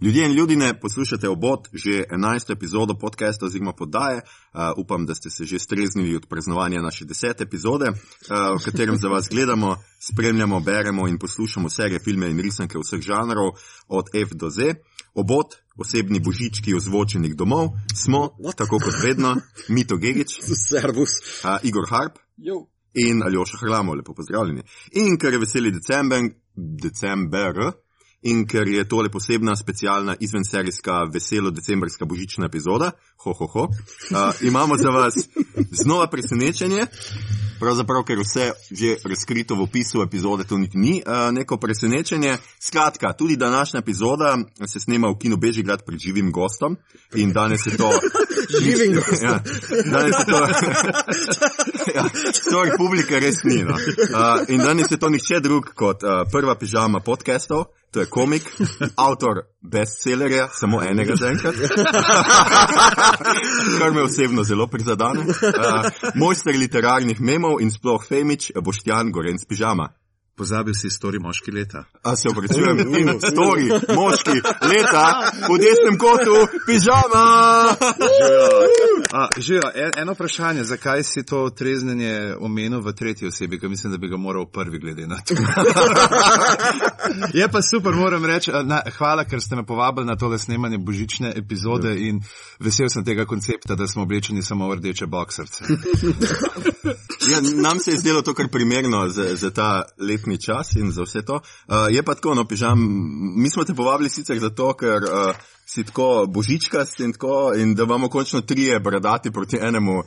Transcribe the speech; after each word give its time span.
Ljudje 0.00 0.26
in 0.26 0.32
ljudje, 0.32 0.80
poslušate 0.80 1.28
obot 1.28 1.68
že 1.72 2.04
11. 2.10 2.52
epizodo 2.52 2.94
podcasta 2.94 3.46
oziroma 3.46 3.72
podaje. 3.72 4.16
Uh, 4.22 4.60
upam, 4.76 5.06
da 5.06 5.14
ste 5.14 5.30
se 5.30 5.44
že 5.44 5.58
streznili 5.58 6.16
od 6.16 6.26
praznovanja 6.28 6.82
naše 6.82 7.04
10. 7.04 7.42
epizode, 7.42 7.88
uh, 7.90 7.96
v 8.60 8.64
katerem 8.64 8.96
za 8.96 9.08
vas 9.08 9.28
gledamo, 9.30 9.76
spremljamo, 10.12 10.60
beremo 10.60 11.08
in 11.08 11.18
poslušamo 11.18 11.68
serije, 11.68 11.98
filme 11.98 12.30
in 12.30 12.40
risanke 12.40 12.78
vseh 12.78 13.00
žanrov, 13.00 13.50
od 13.88 14.06
F 14.14 14.28
do 14.34 14.50
Z. 14.50 14.74
Obot, 15.14 15.54
osebni 15.76 16.20
božički 16.20 16.74
ozvočenih 16.74 17.36
domov, 17.36 17.68
smo, 17.94 18.28
tako 18.56 18.78
kot 18.78 18.94
vedno, 19.04 19.36
Mito 19.68 19.96
Gigič, 19.96 20.38
Servus. 20.68 21.10
uh, 21.44 21.58
Igor 21.62 21.84
Harp 21.90 22.18
Jo. 22.36 22.66
in 22.94 23.22
Aljoša 23.22 23.58
Hrlamo, 23.60 23.94
lepo 23.94 24.14
pozdravljeni. 24.14 24.62
In 24.92 25.18
ker 25.18 25.32
je 25.32 25.38
veseli 25.38 25.72
december, 25.72 26.22
december. 26.56 27.54
In 28.22 28.46
ker 28.50 28.66
je 28.66 28.82
tole 28.88 29.08
posebna, 29.08 29.54
specialna, 29.56 30.16
izvenserijska, 30.20 31.04
veselo 31.12 31.50
decembrska 31.50 32.04
božična 32.04 32.46
epizoda, 32.46 32.90
ho, 33.24 33.32
ho, 33.32 33.46
ho, 33.46 33.62
uh, 33.62 34.34
imamo 34.42 34.76
za 34.76 34.90
vas 34.90 35.14
znova 35.70 36.06
presenečenje. 36.10 36.86
Pravzaprav, 37.60 38.02
ker 38.06 38.18
vse 38.18 38.52
že 38.70 38.96
razkrito 39.04 39.54
v 39.54 39.62
opisu 39.66 40.02
epizode, 40.02 40.44
to 40.44 40.58
niti 40.58 40.78
ni 40.78 41.02
uh, 41.06 41.30
neko 41.34 41.56
presenečenje. 41.56 42.36
Skratka, 42.60 43.12
tudi 43.12 43.36
današnja 43.36 43.80
epizoda 43.80 44.38
se 44.66 44.80
snema 44.80 45.08
v 45.08 45.18
kinu 45.18 45.36
Bežigrad 45.36 45.84
pred 45.86 45.98
živim 45.98 46.32
gostom 46.32 46.76
in 47.14 47.32
danes 47.32 47.66
je 47.66 47.76
to. 47.76 47.90
Živim 48.62 48.94
gostom. 48.94 49.28
Ja, 49.28 49.42
danes 49.90 50.14
je 50.18 50.26
to. 50.26 50.38
ja, 51.96 52.04
to 52.50 52.64
republika 52.64 53.18
res 53.18 53.42
ni. 53.44 53.62
No. 53.62 53.74
Uh, 53.74 54.42
in 54.48 54.58
danes 54.58 54.90
je 54.90 54.98
to 54.98 55.08
nihče 55.08 55.40
drug 55.40 55.74
kot 55.74 56.02
uh, 56.02 56.22
prva 56.32 56.54
pižama 56.54 57.00
podcastov. 57.00 57.64
To 57.90 58.00
je 58.00 58.06
komik, 58.06 58.42
avtor 59.06 59.40
bestsellerja, 59.60 60.48
samo 60.52 60.82
enega 60.84 61.16
zaenkrat, 61.16 61.54
kar 63.78 63.92
me 63.92 64.02
osebno 64.02 64.44
zelo 64.44 64.66
prizadene. 64.66 65.24
Uh, 65.24 65.32
mojster 66.14 66.56
literarnih 66.56 67.20
memov 67.20 67.62
in 67.64 67.72
sploh 67.72 68.04
Femič, 68.08 68.52
Boštjan 68.60 69.12
Gorenc 69.12 69.48
Pižama. 69.48 69.88
Pozabil 70.38 70.74
si 70.74 70.90
stori 70.90 71.18
moški 71.18 71.50
leta. 71.50 71.84
A 72.02 72.16
se 72.16 72.28
opravičujem, 72.28 72.78
in 72.78 73.08
stori, 73.20 73.68
moški, 73.94 74.36
leta, 74.70 75.04
v 75.48 75.56
desnem 75.58 75.98
kotu, 75.98 76.36
pižama! 76.66 77.24
Že, 79.38 79.60
en, 79.74 79.92
eno 79.96 80.12
vprašanje, 80.12 80.64
zakaj 80.64 81.02
si 81.02 81.24
to 81.26 81.50
treznenje 81.50 82.36
omenil 82.40 82.80
v 82.80 82.92
tretji 82.92 83.28
osebi, 83.28 83.58
ker 83.58 83.68
mislim, 83.68 83.92
da 83.92 83.98
bi 83.98 84.08
ga 84.08 84.16
moral 84.16 84.46
prvi 84.46 84.78
glede 84.78 85.06
na 85.06 85.18
to. 85.18 85.34
Je 87.34 87.48
pa 87.48 87.62
super, 87.62 87.94
moram 87.94 88.24
reči, 88.24 88.52
na, 88.64 88.82
hvala, 88.98 89.24
ker 89.24 89.40
ste 89.42 89.56
me 89.56 89.66
povabili 89.66 90.06
na 90.06 90.16
tole 90.16 90.38
snemanje 90.38 90.78
božične 90.78 91.32
epizode 91.36 91.96
in 91.98 92.20
vesel 92.60 92.88
sem 92.88 93.04
tega 93.04 93.24
koncepta, 93.26 93.74
da 93.74 93.88
smo 93.88 94.02
oblečeni 94.02 94.42
samo 94.42 94.68
v 94.68 94.78
rdeče 94.78 95.06
boksarce. 95.06 95.64
Ja, 97.28 97.40
nam 97.62 97.78
se 97.78 97.90
je 97.90 97.96
zdelo 97.96 98.22
to 98.22 98.34
kar 98.34 98.48
primerno 98.48 99.08
za, 99.08 99.36
za 99.36 99.50
ta 99.50 99.82
letni 99.98 100.27
čas 100.36 100.76
in 100.76 100.92
za 100.92 101.02
vse 101.02 101.24
to. 101.24 101.40
Uh, 101.40 101.88
je 101.90 102.02
pa 102.02 102.14
tako, 102.14 102.34
no, 102.34 102.44
pižam, 102.44 102.76
mi 103.40 103.50
smo 103.50 103.64
te 103.64 103.74
povabili 103.74 104.10
sicer 104.12 104.38
zato, 104.38 104.74
ker 104.76 105.08
uh, 105.08 105.48
si 105.68 105.84
tako 105.84 106.26
božičkast 106.28 107.00
in 107.00 107.12
tako, 107.12 107.52
in 107.56 107.74
da 107.74 107.82
imamo 107.82 108.08
končno 108.08 108.40
trije 108.40 108.80
bradati 108.80 109.30
proti 109.30 109.58
enemu, 109.60 110.02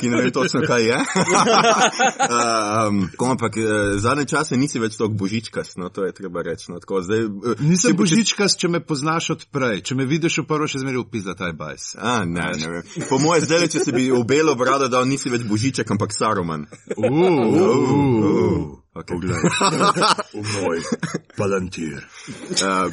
ki 0.00 0.08
ne 0.08 0.22
ve 0.22 0.30
točno, 0.30 0.60
kaj 0.66 0.86
je. 0.86 0.96
um, 2.88 3.08
ampak 3.30 3.52
uh, 3.56 4.00
zadnje 4.00 4.24
čase 4.24 4.56
nisi 4.56 4.78
več 4.78 4.96
tako 4.96 5.08
božičkast, 5.08 5.76
no, 5.76 5.88
to 5.88 6.04
je 6.04 6.12
treba 6.12 6.42
reči. 6.42 6.72
No, 6.72 6.80
tako, 6.80 7.02
zdaj, 7.02 7.24
uh, 7.24 7.60
Nisem 7.60 7.90
čez- 7.90 7.96
božičkast, 7.98 8.58
če 8.58 8.68
me 8.68 8.80
poznaš 8.80 9.30
odprej. 9.36 9.82
Če 9.82 9.94
me 9.94 10.08
vidiš 10.08 10.38
v 10.42 10.46
prvo, 10.48 10.66
še 10.68 10.80
zmeraj 10.80 11.04
upizda 11.04 11.36
taj 11.36 11.52
bajs. 11.52 11.92
A, 11.98 12.24
ne, 12.24 12.48
ne 12.56 12.72
vem. 12.72 12.82
Po 13.08 13.18
moje 13.20 13.44
zdaj, 13.44 13.68
če 13.68 13.84
se 13.84 13.92
bi 13.92 14.08
v 14.10 14.24
belo 14.24 14.54
brado 14.56 14.88
dal, 14.88 15.04
nisi 15.08 15.28
več 15.32 15.44
božiček, 15.44 15.90
ampak 15.92 16.16
saroman. 16.16 16.64
Uh, 16.96 18.78
Okay. 18.92 19.16
Moj 20.34 20.82
palantir. 21.36 22.04
Uh, 22.60 22.92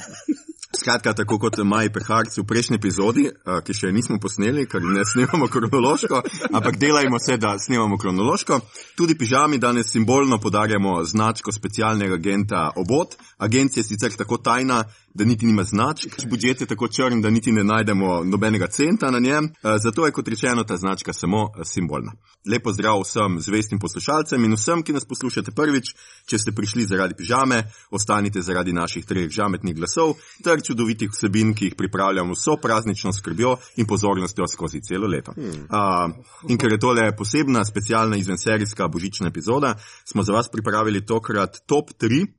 Skratka, 0.78 1.13
tako 1.13 1.40
kot 1.41 1.57
Maj 1.66 1.88
Peharc 1.90 2.35
v 2.38 2.44
prejšnji 2.46 2.78
epizodi, 2.78 3.24
uh, 3.25 3.57
ki 3.66 3.74
še 3.74 3.90
nismo 3.90 4.19
posneli, 4.22 4.68
ker 4.69 4.84
ne 4.85 5.02
snemamo 5.02 5.47
kronološko, 5.50 6.19
ampak 6.53 6.78
delajmo 6.78 7.18
se, 7.18 7.40
da 7.41 7.56
snemamo 7.57 7.97
kronološko. 7.97 8.59
Tudi 8.94 9.16
pižami 9.18 9.57
danes 9.57 9.90
simbolno 9.90 10.38
podarjamo 10.38 11.00
značko 11.09 11.52
specialnega 11.52 12.19
agenta 12.22 12.68
Obot. 12.78 13.18
Agencija 13.41 13.81
je 13.81 13.88
sicer 13.88 14.13
tako 14.13 14.38
tajna, 14.38 14.84
da 15.13 15.25
niti 15.25 15.45
nima 15.45 15.63
značk, 15.63 16.25
budžet 16.29 16.61
je 16.61 16.67
tako 16.67 16.87
črn, 16.87 17.21
da 17.21 17.29
niti 17.29 17.51
ne 17.51 17.63
najdemo 17.63 18.23
nobenega 18.23 18.67
centa 18.67 19.11
na 19.11 19.19
njem, 19.19 19.45
uh, 19.45 19.71
zato 19.83 20.05
je 20.05 20.11
kot 20.11 20.27
rečeno 20.27 20.63
ta 20.63 20.77
značka 20.77 21.13
samo 21.13 21.43
uh, 21.43 21.49
simbolna. 21.65 22.11
Lepo 22.51 22.73
zdrav 22.73 23.01
vsem 23.01 23.39
zvestim 23.39 23.79
poslušalcem 23.79 24.43
in 24.43 24.53
vsem, 24.53 24.83
ki 24.83 24.93
nas 24.93 25.05
poslušate 25.05 25.51
prvič, 25.51 25.93
če 26.25 26.39
ste 26.39 26.51
prišli 26.51 26.85
zaradi 26.85 27.17
pižame, 27.17 27.63
ostanite 27.91 28.41
zaradi 28.41 28.73
naših 28.73 29.05
treh 29.05 29.29
žametnih 29.29 29.75
glasov 29.75 30.15
ter 30.43 30.61
čudovitih 30.63 31.11
vsebin, 31.11 31.53
ki 31.53 31.71
jih 31.71 31.75
pripravljamo 31.77 32.33
vso 32.33 32.57
praznično 32.61 33.13
skrbjo 33.13 33.57
in 33.77 33.87
pozornostjo 33.87 34.47
skozi 34.47 34.81
celo 34.81 35.07
leto. 35.07 35.33
Hmm. 35.35 35.65
Uh, 35.69 36.49
in 36.49 36.57
ker 36.57 36.71
je 36.71 36.79
tole 36.79 37.11
posebna, 37.17 37.65
specialna 37.65 38.17
izvenserijska 38.17 38.87
božična 38.87 39.27
epizoda, 39.27 39.75
smo 40.05 40.23
za 40.23 40.33
vas 40.33 40.49
pripravili 40.51 41.05
tokrat 41.05 41.63
top 41.65 41.91
3 41.99 42.23
uh, 42.23 42.38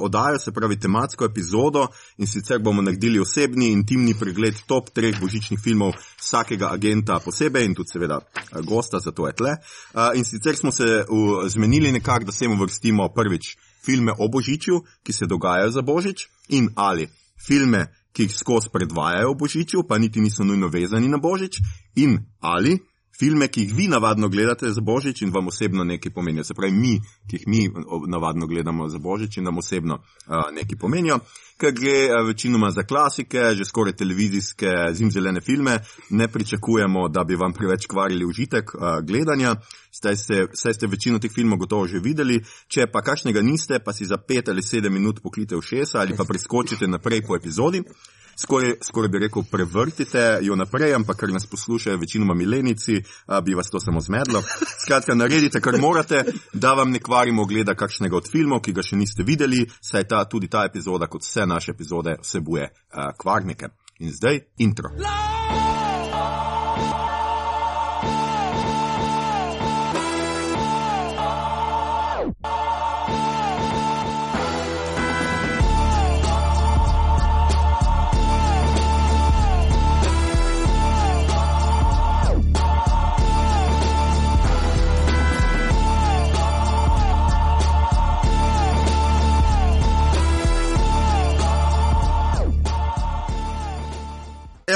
oddajo, 0.00 0.38
se 0.38 0.52
pravi 0.52 0.76
tematsko 0.80 1.24
epizodo 1.24 1.86
in 2.18 2.26
sicer 2.26 2.58
bomo 2.58 2.82
naredili 2.82 3.20
osebni, 3.20 3.72
intimni 3.72 4.14
pregled 4.14 4.54
top 4.66 4.90
treh 4.90 5.20
božičnih 5.20 5.60
filmov 5.60 5.94
vsakega 6.20 6.72
agenta 6.72 7.18
posebej 7.24 7.64
in 7.64 7.74
tudi 7.74 7.92
seveda 7.92 8.20
uh, 8.20 8.60
gosta, 8.64 8.98
zato 8.98 9.26
je 9.26 9.32
tle. 9.32 9.56
Uh, 9.94 10.10
in 10.14 10.24
sicer 10.24 10.56
smo 10.56 10.72
se 10.72 11.04
uh, 11.08 11.46
zmenili 11.48 11.92
nekako, 11.92 12.24
da 12.24 12.32
se 12.32 12.44
jim 12.44 12.60
vrstimo 12.60 13.08
prvič 13.14 13.56
filme 13.84 14.12
o 14.18 14.28
božičju, 14.28 14.82
ki 15.02 15.12
se 15.12 15.26
dogajajo 15.26 15.70
za 15.70 15.82
božič 15.82 16.28
in 16.48 16.70
ali 16.76 17.08
filme, 17.46 17.86
ki 18.12 18.22
jih 18.22 18.36
skozi 18.36 18.68
predvajajo 18.72 19.30
o 19.30 19.34
božičju, 19.34 19.82
pa 19.88 19.98
niti 19.98 20.20
niso 20.20 20.44
nujno 20.44 20.68
vezani 20.68 21.08
na 21.08 21.18
božič 21.18 21.60
in 21.94 22.18
ali 22.40 22.78
filme, 23.18 23.48
ki 23.48 23.60
jih 23.60 23.74
vi 23.74 23.88
navadno 23.88 24.28
gledate 24.28 24.70
za 24.72 24.80
božič 24.80 25.22
in 25.22 25.32
vam 25.34 25.48
osebno 25.48 25.84
nekaj 25.84 26.12
pomenijo. 26.12 26.44
Se 26.44 26.54
pravi, 26.54 26.72
mi, 26.72 27.00
ki 27.30 27.36
jih 27.36 27.46
mi 27.46 27.68
navadno 28.06 28.46
gledamo 28.46 28.88
za 28.88 28.98
božič 28.98 29.36
in 29.36 29.44
nam 29.44 29.58
osebno 29.58 29.94
uh, 29.94 30.34
nekaj 30.54 30.78
pomenijo, 30.78 31.18
ker 31.58 31.72
gre 31.72 31.96
uh, 32.06 32.26
večinoma 32.26 32.70
za 32.70 32.82
klasike, 32.82 33.54
že 33.54 33.64
skoraj 33.64 33.96
televizijske 33.96 34.66
zimzelene 34.92 35.40
filme, 35.40 35.78
ne 36.10 36.28
pričakujemo, 36.28 37.08
da 37.08 37.24
bi 37.24 37.36
vam 37.36 37.52
preveč 37.52 37.86
kvarili 37.86 38.24
užitek 38.24 38.74
uh, 38.74 38.80
gledanja. 39.02 39.56
Saj 39.90 40.16
ste, 40.16 40.46
ste 40.54 40.86
večino 40.86 41.18
teh 41.18 41.32
filmov 41.32 41.58
gotovo 41.58 41.86
že 41.86 41.98
videli, 41.98 42.42
če 42.68 42.86
pa 42.92 43.02
kakšnega 43.02 43.42
niste, 43.42 43.80
pa 43.84 43.92
si 43.92 44.06
za 44.06 44.16
pet 44.16 44.48
ali 44.48 44.62
sedem 44.62 44.92
minut 44.92 45.22
poklite 45.22 45.56
v 45.56 45.62
šesa 45.62 45.98
ali 45.98 46.16
pa 46.16 46.24
preskočite 46.24 46.86
naprej 46.86 47.24
po 47.26 47.36
epizodi. 47.36 47.82
Skoraj, 48.38 48.72
skoraj 48.82 49.08
bi 49.08 49.18
rekel, 49.18 49.42
prevrtite 49.50 50.38
jo 50.42 50.56
naprej, 50.56 50.94
ampak 50.94 51.16
ker 51.20 51.32
nas 51.34 51.46
poslušajo 51.46 51.98
večinoma 51.98 52.34
milenici, 52.34 53.00
a, 53.26 53.40
bi 53.40 53.54
vas 53.54 53.70
to 53.70 53.80
samo 53.80 54.00
zmedlo. 54.00 54.42
Skratka, 54.84 55.14
naredite, 55.14 55.60
kar 55.60 55.78
morate, 55.80 56.22
da 56.52 56.72
vam 56.78 56.90
ne 56.90 57.02
kvarimo 57.02 57.42
ogleda 57.42 57.74
kakšnega 57.74 58.16
od 58.16 58.30
filmov, 58.30 58.62
ki 58.62 58.72
ga 58.72 58.84
še 58.86 58.96
niste 58.96 59.26
videli, 59.26 59.64
saj 59.80 60.06
ta, 60.08 60.22
tudi 60.30 60.46
ta 60.48 60.62
epizoda, 60.70 61.10
kot 61.10 61.26
vse 61.26 61.46
naše 61.46 61.74
epizode, 61.74 62.18
vsebuje 62.22 62.70
a, 62.92 63.10
kvarnike. 63.18 63.74
In 63.98 64.14
zdaj 64.14 64.44
intro. 64.62 64.94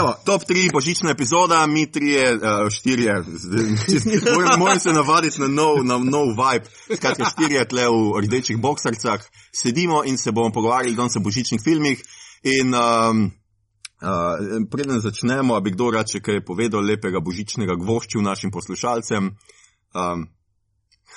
Evo, 0.03 0.15
top 0.25 0.43
3 0.49 0.73
božična 0.73 1.11
epizoda, 1.11 1.67
mi 1.67 1.87
trije, 1.93 2.35
uh, 2.35 2.41
štirje, 2.71 3.15
zdaj, 3.27 3.65
čist, 3.87 4.07
moram, 4.35 4.59
moram 4.59 4.81
se 4.81 4.93
navaditi 4.93 5.41
na 5.41 5.49
nov, 5.49 5.85
na 5.85 5.99
nov 5.99 6.27
vibe. 6.27 6.67
Skratka, 6.97 7.31
štirje 7.31 7.69
tle 7.69 7.87
v 7.89 8.21
rdečih 8.27 8.59
boksarcah 8.59 9.23
sedimo 9.55 10.03
in 10.05 10.19
se 10.19 10.33
bomo 10.33 10.53
pogovarjali 10.53 10.97
danes 10.97 11.17
o 11.17 11.21
božičnih 11.21 11.61
filmih. 11.65 12.03
In 12.43 12.75
um, 12.75 13.31
uh, 14.03 14.67
preden 14.71 15.01
začnemo, 15.01 15.61
bi 15.61 15.71
kdo 15.71 15.91
rad 15.95 16.11
še 16.11 16.21
kaj 16.21 16.45
povedal 16.45 16.83
lepega 16.83 17.21
božičnega 17.21 17.79
gvošču 17.79 18.23
našim 18.23 18.51
poslušalcem. 18.51 19.31
Um, 19.95 20.27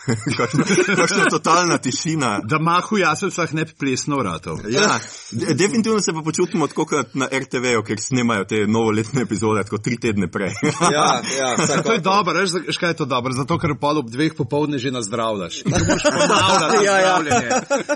kakšna 0.99 1.25
totalna 1.29 1.77
tišina. 1.77 2.39
Da 2.43 2.59
mahu 2.59 2.97
jaslicah 2.97 3.53
ne 3.53 3.65
bi 3.65 3.73
plesno 3.79 4.17
vratov. 4.17 4.59
Ja, 4.69 4.99
de- 5.31 5.53
definitivno 5.53 6.01
se 6.01 6.13
pa 6.13 6.21
počutimo 6.21 6.67
tako 6.67 6.85
kot 6.85 7.13
na 7.13 7.27
RTV-ju, 7.31 7.83
ker 7.83 7.99
snemajo 7.99 8.45
te 8.45 8.67
novoletne 8.67 9.21
epizode, 9.21 9.63
tako 9.63 9.77
tri 9.77 9.97
tedne 9.99 10.27
prej. 10.31 10.53
Ja, 10.95 11.21
ja, 11.39 11.55
To 11.57 11.61
je 11.61 11.67
vsekakor. 11.67 12.01
dobro, 12.01 12.39
veš, 12.39 12.49
za- 12.49 12.63
veš, 12.67 12.77
kaj 12.77 12.89
je 12.89 12.99
to 13.01 13.05
dobro? 13.05 13.33
Zato, 13.33 13.57
ker 13.59 13.73
pol 13.81 13.97
ob 13.97 14.09
dveh 14.11 14.33
popovdne 14.37 14.77
že 14.79 14.91
nazdravljaš. 14.91 15.63
Ponavljati 15.63 16.85
Ja, 16.85 16.97
ja. 16.99 17.15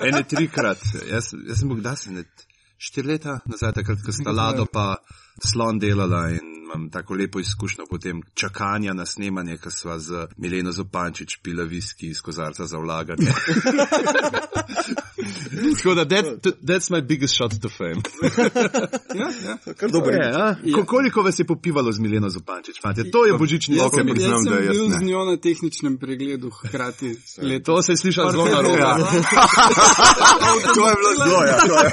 Ene 0.04 0.24
trikrat. 0.24 0.78
Jaz, 1.12 1.34
jaz 1.48 1.60
sem 1.60 1.70
bil, 1.70 1.78
kdaj 1.82 1.96
sem, 1.98 2.14
ne, 2.20 2.24
štiri 2.80 3.08
leta 3.14 3.40
nazaj, 3.46 3.74
takrat, 3.76 4.02
ko 4.06 4.12
sta 4.16 4.32
Lado 4.32 4.66
pa 4.66 4.96
slon 5.46 5.80
delala 5.80 6.30
in 6.32 6.59
imam 6.70 6.90
tako 6.90 7.14
lepo 7.14 7.40
izkušnjo 7.40 7.86
potem 7.90 8.22
čakanja 8.34 8.94
na 8.94 9.06
snemanje, 9.06 9.58
ko 9.58 9.72
sva 9.72 10.00
z 10.00 10.28
Mileno 10.38 10.72
Zopančič 10.72 11.38
pila 11.38 11.64
viski 11.64 12.08
iz 12.08 12.22
kozarca 12.22 12.66
za 12.66 12.78
vlaganje. 12.78 13.28
Tako 15.76 15.96
da, 15.96 16.06
that, 16.06 16.26
that's 16.64 16.90
my 16.90 17.02
biggest 17.02 17.36
shot 17.36 17.52
to 17.62 17.70
fame. 17.70 18.02
Kar 19.76 19.90
dober. 19.92 20.14
Je, 20.14 20.32
a? 20.34 20.56
Ko- 20.76 20.86
Koliko 20.86 21.22
vas 21.22 21.40
je 21.40 21.46
popivalo 21.46 21.92
z 21.92 22.00
Mileno 22.00 22.30
Zopančič? 22.30 22.82
Fante? 22.82 23.12
To 23.12 23.26
je 23.26 23.34
božični 23.34 23.76
Jaz 23.76 23.88
spomin. 23.88 24.06
sem- 24.06 24.14
priznam, 24.16 24.34
Jaz 24.36 24.44
da 24.46 24.50
sem 24.52 24.66
jaz 24.66 24.78
bil 24.78 24.88
ne. 24.88 24.96
z 24.96 25.02
njo 25.02 25.26
na 25.26 25.38
tehničnem 25.38 25.98
pregledu 25.98 26.50
hkrati 26.52 27.18
leto. 27.42 27.66
To 27.66 27.82
se 27.82 27.92
je 27.92 27.98
slišalo 27.98 28.32
zelo 28.32 28.46
narobe. 28.46 28.78
Ja. 28.78 28.98
to 30.76 30.88
je 30.88 30.96
bilo 30.96 31.12
zelo, 31.20 31.44
ja. 31.44 31.58
to 31.60 31.76
je. 31.76 31.92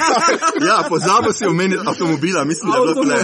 Ja, 0.66 0.84
pozabil 0.88 1.32
si 1.32 1.46
omeniti 1.46 1.82
avtomobila, 1.86 2.44
mislim, 2.44 2.70
da 2.70 2.76
je 2.76 2.82
bilo 2.84 2.94
tle. 2.94 3.16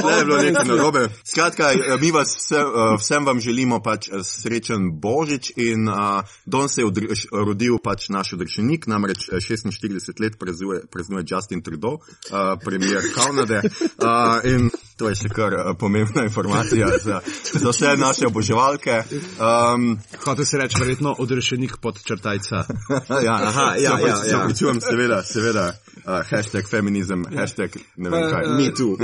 Tle 0.00 0.12
je 0.12 0.24
bilo 0.24 0.36
nekaj 0.36 0.64
res 0.64 0.68
narobe. 1.00 1.14
Skratka, 1.24 1.72
eh, 1.72 1.96
mi 2.00 2.10
vas 2.10 2.36
vse, 2.36 2.56
eh, 2.56 2.96
vsem 2.98 3.24
vam 3.26 3.40
želimo 3.40 3.80
pač 3.82 4.08
eh, 4.08 4.22
srečen 4.24 5.00
Božič 5.00 5.52
in 5.56 5.88
uh, 5.88 6.22
Don 6.46 6.68
se 6.68 6.80
je 6.80 6.86
odri- 6.86 7.10
š- 7.12 7.28
rodil 7.32 7.78
pač 7.78 8.08
naš 8.08 8.32
odrešenik, 8.32 8.86
namreč 8.86 9.28
eh, 9.32 9.40
46 9.40 10.20
let 10.20 10.38
praznuje, 10.38 10.82
praznuje 10.90 11.24
Justin 11.26 11.62
Trudeau, 11.62 11.94
uh, 11.94 12.58
premier 12.64 13.02
Kanade. 13.14 13.62
Uh, 13.98 14.40
in 14.44 14.70
to 15.00 15.08
je 15.08 15.16
še 15.16 15.28
kar 15.32 15.54
uh, 15.54 15.72
pomembna 15.80 16.26
informacija 16.28 16.88
za, 17.00 17.20
za 17.56 17.70
vse 17.70 17.96
naše 17.96 18.26
oboževalke. 18.28 19.00
Um, 19.40 19.96
Hotel 20.24 20.44
se 20.44 20.58
reči, 20.60 20.76
verjetno 20.80 21.14
odrešenik 21.18 21.78
pod 21.80 21.96
črtajca. 22.04 22.64
ja, 23.26 23.34
Aha, 23.42 23.74
ja, 23.80 23.96
ja, 23.98 24.16
se 24.16 24.30
ja. 24.30 24.36
opravičujem, 24.36 24.80
seveda, 24.80 25.22
seveda. 25.24 25.66
Uh, 26.04 26.20
hashtag 26.30 26.68
feminizem, 26.68 27.24
hashtag 27.36 27.70
ne 27.96 28.10
vem 28.10 28.28
kaj. 28.30 28.44
eh, 28.44 28.56
Me 28.56 28.68
too. 28.72 28.96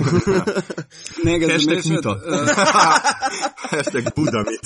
Ne 1.25 1.39
ga 1.39 1.47
Hashtag 1.47 1.81
zamešati. 1.81 1.91
mito. 1.91 2.13
eh, 2.13 2.47
hashtag 3.71 4.05
budamit. 4.17 4.65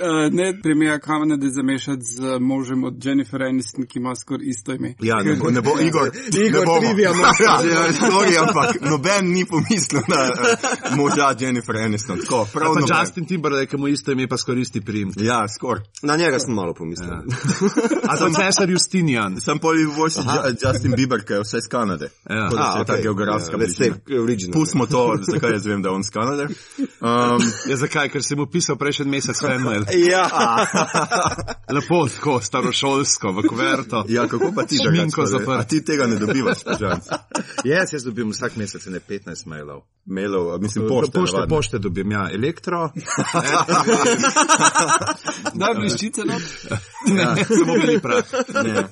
eh, 0.00 0.30
Ne 0.32 0.60
premija 0.62 0.98
Kanade 0.98 1.48
zamešati 1.50 2.02
z 2.02 2.38
možem 2.40 2.84
od 2.84 3.04
Jennifer 3.04 3.42
Aniston, 3.42 3.86
ki 3.86 3.98
ima 3.98 4.14
skoraj 4.16 4.46
isto 4.46 4.72
ime. 4.72 4.94
Ja, 5.00 5.16
ne 5.22 5.34
bo, 5.34 5.50
ne 5.50 5.60
bo 5.60 5.70
Igor. 5.80 6.10
Igor 6.46 6.60
ne 6.60 6.66
bomo. 6.66 6.80
trivia 6.80 7.10
ja, 7.10 7.74
ja, 7.74 7.92
sorry, 7.92 8.38
ampak 8.38 8.80
noben 8.80 9.32
ni 9.32 9.44
pomislil 9.68 10.02
na 10.08 10.16
uh, 10.24 10.96
moža 10.96 11.34
Jennifer 11.40 11.76
Aniston. 11.76 12.20
Tako, 12.20 12.48
prav 12.52 12.74
Pa 12.74 12.80
noben. 12.80 12.96
Justin 13.00 13.24
Timberlake, 13.26 13.66
ki 13.66 13.76
mu 13.76 13.88
isto 13.88 14.12
ime 14.12 14.28
pa 14.28 14.36
skoristi 14.36 14.80
prim. 14.80 15.12
Ja, 15.16 15.48
skor. 15.48 15.80
Na 16.02 16.16
njega 16.16 16.38
sem 16.38 16.54
malo 16.54 16.74
pomislil. 16.74 17.08
Ja. 17.08 17.22
A 18.10 18.16
to 18.16 18.28
cesar 18.30 18.70
Justinian. 18.70 19.40
Sem 19.40 19.58
pol 19.58 19.74
boljši 19.96 20.20
Justin 20.62 20.92
Bieber, 20.96 21.24
ki 21.24 21.32
je 21.32 21.40
vse 21.40 21.58
iz 21.58 21.68
Kanade. 21.70 22.10
Ja. 22.30 22.48
Tako 22.48 22.56
da 22.56 22.72
A, 22.74 22.78
je 22.78 22.84
ta 22.84 22.96
geografska 23.02 23.52
Ja, 23.52 23.58
let's 23.58 23.76
bližina. 23.78 23.96
take 23.96 24.20
original. 24.20 24.52
Pustimo 24.52 24.86
to, 24.86 25.18
zakaj 25.32 25.52
jaz 25.52 25.66
vem, 25.66 25.82
da 25.82 25.88
je 25.88 25.94
on 25.94 26.00
iz 26.00 26.10
Kanade. 26.10 26.42
Um, 27.00 27.40
Ja, 27.70 27.76
zakaj? 27.76 28.08
Ker 28.08 28.22
sem 28.22 28.38
mu 28.38 28.46
pisal 28.46 28.76
prejšnji 28.76 29.06
mesec 29.06 29.40
fanmail. 29.40 29.84
Ja, 30.10 30.28
Lepo, 31.70 32.08
tako, 32.08 32.40
starošolsko, 32.40 33.32
v 33.32 33.48
kuverto. 33.48 34.04
ja, 34.08 34.26
kako 34.28 34.52
pa 34.56 34.62
ti 34.62 34.76
Šminko 34.76 35.24
drugače, 35.24 35.30
zaprt. 35.38 35.60
A 35.60 35.64
ti 35.64 35.84
tega 35.84 36.06
ne 36.06 36.16
dobivaš, 36.16 36.58
žal. 36.80 36.98
Jaz, 37.64 37.92
jaz 37.92 38.04
dobim 38.04 38.30
vsak 38.30 38.56
mesec 38.56 38.86
ne 38.86 39.00
15 39.00 39.46
mailov. 39.46 39.53
Mailov, 40.06 40.60
mislim, 40.60 40.88
pošte. 40.88 41.12
pošte, 41.12 41.36
navadne. 41.36 41.56
pošte 41.56 41.78
dobim, 41.78 42.12
ja, 42.12 42.28
elektro. 42.32 42.90
Da, 45.54 45.70
bliščice, 45.78 46.24
no. 46.26 46.34
Ne, 47.14 47.44
samo 47.48 47.74
bili 47.80 48.00
prav. 48.00 48.22
Ne. 48.64 48.84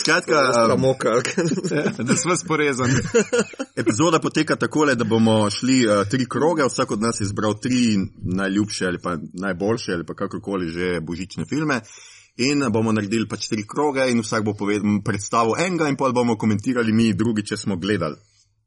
Skratka, 0.00 0.34
um, 0.34 0.68
Ramoka. 0.70 1.10
Da 2.08 2.16
smo 2.16 2.36
sporezani. 2.36 2.94
epizoda 3.76 4.18
poteka 4.18 4.56
takole, 4.56 4.94
da 4.94 5.04
bomo 5.04 5.50
šli 5.50 5.86
uh, 5.86 6.08
tri 6.10 6.26
kroge, 6.28 6.64
vsak 6.68 6.90
od 6.90 7.02
nas 7.02 7.20
je 7.20 7.24
izbral 7.24 7.58
tri 7.60 7.96
najljubše 8.22 8.86
ali 8.86 8.98
pa 9.02 9.16
najboljše 9.32 9.92
ali 9.92 10.06
pa 10.06 10.14
kakorkoli 10.14 10.68
že 10.68 11.00
božične 11.00 11.44
filme. 11.44 11.80
In 12.36 12.64
bomo 12.70 12.92
naredili 12.92 13.28
pač 13.28 13.48
tri 13.48 13.64
kroge, 13.66 14.10
in 14.10 14.20
vsak 14.20 14.44
bo 14.44 14.54
povedal, 14.54 15.00
predstavil 15.04 15.56
enega, 15.58 15.88
in 15.88 15.96
pol 15.96 16.12
bomo 16.12 16.36
komentirali 16.36 16.92
mi 16.92 17.14
drugi, 17.14 17.46
če 17.46 17.56
smo 17.56 17.76
gledali. 17.76 18.16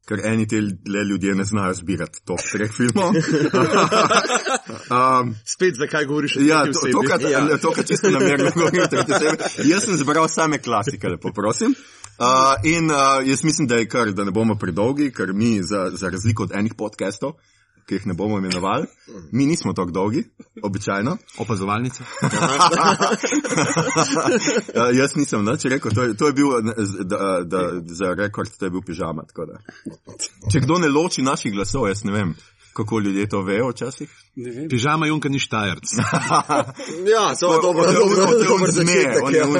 Ker 0.09 0.23
eni 0.25 0.47
te 0.49 0.57
le 0.61 1.03
ljudje 1.05 1.35
ne 1.37 1.43
znajo 1.45 1.73
zbirati 1.77 2.23
to 2.25 2.35
treh 2.51 2.71
filmov. 2.73 3.13
um, 4.95 5.35
Spet, 5.45 5.75
zakaj 5.77 6.05
govoriš 6.05 6.37
o 6.37 6.41
Ja, 6.41 6.63
to, 6.65 6.71
to, 6.91 7.03
kar, 7.07 7.21
Ja. 7.21 7.45
čisto 7.87 8.09
namerno 8.09 8.51
govorim, 8.55 8.87
tretje 8.89 9.15
osebe. 9.15 9.69
Jaz 9.69 9.85
sem 9.85 9.97
zbral 9.97 10.27
same 10.27 10.57
klasike, 10.57 11.07
lepo 11.07 11.29
prosim. 11.33 11.75
Uh, 12.19 12.25
in 12.63 12.91
uh, 12.91 13.21
jaz 13.27 13.43
mislim, 13.43 13.67
da 13.67 13.75
je 13.75 13.87
kar, 13.87 14.11
da 14.11 14.23
ne 14.23 14.31
bomo 14.31 14.55
predolgi, 14.55 15.11
ker 15.11 15.33
mi, 15.33 15.63
za, 15.63 15.91
za 15.93 16.09
razliko 16.09 16.43
od 16.43 16.51
enih 16.55 16.73
podcastov, 16.73 17.37
ki 17.89 17.95
jih 17.95 18.05
ne 18.05 18.13
bomo 18.13 18.37
imenovali, 18.37 18.85
mi 19.31 19.45
nismo 19.45 19.73
tako 19.73 19.91
dolgi, 19.91 20.23
običajno. 20.63 21.17
Opazovalnica. 21.37 22.03
uh, 22.03 22.09
jaz 24.93 25.15
nisem 25.15 25.45
nič 25.45 25.65
rekel, 25.65 25.91
to 25.95 26.03
je, 26.03 26.17
to 26.17 26.27
je 26.27 26.33
bil 26.33 26.47
ne, 26.63 26.73
da, 27.03 27.41
da, 27.43 27.71
za 27.85 28.13
rekord, 28.13 28.49
to 28.59 28.65
je 28.65 28.69
bil 28.69 28.81
pižama. 28.85 29.23
tako 29.25 29.45
da. 29.45 29.57
Če 30.51 30.59
kdo 30.67 30.77
ne 30.77 30.87
loči 30.93 31.21
naših 31.25 31.53
glasov, 31.53 31.87
jaz 31.89 32.03
ne 32.05 32.11
vem, 32.13 32.35
kako 32.77 32.99
ljudje 32.99 33.29
to 33.29 33.41
vejo 33.41 33.69
včasih. 33.73 34.09
Ne. 34.35 34.67
Pižama 34.69 35.07
Junka 35.09 35.29
ni 35.29 35.39
štajerc. 35.39 35.89
Ja, 37.09 37.31
je 37.31 37.35
dobro, 37.61 37.93
dobro, 37.93 38.15
dobro 38.47 38.71
začetek. 38.71 39.23
on 39.23 39.33
je 39.33 39.39
ja. 39.39 39.47
un, 39.47 39.55
uh, 39.55 39.59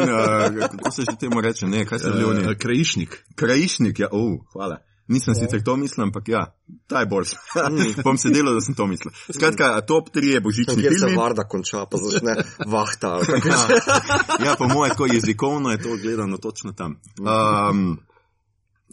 kako 0.69 0.91
se 0.91 1.01
že 1.01 1.17
temu 1.19 1.41
reče, 1.41 1.67
ne, 1.67 1.85
kaj 1.85 1.99
se 1.99 2.09
oni? 2.09 2.51
Eh, 2.51 2.55
Krajišnik. 2.57 3.23
Krajišnik, 3.35 3.99
ja, 3.99 4.07
oh, 4.11 4.39
hvala. 4.53 4.77
Nisem 5.09 5.33
sicer 5.33 5.63
to 5.65 5.73
mislil, 5.77 6.03
ampak 6.05 6.27
ja, 6.29 6.41
ta 6.87 6.99
je 7.01 7.07
boljši. 7.09 7.35
Bom 8.05 8.17
se 8.17 8.29
delal, 8.29 8.53
da 8.53 8.61
sem 8.61 8.75
to 8.77 8.85
mislil. 8.87 9.13
Skratka, 9.33 9.81
top 9.81 10.11
3 10.13 10.35
je 10.35 10.41
božični 10.41 10.75
Kjer 10.77 10.93
se 10.93 10.99
filmi. 10.99 11.17
varda 11.17 11.47
konča, 11.49 11.85
pa 11.89 11.97
začne 11.97 12.35
vahta. 12.73 13.17
že. 13.25 13.39
Ja, 14.45 14.53
po 14.57 14.67
mojem, 14.69 14.93
tako 14.93 15.07
jezikovno 15.09 15.71
je 15.71 15.81
to 15.81 15.97
gledano 15.97 16.37
točno 16.37 16.73
tam. 16.77 16.99
Um, 17.19 17.97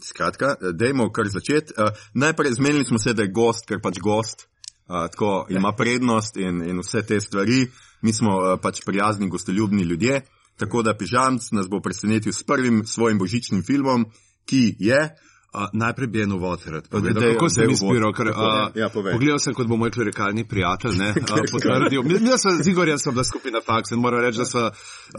skratka, 0.01 0.55
dajmo 0.73 1.11
kar 1.13 1.29
začeti. 1.29 1.77
Uh, 1.77 1.93
najprej 2.13 2.57
zmenili 2.57 2.85
smo 2.85 2.97
se, 2.99 3.13
da 3.13 3.21
je 3.21 3.31
gost, 3.31 3.69
ker 3.69 3.77
pač 3.83 4.01
gost 4.01 4.47
uh, 4.89 5.05
tako 5.13 5.45
ima 5.53 5.71
prednost 5.77 6.37
in, 6.37 6.65
in 6.65 6.81
vse 6.81 7.05
te 7.05 7.21
stvari. 7.21 7.67
Mi 8.01 8.13
smo 8.13 8.33
uh, 8.41 8.57
pač 8.61 8.81
prijazni, 8.85 9.29
gostoljubni 9.29 9.83
ljudje. 9.83 10.21
Tako 10.57 10.81
da 10.81 10.97
pižamc 10.97 11.51
nas 11.53 11.69
bo 11.69 11.77
presenetil 11.79 12.33
s 12.33 12.41
prvim 12.43 12.81
svojim 12.85 13.21
božičnim 13.21 13.61
filmom, 13.61 14.09
ki 14.49 14.75
je. 14.79 15.01
Uh, 15.05 15.26
najprej 15.73 16.07
bi 16.07 16.21
eno 16.21 16.37
vod 16.37 16.61
rad 16.65 16.87
povedal, 16.87 17.21
daj, 17.23 17.33
kako 17.33 17.49
sem 17.49 17.69
izbiral. 17.71 18.09
uvod. 18.09 18.15
Ker, 18.17 18.27
uh, 18.27 18.75
Ja, 18.75 18.89
povej. 18.89 19.13
pogledal 19.13 19.39
sem, 19.39 19.53
kot 19.53 19.67
bo 19.67 19.77
moj 19.77 19.91
klerikalni 19.91 20.43
prijatelj, 20.47 20.97
ne, 20.97 21.09
uh, 21.09 21.43
potrdil. 21.53 22.03
Mi 22.03 22.17
smo 22.37 22.51
z 22.63 22.67
Igorjem 22.67 22.97
sem 22.97 23.13
bila 23.13 23.23
skupaj 23.23 23.51
na 23.51 23.61
faksu 23.65 23.95
in 23.95 24.01
moram 24.01 24.21
reči, 24.21 24.37
da 24.43 24.67
uh, 24.67 24.71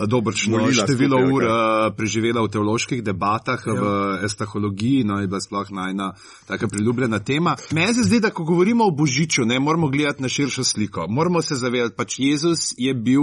dobršno 0.07 0.59
Volila 0.59 0.85
število 0.85 1.19
skupaj, 1.19 1.33
ur 1.33 1.43
uh, 1.45 1.97
preživela 1.97 2.43
v 2.43 2.49
teoloških 2.49 3.03
debatah, 3.05 3.63
ja. 3.67 3.73
v 3.75 3.85
estahologiji, 4.25 5.05
no 5.05 5.21
je 5.21 5.27
bila 5.27 5.41
sploh 5.41 5.71
najna 5.71 6.13
taka 6.47 6.69
priljubljena 6.69 7.19
tema. 7.19 7.57
Meni 7.71 7.95
se 7.95 8.03
zdi, 8.03 8.21
da 8.21 8.31
ko 8.31 8.45
govorimo 8.45 8.87
o 8.87 8.91
Božiču, 8.91 9.45
ne 9.45 9.61
moramo 9.61 9.89
gledati 9.89 10.23
na 10.23 10.29
širšo 10.29 10.65
sliko. 10.65 11.07
Moramo 11.09 11.43
se 11.43 11.55
zavedati, 11.55 11.97
pač 11.97 12.19
Jezus 12.19 12.75
je 12.77 12.95
bil 12.95 13.23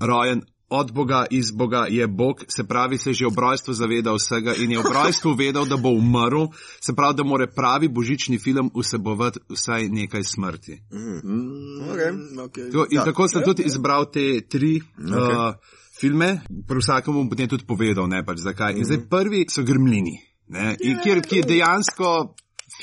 rojen 0.00 0.42
od 0.68 0.92
Boga, 0.92 1.26
iz 1.30 1.50
Boga 1.50 1.86
je 1.88 2.06
Bog, 2.06 2.44
se 2.48 2.64
pravi, 2.64 2.98
se 2.98 3.10
je 3.10 3.14
že 3.14 3.26
ob 3.26 3.38
rojstvu 3.38 3.74
zavedal 3.74 4.16
vsega 4.16 4.54
in 4.54 4.70
je 4.70 4.78
ob 4.78 4.86
rojstvu 4.94 5.34
vedel, 5.34 5.66
da 5.66 5.76
bo 5.76 5.88
umrl, 5.88 6.46
se 6.80 6.94
pravi, 6.96 7.14
da 7.14 7.24
mora 7.24 7.46
pravi 7.46 7.88
božični 7.88 8.38
film 8.38 8.70
vsebovati 8.74 9.40
vsaj 9.48 9.88
nekaj 9.88 10.24
smrti. 10.24 10.82
Okay. 10.92 12.12
Okay. 12.38 12.72
To, 12.72 12.86
in 12.90 12.98
ja. 12.98 13.04
tako 13.04 13.28
sem 13.28 13.42
tudi 13.44 13.62
izbral 13.66 14.10
te 14.10 14.40
tri 14.48 14.80
okay. 14.98 15.48
uh, 15.48 15.54
filme, 16.00 16.40
pri 16.68 16.78
vsakem 16.78 17.14
bom 17.14 17.28
potem 17.28 17.48
tudi 17.48 17.66
povedal, 17.66 18.08
ne 18.08 18.24
pač 18.24 18.38
zakaj. 18.38 18.78
In 18.78 18.84
zdaj 18.84 19.04
prvi 19.10 19.44
so 19.50 19.62
grmlini, 19.62 20.18
ne, 20.48 20.76
in 20.80 20.98
kjer, 21.04 21.22
ki 21.22 21.42
je 21.42 21.50
dejansko. 21.54 22.34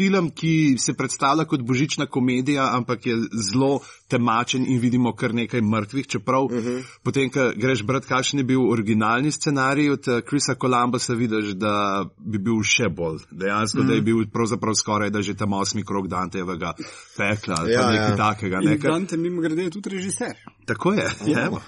Film, 0.01 0.29
ki 0.33 0.75
se 0.79 0.93
predstavlja 0.93 1.45
kot 1.45 1.61
božična 1.61 2.05
komedija, 2.05 2.69
ampak 2.77 3.05
je 3.05 3.15
zelo 3.51 3.79
temačen 4.09 4.65
in 4.67 4.79
vidimo 4.79 5.15
kar 5.15 5.33
nekaj 5.33 5.61
mrtvih, 5.61 6.07
čeprav 6.07 6.43
uh 6.43 6.51
-huh. 6.51 6.83
potem, 7.03 7.29
ko 7.29 7.51
greš 7.55 7.83
brat, 7.83 8.05
kakšen 8.05 8.39
je 8.39 8.43
bil 8.43 8.71
originalni 8.71 9.31
scenarij 9.31 9.89
od 9.89 10.07
eh, 10.07 10.21
Krisa 10.21 10.55
Kolumbusa, 10.55 11.13
vidiš, 11.13 11.45
da 11.45 12.05
bi 12.17 12.37
bil 12.37 12.63
še 12.63 12.89
bolj. 12.89 13.17
Dejansko, 13.31 13.79
uh 13.79 13.85
-huh. 13.85 13.87
da 13.87 13.93
je 13.93 14.01
bil 14.01 14.25
pravzaprav 14.33 14.73
skoraj, 14.75 15.09
da 15.09 15.21
že 15.21 15.33
tam 15.33 15.53
osmi 15.53 15.85
krok 15.85 16.07
Dantejevega 16.07 16.73
pekla 17.17 17.55
ali 17.59 17.71
ja, 17.71 17.91
nekaj 17.91 18.09
ja. 18.09 18.17
takega. 18.17 18.59
In 18.61 18.69
Nekaj. 18.69 18.91
Dante 18.91 19.17
mimo 19.17 19.41
grede 19.41 19.63
je 19.63 19.69
tudi 19.69 19.89
režiser. 19.89 20.35
Tako 20.65 20.93
je. 20.93 21.09
Ja. 21.25 21.49
Uh, 21.49 21.59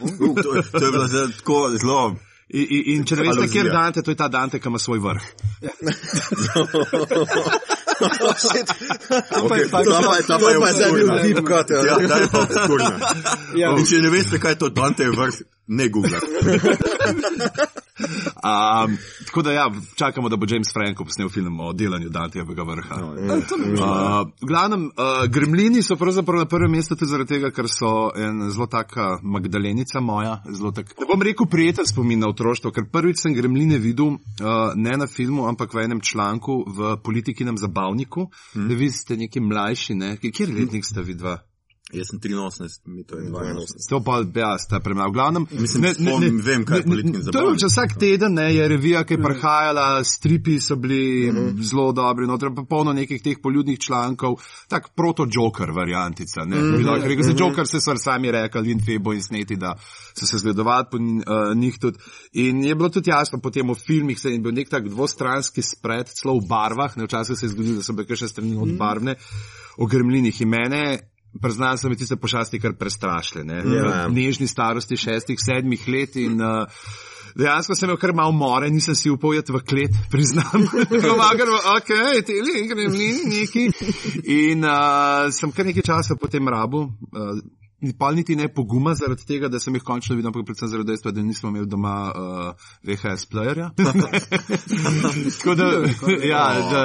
to, 0.43 0.55
je- 0.55 0.63
to 0.71 0.85
je 0.85 0.91
bilo 0.91 1.07
tako 1.37 1.69
zelo. 1.81 2.15
In, 2.49 2.67
in, 2.69 2.83
in 2.85 3.05
če 3.05 3.15
ne 3.15 3.21
veste, 3.21 3.47
kje 3.47 3.63
je 3.63 3.71
Dante, 3.71 4.01
to 4.01 4.11
je 4.11 4.15
ta 4.15 4.27
Dante, 4.27 4.59
ki 4.59 4.67
ima 4.67 4.79
svoj 4.79 4.99
vrh. 4.99 5.23
Okay, 8.01 8.63
ta 9.29 9.43
pa 9.47 9.55
je, 9.57 9.67
ta 9.69 10.37
To 10.37 10.45
pa 10.45 10.49
je 10.51 10.59
pa 10.59 10.67
je 10.69 11.33
cut, 11.33 11.69
ja. 11.69 11.79
Ja, 11.85 11.95
ta 12.07 12.17
je 12.17 12.27
pa 12.31 12.39
obskurna. 12.39 12.91
Ja. 13.55 13.69
In 13.77 13.85
če 13.85 14.01
ne 14.01 14.09
veste, 14.09 14.39
kaj 14.39 14.51
je 14.51 14.59
to 14.65 14.69
Dante 14.69 15.09
vrh, 15.09 15.35
ne 15.67 15.89
google. 15.89 16.19
Um, 18.43 18.97
tako 19.25 19.41
da 19.41 19.51
ja, 19.51 19.71
čakamo, 19.95 20.29
da 20.29 20.35
bo 20.35 20.45
James 20.49 20.73
Franco 20.73 21.03
posnel 21.03 21.29
film 21.29 21.59
o 21.59 21.73
delanju 21.73 22.09
Dantejevega 22.09 22.63
vrha. 22.63 22.95
No, 22.99 23.13
Uh, 23.73 24.31
v 24.41 24.47
glavnem, 24.47 24.85
uh, 24.85 25.29
gremlini 25.29 25.83
so 25.83 25.95
pravzaprav 25.95 26.39
na 26.39 26.45
prvem 26.45 26.71
mestu 26.71 26.95
tudi 26.95 27.09
zaradi 27.09 27.33
tega, 27.35 27.51
ker 27.51 27.69
so 27.71 28.11
en 28.15 28.49
zelo 28.51 28.67
taka 28.67 29.19
Magdalenica 29.23 30.01
moja, 30.01 30.41
zelo 30.49 30.71
tak, 30.71 30.91
ne 30.99 31.07
bom 31.07 31.21
rekel 31.21 31.47
prijeten 31.47 31.87
spomin 31.87 32.19
na 32.19 32.27
otroštvo, 32.27 32.71
ker 32.71 32.89
prvič 32.91 33.23
sem 33.23 33.33
gremline 33.33 33.79
videl, 33.79 34.17
uh, 34.17 34.75
ne 34.75 34.97
na 34.97 35.07
filmu, 35.07 35.47
ampak 35.47 35.73
v 35.73 35.87
enem 35.87 36.01
članku 36.01 36.63
v 36.67 36.97
politikinem 37.03 37.57
zabavniku, 37.57 38.27
hmm. 38.27 38.67
da 38.67 38.75
vi 38.75 38.91
ste 38.91 39.17
neki 39.17 39.39
mlajši, 39.39 39.95
ne, 39.95 40.15
kjer 40.19 40.51
letnik 40.51 40.85
ste 40.85 41.01
vidva? 41.01 41.39
Jaz 41.93 42.07
sem 42.09 42.19
83, 42.19 42.81
mi 42.85 43.03
to 43.03 43.17
je 43.17 43.29
82. 43.29 43.89
To 43.89 43.99
pa, 44.03 44.39
ja, 44.39 44.57
sta 44.57 44.79
premalo. 44.79 45.09
V 45.09 45.13
glavnem, 45.13 45.45
Mislim, 45.51 45.85
spomnim, 45.93 46.39
vem, 46.41 46.65
kaj 46.65 46.79
je 46.79 46.83
politični 46.83 47.31
To 47.31 47.49
je 47.49 47.59
že 47.61 47.69
vsak 47.69 47.93
teden, 47.99 48.33
ne, 48.33 48.47
je 48.55 48.67
revija, 48.67 49.03
ki 49.05 49.13
je 49.13 49.21
prihajala, 49.21 50.03
stripi 50.03 50.59
so 50.59 50.75
bili 50.75 51.29
uh 51.29 51.35
-huh. 51.35 51.61
zelo 51.61 51.91
dobri, 51.91 52.27
noter 52.27 52.49
pa 52.55 52.63
polno 52.63 52.93
nekih 52.93 53.21
teh 53.21 53.37
poljudnih 53.43 53.79
člankov, 53.79 54.41
tak 54.67 54.89
proto-joker 54.95 55.71
variantica, 55.71 56.45
ne. 56.45 56.57
Uh 56.57 56.63
-huh. 56.63 57.03
Rekel 57.03 57.23
se 57.23 57.35
joker, 57.37 57.67
se 57.67 57.81
so 57.81 57.95
sami 57.95 58.31
rekli 58.31 58.71
in 58.71 58.79
Febo 58.85 59.13
in 59.13 59.23
Sneti, 59.23 59.55
da 59.55 59.75
so 60.13 60.25
se 60.25 60.37
zgledovali 60.37 60.85
po 60.91 60.97
uh, 60.97 61.57
njih 61.57 61.79
tudi. 61.79 61.97
In 62.33 62.63
je 62.63 62.75
bilo 62.75 62.89
tudi 62.89 63.09
jasno 63.09 63.39
potem 63.39 63.69
v 63.69 63.75
filmih, 63.75 64.19
se 64.19 64.31
je 64.31 64.39
bil 64.39 64.51
nek 64.51 64.69
tak 64.69 64.89
dvostranski 64.89 65.61
spred, 65.61 66.09
celo 66.09 66.39
v 66.39 66.47
barvah, 66.47 66.97
ne, 66.97 67.03
včasih 67.03 67.39
se 67.39 67.45
je 67.45 67.49
zgodilo, 67.49 67.75
da 67.75 67.83
so 67.83 67.93
bile 67.93 68.15
še 68.15 68.27
strani 68.27 68.57
od 68.57 68.77
barvne, 68.77 69.15
o 69.77 69.85
gremlinih 69.85 70.41
in 70.41 70.49
mene. 70.49 71.12
Priznam, 71.41 71.77
so 71.77 71.89
me 71.89 71.97
tiste 71.97 72.15
pošasti 72.15 72.59
kar 72.61 72.75
prestrašile. 72.77 73.43
Ne? 73.43 73.63
Ja. 73.65 74.05
V 74.07 74.13
nežni 74.13 74.47
starosti 74.47 74.97
šestih, 74.97 75.39
sedmih 75.41 75.87
let 75.89 76.15
in 76.21 76.41
uh, 76.41 76.67
dejansko 77.39 77.75
sem 77.75 77.89
imel 77.89 77.97
kar 78.01 78.13
malo 78.13 78.31
more, 78.37 78.69
nisem 78.69 78.95
si 78.95 79.09
upal 79.09 79.33
jeti 79.33 79.53
v 79.55 79.63
klet, 79.65 79.97
priznam. 80.13 80.67
Pomagal, 80.93 81.55
ok, 81.77 81.91
te 82.27 82.37
le 82.45 82.63
grem 82.69 82.99
neki. 83.33 83.67
In 84.29 84.65
uh, 84.67 85.31
sem 85.33 85.51
kar 85.51 85.69
nekaj 85.69 85.89
časa 85.89 86.19
potem 86.19 86.47
rabu. 86.53 86.85
Uh, 87.11 87.41
Pa 87.99 88.11
niti 88.15 88.35
ne 88.35 88.47
poguma 88.47 88.93
zaradi 88.95 89.25
tega, 89.27 89.49
da 89.51 89.59
sem 89.59 89.75
jih 89.75 89.83
končno 89.83 90.15
videl, 90.15 90.29
ampak 90.31 90.45
predvsem 90.47 90.69
zaradi 90.71 90.93
dejstva, 90.93 91.11
da 91.11 91.21
nismo 91.21 91.49
imeli 91.51 91.67
doma 91.67 91.95
uh, 92.09 92.69
VHS 92.87 93.25
playerja. 93.27 93.71
Tako 95.37 95.55
da, 95.55 95.65
ja, 96.33 96.43
da 96.71 96.83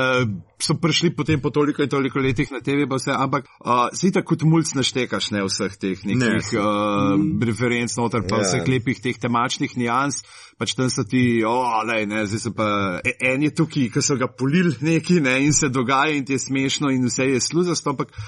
so 0.58 0.74
prišli 0.74 1.12
potem 1.16 1.40
po 1.40 1.50
toliko 1.50 1.82
in 1.82 1.88
toliko 1.88 2.18
letih 2.18 2.50
na 2.52 2.60
TV, 2.60 2.88
vse, 2.90 3.12
ampak 3.14 3.46
uh, 3.60 3.86
si 3.94 4.10
tako 4.12 4.34
kot 4.34 4.42
mulj 4.42 4.72
naštekaš 4.74 5.30
ne 5.30 5.44
vseh 5.46 5.76
teh 5.78 6.02
nekih 6.04 6.18
Ne. 6.18 6.60
uh, 6.60 7.14
referenc 7.46 7.94
noter, 7.96 8.26
pa 8.28 8.42
Ja. 8.42 8.48
vseh 8.48 8.66
lepih 8.68 8.98
teh 9.00 9.18
temačnih 9.18 9.76
nijans. 9.78 10.22
Pač 10.58 10.74
tam 10.74 10.88
so 10.90 11.04
ti, 11.06 11.44
o, 11.46 11.54
lej, 11.86 12.06
ne, 12.10 12.24
zdaj 12.26 12.40
se 12.40 12.50
pa, 12.50 12.66
e- 13.06 13.14
en 13.30 13.42
je 13.46 13.50
tukaj, 13.54 13.84
ki 13.94 14.02
so 14.02 14.16
ga 14.18 14.26
polili 14.26 14.72
neki, 14.80 15.20
ne, 15.22 15.36
in 15.46 15.52
se 15.54 15.68
dogaja 15.70 16.16
in 16.16 16.24
ti 16.26 16.34
je 16.34 16.38
smešno 16.42 16.90
in 16.90 17.04
vse 17.06 17.28
je 17.30 17.40
sluzasto, 17.40 17.90
ampak. 17.94 18.10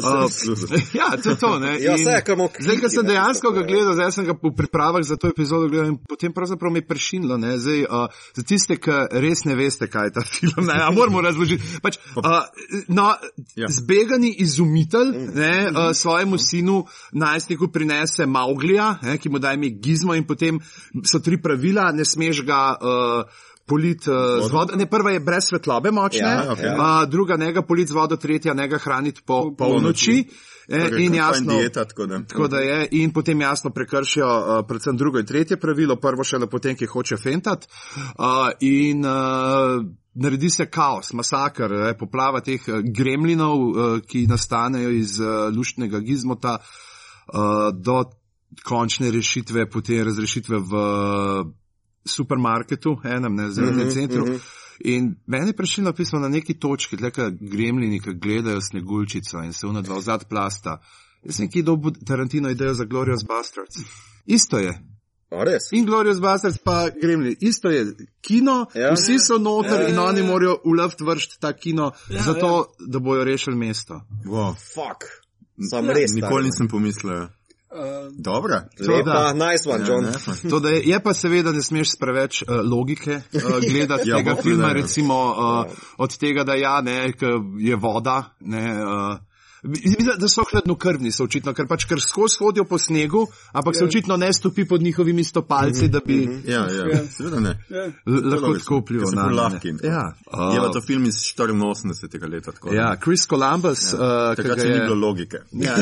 Uh, 0.00 0.30
ja, 0.98 1.10
to 1.22 1.30
je 1.30 1.36
to, 1.36 1.58
ne. 1.58 1.74
Ja, 1.82 1.96
in 1.96 2.04
saj 2.04 2.14
je 2.14 2.22
kar 2.24 2.36
malo 2.38 2.50
Zdaj, 2.58 2.76
ko 2.80 2.88
sem 2.88 3.02
kriti, 3.02 3.10
dejansko 3.12 3.50
ga 3.52 3.62
gledal, 3.66 3.92
zdaj 3.94 4.12
sem 4.14 4.24
ga 4.28 4.34
v 4.38 4.50
pripravah 4.56 5.02
za 5.04 5.16
to 5.20 5.28
epizodo 5.28 5.68
gledal 5.68 5.90
in 5.92 5.98
potem 6.08 6.32
pravzaprav 6.32 6.72
mi 6.72 6.80
je 6.80 6.86
prešinilo, 6.86 7.36
ne, 7.40 7.56
zdaj, 7.58 7.82
uh, 7.84 8.22
za 8.36 8.42
tiste, 8.46 8.76
ki 8.80 8.96
res 9.22 9.44
ne 9.44 9.56
veste, 9.58 9.88
kaj 9.90 10.08
je 10.08 10.14
ta 10.16 10.24
film, 10.26 10.66
ne, 10.66 10.78
a 10.78 10.88
moramo 10.94 11.20
razložiti. 11.24 11.80
Pač, 11.82 11.98
uh, 12.16 12.46
no, 12.88 13.10
Ja. 13.58 13.68
zbegani 13.68 14.30
izumitelj, 14.44 15.10
ne, 15.34 15.54
uh, 15.68 15.90
svojemu 15.96 16.38
sinu, 16.38 16.84
najstniku 17.12 17.68
prinese 17.72 18.26
Mauglija, 18.26 18.92
ne, 19.02 19.18
ki 19.18 19.28
mu 19.28 19.38
da 19.42 19.52
ime 19.52 19.68
Gizmo 19.82 20.14
in 20.14 20.24
potem 20.26 20.60
so 21.04 21.18
tri 21.18 21.36
pravila, 21.42 21.79
ne 21.92 22.04
smeš 22.04 22.44
ga. 22.46 22.76
Uh, 22.80 23.46
Polit 23.70 24.02
uh, 24.10 24.42
z 24.42 24.50
vodo, 24.50 24.74
ne 24.74 24.82
prva 24.90 25.12
je 25.14 25.20
brez 25.22 25.46
svetlobe 25.46 25.92
močne, 25.94 26.26
Ja, 26.26 26.52
okej. 26.52 26.72
uh, 26.74 27.04
druga 27.06 27.36
njega 27.38 27.62
polit 27.62 27.88
z 27.88 27.94
vodo, 27.94 28.16
tretja 28.16 28.54
njega 28.54 28.78
hraniti 28.82 29.22
po 29.26 29.54
polnoči. 29.58 30.24
Eh, 30.68 30.88
Torej, 30.88 31.04
in 31.04 31.14
jasno, 31.14 31.54
Dieta, 31.58 31.84
tako 31.84 32.06
da. 32.06 32.18
tako 32.28 32.48
da 32.48 32.58
je, 32.58 32.88
in 32.90 33.12
potem 33.12 33.40
jasno 33.40 33.70
prekršijo 33.70 34.26
uh, 34.26 34.66
predvsem 34.68 34.96
drugo 34.96 35.18
in 35.18 35.26
tretje 35.26 35.56
pravilo, 35.56 35.96
prvo 35.96 36.24
šele 36.24 36.50
potem, 36.50 36.76
ki 36.76 36.86
hoče 36.86 37.16
fentat. 37.16 37.68
Uh, 37.96 38.50
in 38.60 39.04
uh, 39.06 39.86
naredi 40.14 40.50
se 40.50 40.66
kaos, 40.66 41.12
masakr, 41.12 41.72
eh, 41.72 41.94
poplava 41.98 42.40
teh 42.40 42.68
eh, 42.68 42.82
gremlinov, 42.82 43.58
uh, 43.58 44.00
ki 44.06 44.26
nastanejo 44.26 44.90
iz 44.90 45.20
uh, 45.20 45.48
luštnega 45.56 46.00
gizmota 46.00 46.58
uh, 46.58 47.70
do 47.74 48.04
končne 48.66 49.10
rešitve, 49.10 49.68
potem 49.70 50.04
razrešitve 50.04 50.58
v 50.58 50.84
supermarketu, 52.04 52.96
enem, 53.04 53.34
ne, 53.34 53.50
zdaj 53.50 53.70
v 53.70 53.90
centru. 53.92 54.26
In 54.84 55.16
meni 55.26 55.52
je 55.52 55.56
prišlo 55.56 55.92
pismo 55.92 56.18
na 56.18 56.28
neki 56.28 56.54
točki, 56.58 56.96
tleka 56.96 57.30
gremlini, 57.40 58.00
ki 58.00 58.14
gledajo 58.14 58.60
sneguljčico 58.60 59.42
in 59.44 59.52
se 59.52 59.66
una 59.66 59.82
dva 59.82 59.98
vzad 59.98 60.24
plasta. 60.28 60.78
Jaz 61.22 61.36
sem 61.36 61.50
ki 61.52 61.62
dobil 61.62 61.92
Tarantino 62.06 62.48
idejo 62.50 62.74
za 62.74 62.84
Glorious 62.84 63.24
Bastards. 63.28 63.76
Isto 64.26 64.58
je. 64.58 64.72
In 65.72 65.84
Glorious 65.86 66.20
Bastards 66.20 66.58
pa 66.58 66.88
gremlini. 67.02 67.36
Isto 67.40 67.70
je. 67.70 67.92
Kino, 68.20 68.66
Ja. 68.74 68.80
ja. 68.80 68.94
vsi 68.94 69.18
so 69.18 69.38
noter 69.38 69.80
ja, 69.80 69.88
in 69.88 69.98
oni 69.98 70.22
morajo 70.22 70.56
uloviti 70.64 71.04
vršt 71.04 71.40
ta 71.40 71.52
kino, 71.52 71.92
Ja, 72.08 72.16
ja, 72.16 72.22
zato 72.22 72.46
ja. 72.46 72.86
da 72.88 72.98
bojo 72.98 73.24
rešili 73.24 73.56
mesto. 73.56 74.00
Wow. 74.24 74.54
Fuck. 74.74 75.04
Sam 75.70 75.90
res. 75.90 76.10
Nikoli 76.14 76.44
nisem 76.44 76.68
pomislil. 76.68 77.28
Uh, 77.70 78.10
Dobra. 78.18 78.64
Lepa, 78.80 79.32
nice 79.32 79.70
one, 79.70 79.84
John. 79.86 80.04
Ja, 80.04 80.10
ne, 80.10 80.50
To, 80.50 80.60
da 80.60 80.68
je, 80.68 80.82
je 80.84 81.00
pa 81.02 81.14
seveda 81.14 81.52
ne 81.52 81.62
smeš 81.62 81.92
preveč 82.00 82.42
uh, 82.42 82.48
logike 82.66 83.20
uh, 83.34 83.42
gledati 83.70 84.08
Ja, 84.08 84.16
ja, 84.16 84.16
tega 84.16 84.34
bo, 84.34 84.42
filma, 84.42 84.68
ne. 84.68 84.74
recimo 84.74 85.18
uh, 85.30 85.78
od 85.98 86.16
tega, 86.16 86.44
da 86.44 86.54
ja, 86.54 86.80
ne, 86.80 87.12
je 87.58 87.76
voda. 87.76 88.24
Ne, 88.40 88.84
uh, 88.84 89.18
Mislim, 89.62 90.08
da 90.16 90.28
so 90.28 90.42
hladnokrvni, 90.42 91.12
so 91.12 91.24
očitno, 91.24 91.52
ker 91.52 91.66
pač 91.66 91.84
ker 91.84 92.00
skozi 92.00 92.36
hodijo 92.38 92.64
po 92.64 92.78
snegu, 92.78 93.26
ampak 93.52 93.76
se 93.76 93.84
očitno 93.84 94.16
ne 94.16 94.32
stopi 94.32 94.64
pod 94.64 94.82
njihovimi 94.82 95.24
stopalci, 95.24 95.88
da 95.88 96.00
bi 96.00 96.42
Ja, 96.44 96.60
ja, 96.62 96.86
Ja. 96.86 97.08
seveda 97.08 97.40
ne. 97.40 97.64
ja. 97.70 97.92
lahko 98.06 98.54
tako 98.54 98.82
so 99.06 99.12
na 99.12 99.22
ful 99.22 99.28
ne. 99.28 99.34
lahki 99.34 99.68
in 99.68 99.78
tako. 99.78 99.88
Ja, 99.88 100.14
Je 100.52 100.58
pa 100.58 100.70
to 100.70 100.80
film 100.80 101.04
iz 101.04 101.14
84. 101.14 102.26
leta. 102.26 102.52
Tako, 102.52 102.70
da- 102.70 102.76
ja, 102.76 102.96
Chris 102.96 103.26
Columbus, 103.26 103.92
ja. 103.92 103.94
uh, 103.94 104.36
Takrat 104.36 104.58
ga 104.58 104.64
ni 104.64 104.70
je. 104.70 104.80
bilo 104.80 104.94
logike. 104.96 105.38
Ja. 105.52 105.76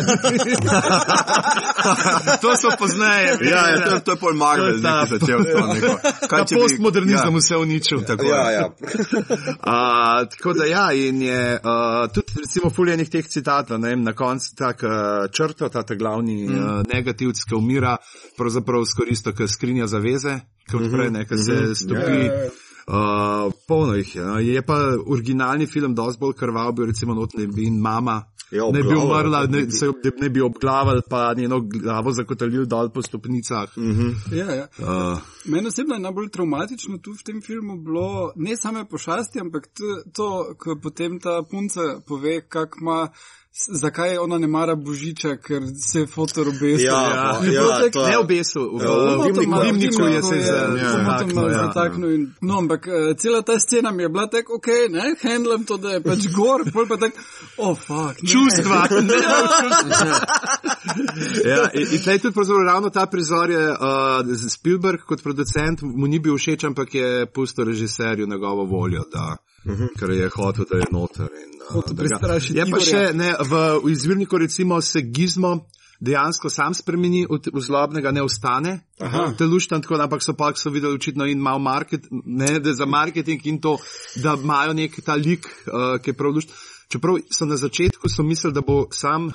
to 2.41 2.57
so 2.57 2.69
pozneje. 2.79 3.39
Ja, 3.43 3.69
ja 3.69 3.81
to, 3.81 3.95
je- 3.95 4.01
to 4.01 4.11
je 4.11 4.17
pol 4.17 4.35
Marvel, 4.35 4.73
To 4.73 4.77
je 4.89 5.01
je 5.01 5.07
začel 5.09 5.45
to 5.45 5.67
neko. 5.69 5.99
Če 6.45 6.51
bi- 6.51 6.61
postmodernizem 6.61 7.29
ja, 7.29 7.37
vse 7.39 7.57
uničil. 7.57 8.03
Tako 8.03 8.25
Ja, 8.25 8.43
je. 8.43 8.55
ja. 8.55 8.69
Uh, 9.69 10.29
tako 10.29 10.53
da 10.53 10.65
ja, 10.65 10.93
in 10.93 11.23
je 11.23 11.55
uh, 11.55 11.61
tudi 12.09 12.33
recimo 12.37 12.71
fuljenih 12.71 13.11
teh 13.11 13.27
citatov, 13.27 13.68
ne 13.77 13.93
vem, 13.93 14.03
na 14.03 14.15
koncu 14.17 14.55
tak 14.57 14.83
uh, 14.87 15.27
črto, 15.33 15.69
ta, 15.69 15.83
ta 15.83 15.95
glavni 15.95 16.47
mm. 16.47 16.55
uh, 16.55 16.81
negativc, 16.89 17.43
ki 17.45 17.55
umira, 17.55 17.97
pravzaprav 18.39 18.87
skoristo, 18.89 19.35
ki 19.37 19.49
skrinja 19.49 19.87
zaveze, 19.87 20.39
ki 20.71 20.81
odpre, 20.81 21.11
ne, 21.11 21.27
ki 21.29 21.39
se 21.39 21.61
stopi. 21.75 22.25
Ja, 22.25 22.33
ja, 22.33 22.49
ja. 22.49 22.51
Uh, 22.89 23.53
polno 23.69 23.95
jih 23.95 24.17
je. 24.17 24.25
No. 24.25 24.39
Je 24.41 24.63
pa 24.65 24.79
originalni 25.07 25.67
film 25.67 25.95
dosti 25.95 26.21
bolj 26.21 26.39
krval, 26.41 26.73
bil 26.73 26.89
recimo 26.89 27.15
not 27.15 27.35
ne 27.37 27.47
bi 27.47 27.67
in 27.69 27.81
mama. 27.85 28.23
Ja, 28.51 28.65
ne 28.73 28.81
bi 28.83 28.95
umrla, 28.97 29.43
ne, 29.47 29.71
se 29.71 29.91
ne 30.21 30.29
bi 30.29 30.41
obglavili, 30.41 31.03
pa 31.11 31.35
njeno 31.37 31.61
glavo 31.61 32.13
zakotalil 32.13 32.65
dol 32.65 32.89
po 32.89 33.03
stopnicah. 33.03 33.77
Mm. 33.77 34.15
Ja, 34.33 34.55
ja. 34.55 34.67
Uh, 34.79 35.19
Meni 35.45 35.69
osebno 35.69 35.95
je 35.95 36.01
najbolj 36.01 36.31
traumatično 36.33 36.99
tu 36.99 37.13
v 37.13 37.25
tem 37.25 37.43
filmu 37.43 37.77
bilo 37.77 38.33
ne 38.37 38.57
same 38.57 38.87
pošasti, 38.89 39.41
ampak 39.41 39.69
to, 40.17 40.55
ko 40.59 40.79
potem 40.83 41.21
ta 41.21 41.43
punca 41.51 42.01
pove, 42.09 42.41
kako 42.49 42.81
ima 42.81 43.09
zakaj 43.81 44.19
ona 44.19 44.39
ne 44.39 44.47
mara 44.47 44.75
božiča, 44.77 45.37
ker 45.37 45.63
se 45.91 46.01
je 46.01 46.07
fotor 46.07 46.49
obesil. 46.49 46.87
Ja, 46.87 46.93
Ja, 46.93 47.41
ja, 47.45 47.53
ja, 47.53 47.91
to 47.93 48.01
je- 48.01 48.09
Ne 48.11 48.19
obesil, 48.19 48.63
v 48.63 48.83
Ja, 48.83 48.89
v 48.89 49.25
dimniku, 49.27 49.63
dimniku, 49.65 49.65
dimniku 49.65 50.03
je 50.05 50.23
se 50.23 50.37
ja, 50.37 50.69
zataknil. 50.91 51.49
ja. 51.51 51.55
zataknil. 51.67 52.11
in- 52.15 52.33
No, 52.41 52.59
ampak 52.59 52.87
eh, 52.87 53.15
cela 53.15 53.43
ta 53.43 53.59
scena 53.59 53.91
mi 53.91 54.03
je 54.03 54.09
bila 54.09 54.27
tako, 54.27 54.55
ok, 54.55 54.67
ne, 54.91 55.15
handlam 55.23 55.65
to, 55.65 55.77
da 55.77 55.89
je 55.91 56.01
pač 56.03 56.27
gor, 56.37 56.65
pol 56.73 56.87
pa 56.89 56.97
tako, 56.97 57.17
oh, 57.59 57.77
fuck. 57.77 58.23
ne." 58.23 58.29
Čustva. 58.33 58.87
ja, 61.45 61.71
in 61.75 61.87
in 61.93 62.01
tlej 62.03 62.19
tudi 62.19 62.35
pravzaprav 62.35 62.65
ravno 62.67 62.91
ta 62.91 63.07
prizor 63.07 63.51
je 63.51 63.71
uh, 63.71 63.77
Spielberg 64.49 65.01
kot 65.07 65.23
producent, 65.23 65.83
mu 65.83 66.07
ni 66.07 66.19
bil 66.19 66.35
všeč, 66.39 66.65
ampak 66.65 66.95
je 66.95 67.27
pustil 67.27 67.65
režiserju 67.65 68.27
njegovo 68.27 68.65
voljo, 68.65 69.05
da, 69.13 69.37
uh 69.69 69.79
-huh. 69.81 69.89
ker 69.99 70.11
je 70.11 70.29
hotel, 70.29 70.65
da 70.71 70.77
je 70.77 70.85
noter. 70.93 71.29
In, 71.43 71.61
uh, 71.69 71.75
da 71.97 72.03
ga- 72.09 72.19
Je 72.57 72.65
pa 72.71 72.79
še 72.81 73.13
ne, 73.15 73.35
v, 73.51 73.81
v 73.85 73.91
izvirniku 73.91 74.39
recimo 74.39 74.81
se 74.81 75.01
gizmo. 75.03 75.67
Dejansko 76.01 76.49
sam 76.51 76.75
spremeni, 76.75 77.27
od- 77.31 77.49
zlobnega 77.55 78.11
ne 78.13 78.23
ostane, 78.23 78.81
te 79.37 79.45
luštan 79.45 79.83
tako, 79.83 79.95
ampak 79.95 80.23
so 80.23 80.33
pa 80.33 80.53
so 80.55 80.71
videli 80.71 80.95
očitno 80.95 81.27
in 81.27 81.39
malo 81.39 81.59
market, 81.59 82.07
ne, 82.11 82.61
za 82.75 82.87
marketing 82.87 83.47
in 83.47 83.61
to, 83.61 83.79
da 84.23 84.37
imajo 84.43 84.73
nek 84.73 85.01
ta 85.05 85.15
lik, 85.15 85.47
uh, 85.67 85.99
ki 86.03 86.11
je 86.11 86.15
prav 86.15 86.33
luštan. 86.33 86.55
Čeprav 86.89 87.19
so 87.31 87.45
na 87.45 87.57
začetku 87.57 88.09
so 88.09 88.23
mislili, 88.23 88.55
da 88.55 88.61
bo 88.61 88.87
sam 88.93 89.27
uh, 89.27 89.33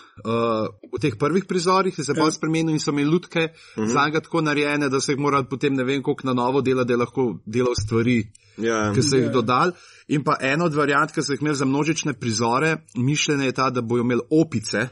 v 0.93 1.01
teh 1.01 1.13
prvih 1.19 1.45
prizorih 1.45 1.93
se 1.95 2.13
bolj 2.13 2.31
spremenil 2.31 2.73
in 2.73 2.79
so 2.79 2.91
imeli 2.91 3.09
lutke 3.09 3.39
uh 3.39 3.83
-huh. 3.83 3.93
za 3.93 4.05
njega 4.05 4.21
tako 4.21 4.41
narejene, 4.41 4.89
da 4.89 5.01
so 5.01 5.11
jih 5.11 5.19
morali 5.19 5.45
potem 5.49 5.73
ne 5.73 5.83
vem 5.83 6.03
koliko 6.03 6.27
na 6.27 6.33
novo 6.33 6.61
delati, 6.61 6.87
da 6.87 6.93
je 6.93 6.97
lahko 6.97 7.39
delal 7.45 7.75
stvari, 7.75 8.31
Ja. 8.57 8.93
ki 8.95 9.01
so 9.03 9.15
jih 9.15 9.31
dodali. 9.31 9.71
In 10.07 10.23
pa 10.23 10.37
ena 10.41 10.65
od 10.65 10.73
variant, 10.73 11.11
ki 11.11 11.21
so 11.21 11.33
jih 11.33 11.41
imeli 11.41 11.55
za 11.55 11.65
množične 11.65 12.13
prizore, 12.13 12.77
mišljena 12.95 13.43
je 13.43 13.51
ta, 13.51 13.69
da 13.69 13.81
bojo 13.81 14.01
imeli 14.01 14.21
opice 14.29 14.87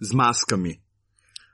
z 0.00 0.12
maskami. 0.14 0.85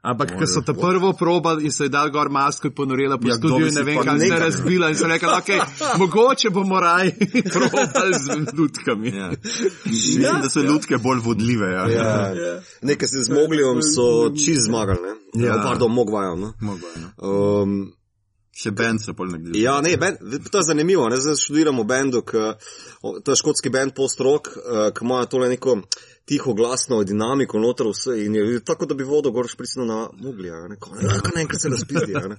Ampak, 0.02 0.32
ker 0.35 0.49
so 0.50 0.61
ta 0.66 0.75
prvo 0.75 1.12
probali 1.14 1.64
in 1.64 1.71
so 1.71 1.85
ji 1.87 1.90
dali 1.90 2.11
gor 2.11 2.26
masko 2.28 2.66
in 2.66 2.75
ponorila 2.75 3.18
po 3.23 3.28
Ja, 3.28 3.35
ja, 3.35 3.38
studiu 3.38 3.66
in 3.68 3.75
ne 3.75 3.82
vem, 3.87 4.00
kaj 4.02 4.18
se 4.18 4.26
je 4.26 4.38
razbila 4.40 4.88
in 4.90 4.97
so 4.99 5.06
rekli, 5.06 5.28
ok, 5.30 5.50
mogoče 6.02 6.50
bomo 6.50 6.80
raj 6.80 7.12
probali 7.54 8.18
z 8.18 8.59
lutkami. 8.59 9.14
Ja. 9.16 9.30
Mislim, 9.85 10.42
da 10.42 10.50
so 10.50 10.62
lutke 10.66 10.99
bolj 10.99 11.23
vodljive. 11.23 11.71
Ja. 11.71 11.87
Ja. 11.88 12.61
Nekaj 12.82 13.09
se 13.09 13.23
z 13.23 13.30
Moglijem 13.30 13.82
so 13.82 14.35
čist 14.35 14.66
zmagali, 14.66 14.99
ne? 15.02 15.14
Ja. 15.47 15.54
Ja. 15.54 15.62
Pardon, 15.62 15.92
Mogvajem, 15.92 16.40
ne? 16.40 16.52
Mogoče, 16.61 17.00
no. 17.00 17.35
Um, 17.62 17.92
Še 18.52 18.68
bend 18.76 19.00
so 19.00 19.14
pol 19.16 19.30
naredili. 19.32 19.62
Ja, 19.62 19.78
ne, 19.80 19.94
band, 19.97 20.18
to 20.50 20.61
je 20.61 20.66
zanimivo. 20.66 21.06
Ne? 21.09 21.16
Zdaj 21.16 21.38
študiramo 21.40 21.87
bendu, 21.88 22.21
k, 22.21 22.50
je 23.00 23.37
škotski 23.38 23.71
bend 23.73 23.94
post-rock, 23.97 24.50
uh, 24.59 24.90
ki 24.92 25.06
ima 25.06 25.23
tole 25.25 25.49
neko 25.49 25.78
tiho 26.25 26.55
glasno 26.55 27.02
dinamiko 27.05 27.59
noter 27.59 27.87
vse 27.87 28.25
in 28.25 28.35
je 28.35 28.61
tako, 28.64 28.87
da 28.87 28.95
bi 28.95 29.05
vodo 29.05 29.31
gor 29.31 29.49
špricno 29.49 29.85
na 29.85 30.09
muglja. 30.21 30.69
Ne, 30.69 30.76
Ko- 30.76 30.95
ja, 31.02 31.59
se 31.59 31.69
razpizdi. 31.69 32.14
a 32.17 32.29
Ne? 32.29 32.37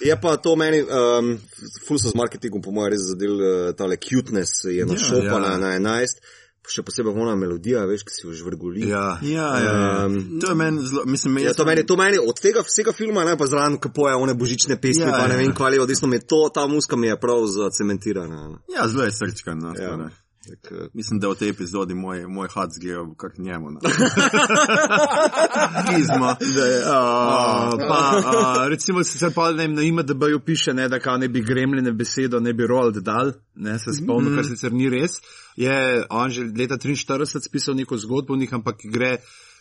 Je 0.00 0.20
pa 0.20 0.36
to 0.36 0.56
meni, 0.56 0.82
um, 0.82 1.38
ful 1.86 1.98
so 1.98 2.08
z 2.08 2.14
marketingom, 2.14 2.62
po 2.62 2.70
mojem, 2.70 2.90
res 2.92 3.00
zadel 3.12 3.34
uh, 3.36 3.74
tale 3.76 3.96
cuteness, 3.96 4.64
je 4.64 4.86
našopana 4.86 5.46
ja. 5.46 5.52
ja. 5.52 5.58
na 5.58 6.00
11. 6.00 6.20
Še 6.66 6.82
posebej 6.82 7.14
ona 7.14 7.36
melodija, 7.38 7.84
veš, 7.86 8.02
ki 8.02 8.10
si 8.10 8.24
jo 8.26 8.32
žvrguli. 8.34 8.88
Ja. 8.90 9.18
Ja, 9.22 9.50
ja, 9.62 9.72
ja. 9.76 10.06
Um, 10.06 10.40
To 10.42 10.50
je 10.50 10.54
meni 10.58 10.82
zelo, 10.82 11.04
mislim, 11.06 11.38
Ja, 11.38 11.44
jaz 11.52 11.56
to 11.56 11.64
meni, 11.64 11.86
to 11.86 11.94
meni 11.96 12.18
od 12.18 12.40
tega 12.42 12.64
vsega 12.66 12.90
filma, 12.92 13.22
ne 13.24 13.36
pa 13.38 13.46
zraven, 13.46 13.76
ko 13.78 13.92
poje 13.94 14.16
one 14.18 14.34
božične 14.34 14.74
pesmi, 14.74 15.06
Ja, 15.06 15.12
ja, 15.14 15.20
pa 15.20 15.28
ne 15.30 15.34
ja. 15.38 15.44
vem, 15.44 15.54
kvali, 15.54 15.78
odvisno 15.78 16.08
mi 16.10 16.16
je 16.18 16.26
to, 16.26 16.48
ta 16.50 16.66
muska 16.66 16.96
mi 16.98 17.06
je 17.06 17.20
prav 17.20 17.46
zacementirana. 17.46 18.48
ne. 18.48 18.58
Ja, 18.74 18.88
zelo 18.88 19.04
je 19.06 19.12
srčkan. 19.14 19.58
No, 19.58 19.74
Ja. 19.78 19.94
ja. 19.94 20.10
Tak, 20.48 20.72
Mislim, 20.94 21.20
da 21.20 21.28
v 21.28 21.34
tej 21.34 21.48
epizodi 21.48 21.94
moj, 21.94 22.26
moj 22.26 22.48
hat 22.54 22.70
zgledal 22.72 23.14
kar 23.14 23.30
njemu. 23.38 23.70
No. 23.70 23.80
Gizmo. 25.88 26.26
Uh, 26.26 26.36
pa, 27.88 28.22
uh, 28.24 28.68
recimo, 28.68 29.04
sicer 29.04 29.32
pa 29.34 29.52
ne 29.52 29.68
na 29.68 29.82
IMDB-ju 29.82 30.40
piše, 30.40 30.74
ne, 30.74 30.88
da 30.88 30.98
kao 30.98 31.16
ne 31.16 31.28
bi 31.28 31.42
gremljene 31.42 31.92
besedo 31.92 32.40
ne 32.40 32.52
bi 32.52 32.66
Roald 32.66 32.96
dal, 32.96 33.32
ne 33.54 33.78
se 33.78 33.92
spomnim, 33.92 34.36
kar 34.36 34.44
sicer 34.46 34.72
ni 34.72 34.90
res. 34.90 35.10
Je 35.56 36.04
on 36.10 36.30
že 36.30 36.42
leta 36.58 36.76
43 36.76 37.40
spisal 37.48 37.74
neko 37.74 37.96
zgodbo 37.96 38.34
o 38.34 38.36
njih, 38.36 38.54
ampak 38.54 38.76
gre 38.84 39.16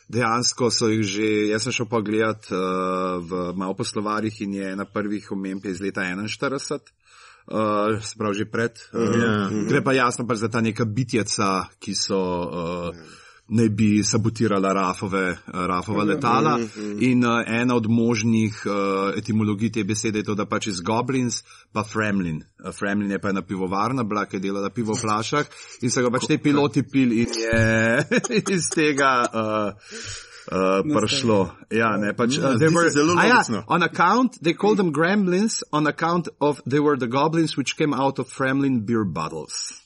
dejansko 0.08 0.70
so 0.72 0.90
jih 0.90 1.04
že, 1.04 1.30
jaz 1.50 1.66
sem 1.66 1.74
šel 1.74 1.88
pa 1.90 2.02
gledat 2.06 2.46
uh, 2.52 3.22
v 3.26 3.54
malo 3.58 3.74
po 3.74 3.84
slovarjih 3.84 4.42
in 4.42 4.54
je 4.54 4.72
ena 4.72 4.86
prvih 4.86 5.32
omemb 5.32 5.66
iz 5.66 5.82
leta 5.82 6.02
41. 6.02 6.80
Uh, 7.46 8.02
sprav 8.02 8.34
že 8.34 8.46
pred. 8.50 8.74
Uh, 8.90 9.14
Ja. 9.16 9.50
Gre 9.70 9.84
pa 9.86 9.94
jasno 9.94 10.26
pač 10.26 10.42
za 10.42 10.50
ta 10.50 10.62
neka 10.66 10.86
bitjeca, 10.86 11.70
ki 11.78 11.94
so 11.94 12.18
uh, 12.18 12.90
naj 13.48 13.70
bi 13.70 14.02
sabotirala 14.04 14.74
Rafove, 14.74 15.38
Rafova 15.54 16.04
letala. 16.04 16.58
In 17.00 17.22
uh, 17.22 17.44
ena 17.46 17.76
od 17.76 17.86
možnih 17.86 18.66
uh, 18.66 18.74
etimologij 19.18 19.72
te 19.72 19.84
besede 19.84 20.20
je 20.20 20.24
to, 20.32 20.36
da 20.36 20.46
pač 20.50 20.68
iz 20.68 20.82
Goblins 20.82 21.44
pa 21.72 21.84
Fremlin. 21.84 22.42
Uh, 22.58 22.74
Fremlin 22.74 23.12
je 23.12 23.22
pa 23.22 23.30
ena 23.30 23.42
pivovarna, 23.46 24.04
bila, 24.04 24.26
ki 24.26 24.38
je 24.38 24.48
delala 24.50 24.70
pivo 24.74 24.98
v 24.98 25.06
flašah 25.06 25.46
in 25.86 25.94
so 25.94 26.02
ga 26.02 26.10
pač 26.10 26.26
te 26.26 26.42
piloti 26.42 26.82
pili 26.84 27.22
in 27.22 27.30
je 27.46 28.06
iz 28.58 28.70
tega. 28.74 29.14
Uh, 29.30 30.25
Uh, 30.52 30.86
prišlo. 30.86 31.50
Ja, 31.74 31.98
ne, 31.98 32.14
pač, 32.14 32.38
uh, 32.38 32.54
they 32.62 32.70
were, 32.70 32.90
zelo 32.94 33.18
a 33.18 33.26
ja, 33.26 33.42
on 33.68 33.82
account, 33.82 34.38
they 34.42 34.54
called 34.54 34.78
them 34.78 34.94
gremlins 34.94 35.64
on 35.74 35.88
account 35.88 36.30
of 36.40 36.62
they 36.70 36.80
were 36.80 36.98
the 36.98 37.08
goblins 37.08 37.58
which 37.58 37.76
came 37.78 37.94
out 37.94 38.20
of 38.20 38.30
Fremlin 38.30 38.86
beer 38.86 39.04
bottles. 39.04 39.82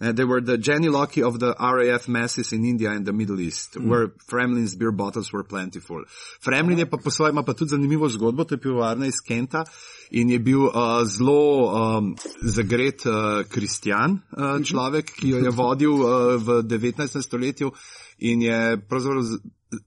Uh, 0.00 0.12
they 0.12 0.24
were 0.24 0.40
the 0.40 0.58
Jenny 0.58 0.88
Locky 0.88 1.22
of 1.22 1.38
the 1.38 1.54
RAF 1.58 2.08
masses 2.08 2.52
in 2.52 2.64
India 2.64 2.90
and 2.90 3.06
the 3.06 3.12
Middle 3.12 3.40
East, 3.40 3.74
mm. 3.74 3.88
where 3.88 4.08
Fremlin's 4.28 4.74
beer 4.74 4.92
bottles 4.92 5.32
were 5.32 5.44
plentiful. 5.44 6.04
Fremlin 6.40 6.78
je 6.78 6.86
pa 6.86 6.98
po 6.98 7.10
svojem, 7.10 7.32
ima 7.32 7.42
pa 7.42 7.54
tudi 7.54 7.70
zanimivo 7.70 8.08
zgodbo, 8.08 8.44
to 8.44 8.54
je 8.54 8.60
pivovarna 8.60 9.06
iz 9.06 9.20
Kenta 9.24 9.64
in 10.10 10.30
je 10.30 10.38
bil 10.38 10.66
uh, 10.66 11.00
zelo 11.06 11.72
um, 11.72 12.16
zagret 12.42 13.06
uh, 13.06 13.46
kristjan 13.48 14.20
uh, 14.36 14.60
človek, 14.60 15.14
ki 15.16 15.28
jo 15.28 15.38
je 15.38 15.50
vodil 15.50 15.94
uh, 15.94 16.36
v 16.36 16.62
19. 16.62 17.22
stoletju 17.22 17.72
in 18.18 18.42
je 18.42 18.80
pravzaprav 18.88 19.22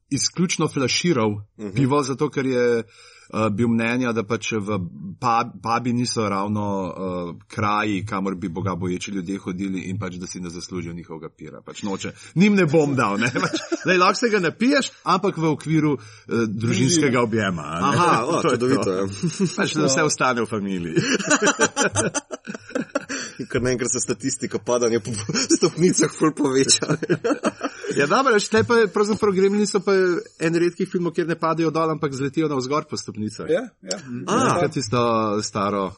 izključno 0.10 0.68
flaširal 0.68 1.32
uh 1.32 1.42
-huh. 1.58 1.76
pivo, 1.76 2.04
zato 2.04 2.30
ker 2.30 2.46
je 2.46 2.84
uh, 3.34 3.50
bil 3.50 3.68
mnenja, 3.68 4.12
da 4.12 4.24
pač 4.24 4.52
v 4.52 4.80
pub, 5.20 5.48
pubi 5.64 5.94
niso 5.94 6.30
ravno 6.30 6.66
uh, 6.84 7.36
kraji, 7.48 8.06
kamor 8.06 8.36
bi 8.36 8.50
boga 8.50 8.76
boječi 8.76 9.12
ljudje 9.12 9.38
hodili 9.38 9.80
in 9.80 10.00
pač 10.00 10.16
da 10.16 10.28
si 10.28 10.40
ne 10.40 10.50
zaslužijo 10.50 10.94
njihovega 10.94 11.30
pira. 11.30 11.62
Pač 11.62 11.84
noče, 11.84 12.12
njim 12.36 12.56
ne 12.56 12.66
bom 12.66 12.96
dal, 12.96 13.18
ne. 13.20 13.32
Pač, 13.44 13.86
lej, 13.86 13.98
lahko 13.98 14.16
se 14.16 14.30
ga 14.30 14.40
napiješ, 14.40 14.92
ampak 15.04 15.38
v 15.38 15.46
okviru 15.46 15.94
uh, 15.94 16.02
družinskega 16.48 17.22
objema. 17.22 17.62
ne. 17.62 17.88
Aha, 17.88 18.24
o, 18.28 18.42
To 18.42 18.52
je 18.52 18.60
to. 18.60 18.66
čudovito. 18.66 18.92
Ja. 18.92 19.06
Pač 19.58 19.74
da 19.74 19.86
vse 19.86 20.04
ostane 20.04 20.42
v 20.42 20.46
familiji. 20.46 20.96
Ker 23.52 23.62
naenkrat 23.62 23.92
se 23.92 24.02
statistika 24.02 24.60
padanja 24.60 25.00
po 25.00 25.14
stopnicah 25.58 26.12
ful 26.14 26.34
poveča. 26.38 26.98
Ja, 27.98 28.08
dobro, 28.08 28.34
veš, 28.34 28.50
tle 28.52 28.64
pa 28.68 28.82
je 28.82 28.90
pravzaprav 28.94 29.34
gremljini 29.34 29.68
so 29.68 29.80
pa 29.84 29.96
en 30.40 30.60
redkih 30.60 30.90
filmov, 30.92 31.16
kjer 31.18 31.28
ne 31.28 31.38
padajo 31.40 31.72
dol, 31.72 31.96
ampak 31.96 32.14
zletijo 32.14 32.50
navzgor 32.52 32.90
po 32.90 32.98
stopnicah. 32.98 33.50
Ja, 33.50 33.64
ja. 33.82 34.02
Ah, 34.28 34.58
kaj 34.60 34.74
tisto 34.76 35.00
staro. 35.44 35.92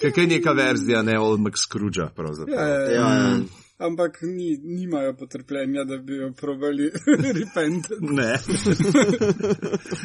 Kaj 0.00 0.22
je 0.22 0.26
neka 0.26 0.52
verzija, 0.54 1.02
ne 1.02 1.18
Old 1.18 1.40
McScrooge, 1.40 2.12
pravzaprav. 2.16 2.58
Ja, 2.58 2.68
ja, 2.68 2.92
Ja, 2.94 3.08
ja. 3.14 3.38
Ampak 3.80 4.18
ni, 4.22 4.58
nimajo 4.62 5.14
potrpljenja, 5.16 5.84
da 5.84 5.96
bi 5.96 6.16
jo 6.16 6.32
probali 6.40 6.90
repentati. 7.38 8.00
Ne. 8.00 8.34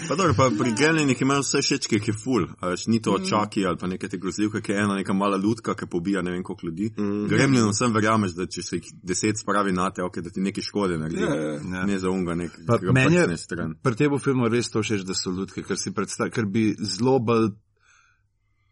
Pa, 0.07 0.15
dobro, 0.15 0.33
pa 0.37 0.49
pri 0.59 0.71
Gremlinih 0.79 1.21
imajo 1.21 1.41
vse 1.41 1.61
všečke, 1.61 1.99
ki 1.99 2.11
je 2.11 2.15
full. 2.23 2.47
a 2.59 2.69
Veš, 2.69 2.87
ni 2.87 3.01
to 3.01 3.17
čaki 3.29 3.65
ali 3.65 3.77
pa 3.77 3.87
neke 3.87 4.07
te 4.09 4.17
grozljivke, 4.17 4.61
ki 4.61 4.71
je 4.71 4.77
ena 4.79 4.95
neka 4.95 5.13
mala 5.13 5.37
lutka, 5.37 5.75
ki 5.75 5.89
pobija 5.91 6.21
ne 6.21 6.31
vem 6.31 6.43
koliko 6.43 6.67
ljudi. 6.67 6.91
Mm. 6.97 7.27
Gremlinom 7.27 7.73
vsem 7.75 7.93
verjameš, 7.93 8.37
da 8.39 8.47
če 8.47 8.63
se 8.63 8.79
jih 8.79 8.93
deset 9.03 9.39
spravi 9.39 9.75
na 9.75 9.89
te, 9.91 10.01
okay, 10.01 10.23
da 10.23 10.29
ti 10.29 10.41
nekaj 10.41 10.63
škode 10.63 10.97
naredi. 10.97 11.21
Ja, 11.21 11.35
ja, 11.35 11.51
ja. 11.59 11.85
Ne 11.85 11.99
za 11.99 12.09
unga 12.09 12.35
nek, 12.35 12.55
meni 12.93 13.15
je 13.15 13.37
stran. 13.37 13.75
pri 13.83 13.95
tem 13.95 14.19
filmu 14.19 14.47
res 14.47 14.71
to 14.71 14.83
všeč, 14.83 15.03
da 15.03 15.13
so 15.13 15.35
lutke, 15.35 15.63
ker 15.67 15.77
si 15.77 15.91
predstavljam, 15.91 16.31
ker 16.31 16.45
bi 16.45 16.69
zelo 16.79 17.19
bolj 17.19 17.51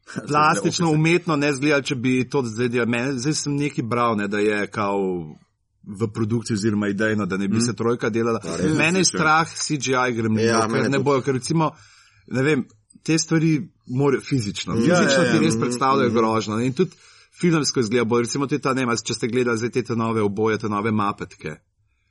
plastično, 0.27 0.91
umetno 0.91 1.35
ne 1.35 1.53
zgleda, 1.53 1.81
če 1.81 1.95
bi 1.95 2.29
to 2.29 2.43
zdaj 2.45 2.69
delal. 2.69 3.17
Zdaj 3.17 3.33
sem 3.33 3.55
neki 3.55 3.81
bral, 3.81 4.17
ne, 4.17 4.27
da 4.27 4.39
je 4.39 4.67
kao 4.67 4.99
v 5.83 6.07
produkciji 6.13 6.55
oziroma 6.55 6.87
idejno, 6.87 7.25
da 7.25 7.37
ne 7.37 7.47
bi 7.47 7.57
mm. 7.57 7.61
se 7.61 7.73
trojka 7.75 8.09
delala. 8.09 8.39
res? 8.57 8.77
Mene 8.77 8.99
je 8.99 9.05
strah 9.05 9.47
CGI 9.49 10.13
gremlin, 10.15 10.45
Ja, 10.45 10.59
ja, 10.63 10.67
ker 10.67 10.89
ne 10.89 10.99
bojo, 10.99 11.21
ker 11.21 11.33
recimo, 11.33 11.71
ne 12.27 12.43
vem, 12.43 12.65
te 13.03 13.17
stvari 13.17 13.69
morajo 13.87 14.21
fizično, 14.21 14.73
Ja, 14.75 14.79
fizično 14.79 15.23
ja, 15.23 15.31
ti 15.31 15.35
ja, 15.35 15.41
res 15.41 15.55
mm, 15.55 15.59
predstavljajo 15.59 16.09
grožno. 16.09 16.55
ne, 16.57 16.65
In 16.65 16.73
tudi 16.73 16.91
filmsko 17.39 17.79
izgleda 17.79 18.05
bolj, 18.05 18.23
recimo 18.23 18.47
tudi 18.47 18.61
ta, 18.61 18.73
ne 18.73 18.85
vem, 18.85 18.89
a 18.89 18.95
če 18.95 19.13
ste 19.13 19.27
gledali 19.27 19.57
zdaj 19.57 19.69
te 19.69 19.83
te 19.83 19.95
nove 19.95 20.21
oboje, 20.21 20.57
te 20.57 20.69
nove 20.69 20.91
mapetke. 20.91 21.57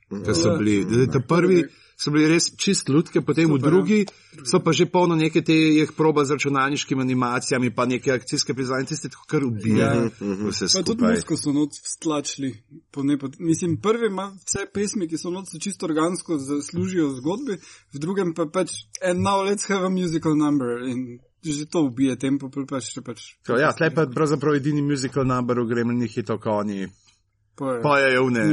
ki 0.09 0.33
so 0.35 0.57
bili. 0.57 0.85
Da- 0.85 1.05
da 1.05 1.19
Prvi 1.19 1.63
so 1.97 2.11
bili 2.11 2.27
res 2.27 2.49
čist 2.57 2.89
lutke, 2.89 3.21
potem 3.21 3.49
v 3.49 3.57
Super, 3.57 3.65
ja. 3.65 3.71
drugi 3.71 3.99
so 4.43 4.59
pa 4.59 4.73
že 4.73 4.85
polno 4.85 5.15
neke 5.15 5.41
te 5.45 5.53
jih 5.53 5.91
proba 5.97 6.25
z 6.25 6.37
računalniškimi 6.37 7.01
animacijami, 7.01 7.69
pa 7.75 7.85
neke 7.85 8.11
akcijske 8.11 8.53
prizanje, 8.53 8.85
tiste 8.85 9.09
tako 9.09 9.25
kar 9.27 9.43
ubija. 9.45 9.93
Ja. 9.93 10.09
Vse 10.49 10.69
Pa 10.73 10.81
tudi 10.83 11.03
skupaj. 11.03 11.15
musko 11.15 11.37
so 11.37 11.53
noč 11.53 11.81
stlačili. 11.85 12.53
Po 12.91 13.03
mislim, 13.39 13.77
prvi 13.81 14.07
ima 14.07 14.31
vse 14.45 14.65
pesmi, 14.73 15.07
ki 15.07 15.17
so 15.17 15.29
noč 15.29 15.53
so 15.53 15.59
čisto 15.59 15.85
organsko 15.85 16.37
zaslužijo 16.37 17.13
zgodbi, 17.21 17.59
v 17.93 17.99
drugem 17.99 18.33
pa 18.33 18.45
pač, 18.45 18.73
and 19.01 19.21
now 19.21 19.43
let's 19.43 19.69
have 19.69 19.85
a 19.85 19.89
musical 19.89 20.35
number. 20.35 20.81
In 20.87 21.19
že 21.43 21.65
to 21.67 21.83
ubije 21.83 22.15
tempo, 22.15 22.47
pol 22.47 22.63
pač 22.63 22.95
še 22.95 23.01
pač. 23.03 23.35
So, 23.43 23.59
ja, 23.59 23.75
tlej 23.75 23.91
pa 23.91 24.07
pravzaprav 24.07 24.55
edini 24.55 24.79
musical 24.81 25.27
number 25.27 25.59
v 25.59 25.67
gremljenih 25.67 26.17
je 26.17 26.23
to, 26.23 26.39
ko 26.39 26.63
oni 26.63 26.87
poje. 27.55 27.81
pojejo 27.83 28.25
v 28.25 28.31
ne. 28.31 28.43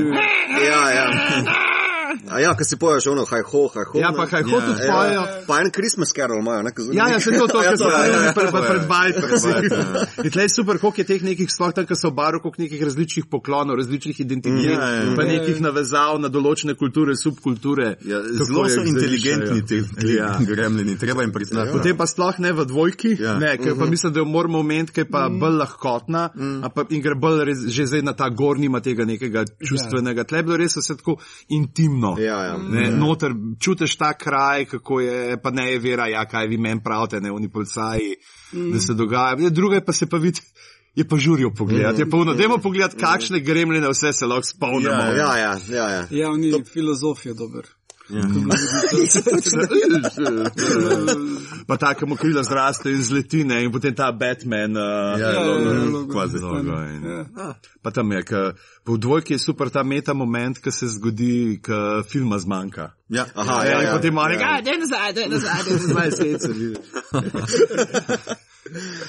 Ja, 0.58 0.82
ja. 0.90 1.06
A 2.28 2.40
ja, 2.40 2.54
ko 2.54 2.64
si 2.64 2.76
poješ 2.76 3.06
ono, 3.06 3.24
haj 3.24 3.42
ho, 3.46 3.62
haj 3.74 3.84
ho. 3.90 3.98
Ja, 3.98 4.12
pa 4.16 4.26
kaj 4.26 4.42
hočeš 4.42 4.78
Ja, 4.84 4.92
pojejo. 4.94 5.22
Pa 5.46 5.60
en 5.60 5.70
Christmas 5.70 6.12
Carol 6.16 6.40
imajo, 6.40 6.62
ne? 6.62 6.72
Ja, 6.92 7.08
ja, 7.08 7.20
se 7.20 7.30
to, 7.30 7.46
to, 7.46 7.62
Ja, 7.64 7.70
kar 7.70 7.78
so 7.78 7.88
ja, 7.90 8.04
ja, 8.06 8.32
prej 8.32 8.46
ja. 8.48 8.50
pred, 8.52 8.66
pred 8.66 8.84
Bajters, 8.88 9.42
bajtami. 9.44 10.24
In 10.24 10.30
tleh 10.30 10.44
je 10.44 10.54
super, 10.54 10.78
koliko 10.78 11.00
je 11.00 11.06
teh 11.06 11.22
nekih, 11.22 11.48
sploh 11.50 11.72
tam, 11.72 11.86
ko 11.86 11.94
so 11.94 12.10
v 12.10 12.14
baru, 12.14 12.40
koliko 12.40 12.62
nekih 12.62 12.82
različnih 12.82 13.26
poklonov, 13.30 13.76
različnih 13.76 14.20
identitet, 14.20 14.72
Ja, 14.72 14.88
ja, 14.88 15.02
ja. 15.04 15.14
pa 15.16 15.24
nekih 15.24 15.60
navezav 15.60 16.18
na 16.20 16.28
določene 16.28 16.74
kulture, 16.74 17.16
subkulture. 17.16 17.96
Ja, 18.04 18.18
kako 18.24 18.44
zelo 18.44 18.68
so 18.68 18.82
inteligentni 18.84 19.60
ti 19.66 19.82
Ja. 20.16 20.34
gremljini, 20.40 20.98
treba 20.98 21.22
jim 21.22 21.32
priznati. 21.32 21.70
Potem 21.72 21.96
pa 21.96 22.06
sploh 22.06 22.38
ne 22.38 22.52
v 22.52 22.64
dvojki, 22.64 23.16
Ja. 23.20 23.36
ne, 23.38 23.56
ker 23.58 23.76
pa 23.78 23.86
mislim, 23.86 24.12
da 24.12 24.20
jo 24.20 24.24
moramo 24.24 24.58
omeniti, 24.58 24.92
ker 24.92 25.04
je 25.04 25.10
pa 25.10 25.28
bolj 25.28 25.58
lahkotna 25.58 26.30
ampak- 26.62 26.90
in 26.90 27.02
gre 27.02 27.14
bolj 27.14 27.52
že 27.68 27.86
zdaj 27.86 28.02
na 28.02 28.12
ta 28.12 28.28
gornji 28.28 28.66
ima 28.66 28.80
tega 28.80 29.04
nekega 29.04 29.44
čustvenega. 29.60 30.24
Tle 30.24 30.38
je 30.38 30.42
bilo 30.42 30.56
res 30.56 30.76
vse 30.76 30.96
tako 30.96 31.18
intimno. 31.48 31.99
Ja, 32.18 32.44
ja. 32.44 32.56
Ne, 32.58 32.90
noter 32.90 33.34
čutiš 33.60 33.96
ta 33.96 34.12
kraj, 34.12 34.64
kako 34.64 35.00
je, 35.00 35.36
pa 35.42 35.50
ne 35.50 35.72
je 35.72 35.78
vera, 35.78 36.08
ja, 36.08 36.24
kaj 36.28 36.46
vi 36.46 36.58
meni 36.58 36.82
pravite, 36.84 37.20
ne 37.20 37.32
oni 37.32 37.48
policaji, 37.48 38.16
mm. 38.52 38.72
da 38.72 38.80
se 38.80 38.94
dogaja. 38.94 39.36
Ja, 39.38 39.50
Druga 39.50 39.80
pa 39.86 39.92
se 39.92 40.06
pa 40.06 40.16
vidi, 40.16 40.40
je 40.94 41.08
pa 41.08 41.16
žurijo 41.16 41.50
pogledati. 41.58 42.02
Je 42.02 42.10
pa 42.10 42.16
uno, 42.16 42.34
dajmo 42.34 42.58
pogledati, 42.58 42.96
kakšne 42.96 43.40
gremljine 43.40 43.88
vse 43.88 44.12
se 44.12 44.26
lahko 44.26 44.46
spomnimo. 44.46 44.94
Ja, 44.94 45.16
Ja, 45.16 45.36
ja, 45.36 45.58
ja. 45.68 45.88
ja. 45.88 46.06
Ja, 46.10 46.30
oni 46.30 46.64
filozof 46.72 47.26
je 47.26 47.34
dober. 47.34 47.66
pa 51.68 51.76
takemu 51.76 52.16
krila 52.16 52.42
zraste 52.42 52.90
in 52.90 53.02
zletine 53.02 53.62
in 53.64 53.72
potem 53.72 53.94
ta 53.94 54.12
Batman. 54.12 54.76
Uh, 54.76 55.18
Ja, 55.20 55.30
Ja, 55.32 55.40
logo, 55.40 55.70
ja, 55.70 55.84
logo. 55.84 56.12
kvazi 56.12 56.38
Logo 56.38 56.72
in- 56.82 57.04
Ja. 57.04 57.24
Pa 57.82 57.90
tam 57.90 58.12
je, 58.12 58.22
ka, 58.22 58.52
v 58.86 58.98
dvojki 58.98 59.32
je 59.34 59.38
super 59.38 59.70
ta 59.70 59.82
meta 59.82 60.14
moment, 60.14 60.58
ki 60.58 60.70
se 60.70 60.86
zgodi, 60.88 61.60
ko 61.62 62.02
filma 62.08 62.38
zmanjka. 62.38 62.90
Ja. 63.08 63.26
Aha, 63.34 63.64
Ja, 63.64 63.70
ja, 63.70 63.80
in 63.80 63.86
ja. 63.86 63.92
potem 63.96 64.18
oni, 64.18 64.34
ja, 64.34 64.60
da 64.64 64.70
je 64.70 64.78
nazaj, 64.78 65.12
da 65.12 65.20
je 65.20 65.28
nazaj, 65.28 65.62
da 65.64 65.70
je 65.70 65.76
nazaj, 65.86 66.10
svet 66.10 66.42
se 66.42 66.52
vidi. 66.52 66.76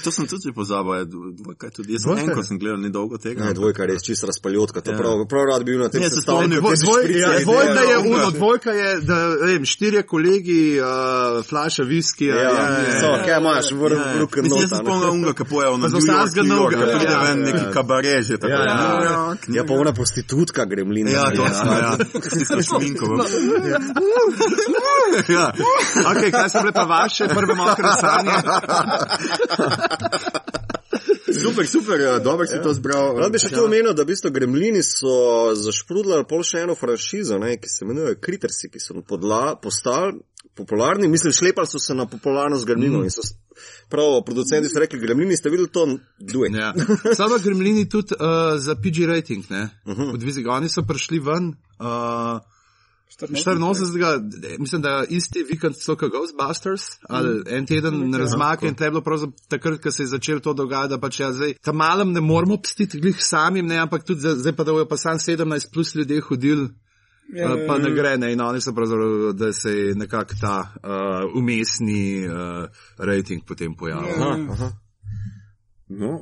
To 0.03 0.11
sem 0.11 0.27
tudi 0.27 0.51
pozabil, 0.51 0.93
je 0.95 1.05
dvojka 1.35 1.65
je 1.65 1.71
tudi. 1.71 1.93
Jaz 1.93 2.01
sem 2.01 2.11
Dvojka? 2.11 2.31
enko 2.31 2.43
sem 2.43 2.59
gledal, 2.59 2.79
ni 2.79 2.89
dolgo 2.89 3.17
tega. 3.17 3.43
Ne, 3.43 3.53
dvojka 3.53 3.83
je 3.83 3.87
res 3.87 4.01
čisto 4.01 4.27
razpaljotka. 4.27 4.81
To 4.81 4.91
Ja. 4.91 4.97
prav, 4.97 5.27
prav 5.27 5.45
rad 5.45 5.63
bi 5.63 5.71
bil 5.71 5.79
na 5.79 5.89
tem 5.89 6.01
Ja, 6.01 6.09
se 6.09 6.21
spomnim, 6.21 6.59
kjer 6.59 6.77
si 6.77 6.85
Dvoj, 6.85 7.01
šprica 7.03 7.19
ja, 7.19 7.39
dvojka 7.39 7.81
je 7.81 7.91
Ja, 7.91 7.99
uno, 8.01 8.17
ja. 8.17 8.29
dvojka 8.31 8.71
je, 8.71 9.01
da 9.01 9.17
ne 9.29 9.45
vem, 9.47 9.65
štirje 9.65 10.03
kolegi, 10.03 10.63
uh, 10.75 10.87
flaša 11.45 11.83
viskija. 11.83 12.35
Ja, 12.35 12.41
ja, 12.41 12.49
ja, 12.49 12.79
ja. 12.79 12.99
so, 12.99 13.09
kaj 13.25 13.37
imaš, 13.37 13.65
Ja, 13.71 13.77
ruke 14.19 14.41
Mislim, 14.41 14.61
jaz 14.61 14.71
nota. 14.71 14.75
sem 14.75 14.77
ne. 14.77 14.83
spomnil 14.83 15.09
unga, 15.11 15.33
ki 15.33 15.43
poje 15.45 15.67
ono 15.67 15.83
Pa 15.83 15.89
za 15.89 15.97
New 15.97 16.05
York, 16.07 16.17
vsakega 16.21 16.41
New 16.43 16.57
York, 16.57 16.73
novega, 16.73 16.83
ki 16.83 16.97
pride 16.97 17.13
ja, 17.13 17.19
ven 17.21 17.39
ja. 17.39 17.45
neki 17.45 17.65
kabaret, 17.73 18.25
že 18.25 18.37
tako. 18.37 18.51
Ja, 18.51 18.61
ja. 18.61 18.75
New 18.81 19.03
York, 19.05 19.41
Ja, 19.49 19.63
pa 19.63 19.73
ona 19.73 19.93
prostitutka 19.93 20.65
gremlina. 20.65 21.09
Ja, 21.11 21.25
točno, 21.31 21.71
ja. 21.77 21.91
Tisto 22.31 22.61
šminko. 22.61 23.05
Ja. 25.27 25.51
Okay, 26.05 26.31
kaj 26.31 26.49
so 26.49 26.59
bile 26.59 26.71
pa 26.71 26.83
vaše 26.83 27.27
prve 27.27 27.53
mokre 27.53 27.89
sanje? 27.99 28.35
Super, 31.41 31.67
super, 31.67 31.99
ja, 31.99 32.19
dobro 32.19 32.47
si 32.47 32.59
to 32.63 32.73
zbral. 32.73 33.15
Rad 33.17 33.31
bi 33.31 33.39
še 33.39 33.53
to 33.53 33.63
omenil, 33.65 33.93
da 33.95 34.03
v 34.03 34.11
bistvu 34.11 34.31
gremlini 34.35 34.81
so 34.85 35.53
zašprudlali 35.57 36.25
pol 36.27 36.43
še 36.45 36.65
eno 36.65 36.75
franšizo, 36.75 37.39
ne, 37.41 37.55
ki 37.61 37.71
se 37.71 37.85
imenuje 37.85 38.17
Kritersi, 38.21 38.69
ki 38.71 38.81
so 38.83 38.99
podla, 39.07 39.55
postali 39.61 40.19
popularni. 40.57 41.07
Mislim, 41.07 41.33
šlepali 41.33 41.67
so 41.67 41.79
se 41.79 41.95
na 41.95 42.05
popularnost 42.09 42.67
gremlinov. 42.67 43.05
Mm. 43.07 43.31
Prav, 43.89 44.17
producenti 44.25 44.69
so 44.71 44.81
rekli, 44.81 44.99
gremlini 44.99 45.37
ste 45.37 45.51
videli 45.53 45.71
to, 45.71 45.87
duj. 46.19 46.51
Ja. 46.55 46.73
Samo 47.19 47.39
gremlini 47.43 47.87
tudi 47.89 48.17
uh, 48.17 48.57
za 48.59 48.75
PG 48.75 49.07
rating, 49.07 49.49
ne? 49.49 49.69
Uh 49.85 49.95
-huh. 49.95 50.13
Od 50.13 50.23
Vizig, 50.23 50.47
oni 50.47 50.69
so 50.69 50.83
prišli 50.87 51.19
ven. 51.19 51.53
Uh, 51.79 52.41
84. 53.19 54.57
mislim, 54.59 54.81
da 54.81 55.03
isti 55.09 55.43
vikend 55.49 55.75
so 55.79 55.95
kot 55.95 56.11
Ghostbusters, 56.11 56.81
ali 57.09 57.43
en 57.49 57.65
teden 57.65 58.13
razmaka 58.15 58.67
in 58.67 58.75
to 58.75 58.83
je 58.83 58.91
bilo 58.91 59.01
pravzaprav 59.01 59.47
takrat, 59.47 59.81
ko 59.81 59.91
se 59.91 60.03
je 60.03 60.07
začelo 60.07 60.39
to 60.39 60.53
dogajati, 60.53 60.89
da 60.89 60.99
pač 60.99 61.19
ja, 61.19 61.31
zdaj 61.33 61.53
tam 61.53 61.75
malem 61.75 62.11
ne 62.11 62.21
moramo 62.21 62.57
pstiti 62.57 62.99
glih 62.99 63.17
samim, 63.19 63.67
ne, 63.67 63.77
ampak 63.77 64.03
tudi 64.03 64.21
zdaj 64.21 64.55
pa 64.55 64.63
da 64.63 64.71
bojo 64.71 64.87
pa 64.87 64.97
sam 64.97 65.17
17 65.19 65.73
plus 65.73 65.95
ljudje 65.95 66.21
hodili. 66.21 66.69
Ja, 67.33 67.53
Uh, 67.53 67.61
pa 67.67 67.77
ne 67.77 67.91
gre, 67.95 68.17
ne, 68.17 68.33
in 68.33 68.41
oni 68.41 68.61
so 68.61 68.73
pravzaprav, 68.75 69.33
da 69.33 69.53
se 69.53 69.71
je 69.71 69.95
nekako 69.95 70.35
ta 70.41 70.73
uh, 70.75 71.37
umestni 71.37 72.27
uh, 72.27 72.33
rating 72.97 73.45
potem 73.47 73.75
pojavil. 73.75 74.09
Ja. 74.09 74.71
No, 75.87 76.19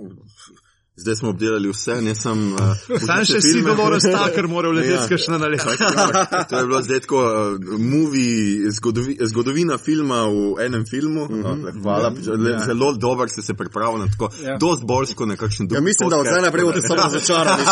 zdaj 1.00 1.16
smo 1.16 1.30
obdelali 1.30 1.70
vse, 1.70 2.02
ne 2.02 2.16
sem. 2.16 2.54
Uh, 2.54 2.60
Sam 3.06 3.26
še 3.26 3.42
si 3.42 3.62
dovolj 3.64 4.00
sta, 4.04 4.28
ker 4.36 4.48
mora 4.52 4.70
vleteti 4.70 4.94
Ja. 5.00 5.02
ja. 5.02 5.08
kakšna 5.08 5.38
nalepka. 5.38 6.46
To 6.50 6.58
je 6.58 6.66
bilo 6.66 6.82
zdaj 6.82 7.00
tako 7.06 7.22
uh, 7.24 7.80
movie, 7.80 8.72
zgodovi, 8.76 9.18
zgodovina 9.32 9.78
filma 9.78 10.24
v 10.28 10.66
enem 10.66 10.86
filmu. 10.90 11.28
Mm 11.30 11.44
-hmm. 11.44 11.82
Hvala, 11.82 12.14
ja. 12.50 12.66
zelo 12.66 12.94
dobro 12.94 13.28
ste 13.28 13.42
se 13.42 13.54
pripravili 13.54 14.00
na 14.06 14.12
tako. 14.12 14.30
Ja. 14.44 14.50
Ja. 14.50 14.58
Dost 14.58 14.84
bolj 14.84 15.14
kot 15.16 15.28
nekakšen 15.28 15.68
drug. 15.68 15.78
Ja, 15.78 15.82
mislim, 15.82 16.10
da 16.10 16.18
od 16.18 16.26
zdaj 16.26 16.42
naprej 16.42 16.64
boste 16.66 16.82
samo 16.82 17.02
razočarani. 17.04 17.64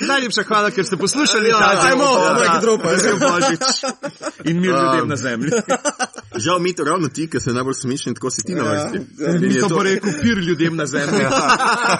Najlepša 0.12 0.42
hvala, 0.42 0.70
ker 0.70 0.84
ste 0.84 0.96
poslušali. 0.96 1.48
Ja, 1.48 1.58
ta 1.58 1.88
ajmo, 1.88 2.04
ajmo, 2.04 2.40
ajmo. 2.62 2.76
Vesel 2.84 3.18
Božič. 3.18 3.60
In 4.44 4.60
mir 4.60 4.70
ljudem 4.70 5.02
Um, 5.02 5.08
na 5.08 5.16
zemlji. 5.16 5.50
Žal 6.44 6.58
mi 6.58 6.74
to 6.74 6.84
ravno 6.84 7.08
ti, 7.08 7.26
ki 7.30 7.40
si 7.40 7.52
najbolj 7.52 7.74
smešen, 7.74 8.14
tako 8.14 8.30
si 8.30 8.42
ti 8.42 8.54
na 8.54 8.62
vrsti. 8.62 8.98
Mi 9.18 9.46
In 9.46 9.52
je 9.52 9.60
to 9.60 9.68
bo 9.68 9.82
rekel 9.82 10.12
pir 10.22 10.38
ljudem 10.62 10.76
na 10.76 10.86
zemlji. 10.86 11.26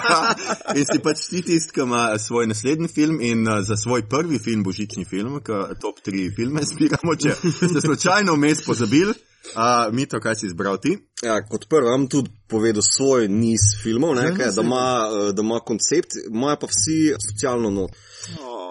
in 0.79 0.85
si 0.87 0.99
pač 1.03 1.27
ti 1.29 1.41
tisti, 1.41 1.73
ki 1.75 1.85
ima 1.85 2.05
svoj 2.19 2.47
naslednji 2.47 2.87
film 2.87 3.19
in 3.21 3.47
uh, 3.47 3.61
za 3.67 3.77
svoj 3.77 4.07
prvi 4.09 4.39
film, 4.39 4.63
božični 4.63 5.05
film, 5.05 5.39
ki 5.43 5.77
top 5.81 5.99
3 6.05 6.31
filme 6.35 6.63
zbiramo, 6.63 7.15
če 7.15 7.35
ste 7.51 7.81
slučajno 7.81 8.35
vmes 8.39 8.65
pozabili. 8.65 9.13
Uh, 9.43 9.93
mi 9.93 10.05
to, 10.05 10.19
kaj 10.19 10.35
si 10.35 10.45
izbral 10.47 10.77
ti? 10.81 10.97
Ja, 11.23 11.41
kot 11.47 11.67
prvo, 11.69 11.91
vam 11.91 12.07
tudi 12.07 12.31
povedal 12.47 12.81
svoj 12.81 13.27
niz 13.27 13.59
filmov, 13.83 14.15
ne, 14.15 14.31
kaj, 14.37 14.51
da, 14.55 14.61
ima, 14.61 14.85
da 15.33 15.41
ima 15.41 15.59
koncept, 15.59 16.15
imajo 16.29 16.57
pa 16.61 16.67
vsi 16.71 17.13
socialno 17.27 17.69
not. 17.69 17.91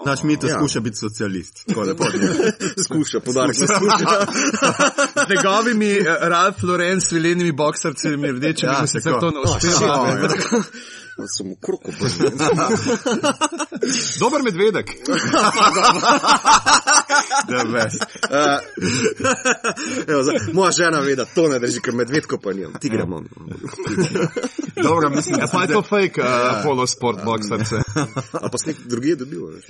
Naš 0.05 0.23
Mito 0.23 0.47
Ja. 0.47 0.51
ja. 0.51 0.59
skuša 0.59 0.79
biti 0.79 0.97
socialist. 0.97 1.65
Tako 1.67 1.81
lepo. 1.81 2.03
Skuša, 2.85 3.19
podarek 3.19 3.55
se 3.55 3.65
skuša. 3.67 4.25
Z 5.27 5.35
njegovimi 5.35 5.91
eh, 5.91 6.03
Ralph 6.21 6.63
Lauren 6.63 7.01
svilenimi 7.01 7.51
boksarcemi 7.51 8.31
rdečimi 8.31 8.71
Ja, 8.71 8.79
ja, 8.79 8.87
se 8.87 9.01
to 9.01 9.31
ne 9.31 9.39
uspeva. 9.39 10.63
Ja. 11.17 11.27
Sem 11.27 11.51
v 11.51 11.55
kroku. 11.61 11.91
Dober 14.19 14.41
medvedek. 14.41 14.89
The 17.47 17.63
best. 17.67 18.03
Uh, 18.23 18.59
evo, 20.07 20.23
zdaj, 20.23 20.35
moja 20.53 20.71
žena 20.71 20.99
ve, 20.99 21.15
da 21.15 21.25
to 21.25 21.47
ne 21.47 21.59
drži, 21.59 21.81
ker 21.81 21.93
medvedko 21.93 22.37
pa 22.37 22.53
nimam. 22.53 22.73
Ti 22.73 22.89
gremo. 22.89 23.23
Dobro, 24.75 25.09
mislim, 25.09 25.35
da 25.35 25.41
Ja, 25.41 25.47
pa 25.51 25.61
je 25.61 25.67
to 25.67 25.81
fake 25.81 26.13
uh, 26.17 26.25
polo 26.63 26.87
sport 26.87 27.17
boksarce. 27.25 27.75
A 28.33 28.49
pa 28.49 28.57
si 28.57 28.67
nek 28.67 28.77
drugi 28.79 29.15
dobil. 29.15 29.39
veš. 29.47 29.65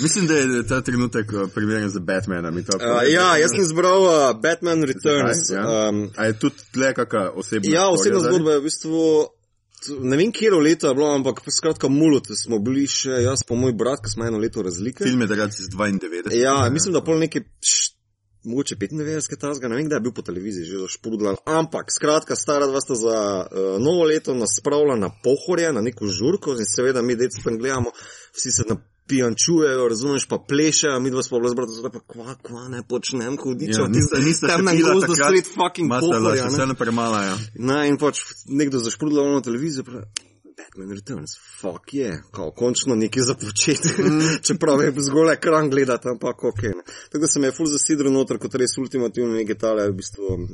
mislim, 0.00 0.26
da 0.26 0.34
je 0.34 0.66
ta 0.66 0.80
trenutek 0.80 1.32
uh, 1.32 1.48
primeren 1.54 1.90
za 1.90 2.00
Batmana. 2.00 2.50
mi 2.50 2.64
to- 2.64 2.76
Uh, 2.76 2.82
ja, 3.08 3.36
jaz 3.36 3.50
sem 3.50 3.60
izbral 3.60 4.02
uh, 4.02 4.10
Batman 4.42 4.82
Returns. 4.82 5.36
Zakaj? 5.44 5.56
Ja. 5.56 5.88
Um, 5.88 6.10
A 6.16 6.24
je 6.24 6.32
tudi 6.32 6.54
tle 6.72 6.94
kakšna 6.94 7.30
osebna 7.30 7.70
ja, 7.70 7.88
osebna 7.88 8.18
zgodba? 8.18 8.30
zgodba 8.30 8.50
je 8.52 8.58
v 8.58 8.62
bistvu. 8.62 9.26
Ne 10.00 10.16
vem, 10.16 10.32
kje 10.32 10.50
leto 10.50 10.88
je 10.88 10.94
bilo, 10.96 11.10
ampak 11.14 11.42
skratka, 11.52 11.88
mulut 11.92 12.30
smo 12.34 12.58
bili 12.58 12.86
še 12.90 13.20
jaz, 13.26 13.44
pa 13.46 13.54
moj 13.54 13.74
brat, 13.76 14.00
ki 14.02 14.14
smo 14.14 14.24
eno 14.26 14.40
leto 14.40 14.64
razlike. 14.64 15.04
Film 15.04 15.22
je 15.22 15.28
takrat 15.30 15.52
iz 15.52 15.68
92. 15.74 16.32
Ja, 16.34 16.56
mislim, 16.72 16.96
da 16.96 17.04
pol 17.04 17.20
nekaj, 17.20 17.44
št, 17.60 17.96
mogoče 18.46 18.76
95 18.80 19.36
tazga, 19.40 19.68
ne 19.68 19.76
vem, 19.76 19.86
kdaj 19.86 19.96
je 19.96 20.04
bil 20.06 20.14
po 20.16 20.22
televiziji 20.22 20.64
že 20.70 20.82
zašprudlan. 20.86 21.36
Ampak, 21.44 21.92
skratka, 21.92 22.36
stara 22.38 22.66
dva 22.70 22.80
sta 22.80 22.94
za 22.98 23.18
uh, 23.44 23.76
novo 23.82 24.06
leto 24.08 24.34
nas 24.34 24.56
spravila 24.58 24.96
na 24.96 25.10
pohorje, 25.22 25.72
na 25.72 25.82
neko 25.84 26.08
žurko 26.08 26.56
in 26.56 26.66
seveda 26.66 27.02
mi 27.02 27.18
deci 27.18 27.42
tam 27.44 27.58
gledamo, 27.58 27.92
vsi 28.34 28.52
se 28.52 28.68
napijančujejo, 29.06 29.88
razumeš, 29.88 30.28
pa 30.28 30.38
plešejo, 30.48 31.00
mi 31.00 31.10
dva 31.10 31.22
smo 31.22 31.38
bila 31.38 31.50
zbrata, 31.50 31.72
zdaj 31.72 31.90
pa 31.92 32.00
kva, 32.00 32.34
kva 32.42 32.68
ne 32.68 32.82
počnem, 32.88 33.36
hudičo, 33.42 33.82
Ja, 33.82 33.88
nista, 33.88 34.18
nista 34.18 34.46
tam 34.46 34.64
na 34.64 34.72
gozdu 34.72 35.00
takrat. 35.00 35.30
sred 35.30 35.44
fucking 35.54 35.88
Mastala, 35.88 36.18
pohorja. 36.18 36.50
še 36.50 36.66
ne. 36.66 36.74
premala, 36.74 37.22
ja. 37.22 37.36
Ne, 37.54 37.88
in 37.88 37.98
pač 37.98 38.22
nekdo 38.46 38.78
zašprudla 38.78 39.22
na 39.30 39.42
televizijo, 39.42 39.84
pravi, 39.84 40.06
Batman 40.56 40.90
Returns, 40.90 41.36
fuck 41.60 41.94
je, 41.94 42.08
yeah. 42.08 42.22
kao 42.32 42.50
končno 42.50 42.94
nekaj 42.94 43.22
za 43.22 43.34
početi, 43.34 43.88
čeprav 44.46 44.82
je 44.82 44.92
zgolj 45.08 45.32
ekran 45.32 45.70
gledati, 45.70 46.08
ampak 46.08 46.44
ok. 46.44 46.62
Ne. 46.62 46.82
Tako 47.12 47.22
da 47.22 47.26
se 47.28 47.40
me 47.40 47.48
je 47.48 47.52
full 47.52 47.70
zasidro 47.70 48.10
noter 48.10 48.38
kot 48.38 48.54
res 48.54 48.78
ultimativno 48.78 49.36
nekaj 49.36 49.58
tale, 49.58 49.88
v 49.90 49.98
bistvu 50.00 50.38
mm, 50.38 50.46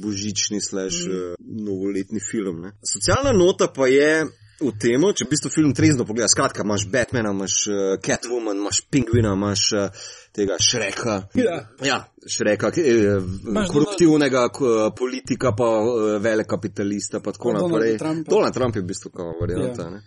božični 0.00 0.60
slash 0.62 1.08
mm. 1.08 1.34
novoletni 1.66 2.20
film. 2.30 2.62
Ne. 2.62 2.76
Socialna 2.94 3.32
nota 3.32 3.68
pa 3.68 3.86
je. 3.86 4.26
V 4.58 4.72
tem, 4.74 5.04
če 5.14 5.22
v 5.22 5.30
bistvu 5.30 5.50
film 5.54 5.70
trezno 5.70 6.02
pogledaš, 6.02 6.32
skratka, 6.34 6.64
imaš 6.66 6.88
Batmana, 6.90 7.30
imaš 7.30 7.58
uh, 7.70 7.76
Catwoman, 8.02 8.58
imaš 8.58 8.80
Pingvina, 8.90 9.36
imaš 9.38 9.68
uh, 9.78 10.06
tega 10.34 10.56
Šreka. 10.58 11.14
Ja. 11.38 11.60
ja 11.86 11.98
Šreka, 12.26 12.72
eh, 12.82 13.22
koruptivnega 13.70 14.48
k, 14.50 14.72
politika, 14.98 15.52
pa 15.54 15.68
uh, 15.78 16.16
velekapitalista, 16.22 17.20
pa 17.22 17.32
tako 17.36 17.54
naprej. 17.54 18.00
Donald 18.26 18.54
Trump 18.54 18.76
je 18.76 18.82
v 18.82 18.88
bistvu 18.90 19.12
kao 19.14 19.36
varianta. 19.40 19.86
Ja. 19.86 20.02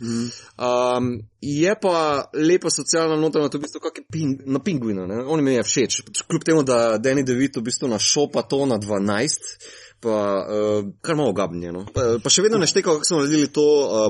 Um, 0.60 1.14
je 1.42 1.76
pa 1.82 2.26
lepa 2.36 2.70
socialna 2.70 3.16
nota 3.16 3.40
na 3.40 3.48
to, 3.48 3.58
v 3.58 3.70
bistvu, 3.70 3.88
ping, 4.12 4.44
na 4.52 4.60
Pingvina. 4.60 5.08
Ne? 5.08 5.24
On 5.24 5.40
mi 5.44 5.56
je 5.56 5.64
všeč. 5.64 6.02
Kljub 6.28 6.44
temu, 6.44 6.68
da 6.68 7.00
Danny 7.00 7.24
DeVito 7.24 7.64
v 7.64 7.72
bistvu 7.72 7.88
našopa 7.88 8.44
to 8.44 8.66
na 8.68 8.76
12 8.76 9.91
pa 10.02 10.18
uh, 10.42 10.90
kar 11.02 11.16
malo 11.16 11.34
gabnjeno. 11.38 11.86
Pa, 11.94 12.18
pa 12.24 12.30
še 12.34 12.46
vedno 12.46 12.58
ne 12.58 12.70
šteka, 12.70 12.98
kako 12.98 13.08
smo 13.08 13.22
naredili 13.22 13.52
to 13.54 13.66
uh, 13.86 14.08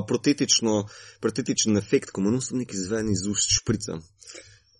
protetičen 1.20 1.76
efekt, 1.76 2.10
ko 2.10 2.24
mu 2.24 2.32
nosim 2.32 2.62
neki 2.62 2.78
zveni 2.80 3.12
iz 3.12 3.26
ust 3.28 3.52
šprica. 3.60 3.98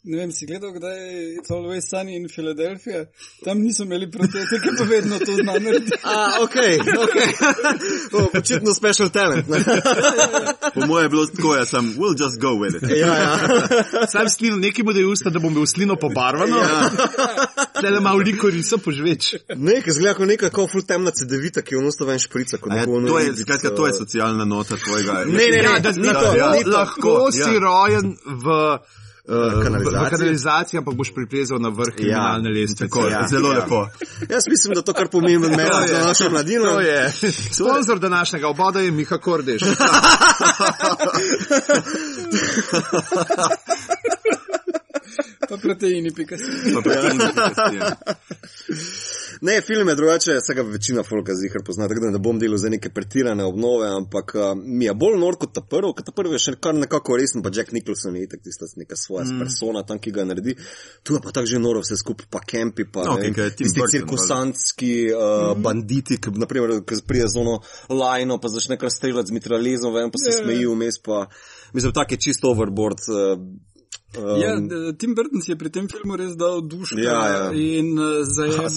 Ne 0.05 0.17
vem, 0.19 0.33
si 0.35 0.47
gledal, 0.47 0.73
kdaj 0.75 0.97
je 0.99 1.19
It's 1.39 1.51
Always 1.55 1.85
Sunny 1.91 2.17
in 2.17 2.25
Philadelphia? 2.29 3.05
Tam 3.45 3.61
niso 3.63 3.85
imeli 3.85 4.11
protetike, 4.11 4.73
pa 4.79 4.85
vedno 4.85 5.19
to 5.19 5.33
zna 5.33 5.53
narediti. 5.53 5.93
A, 6.15 6.43
ok, 6.43 6.57
ok. 7.05 7.17
Očitno 8.39 8.75
special 8.75 9.11
talent. 9.11 9.47
po 10.75 10.87
mojem 10.87 11.05
je 11.05 11.09
bilo 11.09 11.27
tako, 11.27 11.55
jaz 11.55 11.69
sem, 11.69 11.95
we'll 11.99 12.19
just 12.23 12.41
go 12.41 12.49
with 12.49 12.77
it. 12.77 12.91
ja, 12.91 13.15
ja. 13.15 13.39
Sam 14.13 14.29
slino, 14.29 14.57
da 14.93 14.99
je 14.99 15.07
usta, 15.07 15.31
da 15.31 15.39
bom 15.39 15.55
bil 15.55 15.67
slino 15.67 15.97
pobarvano. 15.97 16.57
Ja. 16.57 16.91
Tele 17.81 18.01
malo 18.01 18.19
liko 18.19 18.51
riso 18.51 18.79
požveč. 18.79 19.35
Nekaj, 19.57 19.93
zgleda 19.93 20.15
kot 20.15 20.29
neka 20.29 20.51
kao 20.51 20.67
full 20.67 20.83
temna 20.83 21.11
cedevita, 21.11 21.63
ki 21.63 21.75
je 21.75 21.79
unosta 21.79 22.05
ven 22.05 22.19
šprica. 22.19 22.59
Ja, 22.75 22.87
to, 22.87 23.19
je, 23.19 23.37
skratka, 23.37 23.71
to 23.71 23.87
je 23.87 23.95
socialna 23.95 24.45
nota 24.45 24.77
tvojega. 24.77 25.13
Ne, 25.13 25.33
ne, 25.33 25.47
ne, 25.51 25.63
ja, 25.63 25.79
da, 25.79 25.93
da, 25.93 26.13
da, 26.13 26.35
ja, 26.37 26.51
lahko 26.67 27.31
si 27.31 27.47
ja. 27.47 27.61
rojen 27.63 28.17
v 28.27 28.59
kanalizacija. 29.27 30.11
kanalizacija, 30.11 30.83
pa 30.83 30.91
boš 30.91 31.15
pripezel 31.15 31.61
na 31.61 31.69
vrh 31.69 31.95
kriminalne 31.97 32.51
ja, 32.51 32.55
lestvice. 32.61 32.99
Ja, 33.11 33.27
zelo 33.31 33.53
ja. 33.53 33.59
lepo. 33.59 33.89
Jaz 34.31 34.49
mislim, 34.49 34.75
da 34.75 34.83
to 34.83 34.93
kar 34.93 35.09
pomeni 35.09 35.39
med 35.59 35.69
za 35.89 36.07
našo 36.07 36.31
mladino. 36.31 36.65
To 36.65 36.81
je. 36.81 37.13
Sponzor 37.53 37.99
današnjega 37.99 38.49
oboda 38.49 38.81
je 38.81 38.91
Miha 38.91 39.19
Kordeš. 39.19 39.63
pa 45.51 45.57
proteini, 45.57 46.13
pika 46.15 46.39
si. 46.39 46.75
Pa 46.75 46.83
proteini, 46.83 47.19
pika 47.19 47.71
si. 47.71 47.77
Ja. 47.77 47.97
Ne, 49.43 49.61
film 49.61 49.89
je 49.89 49.95
drugače, 49.95 50.37
vsega 50.39 50.63
večina 50.63 51.03
folka 51.03 51.35
zihar 51.35 51.63
pozna, 51.67 51.89
tako 51.89 52.01
da 52.01 52.11
ne 52.11 52.19
bom 52.19 52.39
delal 52.39 52.59
za 52.63 52.69
neke 52.69 52.91
pretirane 52.91 53.45
obnove, 53.45 53.89
ampak 53.89 54.35
uh, 54.35 54.43
mi 54.65 54.85
je 54.85 54.95
bolj 54.95 55.17
nor 55.19 55.35
kot 55.37 55.51
ta 55.55 55.61
prvi, 55.61 55.91
ker 55.97 56.07
ta 56.07 56.15
prvi 56.15 56.37
je 56.37 56.43
še 56.45 56.55
kar 56.63 56.77
nekako 56.79 57.17
resen, 57.19 57.43
pa 57.43 57.51
Jack 57.55 57.73
Nicholson 57.75 58.17
je 58.17 58.23
itak 58.29 58.45
tista 58.45 58.69
neka 58.77 58.97
svoja 58.97 59.25
mm. 59.27 59.41
persona 59.43 59.83
tam, 59.89 59.99
ki 59.99 60.13
ga 60.15 60.29
naredi. 60.29 60.55
Tu 61.03 61.17
je 61.17 61.23
pa 61.25 61.35
tako 61.35 61.51
že 61.51 61.59
noro 61.59 61.83
vse 61.83 61.99
skupaj, 61.99 62.29
pa 62.31 62.39
kempi, 62.39 62.87
pa 62.87 63.09
no, 63.09 63.17
ne, 63.19 63.49
tisti 63.59 63.89
cirkusantski 63.97 64.93
uh, 65.11 65.25
mm. 65.57 65.67
banditi, 65.67 66.21
ki 66.23 66.37
naprimer, 66.39 66.79
prije 67.09 67.27
z 67.35 67.43
ono 67.43 67.59
lajno, 67.91 68.39
pa 68.39 68.53
začne 68.53 68.79
kar 68.79 68.95
streljati 68.95 69.35
z 69.35 69.41
mitralizom, 69.41 69.95
vem, 69.99 70.15
pa 70.15 70.23
se 70.23 70.31
yeah. 70.31 70.39
Ja. 70.39 70.47
smeji 70.47 70.71
vmes, 70.71 71.03
pa 71.03 71.27
mislim, 71.75 71.99
tak 71.99 72.15
je 72.15 72.23
čisto 72.29 72.55
overboard. 72.55 73.11
Uh, 73.11 73.72
Um, 74.19 74.41
ja, 74.41 74.93
Tim 74.99 75.15
Burton 75.15 75.41
si 75.41 75.51
je 75.51 75.57
pri 75.57 75.71
tem 75.73 75.87
filmu 75.89 76.17
res 76.21 76.35
dal 76.37 76.61
dušo 76.69 76.99
ja, 77.01 77.21
ja. 77.33 77.45
in 77.57 77.95
uh, 77.99 78.21
zajel 78.29 78.69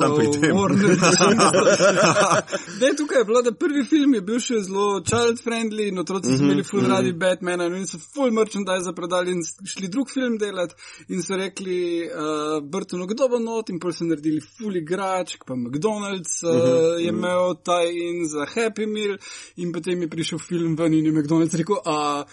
Warner. 0.55 0.93
ne, 2.81 2.91
tukaj 2.95 3.19
je 3.19 3.25
bilo, 3.27 3.41
da 3.43 3.51
prvi 3.51 3.83
film 3.83 4.13
je 4.15 4.21
bil 4.21 4.39
še 4.39 4.61
zelo 4.63 5.01
child-friendly 5.03 5.89
in 5.91 5.99
otroci 5.99 6.29
mm 6.29 6.35
-hmm, 6.35 6.39
so 6.39 6.43
imeli 6.43 6.63
full 6.63 6.79
mm 6.79 6.85
-hmm. 6.85 6.95
radi 6.95 7.13
Batmana 7.13 7.65
in 7.65 7.87
so 7.87 7.99
full 7.99 8.31
merchandise 8.31 8.93
prodali 8.95 9.31
in 9.31 9.41
šli 9.65 9.87
drug 9.87 10.09
film 10.13 10.37
delati 10.37 10.75
in 11.09 11.21
so 11.21 11.35
rekli 11.35 12.07
uh, 12.07 12.63
Burtonu, 12.63 13.07
kdo 13.07 13.27
bo 13.27 13.39
not 13.39 13.69
in 13.69 13.79
pol 13.79 13.91
so 13.91 14.05
naredili 14.05 14.41
full 14.41 14.75
igrač, 14.75 15.35
pa 15.45 15.55
McDonald's 15.55 16.43
uh, 16.43 16.49
mm 16.49 16.61
-hmm, 16.61 16.99
je 16.99 17.07
imel 17.09 17.43
mm 17.43 17.55
-hmm. 17.55 17.63
taj 17.63 17.85
in 17.91 18.27
za 18.27 18.45
Happy 18.55 18.87
Meal 18.87 19.17
in 19.55 19.71
potem 19.71 20.01
je 20.01 20.07
prišel 20.07 20.39
film 20.39 20.75
ven 20.75 20.93
in 20.93 21.05
je 21.05 21.11
McDonald's 21.11 21.55
rekel, 21.55 21.75
a 21.85 22.23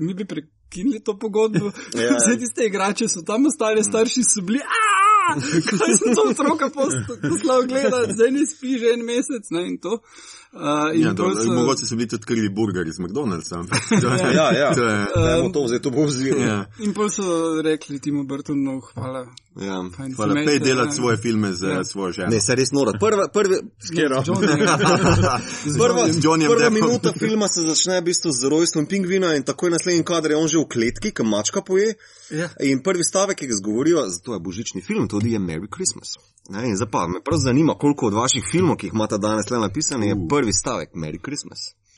mi 0.00 0.14
bi 0.14 0.24
prek 0.24 0.44
prekinili 0.72 1.00
to 1.00 1.18
pogodbo. 1.18 1.64
ja. 1.94 2.16
Vse 2.18 2.38
tiste 2.38 2.64
igrače 2.64 3.08
so 3.08 3.22
tam 3.22 3.46
ostali, 3.46 3.84
starši 3.84 4.22
so 4.22 4.40
bili. 4.40 4.58
Kaj 5.78 5.92
sem 5.98 6.14
to 6.14 6.22
otroka 6.30 6.70
poslal 6.70 7.66
gledati, 7.68 8.12
zdaj 8.12 8.30
ne 8.30 8.46
spi 8.46 8.78
že 8.78 8.94
en 8.94 9.04
mesec, 9.06 9.50
ne 9.50 9.66
in 9.68 9.78
to. 9.78 10.00
Uh, 10.52 10.60
ja, 11.00 11.14
to, 11.14 11.32
so... 11.44 11.52
Mogoče 11.52 11.86
so 11.86 11.96
bili 11.96 12.08
tudi 12.08 12.24
krili 12.24 12.48
burgeri 12.48 12.92
z 12.92 12.98
McDonald'sa. 12.98 13.56
ja, 14.36 14.52
ja, 14.52 14.74
to 14.74 14.84
je 14.84 15.42
um, 15.42 15.52
to, 15.52 15.68
zdaj 15.68 15.80
to 15.80 15.90
bo 15.90 16.04
vzil. 16.04 16.40
Ja. 16.40 16.66
In 16.78 16.92
pa 16.94 17.08
so 17.08 17.62
rekli 17.62 18.00
Timo 18.00 18.24
Burtonu, 18.24 18.80
hvala. 18.80 19.26
Ja, 19.60 19.84
hvala, 20.16 20.34
pej 20.46 20.58
delati 20.58 20.96
svoje 20.96 21.16
filme 21.16 21.52
z 21.52 21.68
ja. 21.68 21.84
svojo 21.84 22.12
ženo. 22.12 22.28
Ne, 22.28 22.40
se 22.40 22.54
res 22.54 22.72
nora. 22.72 22.92
Prva, 23.00 23.28
prvi, 23.32 23.58
skero. 23.84 24.22
prva, 25.80 26.06
prva 26.48 26.70
minuta 26.70 27.12
filma 27.18 27.48
se 27.48 27.64
začne 27.64 28.00
v 28.00 28.04
bistvu 28.04 28.32
z 28.32 28.48
rojstvom 28.48 28.86
pingvina 28.86 29.34
in 29.36 29.44
takoj 29.44 29.70
naslednji 29.72 30.04
kader 30.04 30.30
je 30.30 30.36
on 30.36 30.48
že 30.48 30.58
v 30.58 30.68
kletki, 30.68 31.12
kam 31.16 31.28
mačka 31.32 31.60
poje. 31.60 31.94
Ja. 32.30 32.48
In 32.64 32.80
prvi 32.84 33.04
stavek, 33.04 33.36
ki 33.40 33.46
ga 33.46 33.56
zgovorijo, 33.60 34.06
zato 34.08 34.36
je 34.36 34.40
božični 34.40 34.80
film, 34.80 35.08
tudi 35.22 35.32
je 35.32 35.38
Merry 35.38 35.68
Christmas. 35.76 36.08
Ne, 36.50 36.68
in 36.68 36.76
zdaj 36.76 36.90
pa 36.90 37.06
me 37.06 37.22
prav 37.24 37.38
zanima, 37.38 37.74
koliko 37.74 38.06
od 38.06 38.14
vaših 38.14 38.42
filmov, 38.52 38.76
ki 38.76 38.86
jih 38.86 38.94
imate 38.94 39.18
danes 39.18 39.50
le 39.50 39.58
napisane, 39.58 40.08
je 40.08 40.16
prvi 40.28 40.52
stavek 40.52 40.94
Merry 40.94 41.20
Christmas. 41.26 41.60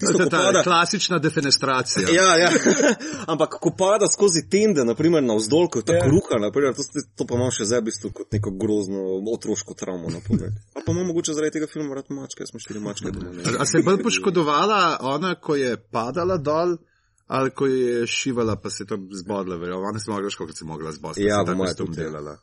tisto, 0.00 0.18
ko 0.18 0.28
pada. 0.30 0.62
Klasična 0.62 1.18
defenestracija. 1.18 2.08
Ja, 2.14 2.36
ja. 2.36 2.50
ampak 3.32 3.58
ko 3.60 3.72
pada 3.78 4.08
skozi 4.10 4.44
tende, 4.50 4.84
naprimer 4.84 5.24
na 5.24 5.36
vzdolj, 5.38 5.68
kot 5.76 5.88
ta 5.88 5.96
ja. 5.98 6.04
kruha, 6.06 6.38
naprimer, 6.42 6.76
to, 6.76 6.86
to 7.16 7.26
pa 7.26 7.38
imamo 7.38 7.54
še 7.54 7.66
zdaj 7.70 7.82
v 7.82 7.88
bistvu 7.90 8.12
kot 8.20 8.36
neko 8.36 8.54
grozno 8.60 9.02
otroško 9.34 9.76
travmo. 9.78 10.12
Pa 10.12 10.84
imamo 10.86 11.08
mogoče 11.10 11.34
zaradi 11.34 11.58
tega 11.58 11.70
filma 11.72 11.98
rad 11.98 12.12
mačke, 12.14 12.46
smo 12.48 12.62
štiri 12.62 12.80
mačke. 12.82 13.12
A 13.58 13.66
se 13.66 13.80
je 13.80 13.86
bolj 13.86 14.02
poškodovala 14.06 14.82
ona, 15.14 15.34
ko 15.34 15.58
je 15.58 15.76
padala 15.76 16.38
dol? 16.38 16.78
Ali 17.32 17.52
ko 17.56 17.66
je 17.66 18.06
šivala, 18.06 18.58
pa 18.60 18.70
se 18.70 18.82
je 18.82 18.90
to 18.90 18.98
zbodla, 19.22 19.56
verjamem, 19.56 19.86
ona 19.88 20.00
se 20.00 20.10
je 20.10 20.14
mogla, 20.14 20.30
kot 20.38 20.58
se 20.58 20.64
je 20.64 20.68
mogla 20.68 20.92
zbodla. 20.92 21.22
Ja, 21.24 21.44
bomo 21.46 21.64
je 21.64 21.76
to 21.78 21.86
delala. 21.88 22.36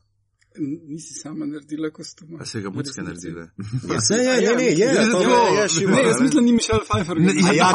Nisi 0.58 1.14
sama 1.14 1.46
naredila 1.46 1.90
kostuma. 1.90 2.38
A 2.42 2.46
se 2.46 2.62
ga 2.62 2.70
mucke 2.70 3.02
naredile? 3.02 3.50
Ja, 3.94 4.02
se 4.02 4.14
je, 4.14 4.44
ja, 4.44 4.52
ne, 4.52 4.58
ne, 4.58 4.64
je, 4.64 4.72
je, 4.72 5.12
to 5.12 5.22
je, 5.22 5.62
je, 5.62 5.70
šiva. 5.70 5.92
Ne, 5.92 6.04
jaz 6.04 6.22
mislim, 6.22 6.46
ni 6.46 6.54
Mišel 6.54 6.80
Pfeiffer. 6.90 7.18
Ne, 7.20 7.34
ja, 7.56 7.70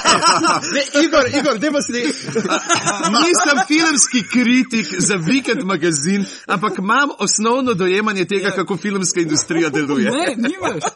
ne, 0.74 0.82
Igor, 1.04 1.24
Igor, 1.38 1.58
dajmo 1.58 1.82
se 1.82 1.92
Nisem 3.16 3.58
filmski 3.68 4.20
kritik 4.32 4.86
za 4.98 5.14
Weekend 5.14 5.64
magazin, 5.64 6.24
ampak 6.46 6.78
imam 6.78 7.08
osnovno 7.18 7.74
dojemanje 7.74 8.24
tega, 8.24 8.50
kako 8.50 8.76
filmska 8.76 9.20
industrija 9.20 9.70
deluje. 9.70 10.10
Ne, 10.10 10.34
nimaš. 10.36 10.82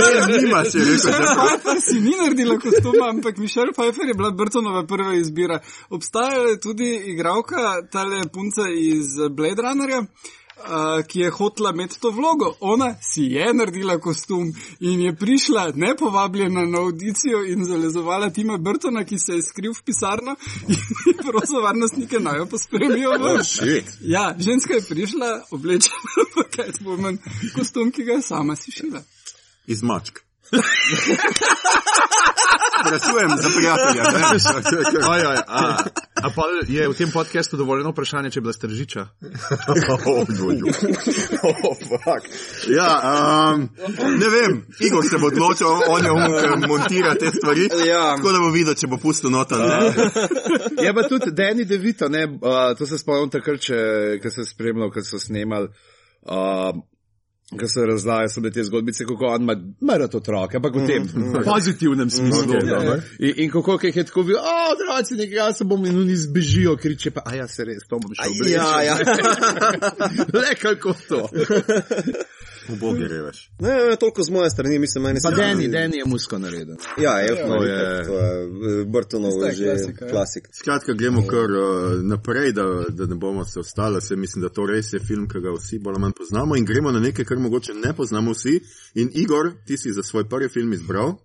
ne, 0.00 0.38
nimaš, 0.40 0.74
je 0.74 0.80
rekel. 0.80 0.92
Mišel 0.92 1.36
Pfeiffer 1.36 1.78
si 1.88 2.00
ni 2.00 2.14
naredila 2.22 2.58
kostuma, 2.58 3.08
ampak 3.08 3.36
Mišel 3.36 3.72
Pfeiffer 3.76 4.08
je 4.08 4.14
bila 4.14 4.30
Burtonova 4.30 4.86
prva 4.86 5.14
izbira. 5.14 5.60
Obstaja 5.90 6.56
tudi 6.62 7.02
igravka, 7.04 7.56
tale 7.92 8.22
punca 8.32 8.62
iz 8.78 9.25
Blade 9.28 9.62
Runnerja, 9.62 10.00
uh, 10.00 11.06
ki 11.06 11.20
je 11.20 11.30
hotela 11.30 11.70
imeti 11.70 12.00
to 12.00 12.10
vlogo. 12.10 12.54
Ona 12.60 12.94
si 13.00 13.22
je 13.22 13.54
naredila 13.54 13.98
kostum 13.98 14.52
in 14.80 15.00
je 15.00 15.16
prišla 15.16 15.72
nepovabljena 15.74 16.64
na 16.64 16.78
audicijo 16.78 17.44
in 17.44 17.64
zalezovala 17.64 18.30
Tima 18.30 18.58
Burtona, 18.58 19.04
ki 19.04 19.18
se 19.18 19.32
je 19.32 19.42
skril 19.42 19.72
v 19.72 19.82
pisarno 19.84 20.36
in 20.68 21.16
prosil 21.30 21.60
varnostnike 21.62 22.20
naj 22.20 22.38
jo 22.38 22.46
pospremijo. 22.46 23.10
Oh, 23.10 23.40
ja, 24.00 24.34
ženska 24.38 24.74
je 24.74 24.86
prišla 24.88 25.42
oblečena 25.50 26.28
v 26.36 26.46
Catwoman 26.56 27.18
kostum, 27.54 27.90
ki 27.90 28.04
ga 28.04 28.12
je 28.12 28.22
sama 28.22 28.56
si 28.56 28.72
šila. 28.72 29.02
Iz 29.66 29.82
mačk. 29.82 30.25
Sprašujem 32.80 33.30
za 33.42 33.48
prijatelja. 33.56 34.04
Oj, 35.10 35.20
oj, 35.26 35.36
a, 35.46 35.76
a 36.22 36.30
pa 36.36 36.42
je 36.68 36.88
v 36.88 36.94
tem 36.94 37.10
podkastu 37.10 37.56
dovoljeno 37.56 37.90
vprašanje, 37.90 38.30
če 38.30 38.38
je 38.38 38.42
bila 38.42 38.52
stržiča? 38.52 39.06
Oh. 40.06 40.26
Oh, 41.42 41.76
fuck. 41.78 42.22
ja, 42.68 42.90
um, 43.54 43.68
ne 44.18 44.28
vem, 44.28 44.66
Igor 44.80 45.04
se 45.10 45.18
bo 45.18 45.26
odločil, 45.26 45.66
on 45.88 46.04
je 46.04 46.12
um, 46.12 46.60
ki 46.62 46.68
montira 46.68 47.14
te 47.14 47.30
stvari. 47.30 47.68
Ja. 47.86 48.16
Tako 48.16 48.32
da 48.32 48.38
bo 48.40 48.50
videl, 48.50 48.74
če 48.74 48.86
bo 48.86 48.96
pustil 48.96 49.30
nota. 49.30 49.58
Ne? 49.58 49.92
Je 50.84 50.94
pa 50.94 51.08
tudi 51.08 51.30
Danny 51.30 51.64
DeVito, 51.64 52.08
ne, 52.08 52.24
uh, 52.24 52.76
to 52.78 52.86
se 52.86 52.98
spomnim 52.98 53.30
takrat, 53.30 53.60
ko 54.22 54.30
sem 54.30 54.44
spremljal, 54.46 54.90
ko 54.94 55.04
so 55.04 55.18
snemali. 55.22 55.68
Uh, 56.22 56.82
Ko 57.46 57.68
so 57.68 57.84
razlagali, 57.86 58.28
so 58.28 58.40
bile 58.40 58.52
te 58.52 58.64
zgodbice, 58.64 59.04
kako 59.06 59.26
on 59.26 59.42
ima 59.80 59.96
rad 59.96 60.14
otroke, 60.14 60.56
ampak 60.56 60.74
v 60.74 60.86
tem 60.86 61.04
pozitivnem 61.44 62.10
smislu. 62.10 62.42
Okay, 62.42 62.68
dobro. 62.68 62.96
in, 63.18 63.34
in 63.36 63.50
kako 63.50 63.78
je 63.82 64.04
tako 64.04 64.22
videl, 64.22 64.42
o, 64.42 64.54
otroci, 64.72 65.14
nekaj 65.14 65.36
jaz 65.36 65.58
se 65.58 65.64
bom 65.64 65.86
in 65.86 65.98
oni 65.98 66.16
zbežijo, 66.16 66.76
kriče 66.76 67.10
pa, 67.10 67.22
a 67.24 67.34
ja, 67.34 67.48
se 67.48 67.64
res, 67.64 67.86
to 67.88 68.00
bom 68.02 68.14
šel. 68.14 68.34
Aj, 68.46 68.50
ja, 68.52 68.82
ja. 68.82 68.98
Le 70.40 70.54
kako 70.58 70.94
to. 71.08 71.28
Ubogi 72.68 73.04
revež. 73.04 73.38
Ne, 73.58 73.68
ne, 73.84 73.96
toliko 73.96 74.22
z 74.22 74.30
moje 74.30 74.50
strani, 74.50 74.78
mislim, 74.78 75.04
meni 75.04 75.20
Pa 75.22 75.30
se 75.30 75.36
Danny, 75.36 75.68
Danny 75.68 75.96
je 75.96 76.04
musko 76.06 76.38
naredil. 76.38 76.76
Ja, 76.96 77.18
je, 77.18 77.28
To 77.28 77.46
to 77.48 77.62
je- 77.62 77.70
je, 77.70 78.04
to 78.04 78.14
je 78.14 78.84
Brtonov 78.86 79.30
To 79.32 79.46
je 79.46 79.54
že 79.54 79.64
klasika, 79.66 80.04
ja. 80.04 80.10
klasik. 80.10 80.48
Skratka, 80.52 80.92
gremo 80.92 81.22
kar 81.24 81.50
uh, 81.50 81.66
naprej, 82.02 82.52
da, 82.52 82.64
da 82.90 83.06
ne 83.06 83.14
bomo 83.16 83.44
se 83.44 83.60
ostali. 83.60 84.00
Se 84.00 84.16
mislim, 84.16 84.42
da 84.42 84.48
to 84.48 84.66
res 84.66 84.92
je 84.92 85.00
film, 85.00 85.28
ki 85.28 85.40
ga 85.40 85.50
vsi 85.52 85.78
bolj 85.78 85.92
ali 85.92 86.00
manj 86.00 86.12
poznamo 86.12 86.56
in 86.56 86.64
gremo 86.64 86.90
na 86.90 87.00
nekaj, 87.00 87.24
kar 87.24 87.38
mogoče 87.38 87.72
ne 87.76 87.92
poznamo 87.92 88.30
vsi. 88.32 88.60
In 88.94 89.10
Igor, 89.14 89.52
ti 89.66 89.76
si 89.76 89.92
za 89.92 90.02
svoj 90.02 90.24
prvi 90.24 90.48
film 90.48 90.72
izbral. 90.72 91.08
Uh, 91.08 91.16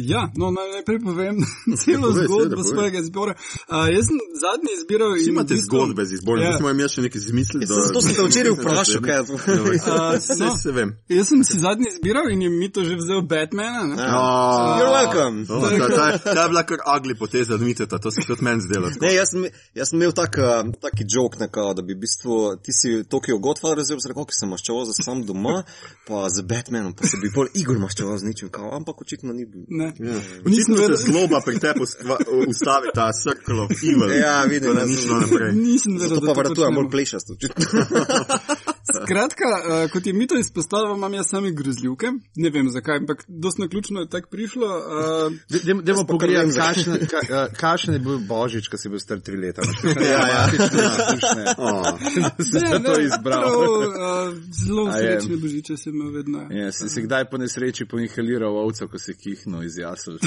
ja, 0.00 0.30
no, 0.36 0.50
naj 0.50 0.68
najprej 0.70 0.98
povem 1.00 1.36
celo 1.82 2.08
Povej, 2.08 2.24
zgodbo 2.24 2.62
svojega 2.64 2.98
izbora. 2.98 3.34
Uh, 3.34 3.88
jaz 3.88 4.04
sem 4.04 4.18
zadnji 4.36 4.70
izbiral 4.74 5.12
Vsi 5.12 5.22
in. 5.22 5.30
imate 5.30 5.54
bistvu- 5.54 5.64
zgodbe 5.66 6.04
z 6.04 6.12
izborom, 6.12 6.42
Ja. 6.42 6.50
yeah. 6.50 6.60
imam 6.60 6.80
jaz 6.80 6.90
še 6.90 7.02
nekaj 7.02 7.20
zmisli. 7.20 7.60
Ja, 7.60 7.66
Zato 7.66 8.00
sem 8.00 8.14
te 8.14 8.22
včeraj 8.22 8.52
vprašal, 8.58 9.00
kaj 9.00 9.16
je 9.16 9.24
to. 9.24 9.34
Uh, 9.34 9.40
no, 10.40 10.50
vem. 10.82 10.90
jaz 11.08 11.28
sem 11.28 11.44
si 11.44 11.58
zadnji 11.58 11.86
izbiral 11.92 12.26
in 12.30 12.42
je 12.42 12.50
mi 12.50 12.68
to 12.68 12.84
že 12.84 12.96
vzel 12.98 13.22
Batmana. 13.22 13.82
Ne? 13.88 14.02
Oh, 14.02 14.78
You're 14.78 14.92
welcome. 14.92 15.36
Oh, 15.48 15.62
ta, 15.62 15.86
ta, 15.88 16.32
ta 16.34 16.42
je 16.42 16.48
bila 16.48 16.62
kar 16.62 16.78
agli 16.86 17.14
poteza 17.14 17.54
od 17.54 17.60
Miteta, 17.62 17.98
to 17.98 18.10
se 18.10 18.20
tudi 18.26 18.42
meni 18.44 18.60
zdelo. 18.60 18.90
Ne, 19.00 19.14
jaz, 19.14 19.30
sem, 19.30 19.46
jaz 19.74 19.88
sem 19.90 19.98
imel 20.02 20.12
tak, 20.12 20.36
uh, 20.38 20.72
taki 20.80 21.04
jok, 21.08 21.38
nekao, 21.40 21.74
da 21.74 21.82
bi 21.82 21.94
v 21.94 22.00
bistvu 22.02 22.56
ti 22.62 22.72
si 22.72 23.04
Tokio 23.08 23.38
Godfather 23.38 23.78
razumel, 23.78 24.02
rekel, 24.08 24.24
ki 24.24 24.34
sem 24.34 24.48
maščeval 24.50 24.84
za 24.84 24.94
sam 24.98 25.22
doma, 25.26 25.62
pa 26.06 26.26
z 26.28 26.42
Batmanom, 26.42 26.92
pa 26.92 27.06
se 27.06 27.16
bi 27.22 27.30
bolj 27.34 27.48
Igor 27.54 27.78
maščeval 27.78 28.18
z 28.18 28.24
ničim, 28.28 28.48
kao, 28.50 28.70
ampak 28.76 29.00
očitno 29.00 29.32
ni 29.32 29.46
bil. 29.46 29.62
Ne. 29.68 29.92
Ja. 29.98 30.18
Nisem 30.44 30.46
Očitno 30.46 30.76
se 30.76 30.82
vedel- 30.82 31.02
zloba 31.06 31.40
pri 31.44 31.58
tebi 31.58 31.80
ustavi 32.48 32.88
ta 32.94 33.10
circle 33.12 33.60
of 33.62 33.70
evil. 33.82 34.10
Ja, 34.18 34.42
vidim, 34.44 34.74
da 34.74 34.80
jaz 34.80 34.90
ni 34.90 34.96
sem- 34.96 35.06
šlo 35.06 35.20
naprej. 35.20 35.52
Nisem 35.52 35.98
Zato 35.98 36.14
da 36.14 36.20
pa 36.20 36.26
to 36.26 36.40
vratujem 36.40 36.74
bolj 36.74 36.90
plešast, 36.90 37.30
očitno. 37.30 37.64
Skratka, 38.82 39.44
uh, 39.44 39.90
kot 39.92 40.06
je 40.06 40.12
Mito 40.12 40.38
izpostavil, 40.38 40.96
imam 40.96 41.14
jaz 41.14 41.28
sami 41.28 41.52
grozljivke. 41.54 42.06
Ne 42.36 42.50
vem 42.50 42.68
zakaj, 42.68 42.96
ampak 42.96 43.24
dosti 43.28 43.62
naključno 43.62 44.00
je 44.00 44.08
tako 44.08 44.28
prišlo. 44.30 44.66
Uh, 44.66 45.32
Dajmo 45.64 45.82
Jaz 45.86 45.98
pa 45.98 46.06
kar 46.06 46.06
pogledati, 46.06 46.52
kakšen, 46.56 47.06
ka, 47.10 47.20
uh, 47.22 47.54
kakšen 47.62 47.94
je 47.94 48.00
bil 48.00 48.18
Božič, 48.18 48.68
ko 48.68 48.76
si 48.76 48.88
bil 48.88 48.98
star 48.98 49.20
tri 49.20 49.36
leta. 49.36 49.62
Ja, 49.84 50.22
ja. 50.28 50.42
Oh. 51.58 51.98
Si 52.52 52.58
za 52.58 52.78
to 52.78 53.00
izbral. 53.00 53.22
prav, 53.22 53.52
uh, 53.52 54.34
zelo 54.66 54.86
srečne 54.92 55.36
božiče 55.36 55.76
sem 55.76 55.94
imel 55.94 56.10
vedno. 56.12 56.46
Ja, 56.50 56.72
si, 56.72 56.88
si 56.88 57.02
kdaj 57.02 57.30
po 57.30 57.38
nesreči 57.38 57.84
poinhaliral 57.84 58.56
ovco, 58.56 58.88
ko 58.88 58.98
si 58.98 59.14
kihnil 59.14 59.62
iz 59.62 59.78
jasel? 59.78 60.18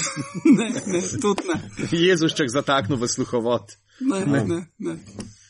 Ne, 0.45 0.69
ne, 0.85 1.01
tudi 1.21 1.47
ne. 1.49 1.59
Jezušček 1.91 2.49
zataknil 2.49 2.99
v 2.99 3.07
sluhovod. 3.07 3.75
Ne, 3.99 4.25
ne, 4.25 4.43
ne, 4.45 4.61
ne. 4.77 4.97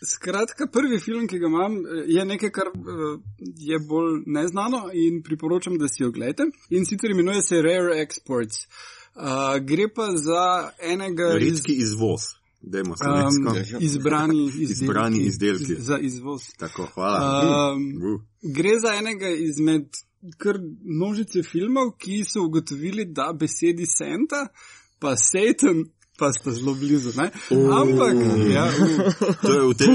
Skratka, 0.05 0.67
prvi 0.73 0.99
film, 0.99 1.27
ki 1.27 1.39
ga 1.39 1.47
imam, 1.47 1.77
je 2.07 2.25
nekaj, 2.25 2.51
kar 2.53 2.69
eh, 2.73 3.17
je 3.57 3.79
bolj 3.79 4.23
neznano 4.25 4.89
in 4.93 5.21
priporočam, 5.23 5.77
da 5.77 5.87
si 5.87 6.03
jo 6.03 6.11
gledate. 6.11 6.49
In 6.69 6.85
sicer 6.85 7.11
imenuje 7.11 7.41
se 7.41 7.61
Rare 7.61 8.01
Exports. 8.03 8.65
Uh, 9.15 9.21
gre 9.63 9.87
pa 9.95 10.09
za 10.17 10.71
enega 10.83 11.29
iz, 11.39 11.43
Redki 11.43 11.73
izvoz. 11.73 12.21
Dajmo 12.61 12.97
se 12.97 13.05
um, 13.07 13.55
izbrani 13.79 14.45
izdelki. 14.47 14.73
Izbrani 14.73 15.19
izdelki. 15.19 15.75
Z, 15.75 15.79
za 15.79 15.97
izvoz. 15.97 16.41
Tako, 16.57 16.87
hvala. 16.93 17.73
Um, 17.73 17.93
Uh. 18.03 18.21
Gre 18.41 18.79
za 18.79 18.93
enega 18.99 19.29
izmed 19.29 19.87
kar 20.37 20.59
množice 20.83 21.43
filmov, 21.43 21.91
ki 21.97 22.23
so 22.23 22.43
ugotovili, 22.43 23.05
da 23.05 23.33
besedi 23.39 23.85
Santa 23.85 24.47
pa 24.99 25.15
Satan 25.17 25.85
pa 26.17 26.31
sta 26.33 26.51
zelo 26.51 26.73
blizu. 26.73 27.11
Ne? 27.15 27.31
Ampak, 27.51 28.15
ja, 28.49 28.65
uh, 28.65 29.11
To 29.41 29.51
je 29.53 29.61
v 29.67 29.73
tem, 29.75 29.93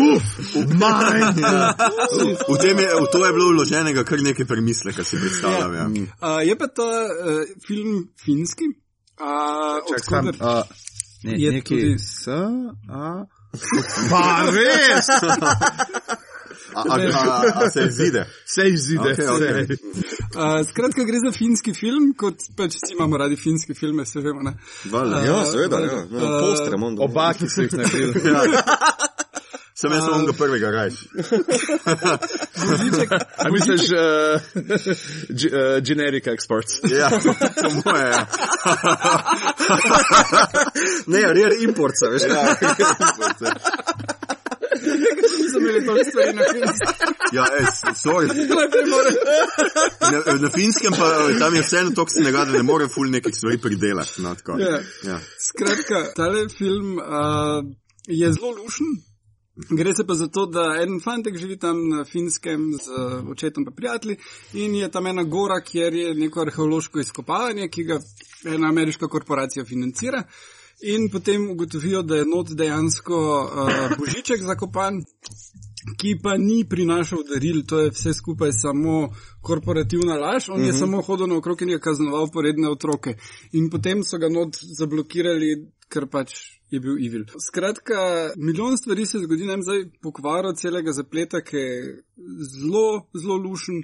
v 2.48 2.56
tem 2.60 2.76
je, 2.78 2.88
v 3.00 3.06
to 3.12 3.18
je 3.26 3.32
bilo 3.32 3.48
vloženega 3.52 4.04
kar 4.04 4.18
nekaj 4.20 4.44
premisleka, 4.46 5.04
si 5.04 5.16
predstavljam. 5.16 5.96
Ja. 5.96 6.02
uh, 6.20 6.40
je 6.44 6.54
pa 6.58 6.66
ta 6.68 6.88
uh, 7.08 7.44
film 7.66 8.08
finski. 8.24 8.64
Uh, 9.20 9.80
odkoder- 9.84 10.36
uh, 10.40 10.64
ne, 11.24 11.34
je 11.36 11.52
neki 11.52 11.74
tudi- 11.76 11.98
s, 11.98 12.28
a, 12.88 13.24
pa 14.10 14.22
res, 14.48 15.06
A, 16.74 16.80
a, 16.80 16.94
a, 16.94 17.64
a 17.64 17.70
se 17.70 17.82
izide? 17.88 18.26
se 18.46 18.68
izide. 18.68 19.12
Okej. 19.12 19.66
se. 19.66 19.76
Uh, 20.36 20.66
skratka, 20.70 21.04
gre 21.04 21.18
za 21.26 21.32
finski 21.38 21.74
film, 21.74 22.12
kot 22.16 22.34
pač 22.56 22.76
vsi 22.78 22.94
imamo 22.98 23.16
radi 23.16 23.36
finske 23.36 23.74
filme, 23.74 24.06
se 24.06 24.20
vemo. 24.20 24.42
Ne? 24.42 24.56
Valjda. 24.90 25.24
Ja, 25.26 25.44
seveda, 25.46 25.76
Uh, 25.76 25.84
ja. 25.84 25.98
uh, 26.04 26.22
ja 26.22 26.40
Postre 26.40 26.70
doma. 26.70 26.94
Oba, 26.98 27.32
ki 27.34 27.48
so 27.48 27.62
jih 27.62 27.72
naredili. 27.72 28.14
Sem 29.80 29.92
jaz 29.92 30.08
onega 30.12 30.32
prvega. 30.36 30.88
Božiček, 32.68 33.12
A 33.44 33.48
misliš, 33.50 33.80
uh, 33.80 33.96
uh, 33.96 35.80
generic 35.80 36.26
exports? 36.26 36.80
Ja, 36.84 37.08
po 37.62 37.70
moje. 37.84 38.10
Ja. 38.10 38.26
Ne, 41.06 41.20
rare 41.20 41.56
import, 41.60 41.94
se 41.96 42.08
veš. 42.08 42.22
Ja. 42.28 42.56
Niso 44.82 45.58
imeli 45.58 45.86
toliko 45.86 46.10
stvari 46.10 46.32
na 46.36 46.42
finskem. 46.52 47.14
Ja, 47.32 47.44
es, 47.60 47.82
sorry. 48.02 48.26
Najprej 48.28 48.86
mora- 48.94 49.16
Na, 50.12 50.34
na 50.40 50.50
finskem 50.50 50.92
pa 50.98 51.08
eh, 51.30 51.38
tam 51.38 51.54
je 51.54 51.62
vseeno 51.62 51.90
toliko 51.90 52.10
snega, 52.20 52.44
da 52.44 52.52
ne 52.52 52.62
more 52.62 52.88
ful 52.88 53.10
nekih 53.10 53.34
stvari 53.36 53.58
pridelati. 53.58 54.22
No, 54.22 54.34
tako. 54.34 54.58
Ja. 54.58 54.80
ja. 55.06 55.20
Skratka, 55.48 56.12
tale 56.16 56.48
film 56.48 56.98
uh, 56.98 57.04
je 58.06 58.32
zelo 58.32 58.50
lušen. 58.50 58.86
Gre 59.70 59.92
se 59.94 60.06
pa 60.06 60.14
za 60.14 60.26
to, 60.28 60.46
da 60.46 60.62
en 60.82 61.00
fantek 61.04 61.36
živi 61.36 61.58
tam 61.58 61.88
na 61.88 62.04
finskem 62.04 62.70
z 62.84 62.88
uh, 62.88 63.28
očetom 63.30 63.64
pa 63.64 63.70
prijatelji 63.76 64.16
in 64.52 64.74
je 64.74 64.88
tam 64.90 65.06
ena 65.06 65.22
gora, 65.22 65.60
kjer 65.60 65.94
je 65.94 66.14
neko 66.14 66.40
arheološko 66.40 67.00
izkopavanje, 67.00 67.68
ki 67.68 67.84
ga 67.84 67.98
ena 68.54 68.68
ameriška 68.68 69.08
korporacija 69.08 69.64
financira. 69.64 70.22
In 70.82 71.10
potem 71.12 71.50
ugotovijo, 71.50 72.02
da 72.02 72.16
je 72.16 72.24
not 72.24 72.48
dejansko 72.56 73.16
uh, 73.16 73.96
božiček 73.98 74.42
zakopan, 74.42 75.02
ki 76.00 76.14
pa 76.22 76.36
ni 76.36 76.64
prinašal 76.68 77.24
daril, 77.28 77.62
to 77.68 77.80
je 77.80 77.90
vse 77.90 78.14
skupaj 78.14 78.52
samo 78.52 79.10
korporativna 79.40 80.16
laž, 80.16 80.48
on 80.48 80.60
uh 80.60 80.62
-huh. 80.62 80.66
je 80.66 80.78
samo 80.78 81.02
hodil 81.02 81.26
naokrog 81.26 81.62
in 81.62 81.68
je 81.68 81.80
kaznoval 81.80 82.30
poredne 82.32 82.68
otroke. 82.68 83.14
In 83.52 83.70
potem 83.70 84.04
so 84.04 84.18
ga 84.18 84.28
not 84.28 84.56
zablokirali, 84.78 85.68
ker 85.88 86.06
pač 86.06 86.60
je 86.70 86.80
bil 86.80 87.06
evil. 87.06 87.24
Skratka, 87.48 88.30
milijon 88.36 88.78
stvari 88.78 89.06
se 89.06 89.18
zgodi, 89.18 89.44
ne 89.44 89.52
vem 89.56 89.62
zdaj 89.62 89.84
pokvaro 90.02 90.52
celega 90.52 90.92
zapleta, 90.92 91.40
ki 91.40 91.56
je 91.56 92.02
zelo, 92.52 93.08
zelo 93.14 93.36
lušen. 93.36 93.82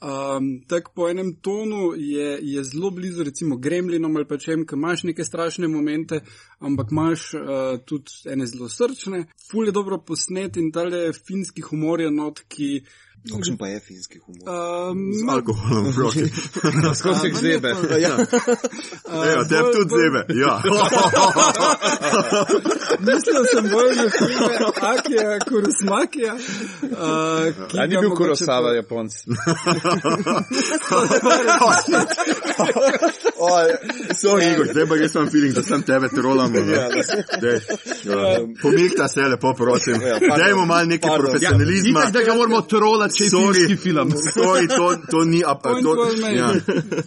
Um, 0.00 0.62
tak 0.68 0.94
po 0.94 1.08
enem 1.08 1.34
tonu 1.44 1.92
je, 1.96 2.38
je 2.42 2.64
zelo 2.64 2.90
blizu, 2.90 3.24
recimo, 3.24 3.56
gremlinom 3.56 4.16
ali 4.16 4.24
pa 4.24 4.38
čem, 4.40 4.64
ki 4.66 4.78
imaš 4.78 5.02
neke 5.04 5.24
strašne 5.24 5.68
momente, 5.68 6.22
ampak 6.58 6.88
imaš 6.90 7.34
uh, 7.34 7.42
tudi 7.84 8.32
ene 8.32 8.46
zelo 8.48 8.68
srčne. 8.68 9.26
Ful 9.50 9.68
je 9.68 9.76
dobro 9.76 9.98
posnet 10.00 10.56
in 10.56 10.72
tale 10.72 11.12
finski 11.12 11.62
humor 11.68 12.00
je 12.00 12.10
not, 12.10 12.40
ki. 12.48 12.80
Kakšen 13.28 13.60
pa 13.60 13.68
je 13.68 13.80
finski 13.80 14.18
humor? 14.18 14.48
Um, 14.48 15.28
Alkoholom 15.28 15.92
proti. 15.92 16.24
Skozi 16.94 17.26
jih 17.26 17.36
zebe. 17.36 17.68
Ja. 18.00 18.16
Evo, 19.32 19.44
tebi 19.44 19.72
tudi 19.76 19.94
zebe. 20.00 20.24
Ja. 20.40 20.62
Mislil 22.98 23.44
sem 23.52 23.64
bolj 23.70 23.96
na 23.96 24.08
filme 24.08 24.56
Akija 24.92 25.38
Kurosmakija. 25.48 26.34
Uh, 26.34 26.40
ki 27.68 27.78
A 27.78 27.86
ni 27.86 27.96
bil 28.00 28.10
Kurosava 28.16 28.72
Japonc? 28.72 29.12
Sorry, 34.20 34.52
Igor, 34.52 34.66
zdaj 34.72 34.86
pa 34.88 34.98
res 35.00 35.14
imam 35.14 35.30
feeling, 35.32 35.54
da 35.56 35.62
sem 35.62 35.82
tebe 35.82 36.08
trolam. 36.12 36.54
Ja, 36.54 36.88
Pomilta 38.62 39.08
se 39.08 39.26
lepo, 39.28 39.54
prosim. 39.56 39.98
Dajmo 40.38 40.66
malo 40.66 40.86
neke 40.86 41.08
Pardon. 41.08 41.30
profesionalizma. 41.30 42.00
Itak, 42.00 42.12
da 42.12 42.22
ga 42.22 42.34
moramo 42.34 42.60
trolati, 42.62 43.18
če 43.18 43.24
je 43.24 43.30
filmski 43.30 43.76
film. 43.76 44.14
Sorry, 44.34 44.68
to, 44.68 44.90
to 45.10 45.24
ni, 45.24 45.42
Point 45.62 45.84
to, 45.84 46.28
ja, 46.34 46.52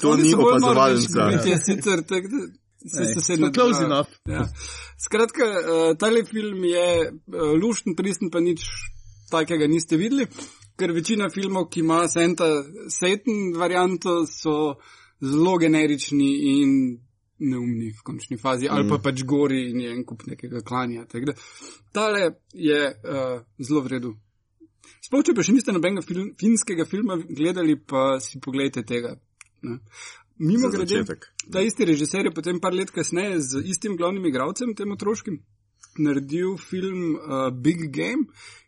to 0.01 0.15
ni 0.17 0.33
opazovalnica. 0.33 1.29
je 1.45 1.57
sicer 1.65 2.03
tak, 2.07 2.23
Se 2.83 3.01
Ej, 3.01 3.13
sosednja 3.15 3.47
so 3.47 3.53
close 3.53 3.83
enough. 3.85 4.09
Ja. 4.27 4.43
Skratka, 4.99 5.45
uh, 5.45 5.97
tale 5.97 6.25
film 6.25 6.63
je 6.67 7.11
uh, 7.11 7.53
lušten, 7.63 7.95
pristen, 7.95 8.31
pa 8.31 8.41
nič 8.43 8.65
takega 9.31 9.67
niste 9.71 9.95
videli, 9.97 10.27
ker 10.75 10.91
večina 10.91 11.29
filmov, 11.31 11.69
ki 11.71 11.79
ima 11.79 12.03
Santa 12.11 12.49
Satan 12.91 13.53
varianto, 13.55 14.25
so 14.27 14.75
zelo 15.21 15.57
generični 15.61 16.29
in 16.59 16.75
neumni 17.43 17.91
v 17.91 18.03
končni 18.05 18.37
fazi, 18.37 18.69
ali 18.71 18.87
pa 18.89 18.99
pač 19.03 19.23
gori 19.27 19.69
in 19.71 19.81
je 19.81 19.91
en 19.91 20.03
kup 20.07 20.25
nekega 20.27 20.61
klanja. 20.61 21.05
da 21.05 21.33
Tale 21.91 22.29
je 22.53 22.79
uh, 22.87 23.41
zelo 23.59 23.81
v 23.81 23.87
redu. 23.95 24.13
Sploh, 25.03 25.23
če 25.23 25.35
pa 25.35 25.43
še 25.43 25.55
niste 25.55 25.73
nobenega 25.75 26.03
film, 26.05 26.33
finskega 26.39 26.85
filma 26.87 27.17
gledali, 27.17 27.75
pa 27.75 28.19
si 28.23 28.39
pogledajte 28.39 28.83
tega. 28.87 29.15
Ne. 29.63 29.79
Mimo 30.43 30.69
grede, 30.73 31.03
ta 31.51 31.61
isti 31.61 31.85
režiser 31.85 32.25
je 32.25 32.33
potem 32.33 32.59
par 32.59 32.73
let 32.73 32.91
kasneje 32.91 33.39
z 33.39 33.63
istim 33.69 33.97
glavnim 33.99 34.25
igralcem, 34.25 34.73
tem 34.75 34.91
otroškim, 34.91 35.37
naredil 36.01 36.57
film 36.57 37.15
uh, 37.15 37.49
Big 37.53 37.85
Game, 37.93 38.25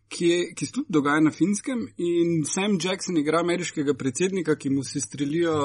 ki, 0.10 0.28
je, 0.28 0.42
ki 0.56 0.66
se 0.66 0.72
tudi 0.72 0.94
dogaja 0.94 1.20
na 1.24 1.32
finskem 1.32 1.88
in 1.98 2.44
Sam 2.46 2.78
Jackson 2.82 3.18
igra 3.18 3.40
ameriškega 3.44 3.94
predsednika, 3.94 4.56
ki 4.56 4.70
mu 4.70 4.84
se 4.84 5.02
strelijo 5.02 5.56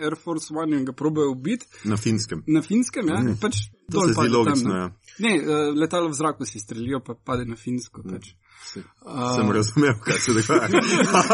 Air 0.00 0.16
Force 0.16 0.54
One 0.54 0.76
in 0.76 0.84
ga 0.84 0.92
probejo 0.92 1.32
ubiti. 1.32 1.66
Na 1.84 1.96
finskem. 1.96 2.42
Na 2.46 2.62
finskem, 2.62 3.08
ja, 3.08 3.22
pač 3.40 3.66
To 3.92 4.00
se 4.00 4.12
zdi 4.12 4.16
pade 4.16 4.28
tam, 4.28 4.36
logično, 4.36 4.72
ne. 4.72 4.78
ja. 4.78 4.90
Ne, 5.18 5.32
uh, 5.40 5.78
letalo 5.80 6.08
v 6.08 6.14
zraku 6.14 6.44
si 6.44 6.60
strelijo, 6.60 7.00
pa 7.00 7.14
pade 7.14 7.46
na 7.48 7.56
finsko. 7.56 8.02
Pač. 8.04 8.34
Sem 9.36 9.50
razumel, 9.52 9.94
kaj 10.04 10.18
se 10.18 10.32
dogaja. 10.32 10.68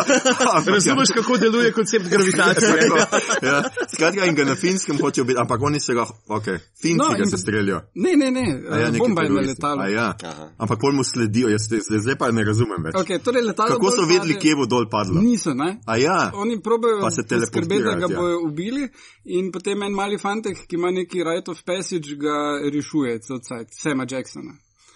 Razumeš, 0.75 1.09
kako 1.15 1.37
deluje 1.37 1.73
koncept 1.73 2.09
gravitacije? 2.09 2.69
ja. 3.49 3.63
Skratka, 3.95 4.25
in 4.25 4.35
ga 4.35 4.45
na 4.45 4.55
finskem 4.55 4.99
hočejo 5.01 5.25
biti, 5.25 5.41
ampak 5.41 5.63
oni 5.63 5.81
se 5.81 5.95
ga, 5.95 6.07
ok, 6.29 6.45
finci 6.83 6.99
No, 6.99 7.19
ga 7.19 7.25
se 7.27 7.39
strelijo. 7.39 7.81
Ne, 7.95 8.17
ne, 8.17 8.31
ne, 8.31 8.63
A 8.71 8.79
ja, 8.79 8.91
uh, 8.91 8.97
bomba 8.99 9.23
je 9.23 9.31
na 9.31 9.41
letalu. 9.41 9.81
A 9.81 9.89
Ja. 9.89 10.15
Aha. 10.25 10.51
Ampak 10.59 10.79
pol 10.81 10.93
mu 10.93 11.05
sledijo, 11.05 11.49
jaz 11.49 11.69
te- 11.69 11.81
zdaj 11.99 12.17
pa 12.19 12.31
ne 12.31 12.45
razumem 12.45 12.83
več. 12.85 12.95
Okay, 12.95 13.19
torej 13.19 13.43
letalo 13.43 13.69
Kako 13.69 13.91
so 13.91 13.97
dol 13.97 14.09
vedeli, 14.09 14.39
kje 14.39 14.57
bo 14.57 14.67
dol 14.67 14.89
padlo? 14.91 15.21
Niso, 15.21 15.55
ne? 15.55 15.79
A 15.87 15.97
ja, 15.97 16.31
Oni 16.35 16.61
probejo 16.63 17.01
poskrbeti, 17.01 17.83
da 17.83 17.95
ga 17.95 18.07
ja. 18.11 18.19
bojo 18.19 18.41
ubili, 18.47 18.89
in 19.25 19.53
potem 19.53 19.83
en 19.83 19.93
mali 19.93 20.19
fantek, 20.19 20.67
ki 20.67 20.77
ima 20.77 20.91
neki 20.91 21.25
right 21.25 21.49
of 21.49 21.63
passage, 21.63 22.17
ga 22.17 22.59
rešuje, 22.73 23.21
odsaj, 23.31 23.67
Sema 23.71 24.07
Jacksona. 24.11 24.55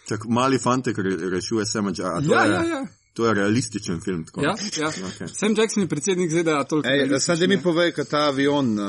Čak 0.09 0.25
mali 0.29 0.59
fantek 0.59 0.99
re, 0.99 1.17
rešuje 1.31 1.67
Sema 1.67 1.91
Jacksona. 1.91 2.35
Ja, 2.35 2.47
ja, 2.47 2.63
ja. 2.63 2.87
To 3.19 3.27
je 3.27 3.35
realističen 3.35 4.01
film. 4.01 4.25
Tako. 4.25 4.43
Ja, 4.43 4.55
ja. 4.81 4.89
Okej. 4.89 5.29
Sam 5.29 5.55
Jackson 5.57 5.83
je 5.83 5.89
predsednik 5.89 6.31
ZDA, 6.31 6.65
toliko. 6.65 6.89
Ej, 6.89 7.21
sad 7.21 7.39
da 7.39 7.47
mi 7.47 7.63
povej, 7.63 7.93
kaj 7.93 8.05
ta 8.05 8.19
avion 8.19 8.79
uh, 8.79 8.87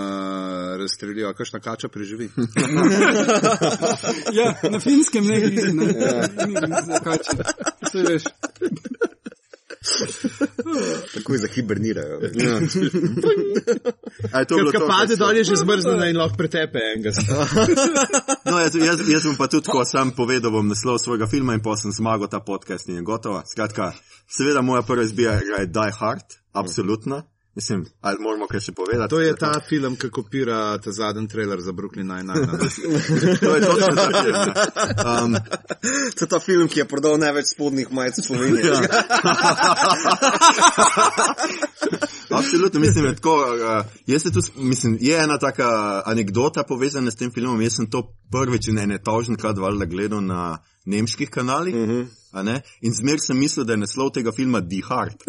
razstrelijo, 0.77 1.33
kakšna 1.33 1.59
kača 1.59 1.87
preživi. 1.87 2.29
Ja, 4.33 4.53
na 4.69 4.79
finskem 4.79 5.25
ne 5.25 5.39
vidi, 5.39 5.73
ne. 5.73 5.85
Ni 6.47 6.55
zakače. 6.85 7.43
To 7.91 8.03
veš. 8.09 8.23
Takoj 11.15 11.37
zahibernirajo. 11.37 12.19
Ja. 12.21 12.55
A 14.33 14.39
je 14.39 14.45
to 14.45 14.55
Ker 14.55 14.63
bilo 14.63 14.71
ko 14.71 14.79
to, 14.79 14.87
pade 14.87 15.15
dol 15.19 15.37
je 15.37 15.43
že 15.43 15.55
zmrznjena 15.63 16.09
in 16.09 16.19
lahko 16.19 16.37
pretepe 16.37 16.79
enega. 16.93 17.11
No, 18.49 18.57
jaz, 18.59 18.73
jaz, 18.75 19.01
jaz 19.05 19.25
bom 19.27 19.37
pa 19.37 19.47
tudi, 19.51 19.69
ko 19.69 19.83
sam 19.85 20.11
povedal, 20.17 20.51
bom 20.53 20.65
naslov 20.65 20.97
svojega 20.97 21.27
filma 21.29 21.53
in 21.53 21.61
pa 21.61 21.75
sem 21.77 21.93
zmagal 21.93 22.29
ta 22.31 22.39
podcast 22.41 22.89
in 22.89 22.97
je 22.97 23.03
gotovo. 23.05 23.43
Skratka, 23.45 23.91
seveda 24.25 24.63
moja 24.65 24.81
prva 24.81 25.05
izbira 25.05 25.37
je 25.37 25.67
Die 25.69 25.91
Hard, 25.99 26.39
absolutno. 26.53 27.21
Mislim, 27.59 27.85
ali 28.01 28.17
moramo 28.19 28.47
kaj 28.47 28.59
še 28.59 28.71
povedati? 28.71 29.09
To 29.09 29.19
je 29.19 29.35
ta 29.35 29.51
film, 29.69 29.95
ki 29.99 30.07
kopira 30.15 30.77
ta 30.79 30.91
zadnji 30.95 31.27
trailer 31.27 31.59
za 31.59 31.73
Brooklyn 31.75 32.07
Nine-Nine. 32.07 32.47
to 33.43 33.55
je 33.55 33.61
točno 33.61 33.89
ta 33.95 34.05
film. 34.23 34.53
Um, 35.03 35.35
To 36.15 36.25
je 36.25 36.29
ta 36.29 36.39
film, 36.39 36.67
ki 36.71 36.79
je 36.79 36.85
prodal 36.87 37.17
največ 37.19 37.45
spodnjih 37.51 37.91
majic 37.91 38.17
v 38.19 38.23
Sloveniji. 38.23 38.63
Ja. 38.67 38.79
Absolutno, 42.39 42.79
mislim, 42.79 43.03
da 43.03 43.09
je 43.09 43.15
tako. 43.15 43.35
Uh, 43.35 43.85
jaz 44.07 44.21
se 44.23 44.31
tu, 44.31 44.39
mislim, 44.55 44.97
je 45.01 45.19
ena 45.23 45.37
taka 45.37 45.67
anekdota 46.05 46.63
povezana 46.63 47.11
s 47.11 47.19
tem 47.19 47.31
filmom. 47.31 47.61
Jaz 47.61 47.75
sem 47.75 47.89
to 47.91 48.05
prvič 48.31 48.67
in 48.71 48.79
ene 48.79 49.03
toženkrat 49.03 49.57
valjda 49.57 49.85
gledal 49.85 50.21
na 50.23 50.57
nemških 50.85 51.29
kanalih. 51.29 51.75
Uh 51.75 51.81
-huh. 51.81 52.07
In 52.81 52.93
zmer 52.93 53.17
sem 53.19 53.37
mislil, 53.37 53.65
da 53.65 53.73
je 53.73 53.81
naslov 53.81 54.11
tega 54.13 54.31
filma 54.35 54.61
Die 54.61 54.83
Hard. 54.85 55.23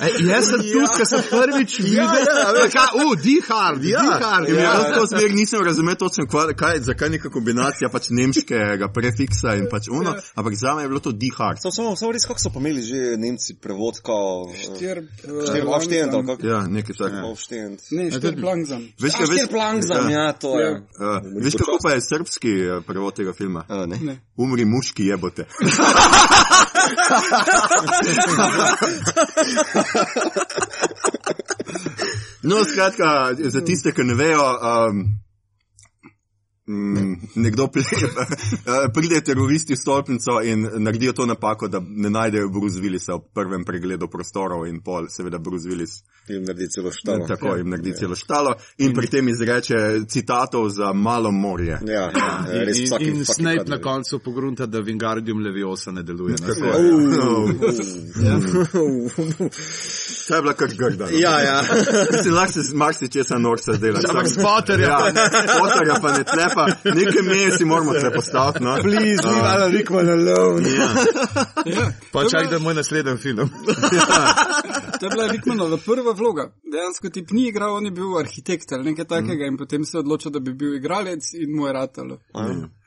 Ej, 0.00 0.18
jaz 0.28 0.50
sem 0.50 0.60
tu, 0.60 0.82
ker 0.96 1.06
sem 1.08 1.22
prvič 1.30 1.78
videl, 1.80 2.10
da 2.12 2.60
je 2.60 2.68
uh, 2.68 3.14
Die 3.16 3.40
Hard, 3.48 3.80
Die 3.80 3.96
Hard. 3.96 4.48
Ja. 4.48 4.60
jaz 4.62 4.92
to 4.96 5.06
zmer 5.14 5.32
nisem 5.32 5.64
razumel 5.64 5.96
točno, 5.96 6.26
kva- 6.28 6.52
kaj, 6.56 6.82
zakaj 6.84 7.10
neka 7.16 7.30
kombinacija 7.32 7.88
pač 7.92 8.10
nemškega 8.12 8.90
prefiksa 8.92 9.56
in 9.56 9.68
pač 9.72 9.88
uno, 9.88 10.14
ampak 10.36 10.54
za 10.60 10.74
me 10.76 10.84
je 10.84 10.88
bilo 10.92 11.00
to 11.00 11.12
Die 11.12 11.32
Hard. 11.36 11.62
Samo, 11.62 11.72
samo, 11.72 11.96
samo 11.96 12.12
res, 12.12 12.26
kako 12.28 12.40
so 12.44 12.52
pomeli 12.52 12.82
že 12.82 13.16
Nemci 13.16 13.56
prevod, 13.60 14.02
kao... 14.04 14.52
Štir, 14.52 15.02
Štir, 15.22 15.64
ali 15.66 16.26
kako? 16.26 16.46
Ja, 16.46 16.60
nekaj 16.68 16.96
takega. 16.98 17.24
Aufstehend. 17.28 17.80
Ne, 17.90 18.10
štir 18.12 18.36
plankzam. 18.40 18.84
Veš, 19.00 19.16
kaj, 19.16 19.26
veš, 19.26 19.38
štir 19.38 19.48
plankzam, 19.52 20.10
ja, 20.10 20.26
to 20.36 20.52
je. 20.60 20.70
Uh, 21.00 21.18
veš, 21.44 21.56
kako 21.60 21.78
pa 21.82 21.94
je 21.96 22.04
srpski 22.04 22.52
eh, 22.60 22.80
prevod 22.86 23.16
tega 23.16 23.32
filma? 23.32 23.64
A, 23.68 23.86
ne. 23.86 23.98
Ne. 24.02 24.18
Umri 24.36 24.64
muški 24.68 25.06
jebote. 25.06 25.46
No, 32.42 32.64
skratka, 32.64 33.34
za 33.38 33.60
tiste, 33.60 33.92
ki 33.92 34.02
ne 34.04 34.14
vejo, 34.14 34.42
um, 34.42 35.04
mm, 36.66 37.16
nekdo 37.34 37.66
pride, 37.68 37.88
pride 38.94 39.20
teroristi 39.20 39.72
v 39.72 39.76
stolpnico 39.76 40.40
in 40.42 40.68
naredijo 40.78 41.12
to 41.12 41.26
napako, 41.26 41.68
da 41.68 41.80
ne 41.86 42.10
najdejo 42.10 42.48
Bruce 42.48 42.78
Willisa 42.78 43.14
v 43.14 43.22
prvem 43.34 43.64
pregledu 43.64 44.08
prostorov 44.08 44.66
in 44.66 44.80
pol, 44.80 45.06
seveda 45.08 45.38
Bruce 45.38 45.68
Willis 45.68 46.02
Jim 46.28 46.44
naredi 46.44 46.68
celo 46.70 46.90
štalo. 46.92 47.26
tako 47.28 47.56
jim 47.56 47.70
naredi 47.70 47.92
celo 47.98 48.14
štalo 48.14 48.54
in 48.78 48.94
pri 48.94 49.06
tem 49.06 49.28
izreče 49.28 49.74
citatov 50.08 50.68
za 50.68 50.92
malo 50.92 51.30
morje. 51.32 51.78
Ja, 51.82 51.92
ja, 51.92 52.10
ja, 52.52 52.64
res 52.64 52.78
In, 52.78 52.84
vsaki- 52.86 53.08
in 53.08 53.14
vsaki 53.16 53.34
Snape 53.34 53.64
na 53.66 53.78
koncu 53.78 54.18
pogrunta, 54.18 54.66
da 54.66 54.78
Wingardium 54.78 55.42
Leviosa 55.42 55.90
ne 55.90 56.02
deluje. 56.02 56.32
Na 56.32 56.46
Tako 56.46 56.54
sebi. 56.54 56.68
je. 56.68 56.94
Uh, 58.32 59.50
To 60.28 60.34
je 60.36 60.42
bila 60.42 60.52
kar 60.54 60.68
grda. 60.78 61.04
no. 61.04 61.18
Ja, 61.18 61.40
ja. 61.40 61.62
Mislim, 62.12 62.34
lahko 62.34 62.52
se 62.52 62.74
marsi 62.74 63.08
česa 63.08 63.38
norca 63.38 63.72
dela. 63.72 64.00
Ampak 64.08 64.28
s 64.28 64.34
Potterjem. 64.36 64.88
Ja, 64.88 64.98
Potterja 65.60 65.94
pa 66.02 66.12
ne 66.12 66.24
tlepa. 66.24 66.61
Neke 66.84 67.22
meje 67.22 67.56
si 67.58 67.64
moramo 67.64 67.92
tle 67.92 68.10
postaviti. 68.10 68.64
No. 68.64 68.76
Please, 68.82 69.22
leave 69.26 69.48
Alan 69.48 69.72
Rickman 69.72 70.08
alone. 70.08 70.68
Ja. 70.68 70.88
Ja, 71.66 71.92
Pa 72.12 72.24
čak, 72.28 72.48
da 72.50 72.56
je 72.56 72.58
moj 72.58 72.74
naslednji 72.74 73.16
film. 73.16 73.50
To 75.00 75.06
je 75.06 75.10
bila 75.10 75.26
Rickmanova 75.26 75.76
prva 75.76 76.12
vloga. 76.12 76.52
Dejansko 76.72 77.08
ti 77.10 77.24
ni 77.30 77.48
igral, 77.48 77.74
on 77.74 77.84
je 77.84 77.90
bil 77.90 78.18
arhitekt 78.18 78.72
ali 78.72 78.84
nekaj 78.84 79.04
takega 79.04 79.46
in 79.50 79.56
potem 79.58 79.84
se 79.84 79.96
je 79.96 80.00
odločil, 80.00 80.30
da 80.30 80.38
bi 80.40 80.52
bil 80.52 80.74
igralec 80.74 81.32
in 81.34 81.56
mu 81.56 81.66
je 81.66 81.72
ratalo. 81.72 82.18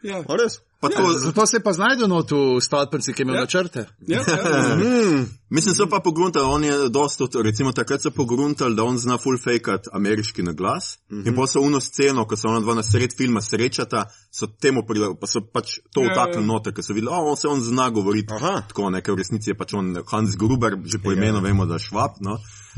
Ja, 0.03 0.23
A 0.27 0.37
res? 0.39 0.61
Pa 0.89 0.95
tako, 0.95 1.13
Zato 1.19 1.45
se 1.45 1.59
pa 1.59 1.73
znašel 1.73 2.07
not 2.07 2.31
v 2.31 2.61
stolpnici, 2.61 3.13
ki 3.13 3.21
je 3.21 3.23
imel 3.23 3.35
Ja. 3.35 3.41
načrte. 3.41 3.85
ja, 4.07 4.19
ja. 4.27 5.23
mislim, 5.55 5.75
so 5.75 5.87
pa 5.89 5.99
pogruntali, 5.99 6.45
on 6.45 6.63
je 6.63 6.89
dosto, 6.89 7.27
recimo 7.43 7.71
takrat 7.71 8.01
so 8.01 8.11
pogruntali, 8.11 8.75
da 8.75 8.83
on 8.83 8.97
zna 8.97 9.17
full 9.17 9.37
fakat 9.37 9.87
ameriški 9.93 10.43
naglas. 10.43 10.97
Mm 11.09 11.17
-hmm. 11.17 11.27
In 11.27 11.35
pa 11.35 11.47
so 11.47 11.61
uno 11.61 11.79
sceno, 11.79 12.25
ko 12.27 12.35
so 12.35 12.47
ona 12.47 12.59
dva 12.59 12.73
na 12.73 12.83
sred 12.83 13.09
filma 13.17 13.41
srečata, 13.41 14.05
so 14.31 14.47
temu 14.47 14.83
prilagojili, 14.87 15.19
pa 15.21 15.27
so 15.27 15.41
pač 15.53 15.79
to 15.93 16.01
Ja, 16.01 16.11
vtaknili 16.11 16.43
ja. 16.43 16.47
noter, 16.53 16.73
ker 16.73 16.83
so 16.83 16.93
videli, 16.93 17.13
o, 17.13 17.31
on 17.31 17.37
se 17.37 17.47
on 17.47 17.61
zna 17.61 17.89
govoriti. 17.89 18.33
Aha. 18.33 18.61
Tako, 18.67 18.89
ne, 18.89 19.01
ker 19.01 19.13
v 19.13 19.17
resnici 19.17 19.49
je 19.49 19.57
pač 19.57 19.73
on 19.73 19.97
Hans 20.11 20.35
Gruber, 20.35 20.77
že 20.85 20.97
po 20.97 21.11
imenu 21.11 21.41
vemo, 21.41 21.65
da 21.65 21.79
švab, 21.79 22.11
no. 22.21 22.37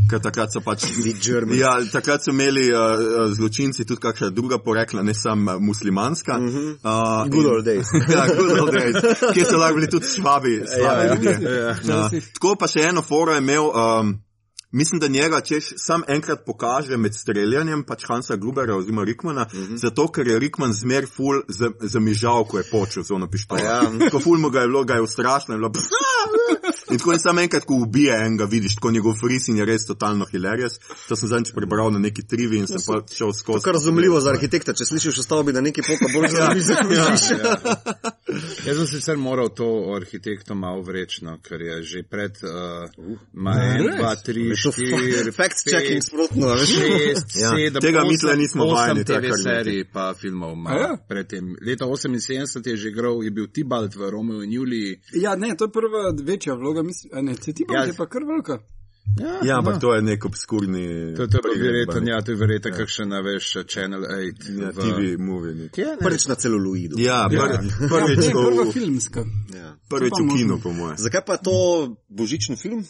Ker 0.09 0.19
takrat 0.23 0.53
so 0.53 0.61
pač. 0.63 0.85
Ja, 1.57 1.73
takrat 1.91 2.23
so 2.23 2.31
imeli 2.31 2.67
uh, 2.71 2.77
uh, 2.79 3.33
zločinci 3.33 3.83
tudi 3.85 3.99
kakšna 4.01 4.29
druga 4.29 4.59
porekla, 4.63 5.03
ne 5.03 5.13
samo 5.13 5.55
uh, 5.57 5.61
muslimanska. 5.61 6.37
Uh, 6.37 7.25
Good 7.29 7.45
old 7.45 7.65
days. 7.65 7.89
ja, 8.15 8.27
good 8.29 8.59
old 8.59 8.71
days. 8.73 8.95
Kjer 9.33 9.45
so 9.49 9.57
lahko 9.57 9.75
bili 9.81 9.89
tudi 9.89 10.05
švabi, 10.13 10.61
slabi 10.63 10.85
Ja, 10.85 11.03
ja. 11.03 11.13
ljudje. 11.15 11.35
Ja, 11.41 11.65
Ja. 11.67 11.73
včasih. 11.81 12.29
Tako 12.37 12.55
pa 12.59 12.67
še 12.71 12.85
eno 12.91 13.01
foro 13.01 13.33
je 13.35 13.43
imel. 13.43 13.67
Um, 13.73 14.15
Mislim, 14.71 14.99
da 14.99 15.07
njega 15.07 15.41
češ 15.41 15.69
sam 15.77 16.01
enkrat 16.07 16.45
pokaže 16.45 16.97
med 16.97 17.15
streljanjem, 17.15 17.83
pač 17.83 18.03
Hansa 18.07 18.35
Glubera 18.35 18.75
oziroma 18.75 19.03
Rikmana, 19.03 19.47
mm 19.53 19.57
-hmm. 19.57 19.77
zato 19.77 20.07
ker 20.11 20.27
je 20.27 20.39
Rikman 20.39 20.73
zmer 20.73 21.07
ful 21.15 21.41
zamižal, 21.81 22.43
ko 22.45 22.57
je 22.57 22.63
počel 22.71 23.03
z 23.03 23.11
ono 23.11 23.29
pištolo. 23.29 23.61
Ja. 23.61 23.81
Ko 24.11 24.19
ful 24.19 24.37
mu 24.37 24.49
ga 24.49 24.59
je 24.59 24.67
bilo, 24.67 24.83
ga 24.83 24.93
je 24.93 25.01
ustrašno, 25.01 25.53
je 25.53 25.57
bilo 25.57 25.71
psa. 25.71 25.87
In 26.91 26.97
tako 26.97 27.11
je 27.11 27.19
samo 27.19 27.41
enkrat, 27.41 27.65
ko 27.65 27.73
ubije 27.73 28.15
enega, 28.25 28.45
vidiš, 28.45 28.75
tako 28.75 28.91
njegov 28.91 29.13
frisin 29.19 29.57
je 29.57 29.65
res 29.65 29.85
totalno 29.85 30.25
hilarious. 30.31 30.79
To 31.07 31.15
sem 31.15 31.29
zadnjič 31.29 31.53
prebral 31.55 31.91
na 31.91 31.99
neki 31.99 32.27
trivi 32.27 32.57
in 32.57 32.67
sem 32.67 32.77
ja, 32.77 32.83
pa 32.87 33.15
šel 33.15 33.33
skozi. 33.33 33.63
Kar 33.63 33.73
razumljivo 33.73 34.19
za 34.19 34.29
arhitekta, 34.29 34.73
če 34.73 34.85
slišiš, 34.85 35.19
ostal 35.19 35.43
bi 35.43 35.53
na 35.53 35.61
neki 35.61 35.81
poka 35.81 36.11
bolj 36.13 36.29
zanimiv. 36.29 36.69
ja, 36.69 37.03
ja, 37.03 37.15
ja. 37.43 38.11
Jaz 38.65 38.77
sem 38.77 38.87
sicer 38.87 39.17
moral 39.17 39.49
to 39.55 39.67
arhitektu 39.95 40.55
malo 40.55 40.81
vrečno, 40.81 41.37
ker 41.43 41.61
je 41.61 41.83
že 41.83 42.03
pred 42.03 42.39
uh, 42.43 42.51
uh, 42.97 43.17
1, 43.33 43.99
2, 43.99 44.15
3, 44.25 44.56
šel 44.57 44.73
fact 45.31 45.63
checking 45.69 46.03
sprotno, 46.03 46.53
veš. 46.55 46.73
Šest, 46.75 47.35
ja, 47.41 47.51
sedem, 47.55 47.81
tega 47.81 48.03
mitla 48.07 48.35
nismo 48.35 48.69
vajeni. 48.71 49.03
TV 49.07 49.33
serij 49.43 49.83
pa 49.93 50.13
filmov 50.13 50.53
ima 50.53 50.79
ja. 50.79 50.89
predtem. 51.09 51.55
Leta 51.61 51.85
78 51.85 52.69
je 52.69 52.77
že 52.77 52.89
igral, 52.89 53.23
je 53.23 53.31
bil 53.31 53.47
Tibalt 53.47 53.95
v 53.95 54.09
Romeo 54.09 54.41
in 54.43 54.51
Juliji. 54.51 54.99
Ja, 55.13 55.35
ne, 55.35 55.55
to 55.57 55.69
je 55.69 55.71
prva 55.71 56.13
večja 56.23 56.53
vloga, 56.53 56.83
mislim, 56.83 57.25
ne, 57.25 57.35
Tibalt 57.35 57.77
ja. 57.77 57.85
je 57.85 57.95
pa 57.97 58.05
kar 58.05 58.23
velika. 58.23 58.59
Ja, 59.19 59.27
ja, 59.27 59.39
ja. 59.43 59.57
ampak 59.57 59.73
no. 59.73 59.79
to 59.79 59.93
je 59.95 60.01
nek 60.01 60.25
obskurni. 60.25 61.13
To, 61.15 61.27
to 61.27 61.39
je 61.53 61.61
verjetno, 61.61 62.01
ja, 62.05 62.21
to 62.21 62.31
je 62.31 62.37
verjetno 62.37 62.71
ja. 62.71 62.77
kakšen, 62.77 63.13
veš, 63.23 63.47
Channel 63.65 64.03
8. 64.03 64.61
Ja, 64.61 64.69
v... 64.69 64.75
TV 64.75 64.99
movie. 65.21 65.55
Nek. 65.55 65.77
Ja, 65.77 65.95
ne. 65.95 66.03
prvič 66.03 66.27
na 66.27 66.35
celuloidu. 66.35 66.99
Ja, 66.99 67.25
ja. 67.31 67.47
pr 67.47 67.55
ja. 67.55 67.89
prvič 67.89 68.25
ja, 68.25 68.33
v... 68.35 68.43
prva 68.43 68.65
filmska. 68.71 69.25
Ja. 69.55 69.73
Prvič 69.89 70.21
v 70.21 70.27
kinu, 70.35 70.59
po 70.61 70.75
mojem. 70.75 70.99
Zakaj 71.01 71.23
pa 71.25 71.39
to 71.41 71.55
božični 72.09 72.59
film? 72.59 72.83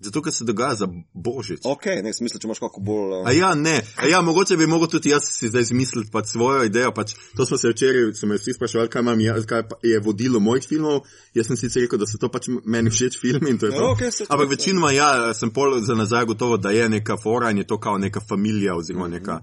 Zato, 0.00 0.22
ker 0.22 0.32
se 0.32 0.44
dogaja 0.44 0.74
za 0.74 0.86
božič. 1.14 1.60
Ok, 1.66 1.86
ne, 2.06 2.12
sem 2.14 2.22
mislil, 2.24 2.38
če 2.38 2.46
imaš 2.46 2.60
kako 2.62 2.80
bolj. 2.80 3.14
A 3.26 3.32
ja, 3.34 3.54
ne. 3.58 3.82
A 3.98 4.06
ja, 4.06 4.20
mogoče 4.22 4.56
bi 4.56 4.66
mogel 4.70 4.86
tudi 4.86 5.10
jaz 5.10 5.26
si 5.26 5.48
zdaj 5.50 5.62
izmisliti 5.66 6.10
pač 6.14 6.28
svojo 6.30 6.62
idejo. 6.64 6.92
Pač, 6.94 7.16
to 7.36 7.46
smo 7.46 7.58
se 7.58 7.72
včeraj, 7.72 8.12
so 8.14 8.26
me 8.30 8.38
vsi 8.38 8.54
spraševali, 8.54 8.90
kaj, 8.92 9.02
imam 9.02 9.20
jaz, 9.20 9.42
kaj 9.50 9.64
je 9.82 9.98
vodilo 10.00 10.38
mojih 10.40 10.62
filmov. 10.70 11.00
Jaz 11.34 11.50
sem 11.50 11.58
sicer 11.58 11.82
rekel, 11.82 11.98
da 11.98 12.06
so 12.06 12.14
to 12.22 12.30
pač 12.30 12.46
meni 12.64 12.90
všeč 12.94 13.18
filmi 13.18 13.50
in 13.50 13.58
to 13.58 13.66
je 13.66 13.74
to. 13.74 13.90
Ja, 13.98 14.10
se 14.14 14.26
to- 14.26 14.34
Ampak 14.34 14.54
večinoma 14.54 14.92
ja, 14.94 15.34
sem 15.34 15.50
pol 15.50 15.80
za 15.82 15.98
nazaj 15.98 16.24
gotovo, 16.30 16.56
da 16.56 16.70
je 16.70 16.88
neka 16.88 17.16
fora 17.18 17.50
in 17.50 17.58
je 17.58 17.66
to 17.66 17.80
kao 17.82 17.98
neka 17.98 18.20
familija 18.20 18.78
oziroma 18.78 19.08
neka 19.08 19.40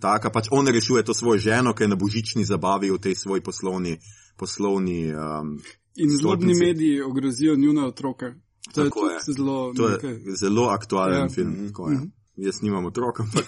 taka. 0.00 0.30
Pač 0.30 0.46
on 0.54 0.70
rešuje 0.70 1.02
to 1.02 1.14
svojo 1.14 1.38
ženo, 1.38 1.74
ki 1.74 1.82
je 1.82 1.88
na 1.88 1.98
božični 1.98 2.44
zabavi 2.46 2.90
v 2.94 2.98
tej 3.02 3.14
svoji 3.14 3.42
poslovni. 3.42 3.98
poslovni 4.38 5.10
um, 5.14 5.58
In 5.96 6.10
zlobni 6.20 6.54
mediji 6.54 7.00
ogrozijo 7.02 7.56
njune 7.56 7.86
otroke. 7.86 8.45
To 8.74 8.80
je 8.80 8.86
je. 8.86 9.32
zelo 9.34 9.72
To 9.74 9.88
nekaj. 9.88 10.10
je 10.10 10.36
zelo 10.40 10.68
aktualen 10.68 11.20
Ja. 11.20 11.28
film. 11.28 11.66
tako 11.66 11.90
je. 11.90 11.98
Jaz 12.36 12.60
nimam 12.62 12.84
otrok, 12.84 13.20
ampak 13.20 13.44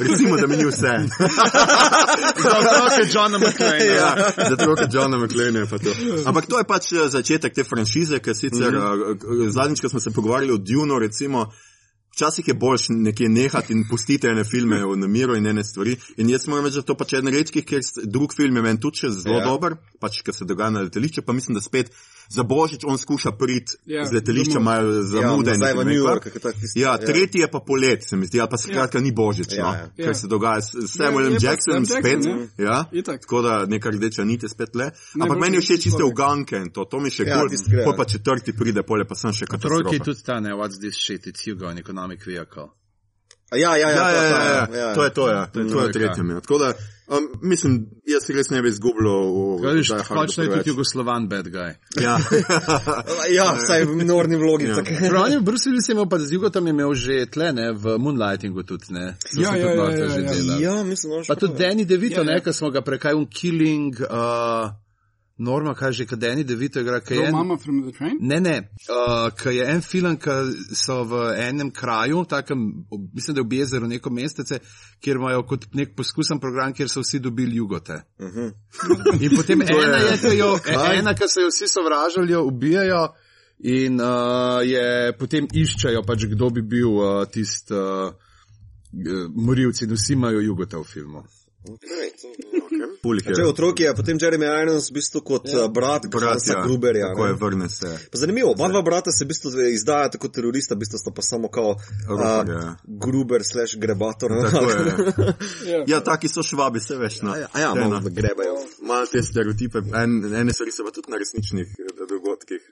recimo, 0.00 0.36
da 0.36 0.46
mi 0.46 0.56
ni 0.56 0.64
vse. 0.66 0.92
Za 2.42 2.50
otroke 2.58 3.02
Johna 3.14 3.38
McClane. 3.38 3.86
ja, 3.86 4.16
za 4.48 4.54
otroke 4.54 4.86
Johna 4.92 5.18
McLeana 5.18 5.66
pa 5.70 5.78
to. 5.78 5.90
Ampak 6.26 6.46
to 6.46 6.58
je 6.58 6.64
pač 6.64 6.92
eh, 6.92 7.08
začetek 7.08 7.54
te 7.54 7.64
franšize, 7.64 8.18
ker 8.18 8.34
sicer 8.34 8.72
mm 8.72 8.78
-hmm. 8.78 9.50
zadnjič, 9.50 9.80
ko 9.80 9.88
smo 9.88 10.00
se 10.00 10.10
pogovarjali 10.10 10.52
o 10.52 10.56
Dunu, 10.58 10.98
recimo. 10.98 11.46
Včasih 12.12 12.48
je 12.48 12.54
boljš 12.54 12.82
nekje 12.88 13.28
nehati 13.28 13.72
in 13.72 13.84
pustiti 13.90 14.26
ene 14.26 14.44
filme 14.44 14.80
na 14.96 15.06
miru 15.06 15.36
in 15.36 15.46
ene 15.46 15.64
stvari. 15.64 15.96
In 16.16 16.28
jaz 16.30 16.46
moram 16.48 16.64
reči, 16.64 16.76
da 16.76 16.82
to 16.82 16.94
pač 16.94 17.12
je 17.12 17.18
eden 17.18 17.34
redkih, 17.34 17.64
ker 17.64 17.80
drug 18.04 18.34
film 18.36 18.56
je 18.56 18.62
meni 18.62 18.80
tudi 18.80 18.98
zelo 19.10 19.38
ja. 19.38 19.44
dober, 19.44 19.76
pač 20.00 20.20
ker 20.22 20.34
se 20.34 20.44
dogaja 20.44 20.70
na 20.70 20.80
letališču, 20.80 21.22
pa 21.22 21.32
mislim, 21.32 21.54
da 21.54 21.60
spet 21.60 21.90
za 22.32 22.42
božič 22.42 22.84
on 22.84 22.96
skuša 22.96 23.32
priti 23.32 23.76
Ja, 23.86 23.98
ja, 23.98 24.06
z 24.06 24.12
letališča, 24.12 24.58
imajo 24.58 25.02
zamude. 25.04 25.50
Ja, 25.50 25.54
in 25.54 25.60
v 25.60 25.66
tako 25.68 25.84
New. 25.84 25.98
York, 25.98 26.24
Ja, 26.74 26.90
ja. 26.90 26.98
tretji 26.98 27.40
je 27.40 27.48
pa 27.48 27.60
polet, 27.60 28.00
se 28.02 28.16
mi 28.16 28.26
zdi, 28.26 28.40
ali 28.40 28.50
pa 28.50 28.56
skratka 28.56 29.00
ni 29.00 29.12
božič, 29.12 29.52
Ja, 29.52 29.62
no, 29.62 29.72
ja. 29.72 29.88
ker 29.96 30.06
Ja. 30.06 30.14
se 30.14 30.26
dogaja 30.26 30.60
s 30.60 30.70
s 30.70 30.74
je 30.74 30.88
Samuelem 30.88 31.34
pa 31.34 31.42
Jacksonom 31.42 31.84
Sam 31.84 31.98
spet. 31.98 32.12
Jackson, 32.14 32.48
Ja, 32.58 32.84
Itak. 32.92 33.20
tako 33.20 33.42
da 33.42 33.66
neka 33.66 33.90
rdeča 33.90 34.24
nit 34.24 34.42
je 34.42 34.48
spet 34.48 34.74
le. 34.74 34.90
Ampak 35.14 35.38
meni 35.38 35.56
je 35.56 35.60
všeč 35.60 35.82
tiste 35.82 36.04
uganke 36.04 36.56
in 36.56 36.70
to, 36.70 36.84
to 36.84 37.00
mi 37.00 37.10
še 37.10 37.22
Ja, 37.22 37.44
gre, 37.44 37.84
pol 37.84 37.92
ja. 37.92 37.96
pa 37.96 38.04
četrti 38.04 38.52
pride, 38.52 38.82
pole 38.82 39.04
pa 39.04 39.14
sem 39.14 39.32
še 39.32 39.44
Trojki 39.44 39.58
katastrofa. 39.58 40.04
tudi 40.04 40.22
ta, 40.22 40.40
ne, 40.40 40.52
what's 40.52 40.78
this 40.78 40.96
shit, 40.96 41.26
it's 41.26 41.44
Hugo, 41.44 41.68
an 41.68 41.78
economic 41.78 42.24
vehicle. 42.26 42.72
Ja, 43.54 43.76
ja, 43.76 43.90
ja, 43.90 44.10
Ja, 44.10 44.10
ja, 44.10 44.26
to, 44.26 44.44
ja, 44.44 44.66
to, 44.66 44.76
ja, 44.76 44.94
to 44.94 45.04
je 45.04 45.10
to, 45.10 45.28
ja. 45.28 45.46
to 45.46 45.60
je, 45.60 45.70
to 45.70 45.80
je 45.80 45.92
tretje. 45.92 46.24
ja. 46.28 46.40
Tako 46.40 46.58
da, 46.58 46.72
um, 47.08 47.28
mislim, 47.42 47.86
jaz 48.06 48.30
res 48.30 48.50
ne 48.50 48.62
bi 48.62 48.68
izgubljal 48.68 49.22
v 49.58 49.74
končno 50.08 50.44
je 50.44 50.50
preveč. 50.50 50.58
tudi 50.58 50.70
Jugoslovan 50.70 51.28
bad 51.28 51.46
guy. 51.46 51.74
Ja. 52.00 52.18
Ja, 53.36 53.54
vsaj 53.54 53.84
v 53.84 53.96
minorni 53.96 54.36
vlogi. 54.36 54.64
Ja. 54.66 54.82
Pravi, 55.08 55.40
Bruce 55.40 55.70
Willis 55.70 55.88
je 55.88 55.92
imel 55.92 56.08
pa 56.08 56.18
z 56.18 56.32
Jugotom 56.32 56.68
imel 56.68 56.94
že 56.94 57.26
tle, 57.26 57.52
ne, 57.52 57.72
v 57.72 57.98
Moonlightingu 57.98 58.62
tudi, 58.62 58.84
ne. 58.90 59.14
So 59.20 59.40
Ja, 59.40 59.52
se 59.52 59.58
ja, 59.58 59.74
tudi 59.76 60.00
ja, 60.00 60.06
ja, 60.06 60.16
ja. 60.16 60.32
delali. 60.32 60.62
Ja, 60.62 60.84
mislim, 60.84 61.12
da 61.12 61.24
Pa 61.28 61.34
tudi 61.34 61.54
Danny 61.54 61.84
DeVito, 61.84 62.20
Ja, 62.20 62.24
ne, 62.24 62.32
ja. 62.32 62.40
ker 62.40 62.52
smo 62.52 62.70
ga 62.70 62.80
prekaj 62.80 63.14
un 63.14 63.26
Killing, 63.26 64.00
uh, 64.00 64.70
Norma 65.38 65.74
kaže, 65.74 66.06
kad 66.06 66.18
Danny 66.18 66.44
DeVito 66.44 66.80
igra, 66.80 67.00
kaj 67.00 67.16
je. 67.16 67.30
Mama 67.32 67.56
from 67.56 67.82
the 67.82 67.98
Train? 67.98 68.18
Ne, 68.20 68.40
ne, 68.40 68.58
uh, 68.88 69.30
ki 69.42 69.56
je 69.56 69.66
en 69.74 69.80
film, 69.82 70.16
ki 70.16 70.30
so 70.76 71.02
v 71.04 71.22
enem 71.40 71.70
kraju, 71.70 72.24
takem, 72.28 72.58
mislim, 73.14 73.34
da 73.34 73.40
je 73.40 73.44
v 73.44 73.48
Bezeru 73.48 73.88
neko 73.88 74.10
mestece, 74.10 74.58
kjer 75.00 75.16
imajo 75.16 75.42
kot 75.48 75.66
nek 75.74 75.96
poskusen 75.96 76.40
program, 76.40 76.74
kjer 76.76 76.88
so 76.88 77.00
vsi 77.00 77.18
dobili 77.18 77.56
jugote. 77.56 78.02
Uh 78.18 78.28
-huh. 78.28 78.52
In 79.20 79.36
potem 79.36 79.62
ena 79.62 79.98
je, 79.98 80.18
ki 80.20 80.38
jo, 80.38 80.58
ena, 80.92 81.14
ki 81.14 81.28
so 81.28 81.40
jo 81.40 81.48
vsi 81.48 81.68
sovražali, 81.68 82.32
jo 82.32 82.44
ubijajo 82.44 83.08
in 83.58 84.00
uh, 84.00 84.60
je 84.66 85.12
potem 85.18 85.46
iščejo, 85.52 86.02
pač 86.06 86.24
kdo 86.24 86.50
bi 86.50 86.62
bil 86.62 86.88
uh, 86.88 87.26
tisti 87.30 87.74
uh, 87.74 88.12
morilci 89.34 89.84
in 89.84 89.94
vsi 89.94 90.12
imajo 90.12 90.40
jugote 90.40 90.76
v 90.76 90.84
filmu. 90.84 91.22
Pulik 91.62 92.18
je. 92.82 93.34
Če 93.34 93.44
otrok 93.46 93.80
je, 93.80 93.92
potem 93.96 94.18
Jeremy 94.20 94.48
Irons 94.62 94.90
v 94.90 94.96
bistvu 94.98 95.22
kot 95.26 95.48
ja. 95.50 95.68
brat, 95.68 96.06
Brat, 96.10 96.36
Hansa 96.36 96.56
ja. 96.56 96.62
Gruberja. 96.66 97.12
Tako 97.12 97.26
je, 97.26 97.32
ne. 97.32 97.38
vrne 97.40 97.68
se. 97.68 97.92
Pa 98.12 98.18
zanimivo, 98.18 98.52
oba 98.52 98.68
dva 98.68 98.82
brata 98.82 99.12
se 99.12 99.24
v 99.24 99.32
bistvu 99.32 99.52
izdajata 99.70 100.20
kot 100.22 100.34
terorista, 100.34 100.74
v 100.74 100.84
bistvu 100.84 101.00
sta 101.02 101.12
pa 101.14 101.24
samo 101.26 101.50
kao 101.52 101.76
Roparja, 102.08 102.58
uh, 102.58 102.64
ja. 102.64 102.76
Gruber 103.06 103.44
slash 103.44 103.78
grebator. 103.78 104.36
Tako 104.50 104.70
je. 104.70 105.32
Ja. 105.72 105.84
Ja, 105.86 105.98
taki 106.00 106.28
so 106.28 106.42
švabi, 106.42 106.80
se 106.80 106.96
veš. 106.98 107.20
No. 107.22 107.32
A 107.32 107.38
ja, 107.38 107.48
ja, 107.58 107.70
Eno. 107.76 107.88
malo 107.88 108.10
grebajo. 108.10 108.56
Malo 108.82 109.06
te 109.06 109.22
stereotipe, 109.22 109.82
en, 109.94 110.18
ene 110.34 110.52
stvari 110.52 110.72
so 110.74 110.84
pa 110.84 110.90
tudi 110.90 111.10
na 111.10 111.20
resničnih 111.22 111.68
eh, 111.78 112.02
dogodkih 112.10 112.62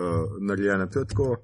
uh, 0.00 0.38
narejene. 0.40 0.88
To 0.90 1.04
je 1.04 1.08
tako. 1.12 1.36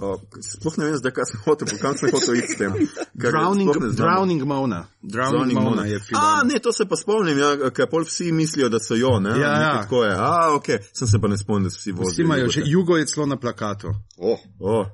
Uh, 0.00 0.16
sploh 0.40 0.78
ne 0.78 0.86
vem, 0.86 0.94
zdaj 0.96 1.12
kaj 1.12 1.26
sem 1.28 1.40
hotel, 1.44 1.68
kam 1.80 1.96
sem 1.98 2.08
hotel 2.14 2.38
iti 2.40 2.54
s 2.54 2.58
tem. 2.58 2.72
Drowning. 3.12 3.68
Drowning 3.98 4.44
Mona. 4.48 4.86
Drowning, 5.02 5.58
Mona 5.58 5.70
Mona. 5.70 5.84
je 5.86 5.98
film. 6.00 6.20
A, 6.20 6.40
ne, 6.44 6.58
to 6.58 6.72
se 6.72 6.86
pa 6.88 6.96
spomnim, 6.96 7.36
ja, 7.38 7.50
ker 7.70 7.88
pol 7.90 8.06
vsi 8.08 8.30
mislijo, 8.32 8.70
da 8.72 8.80
so 8.80 8.96
jo, 8.96 9.18
ne? 9.20 9.34
Ja, 9.36 9.50
ja. 9.60 9.74
Tako 9.82 10.04
je. 10.04 10.14
A, 10.16 10.54
ok, 10.56 10.70
sem 10.96 11.08
se 11.08 11.20
pa 11.20 11.28
ne 11.28 11.36
spomnil, 11.36 11.68
da 11.68 11.74
so 11.74 11.82
vsi 11.82 11.92
vozili. 11.92 12.14
Vsi 12.14 12.22
imajo 12.22 12.48
že. 12.48 12.64
Jugo 12.64 12.96
je 12.96 13.10
celo 13.12 13.26
na 13.26 13.36
plakatu. 13.36 13.92
Oh, 14.16 14.40
O, 14.60 14.86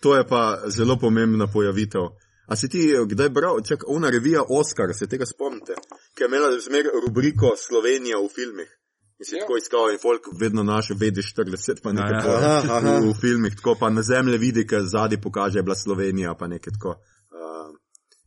to 0.00 0.16
je 0.16 0.26
pa 0.28 0.60
zelo 0.68 0.98
pomembna 1.00 1.46
pojavitev. 1.46 2.12
A 2.46 2.56
si 2.56 2.68
ti 2.68 2.90
eh, 2.92 3.06
kdaj 3.08 3.28
bral, 3.32 3.62
čak, 3.64 3.88
ona 3.88 4.10
revija 4.10 4.42
Oscar, 4.48 4.92
se 4.92 5.08
tega 5.08 5.24
spomnite, 5.26 5.74
ki 6.14 6.22
je 6.22 6.28
imela 6.28 6.52
zmer 6.60 6.90
rubriko 7.06 7.54
Slovenija 7.56 8.20
v 8.20 8.28
filmih. 8.28 8.68
In 9.24 9.28
si 9.28 9.36
ja. 9.36 9.40
tako 9.40 9.56
iskal 9.56 9.90
in 9.92 9.98
folk 9.98 10.26
vedno 10.40 10.62
naše 10.62 10.94
BD40, 10.94 11.80
pa 11.82 11.92
nekaj 11.92 12.12
Ja, 12.12 12.40
ja, 12.40 12.48
ja. 12.68 12.80
ja. 12.84 13.00
v, 13.00 13.08
v 13.08 13.14
filmih, 13.20 13.54
tako 13.56 13.74
pa 13.80 13.88
na 13.90 14.02
zemlje 14.02 14.38
vidi, 14.38 14.66
ker 14.66 14.84
zadnji 14.84 15.16
pokaže, 15.20 15.58
je 15.58 15.62
bila 15.62 15.74
Slovenija, 15.74 16.34
pa 16.34 16.46
nekaj 16.46 16.76
tako. 16.76 16.92
Uh, 17.32 17.70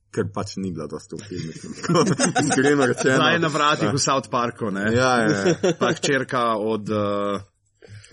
ker 0.10 0.32
pač 0.34 0.56
ni 0.58 0.72
bila 0.74 0.88
dosta 0.89 1.20
v 1.20 1.28
filmih. 1.30 1.60
no. 1.93 2.02
Iskreno 2.41 2.89
rečeno. 2.89 3.20
Zdaj 3.20 3.34
je 3.38 3.43
na 3.45 3.52
vratih 3.54 3.93
v 3.93 4.02
South 4.02 4.32
Parku, 4.34 4.72
ne? 4.74 4.88
Ja, 4.95 5.12
ja, 5.22 5.30
ja. 5.38 5.74
Pa 5.78 5.93
hčerka 5.93 6.58
od 6.58 6.89
uh, 6.89 7.45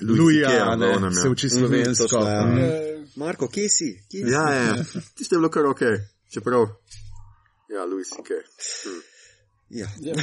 Louis 0.04 0.20
Luja, 0.20 0.52
C.K., 0.52 0.76
ne, 0.76 0.92
onem, 0.98 1.16
ja. 1.16 1.22
se 1.22 1.28
uči 1.28 1.48
slovensko. 1.48 2.04
točno, 2.04 2.28
ja. 2.28 2.44
Mhm. 2.44 2.58
Eh, 2.58 3.08
Marko, 3.16 3.48
kje 3.48 3.68
si? 3.68 3.90
Kje 4.10 4.28
si? 4.28 4.32
Ja, 4.32 4.44
ja, 4.52 4.62
ja. 4.62 4.76
Tiste 5.16 5.34
je 5.34 5.40
bilo 5.40 5.48
kar 5.48 5.72
ok, 5.72 5.82
čeprav. 6.28 6.68
Ja, 7.72 7.88
Louis 7.88 8.12
C.K. 8.12 8.44
Hm. 8.84 9.13
Ja. 9.68 9.86
Ja, 10.00 10.14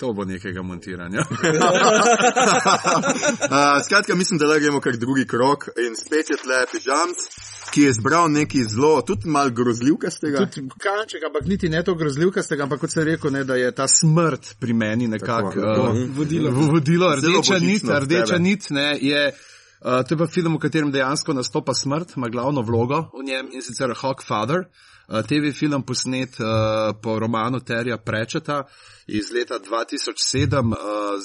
to 0.00 0.12
bo 0.12 0.24
nekega 0.24 0.62
montiranja. 0.62 1.20
Uh, 3.50 3.56
skratka, 3.84 4.14
mislim, 4.14 4.38
da 4.38 4.46
le 4.46 4.60
gremo 4.60 4.80
kar 4.80 4.96
drugi 4.96 5.26
krok 5.26 5.68
in 5.86 5.96
spet 5.96 6.30
je 6.30 6.36
tle 6.42 6.58
pižamc, 6.72 7.16
ki 7.74 7.82
je 7.82 7.92
zbral 7.92 8.30
neki 8.32 8.64
zelo, 8.64 9.02
tudi 9.02 9.28
mal 9.28 9.50
grozljivkastega. 9.50 10.44
Tudi 10.46 10.68
kanček, 10.78 11.24
ampak 11.26 11.48
niti 11.50 11.68
ne 11.68 11.82
to 11.84 11.94
grozljivkastega, 11.94 12.62
ampak 12.62 12.80
kot 12.80 12.92
sem 12.92 13.04
rekel, 13.08 13.32
ne, 13.32 13.44
da 13.44 13.56
je 13.58 13.72
ta 13.74 13.88
smrt 13.88 14.54
pri 14.60 14.72
meni 14.72 15.08
nekako 15.08 15.58
uh, 15.58 15.98
vodilo. 16.16 16.50
vodilo 16.50 17.10
rdeča 17.16 17.58
nit, 17.58 17.82
rdeča 18.04 18.38
nit 18.38 18.70
ne, 18.70 18.92
je. 19.00 19.32
Uh, 19.80 20.02
to 20.06 20.14
je 20.14 20.18
pa 20.18 20.26
film, 20.26 20.54
v 20.56 20.62
katerem 20.62 20.92
dejansko 20.92 21.34
nastopa 21.34 21.74
smrt, 21.74 22.16
ima 22.16 22.28
glavno 22.28 22.62
vlogo 22.62 23.08
v 23.18 23.26
njem 23.26 23.50
in 23.52 23.66
sicer 23.66 23.94
Hawkfather. 23.96 24.68
Uh, 24.68 24.90
TV 25.10 25.52
film 25.52 25.82
posnet 25.82 26.38
uh, 26.40 26.46
po 27.02 27.18
romanu 27.18 27.60
Terja 27.60 27.98
Prečeta 27.98 28.62
iz 29.10 29.32
leta 29.34 29.58
2007. 29.58 30.66
Uh, 30.66 30.74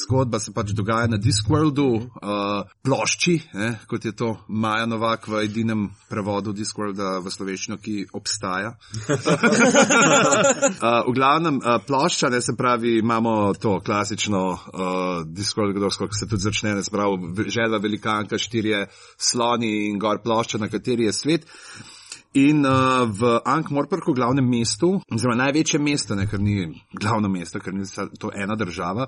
zgodba 0.03 0.39
se 0.39 0.53
pač 0.53 0.71
dogaja 0.73 1.07
na 1.07 1.17
Discworldu, 1.21 1.85
uh, 1.85 2.65
plošči, 2.81 3.35
ne, 3.53 3.69
kot 3.87 4.05
je 4.05 4.15
to 4.15 4.31
Maja 4.47 4.85
Novak 4.89 5.27
v 5.27 5.43
edinem 5.45 5.89
prevodu 6.09 6.53
Discworlda 6.53 7.19
v 7.21 7.33
slovenščino, 7.33 7.77
ki 7.77 8.07
obstaja. 8.17 8.73
Uh, 8.73 9.17
v 11.09 11.13
glavnem, 11.13 11.61
uh, 11.61 11.77
plošča, 11.85 12.29
ne 12.33 12.41
se 12.41 12.55
pravi, 12.57 12.97
imamo 13.03 13.53
to 13.53 13.77
klasično 13.85 14.43
uh, 14.49 14.59
diskografsko, 15.29 16.09
ki 16.09 16.23
se 16.23 16.29
tudi 16.29 16.47
začne, 16.47 16.75
ne 16.79 16.83
se 16.83 16.93
pravi, 16.93 17.49
želva 17.53 17.77
velikanka, 17.83 18.41
štirje 18.41 18.87
sloni 19.17 19.91
in 19.91 20.01
gor 20.01 20.23
plošča, 20.25 20.57
na 20.57 20.71
kateri 20.73 21.05
je 21.05 21.13
svet. 21.13 21.45
In 22.35 22.65
uh, 22.65 23.07
v 23.07 23.39
Ankh-Morporku, 23.47 24.11
glavnem 24.11 24.43
mestu, 24.43 24.89
oziroma 25.07 25.37
največjem 25.39 25.79
mestu, 25.79 26.17
ne, 26.19 26.25
ker 26.27 26.41
ni 26.43 26.65
glavno 26.91 27.29
mesto, 27.31 27.61
ker 27.63 27.71
ni 27.71 27.87
to 28.19 28.27
ena 28.35 28.57
država, 28.59 29.05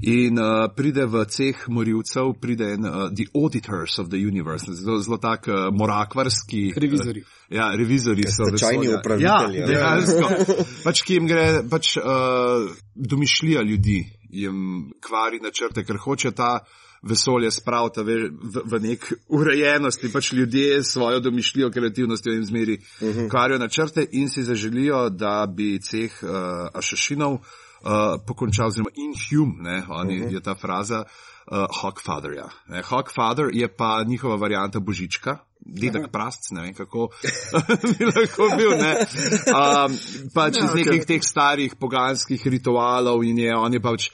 in 0.00 0.40
uh, 0.40 0.64
pride 0.72 1.04
v 1.04 1.26
ceh 1.28 1.66
morilcev, 1.68 2.32
pride 2.40 2.70
en 2.78 2.88
uh, 2.88 3.02
The 3.12 3.28
Auditors 3.36 3.98
of 4.00 4.08
the 4.08 4.16
Universe, 4.16 4.72
zelo, 4.72 4.96
zelo 5.04 5.20
tak 5.20 5.50
uh, 5.52 5.68
morakvarski. 5.76 6.70
Revizorji. 6.72 7.20
Uh, 7.20 7.56
ja, 7.58 7.68
revizori 7.76 8.24
so. 8.32 8.48
Vesolja. 8.48 8.96
upravitelji, 8.96 9.60
Ja, 9.60 9.60
ja. 9.60 9.68
dejansko. 9.68 10.56
pač, 10.86 11.04
ki 11.04 11.20
jim 11.20 11.28
gre 11.28 11.46
pač, 11.68 11.98
uh, 12.00 12.70
domišljija 12.96 13.60
ljudi, 13.60 14.06
jim 14.32 14.88
kvari 15.04 15.44
načrte, 15.44 15.84
ker 15.84 16.00
hoče 16.00 16.32
ta 16.32 16.62
vesolje 17.02 17.50
spraviti 17.50 18.02
ve, 18.02 18.14
v, 18.28 18.62
v 18.64 18.80
nek 18.80 19.12
urejenost 19.28 20.04
in 20.04 20.12
pač 20.12 20.32
ljudje 20.32 20.82
svojo 20.84 21.20
domišljijo, 21.20 21.70
kreativnostjo 21.70 22.32
in 22.32 22.44
zmeri 22.44 22.78
uh 22.78 23.08
-huh. 23.08 23.30
kvarijo 23.30 23.58
načrte 23.58 24.06
in 24.12 24.28
si 24.28 24.42
zaželijo, 24.42 25.08
da 25.08 25.46
bi 25.46 25.80
ceh 25.80 26.22
uh, 26.22 26.30
ašašinov 26.74 27.32
uh, 27.32 27.40
pokončal, 28.26 28.66
oziroma 28.66 28.90
inhum, 28.94 29.56
ne, 29.60 29.82
oni, 29.88 30.20
uh 30.20 30.26
-huh. 30.26 30.34
je 30.34 30.40
ta 30.40 30.54
fraza. 30.54 31.04
Uh, 31.50 31.58
Hawkfatherja. 31.82 32.48
Ne, 32.68 32.82
Hawkfather 32.82 33.46
je 33.52 33.76
pa 33.76 34.04
njihova 34.06 34.36
varijanta 34.36 34.80
Božička, 34.80 35.38
dedek 35.60 36.10
prastc, 36.12 36.50
ne 36.50 36.62
vem 36.62 36.74
kako 36.74 37.08
bi 37.98 38.04
lahko 38.04 38.48
bil. 38.56 38.70
Ne. 38.70 38.96
Um, 39.50 39.98
pač 40.34 40.58
iz 40.64 40.74
nekih 40.74 41.06
teh 41.06 41.22
starih 41.22 41.74
poganskih 41.80 42.46
ritualov 42.46 43.24
in 43.24 43.38
je 43.38 43.56
on 43.56 43.72
je 43.72 43.80
pač 43.80 44.10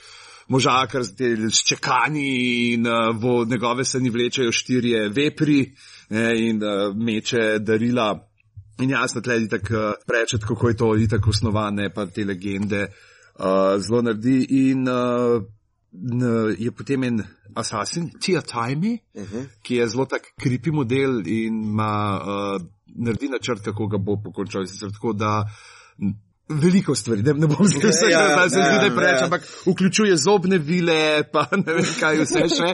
možakar 0.49 1.03
s 1.51 1.65
čekani 1.69 2.73
in 2.73 2.87
uh, 2.87 3.17
v 3.17 3.49
njegove 3.51 3.85
se 3.85 4.01
ni 4.01 4.11
vlečejo 4.11 4.53
štirje 4.53 5.09
vepri 5.09 5.73
ne, 6.11 6.49
in 6.49 6.63
uh, 6.63 6.97
meče 6.97 7.59
darila. 7.59 8.29
In 8.79 8.91
jasno, 8.91 9.21
tledi 9.21 9.49
tako 9.49 9.95
prečet, 10.07 10.45
kako 10.45 10.69
je 10.69 10.77
to 10.77 10.97
itak 10.97 11.27
osnovane, 11.27 11.91
pa 11.95 12.07
te 12.07 12.25
legende 12.25 12.87
uh, 13.39 13.81
zelo 13.81 14.03
naredi. 14.03 14.47
In 14.51 14.89
uh, 14.89 15.43
je 16.59 16.71
potem 16.73 17.05
en 17.05 17.23
asasin, 17.55 18.11
Tia 18.21 18.41
Timey, 18.41 18.99
uh 19.15 19.23
-huh. 19.23 19.47
ki 19.63 19.75
je 19.75 19.89
zelo 19.89 20.05
tak 20.05 20.23
kripi 20.41 20.71
model 20.71 21.27
in 21.27 21.63
ima 21.63 22.21
uh, 22.21 22.63
naredi 22.87 23.29
načrt, 23.29 23.65
kako 23.65 23.87
ga 23.87 23.99
bo 23.99 24.21
pokončal. 24.25 24.67
Sicer 24.67 24.93
Tako 24.93 25.13
da 25.13 25.45
veliko 26.49 26.95
stvari, 26.95 27.23
ne, 27.23 27.33
ne 27.35 27.47
bom 27.47 27.67
zdaj 27.67 27.91
vsega, 27.91 28.11
Ja, 28.11 28.37
da 28.37 28.51
se 28.51 28.59
ja, 28.59 28.67
zdi, 28.67 28.77
da 28.79 28.85
je 28.85 28.95
preveč, 28.97 29.21
ja. 29.21 29.25
ampak 29.25 29.49
vključuje 29.67 30.17
zobne 30.17 30.59
vile, 30.59 31.23
pa 31.33 31.47
ne 31.67 31.75
vem 31.75 31.89
kaj 32.01 32.21
vse 32.23 32.45
še. 32.55 32.71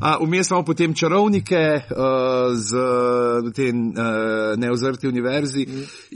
A, 0.00 0.18
Vmes 0.20 0.50
imamo 0.50 0.64
potem 0.64 0.94
čarovnike 0.94 1.62
uh, 1.80 2.52
z 2.52 2.84
te 3.56 3.70
uh, 3.72 4.58
neozrti 4.60 5.08
univerzi 5.08 5.64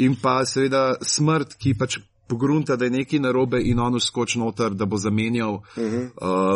in 0.04 0.18
pa 0.20 0.42
seveda 0.46 0.98
smrt, 1.02 1.56
ki 1.56 1.74
pač 1.80 1.98
pogrunta, 2.28 2.76
da 2.76 2.84
je 2.84 2.92
nekaj 2.92 3.22
narobe 3.24 3.60
in 3.64 3.80
on 3.80 3.96
skoč 4.00 4.36
noter, 4.36 4.74
da 4.76 4.84
bo 4.84 4.98
zamenjal 5.00 5.54
uh 5.54 5.62
-huh. 5.76 6.10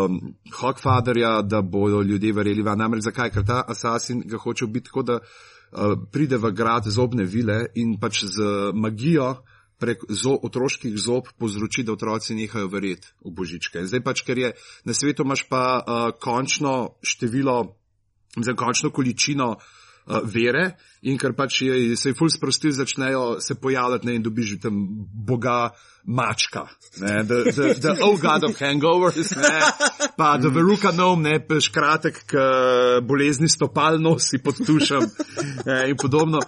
um, 0.05 0.35
Hawkfatherja, 0.61 1.43
da 1.43 1.63
bodo 1.63 2.03
ljudje 2.03 2.33
verjeli 2.33 2.63
van. 2.63 2.79
Namreč 2.79 3.05
zakaj? 3.05 3.31
Ker 3.31 3.47
ta 3.47 3.65
asasin 3.69 4.23
ga 4.27 4.37
hoče 4.37 4.67
biti 4.67 4.85
tako, 4.85 5.03
da 5.03 5.15
uh, 5.15 5.99
pride 6.13 6.37
v 6.37 6.53
grad 6.53 6.85
zobne 6.87 7.25
vile 7.25 7.67
in 7.75 7.97
pač 8.01 8.25
z 8.25 8.43
magijo 8.75 9.37
prek 9.83 10.07
zo, 10.09 10.37
otroških 10.39 10.95
zob 10.99 11.33
povzroči, 11.39 11.83
da 11.83 11.97
otroci 11.97 12.39
nehajo 12.39 12.71
verjeti 12.71 13.11
v 13.25 13.35
božičke. 13.35 13.83
In 13.83 13.91
Zdaj 13.91 14.05
pač, 14.07 14.23
ker 14.27 14.39
je 14.39 14.55
na 14.87 14.95
svetu 14.95 15.27
imaš 15.27 15.47
pa 15.51 15.63
uh, 15.83 16.11
končno 16.15 16.95
število, 17.03 17.75
za 18.39 18.55
končno 18.57 18.93
količino 18.95 19.57
uh, 19.59 20.23
vere 20.25 20.77
in 21.03 21.19
ker 21.19 21.35
pač 21.35 21.63
je, 21.67 21.97
se 21.99 22.13
je 22.13 22.17
ful 22.19 22.31
sprostil, 22.31 22.73
začnejo 22.73 23.41
se 23.43 23.59
pojavljati 23.59 24.07
ne, 24.07 24.15
in 24.19 24.23
dobiš 24.23 24.55
tam 24.63 24.79
boga 25.27 25.73
mačka, 26.05 26.65
ne, 27.03 27.25
the, 27.27 27.53
the, 27.53 27.75
the 27.79 27.93
oh 28.03 28.17
god 28.19 28.47
of 28.47 28.57
hangovers, 28.59 29.35
ne, 29.37 29.61
pa 30.17 30.37
the 30.39 30.51
veruca 30.51 30.95
nom, 30.95 31.23
ne, 31.23 31.37
pa 31.43 31.61
škratek, 31.63 32.25
k 32.27 32.47
bolezni 33.07 33.51
stopal 33.51 34.01
nosi 34.03 34.39
pod 34.43 34.63
tušem 34.67 35.07
ne, 35.67 35.79
in 35.91 35.99
podobno. 35.99 36.43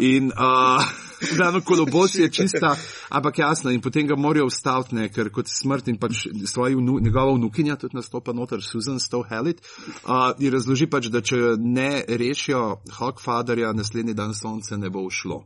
In, 0.00 0.32
uh, 0.32 1.11
Glavno 1.36 1.60
kolobos 1.60 2.14
je 2.14 2.30
čista, 2.30 2.76
ampak 3.08 3.38
jasno, 3.38 3.70
in 3.70 3.80
potem 3.80 4.06
ga 4.06 4.16
morajo 4.16 4.46
ustaviti, 4.46 4.94
ne, 4.94 5.08
ker 5.08 5.30
kot 5.30 5.48
smrt 5.48 5.88
in 5.88 5.98
pač 5.98 6.26
svoji 6.46 6.74
vnu, 6.74 6.98
njegova 7.00 7.34
vnukinja 7.36 7.76
tudi 7.76 7.96
nastopa 7.96 8.32
noter, 8.32 8.62
Susan 8.62 9.00
Stohelit, 9.00 9.62
uh, 9.62 10.32
in 10.38 10.52
razloži 10.52 10.86
pač, 10.90 11.08
da 11.12 11.20
če 11.20 11.56
ne 11.58 12.04
rešijo 12.08 12.82
Hawkfatherja, 12.98 13.72
naslednji 13.72 14.14
dan 14.14 14.34
sonce 14.34 14.76
ne 14.76 14.90
bo 14.90 15.04
ušlo. 15.06 15.44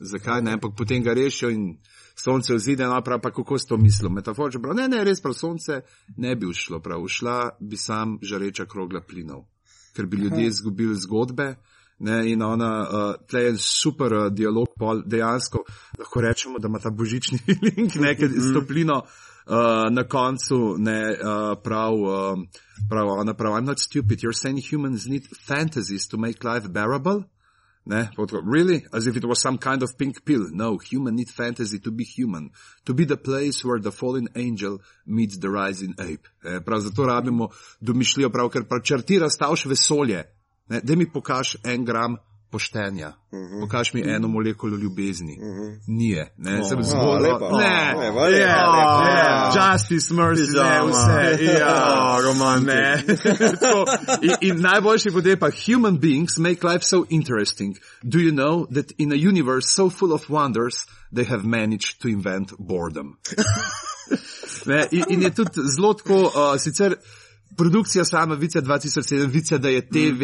Zakaj 0.00 0.42
ne, 0.42 0.54
ampak 0.56 0.76
potem 0.78 1.02
ga 1.04 1.14
rešijo 1.14 1.50
in 1.50 1.66
sonce 2.16 2.54
vzide, 2.54 2.86
no 2.86 3.00
prav 3.04 3.20
pa 3.20 3.30
kako 3.30 3.58
s 3.58 3.66
to 3.66 3.76
mislil. 3.76 4.10
Metaforično 4.10 4.62
prav, 4.62 4.76
ne, 4.76 4.88
ne, 4.88 5.04
res 5.04 5.20
prav 5.20 5.34
sonce 5.34 5.82
ne 6.16 6.36
bi 6.36 6.46
ušlo, 6.46 6.80
prav 6.80 7.02
ušla 7.02 7.56
bi 7.60 7.76
sam 7.76 8.18
žareča 8.22 8.66
krogla 8.66 9.00
plinov, 9.00 9.44
ker 9.96 10.06
bi 10.06 10.16
ljudje 10.16 10.46
izgubili 10.46 10.96
zgodbe. 10.96 11.54
Ne, 12.00 12.32
in 12.32 12.42
ona, 12.42 12.70
uh, 12.80 13.14
tle 13.28 13.40
je 13.42 13.56
super 13.60 14.12
uh, 14.12 14.28
dialog, 14.32 14.70
pol 14.78 15.02
dejansko 15.04 15.64
lahko 15.98 16.20
rečemo, 16.20 16.58
da 16.58 16.68
ima 16.68 16.78
ta 16.80 16.90
božični 16.90 17.38
link, 17.66 17.94
nekaj 17.94 18.28
mm 18.28 18.34
-hmm. 18.34 18.50
stoplino 18.50 18.96
uh, 18.96 19.90
na 19.90 20.04
koncu, 20.04 20.76
ne, 20.78 21.00
uh, 21.10 21.58
prav, 21.64 21.94
um, 21.94 22.46
prav, 22.88 23.08
ona 23.08 23.34
prav, 23.34 23.52
I'm 23.52 23.66
not 23.66 23.78
stupid, 23.78 24.18
you're 24.20 24.40
saying 24.42 24.62
humans 24.70 25.06
need 25.06 25.28
fantasies 25.46 26.08
to 26.08 26.18
make 26.18 26.44
life 26.44 26.68
bearable. 26.68 27.24
Ne, 27.84 28.10
tako, 28.16 28.40
really? 28.54 28.84
As 28.92 29.06
if 29.06 29.16
it 29.16 29.24
was 29.24 29.40
some 29.40 29.58
kind 29.58 29.82
of 29.82 29.96
pink 29.98 30.24
pill. 30.24 30.46
No, 30.52 30.78
human 30.78 31.16
need 31.16 31.30
fantasy 31.30 31.78
to 31.78 31.90
be 31.90 32.04
human. 32.04 32.50
To 32.84 32.94
be 32.94 33.04
the 33.04 33.16
place 33.16 33.64
where 33.64 33.80
the 33.80 33.90
fallen 33.90 34.28
angel 34.36 34.78
meets 35.06 35.38
the 35.38 35.48
rising 35.48 35.94
ape. 35.98 36.28
E, 36.44 36.60
prav 36.60 36.80
zato 36.80 37.06
rabimo 37.06 37.48
domišljijo, 37.80 38.30
prav 38.30 38.48
ker 38.48 38.64
prav 38.64 38.82
črti 38.82 39.18
razstavš 39.18 39.64
vesolje. 39.66 40.24
Ne, 40.70 40.80
da 40.82 40.96
mi 40.96 41.12
pokaž 41.12 41.56
en 41.64 41.84
gram 41.84 42.16
poštenja. 42.50 43.08
Uh 43.08 43.38
-huh. 43.38 43.60
Pokaž 43.60 43.92
mi 43.94 44.02
eno 44.10 44.28
molekulo 44.28 44.76
ljubezni. 44.76 45.38
Uh 45.40 45.46
-huh. 45.46 45.78
Nije. 45.86 46.32
Ne, 46.36 46.60
oh, 46.60 46.68
sem 46.68 46.82
zgodil. 46.84 47.22
lepa. 47.32 47.48
Ne, 47.58 47.94
Oh, 47.96 48.00
lepa, 48.02 48.20
lepa, 48.24 48.28
ja, 48.28 48.70
lepa. 48.70 49.08
ja, 49.10 49.52
justice, 49.72 50.14
mercy, 50.14 50.42
ne, 50.42 50.46
Pijama. 50.46 50.90
vse. 50.90 51.44
Ja, 51.44 52.16
Oh. 52.40 52.62
Ne. 52.64 53.04
To, 53.60 53.84
in, 54.22 54.34
in 54.40 54.60
najboljši 54.60 55.10
potem 55.10 55.38
pa, 55.38 55.48
human 55.66 55.98
beings 56.00 56.38
make 56.38 56.68
life 56.68 56.84
so 56.84 57.04
interesting. 57.08 57.76
Do 58.02 58.18
you 58.18 58.30
know 58.32 58.66
that 58.74 58.92
in 58.98 59.12
a 59.12 59.28
universe 59.28 59.68
so 59.68 59.90
full 59.90 60.12
of 60.12 60.22
wonders, 60.30 60.74
they 61.14 61.24
have 61.24 61.44
managed 61.44 62.00
to 62.02 62.08
invent 62.08 62.52
boredom? 62.58 63.06
Ne, 64.66 64.86
in, 64.90 65.04
in 65.08 65.22
je 65.22 65.30
tudi 65.30 65.50
zelo 65.76 65.94
tako, 65.94 66.14
uh, 66.22 66.60
sicer 66.60 66.94
produkcija 67.56 68.04
sama 68.04 68.34
Vice 68.34 68.60
2007, 68.60 69.26
Vice, 69.30 69.58
da 69.58 69.68
je 69.68 69.88
TV, 69.88 70.22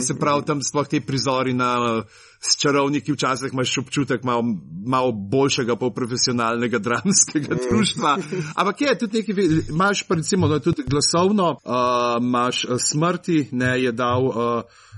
se 0.00 0.18
pravi 0.18 0.44
tam 0.46 0.62
sploh 0.62 0.88
te 0.88 1.00
prizori 1.00 1.52
na 1.54 2.02
s 2.42 2.56
čarovniki, 2.58 3.12
včasih 3.12 3.52
imaš 3.52 3.78
občutek 3.78 4.24
malo, 4.24 4.42
malo 4.86 5.12
boljšega, 5.12 5.76
pol 5.76 5.92
profesionalnega 5.94 6.78
dramskega 6.78 7.56
društva. 7.70 8.18
Ampak 8.54 8.80
je 8.80 8.98
tudi 8.98 9.18
nekaj, 9.18 9.44
imaš 9.68 10.02
pa 10.08 10.14
recimo 10.14 10.48
no, 10.48 10.58
tudi 10.58 10.82
glasovno, 10.86 11.50
uh, 11.50 12.18
imaš 12.20 12.64
uh, 12.64 12.76
smrti, 12.78 13.48
ne 13.52 13.82
je 13.82 13.92
dal 13.92 14.26
uh, 14.26 14.34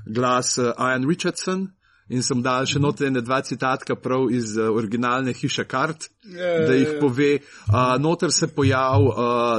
glas 0.07 0.59
uh, 0.59 0.73
Ian 0.79 1.09
Richardson. 1.09 1.69
In 2.13 2.21
sem 2.21 2.43
dal 2.45 2.67
še 2.69 2.81
noter 2.83 3.09
ene 3.09 3.23
dva 3.25 3.39
citatka 3.41 3.97
prav 3.97 4.29
iz 4.29 4.59
uh, 4.59 4.69
originalne 4.77 5.33
hiše 5.33 5.65
kart, 5.65 6.11
da 6.25 6.75
jih 6.77 6.99
pove. 7.01 7.31
Uh, 7.69 7.95
noter 8.01 8.33
se 8.33 8.49
pojav 8.53 9.07
uh, 9.07 9.15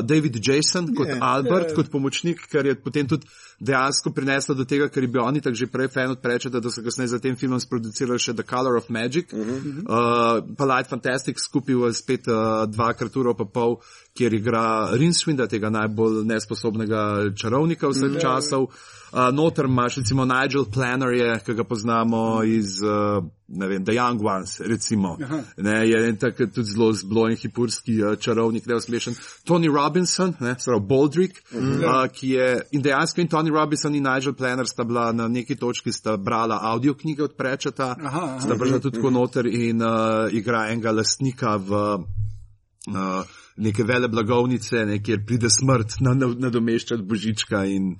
David 0.06 0.38
Jason 0.38 0.92
kot 0.94 1.10
Albert, 1.18 1.74
kot 1.74 1.90
pomočnik, 1.90 2.46
kar 2.52 2.70
je 2.70 2.76
potem 2.78 3.10
tudi 3.10 3.26
dejansko 3.60 4.12
prineslo 4.12 4.56
do 4.56 4.66
tega, 4.66 4.90
ker 4.94 5.04
je 5.04 5.10
bil 5.10 5.24
oni 5.24 5.42
tako 5.42 5.56
že 5.56 5.68
prej 5.72 5.88
fan 5.94 6.12
od 6.12 6.22
prečeta, 6.22 6.60
da 6.60 6.70
so 6.70 6.84
kasneje 6.84 7.16
za 7.16 7.20
tem 7.20 7.36
filmom 7.40 7.60
sproducirali 7.60 8.20
še 8.20 8.36
The 8.36 8.46
Color 8.46 8.78
of 8.78 8.90
Magic, 8.90 9.34
uh 9.34 9.40
-huh. 9.40 9.82
uh, 9.82 10.56
pa 10.58 10.66
Light 10.66 10.90
Fantastic 10.90 11.40
skupaj 11.40 11.76
v 11.76 11.94
spet 11.94 12.28
uh, 12.28 12.66
dvakrat 12.70 13.16
uro 13.16 13.34
pa 13.34 13.46
pol, 13.46 13.80
kjer 14.14 14.34
igra 14.34 14.92
Rinswinda, 14.94 15.48
tega 15.48 15.70
najbolj 15.70 16.26
nesposobnega 16.26 17.32
čarovnika 17.36 17.88
vseh 17.88 18.12
mm, 18.12 18.20
časov. 18.20 18.70
Uh, 19.12 19.30
noter 19.34 19.66
imaš 19.66 19.96
recimo 19.96 20.26
Nigel 20.26 20.66
Planner, 20.66 21.14
je, 21.14 21.40
ki 21.46 21.54
ga 21.54 21.64
poznamo 21.64 22.44
iz 22.44 22.82
uh, 22.82 23.24
ne 23.48 23.68
vem, 23.68 23.86
The 23.86 23.94
Young 23.94 24.26
Ones, 24.26 24.60
recimo. 24.60 25.18
Ne, 25.58 25.90
je 25.90 26.08
en 26.10 26.18
tak 26.18 26.38
tudi 26.38 26.64
zelo 26.64 27.30
in 27.30 27.38
hipurski 27.38 28.04
uh, 28.04 28.16
čarovnik, 28.20 28.66
ne 28.66 28.82
smešen. 28.82 29.16
Tony 29.44 29.68
Robinson, 29.68 30.34
ne, 30.40 30.56
pravi 30.66 30.86
Baldrick, 30.90 31.54
mm 31.54 31.60
-hmm. 31.60 31.86
uh, 31.86 32.12
ki 32.12 32.30
je 32.30 32.62
in 32.72 32.82
dejansko 32.82 33.22
in 33.22 33.28
Tony 33.28 33.50
Robinson 33.50 33.96
in 33.96 34.04
Nigel 34.04 34.34
Planner 34.34 34.68
sta 34.68 34.84
bila 34.84 35.12
na 35.12 35.28
neki 35.28 35.56
točki, 35.56 35.92
sta 35.92 36.18
brala 36.18 36.60
audio 36.62 36.94
knjige 36.94 37.24
od 37.24 37.36
prečeta, 37.38 37.96
Aha, 38.04 38.24
aha. 38.24 38.40
sta 38.40 38.56
prišla 38.56 38.80
tudi 38.80 38.96
tako 38.96 39.10
noter 39.10 39.46
in 39.46 39.82
uh, 39.82 39.88
igra 40.32 40.68
enega 40.70 40.92
lastnika 40.92 41.56
v 41.56 41.72
uh, 41.72 43.26
neke 43.58 43.84
vele 43.84 44.08
blagovnice, 44.08 44.86
ne, 44.86 45.04
kjer 45.04 45.26
pride 45.26 45.50
smrt 45.50 46.00
na- 46.00 46.14
na- 46.14 46.36
nadomeščati 46.40 47.04
božička. 47.04 47.66
in 47.66 47.96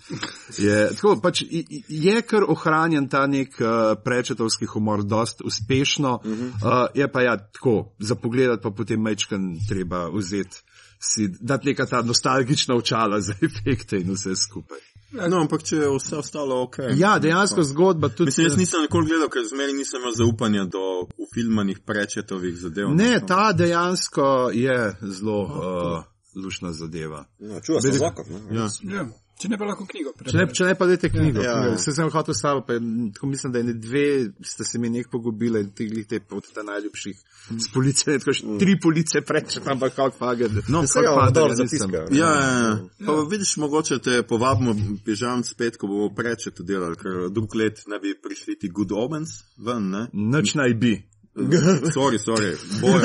Je, 0.58 0.90
tako, 0.96 1.20
pač, 1.22 1.44
je 1.90 2.22
kar 2.22 2.44
ohranjen 2.48 3.08
ta 3.10 3.28
nek 3.28 3.56
uh, 3.60 3.68
prečetovski 4.04 4.66
humor, 4.66 5.04
dost 5.04 5.42
uspešno. 5.42 6.20
Uh 6.24 6.32
-huh. 6.32 6.48
uh, 6.48 6.88
je 6.94 7.12
pa 7.12 7.22
ja, 7.22 7.38
tako, 7.38 7.96
za 8.00 8.16
pogled 8.16 8.62
pa 8.62 8.70
potem 8.72 9.02
mečkan 9.02 9.56
treba 9.70 10.10
vzeti. 10.10 10.58
Si 11.00 11.28
dati 11.42 11.68
neka 11.68 11.86
ta 11.86 12.02
nostalgična 12.02 12.76
očala 12.76 13.22
za 13.22 13.34
efekte 13.48 13.98
in 13.98 14.12
vse 14.12 14.36
skupaj. 14.36 14.95
No, 15.12 15.40
ampak 15.40 15.64
če 15.64 15.76
je 15.76 15.90
vse 15.96 16.18
ostalo 16.18 16.62
ok. 16.64 16.78
Ja, 16.98 17.20
dejansko 17.20 17.64
zgodba 17.64 18.10
tudi. 18.10 18.30
Mislim, 18.30 18.48
jaz 18.48 18.58
nisem 18.58 18.82
nikoli 18.82 19.08
gledal, 19.08 19.30
ker 19.30 19.46
zmeri 19.50 19.74
nisem 19.74 20.02
imel 20.02 20.16
zaupanja 20.18 20.66
do 20.66 20.82
v 21.18 21.28
filmanih 21.34 21.80
prečetovih 21.86 22.58
zadev. 22.60 22.90
Ne, 22.96 23.12
no. 23.20 23.28
ta 23.28 23.52
dejansko 23.54 24.50
je 24.54 24.96
zelo 25.02 25.38
uh, 25.44 26.42
lušna 26.44 26.74
zadeva. 26.74 27.26
No, 27.40 27.62
čuva 27.62 27.82
se 27.82 27.92
zakon. 27.92 28.26
ne. 28.50 28.58
Ja. 28.58 28.70
Ja. 28.84 29.06
Če 29.36 29.50
ne 29.52 29.58
pa 29.60 29.66
lahko 29.68 29.84
knjigo 29.84 30.14
Če 30.24 30.38
ne, 30.38 30.46
če 30.48 30.64
ne 30.64 30.74
pa 30.80 30.86
dajte 30.88 31.10
knjigo, 31.12 31.42
Ja. 31.44 31.56
ja, 31.66 31.72
vse 31.76 31.92
sem 31.92 32.08
hotel 32.10 32.34
s 32.34 32.40
sabo, 32.40 32.62
pa 32.64 32.78
je, 32.78 32.80
tako 33.14 33.28
mislim, 33.28 33.52
da 33.52 33.60
je 33.60 33.68
ne 33.68 33.74
dve, 33.74 34.04
ste 34.48 34.64
se 34.64 34.80
mi 34.80 34.90
nek 34.90 35.10
pogubili, 35.12 35.60
ti 35.76 35.90
glite 35.92 36.22
od 36.32 36.48
ta 36.56 36.64
najljubših 36.64 37.18
z 37.60 37.68
police, 37.74 38.06
ne, 38.08 38.20
tako 38.24 38.34
še 38.34 38.56
tri 38.62 38.78
police 38.80 39.22
preče, 39.28 39.60
ampak 39.66 39.96
kako 39.96 40.16
fager. 40.18 40.56
No, 40.72 40.86
Se 40.88 41.04
ga 41.04 41.12
Kak 41.16 41.34
dobro 41.36 41.52
fager, 41.56 41.66
nisem. 41.68 41.90
zatiskajo. 41.92 42.08
Ja, 42.16 42.32
ja, 42.32 42.54
ja. 42.62 42.78
Pa 43.06 43.18
vidiš, 43.30 43.58
mogoče 43.58 44.00
te 44.00 44.22
povabimo, 44.24 44.76
pižam 45.06 45.44
spet, 45.44 45.76
ko 45.78 45.88
bomo 45.92 46.08
preče 46.16 46.52
to 46.56 46.64
delali, 46.64 46.96
ker 46.96 47.28
drug 47.30 47.56
let 47.56 47.84
ne 47.92 48.00
bi 48.00 48.16
prišli 48.16 48.56
ti 48.56 48.70
good 48.72 48.96
omens 48.96 49.42
ven, 49.58 49.92
ne? 49.92 50.06
Nič 50.14 50.56
naj 50.56 50.74
bi. 50.80 50.96
Sorry, 51.96 52.20
sorry, 52.20 52.52
bojo, 52.82 53.00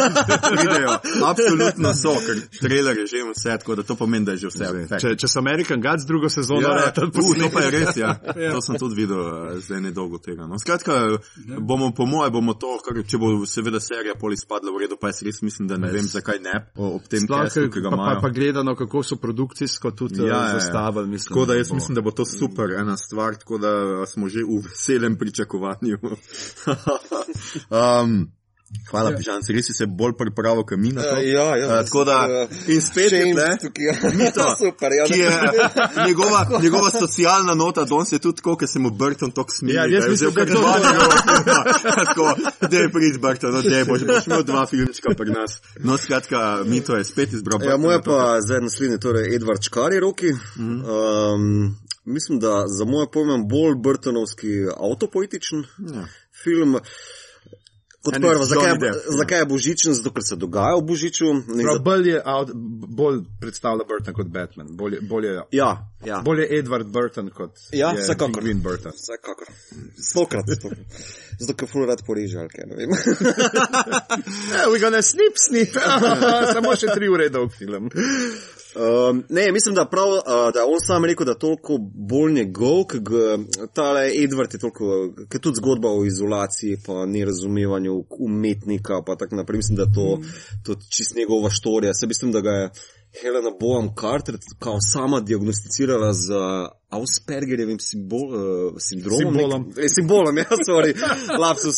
pridejo, 0.47 0.91
absolutno 1.27 1.95
so, 1.95 2.15
ker 2.17 2.39
trailer 2.61 2.99
je 2.99 3.07
že 3.07 3.17
vse, 3.27 3.59
tako 3.59 3.75
da 3.75 3.83
to 3.83 3.95
pomeni, 3.97 4.25
da 4.25 4.33
je 4.33 4.39
že 4.39 4.49
vse. 4.49 4.65
fact. 4.89 5.01
Če, 5.01 5.17
če 5.17 5.29
so 5.29 5.39
American 5.39 5.81
Gods 5.81 6.07
drugo 6.07 6.29
sezono, 6.29 6.61
Ja, 6.61 6.69
ja, 6.71 6.85
rata 6.85 7.05
uh, 7.05 7.11
to 7.11 7.49
pa 7.51 7.61
je 7.61 7.71
res, 7.71 7.97
ja. 7.97 8.15
To 8.53 8.61
sem 8.61 8.79
tudi 8.79 8.95
videl 8.97 9.19
eh, 9.19 9.59
zdaj 9.61 9.81
nedolgo 9.81 10.19
tega. 10.19 10.47
No. 10.47 10.59
Skratka, 10.59 11.19
bomo, 11.59 11.91
po 11.91 12.07
moje, 12.07 12.31
bomo 12.31 12.55
to, 12.55 12.79
kar, 12.79 13.03
če 13.03 13.19
bo 13.19 13.33
seveda 13.45 13.81
serija 13.81 14.15
poli 14.15 14.37
spadla 14.37 14.71
v 14.71 14.79
redu, 14.79 14.95
pa 14.97 15.11
jaz 15.11 15.23
res 15.23 15.43
mislim, 15.43 15.67
da 15.67 15.77
ne 15.77 15.91
vem, 15.91 16.07
zakaj 16.07 16.39
ne, 16.39 16.55
o- 16.77 16.95
ob 16.95 17.09
tem 17.09 17.27
Sploh, 17.27 17.45
testu, 17.45 17.67
ki 17.69 17.81
ga 17.81 17.91
pa, 17.91 17.97
pa, 17.97 18.03
imajo. 18.05 18.21
pa 18.21 18.29
gledano, 18.31 18.77
kako 18.77 19.03
so 19.03 19.17
produkcijsko 19.17 19.91
tudi 19.93 20.21
Ja, 20.21 20.27
ja, 20.27 20.37
ja, 20.37 20.47
ja. 20.47 20.59
zastavili. 20.61 21.09
Mislim, 21.09 21.35
Tako 21.35 21.47
da 21.47 21.55
jaz 21.55 21.69
bo- 21.69 21.75
mislim, 21.75 21.95
da 21.95 22.01
bo 22.01 22.11
to 22.13 22.25
super 22.25 22.71
ena 22.73 22.97
stvar, 22.97 23.35
tako 23.37 23.59
da 23.59 23.75
smo 24.07 24.29
že 24.29 24.41
v 24.41 24.63
veselem 24.63 25.19
pričakovanju. 25.19 25.99
um, 27.71 28.20
hvala, 28.91 29.11
pižanci, 29.17 29.53
res 29.53 29.67
si 29.67 29.75
se 29.75 29.87
bolj 29.87 30.15
pripravil, 30.19 30.63
kot 30.67 30.79
mi 30.79 30.93
na 30.95 31.03
to. 31.03 31.17
Ja, 31.27 31.47
ja. 31.57 31.81
Eh, 31.81 31.85
tako 31.89 32.05
da, 32.05 32.47
in 32.71 32.81
spet 32.83 33.13
je 33.13 33.23
tle, 33.35 33.49
Mito. 34.15 34.47
Super, 34.63 34.95
ja. 34.99 35.07
ki 35.11 35.19
je 35.19 35.31
njegova, 36.09 36.47
njegova 36.63 36.91
socialna 36.91 37.55
nota, 37.55 37.85
danes 37.85 38.13
je 38.13 38.19
tudi 38.19 38.37
tako, 38.37 38.57
ker 38.57 38.69
se 38.69 38.79
mu 38.79 38.91
Burton 38.91 39.31
tako 39.31 39.51
smije. 39.59 39.75
Ja, 39.75 39.87
jaz 39.87 40.09
mislim, 40.11 40.35
da 40.35 40.41
je 40.41 40.47
to 40.47 40.63
Tako, 42.05 42.35
da 42.71 42.77
je 42.77 42.93
prič 42.93 43.19
Burton, 43.21 43.55
no, 43.55 43.63
da 43.63 43.85
boš, 43.85 44.07
boš 44.07 44.27
imel 44.27 44.43
dva 44.43 44.67
filmčka 44.67 45.15
pri 45.19 45.31
nas. 45.31 45.61
No, 45.79 45.99
skratka, 45.99 46.63
Mito 46.67 46.97
je 46.97 47.05
spet 47.05 47.33
izbral. 47.33 47.63
Ja, 47.65 47.77
moje 47.77 48.03
pa 48.03 48.39
zdaj 48.41 48.61
naslednji, 48.61 49.01
torej 49.01 49.39
Edward 49.39 49.63
Škari 49.67 50.01
roki. 50.01 50.33
Um, 50.59 51.77
mislim, 52.05 52.39
da 52.39 52.65
za 52.79 52.85
moje 52.85 53.07
pojme 53.13 53.39
bolj 53.51 53.75
Burtonovski 53.83 54.67
avtopoetičen 54.91 55.65
Ja. 55.79 56.05
film. 56.45 56.77
Kot 58.01 58.15
En 58.17 58.23
prvo, 58.23 58.45
zakaj, 58.45 58.71
Depp, 58.73 58.83
ja. 58.83 58.93
zakaj 59.13 59.39
je 59.39 59.47
božičen? 59.47 59.93
Zato, 59.93 60.11
ker 60.11 60.25
se 60.25 60.37
dogaja 60.37 60.77
v 60.77 60.83
božiču. 60.83 61.27
Prav, 61.45 61.75
za- 61.75 61.83
bolj 61.85 62.09
je 62.09 62.23
out, 62.25 62.49
bolj 62.91 63.19
predstavlja 63.41 63.85
Burton 63.85 64.15
kot 64.15 64.27
Batman. 64.29 64.71
Bolj, 64.73 65.01
bolj, 65.03 65.27
je, 65.27 65.43
Ja, 65.53 65.69
ja. 66.03 66.21
bolj 66.21 66.41
je 66.41 66.63
Edward 66.63 66.89
Burton 66.89 67.29
kot 67.29 67.61
Ja, 67.73 67.93
vsekakor. 67.93 68.41
Green 68.43 68.63
Burton. 68.63 68.93
Vsekakor. 68.93 69.53
Stokrat. 70.01 70.45
stokrat. 70.49 70.87
Zato, 71.39 71.55
ker 71.55 71.69
ful 71.69 71.85
rad 71.87 72.01
poreže, 72.07 72.39
ali 72.39 72.49
kaj 72.49 72.65
ne 72.67 72.77
vem. 72.77 72.91
Yeah, 74.51 74.67
we're 74.69 74.81
gonna 74.81 75.03
snip, 75.03 75.37
snip. 75.37 75.73
Samo 76.55 76.73
še 76.77 76.95
tri 76.95 77.09
ure 77.09 77.29
dolg 77.29 77.53
film. 77.53 77.91
Um, 78.75 79.25
ne, 79.29 79.53
mislim, 79.53 79.75
da, 79.75 79.85
prav, 79.85 80.09
uh, 80.09 80.23
da 80.55 80.61
je 80.61 80.67
on 80.67 80.81
sam 80.87 81.05
rekel, 81.05 81.27
da 81.27 81.33
je 81.33 81.39
toliko 81.39 81.79
bolj 82.11 82.33
njegov, 82.33 82.85
ker 82.85 83.01
ta 83.75 83.83
Edward 84.25 84.55
je 84.55 84.59
toliko, 84.59 85.13
ker 85.29 85.41
tudi 85.41 85.57
zgodba 85.57 85.89
o 85.89 86.05
izolaciji, 86.05 86.79
pa 86.87 87.07
nerazumevanju 87.07 88.05
umetnika, 88.19 89.03
pa 89.07 89.17
tako 89.17 89.37
naprej. 89.37 89.57
Mislim, 89.57 89.77
da 89.77 89.83
je 89.83 89.95
to 89.95 90.19
tudi 90.65 90.81
čist 90.97 91.17
njegova 91.17 91.51
štorija. 91.51 91.95
Se 91.95 92.07
mislim, 92.07 92.33
da 92.33 92.41
ga 92.41 92.51
je 92.51 92.71
Helena 93.23 93.51
Boham 93.61 93.89
Carter 94.01 94.35
kao 94.59 94.77
sama 94.93 95.21
diagnosticirala 95.21 96.13
z 96.13 96.33
Aspergerjevim 96.91 97.79
simbol, 97.79 98.27
uh, 98.29 98.73
sindromom. 98.79 99.35
Simbolom. 99.35 99.63
Nek, 99.69 99.79
eh, 99.79 99.89
simbolom, 99.89 100.39
ja, 100.39 100.45
sorry, 100.69 100.95
lapsus. 101.43 101.77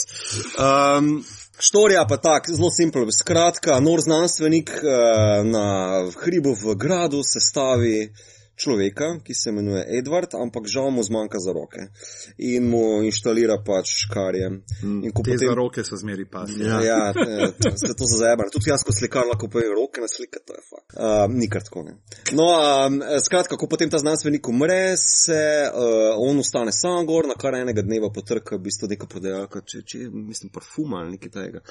Um, 0.58 1.24
Štorija 1.62 2.06
pa 2.08 2.16
tako, 2.16 2.54
zelo 2.54 2.70
simpel. 2.70 3.06
Skratka, 3.18 3.80
nor 3.80 4.00
znanstvenik 4.00 4.70
uh, 4.70 5.46
na 5.46 5.66
hribu 6.24 6.56
v 6.62 6.74
gradu 6.74 7.22
sestavi 7.22 8.12
človeka, 8.56 9.18
ki 9.24 9.34
se 9.34 9.50
imenuje 9.50 9.84
Edward, 9.98 10.34
ampak 10.34 10.66
žal 10.66 10.90
mu 10.90 11.02
zmanjka 11.02 11.38
za 11.38 11.52
roke. 11.52 11.86
In 12.38 12.68
mu 12.70 13.02
inštalira 13.02 13.56
pač 13.66 13.90
škarje. 14.04 14.50
In 14.82 15.12
ko 15.12 15.22
Te 15.22 15.32
potem 15.32 15.48
za 15.48 15.54
roke 15.54 15.84
so 15.84 15.96
zmeri 15.96 16.26
pas. 16.30 16.50
Ja, 16.58 16.80
ja 16.84 17.00
eh, 17.10 17.52
ste 17.80 17.94
to 17.98 18.06
za 18.06 18.18
zajebali. 18.22 18.52
Tudi 18.52 18.70
jaz, 18.70 18.84
ko 18.84 18.92
slikar 18.92 19.26
lahko 19.28 19.48
povem 19.48 19.72
roke 19.76 20.00
na 20.00 20.08
slike, 20.08 20.42
to 20.46 20.56
je 20.56 20.62
fakt. 20.68 20.96
Uh, 20.96 21.24
ni 21.32 21.48
kar 21.50 21.64
tako, 21.64 21.84
ne. 21.88 21.96
No, 22.36 22.48
um, 22.52 23.00
skratka, 23.24 23.56
ko 23.56 23.68
potem 23.68 23.90
ta 23.90 23.98
znanstvenik 23.98 24.48
umre, 24.48 24.96
se 25.00 25.42
uh, 25.68 26.12
on 26.20 26.38
ostane 26.38 26.72
sam 26.76 27.06
gor, 27.06 27.26
na 27.28 27.38
kar 27.38 27.56
enega 27.58 27.82
dneva 27.82 28.12
potrka 28.14 28.56
v 28.56 28.66
bistvu 28.68 28.90
neka 28.92 29.08
prodajalka, 29.10 29.64
če, 29.66 29.82
če 29.86 30.02
mislim 30.12 30.52
parfuma 30.54 31.02
ali 31.02 31.16
nekaj 31.16 31.32
tega. 31.34 31.64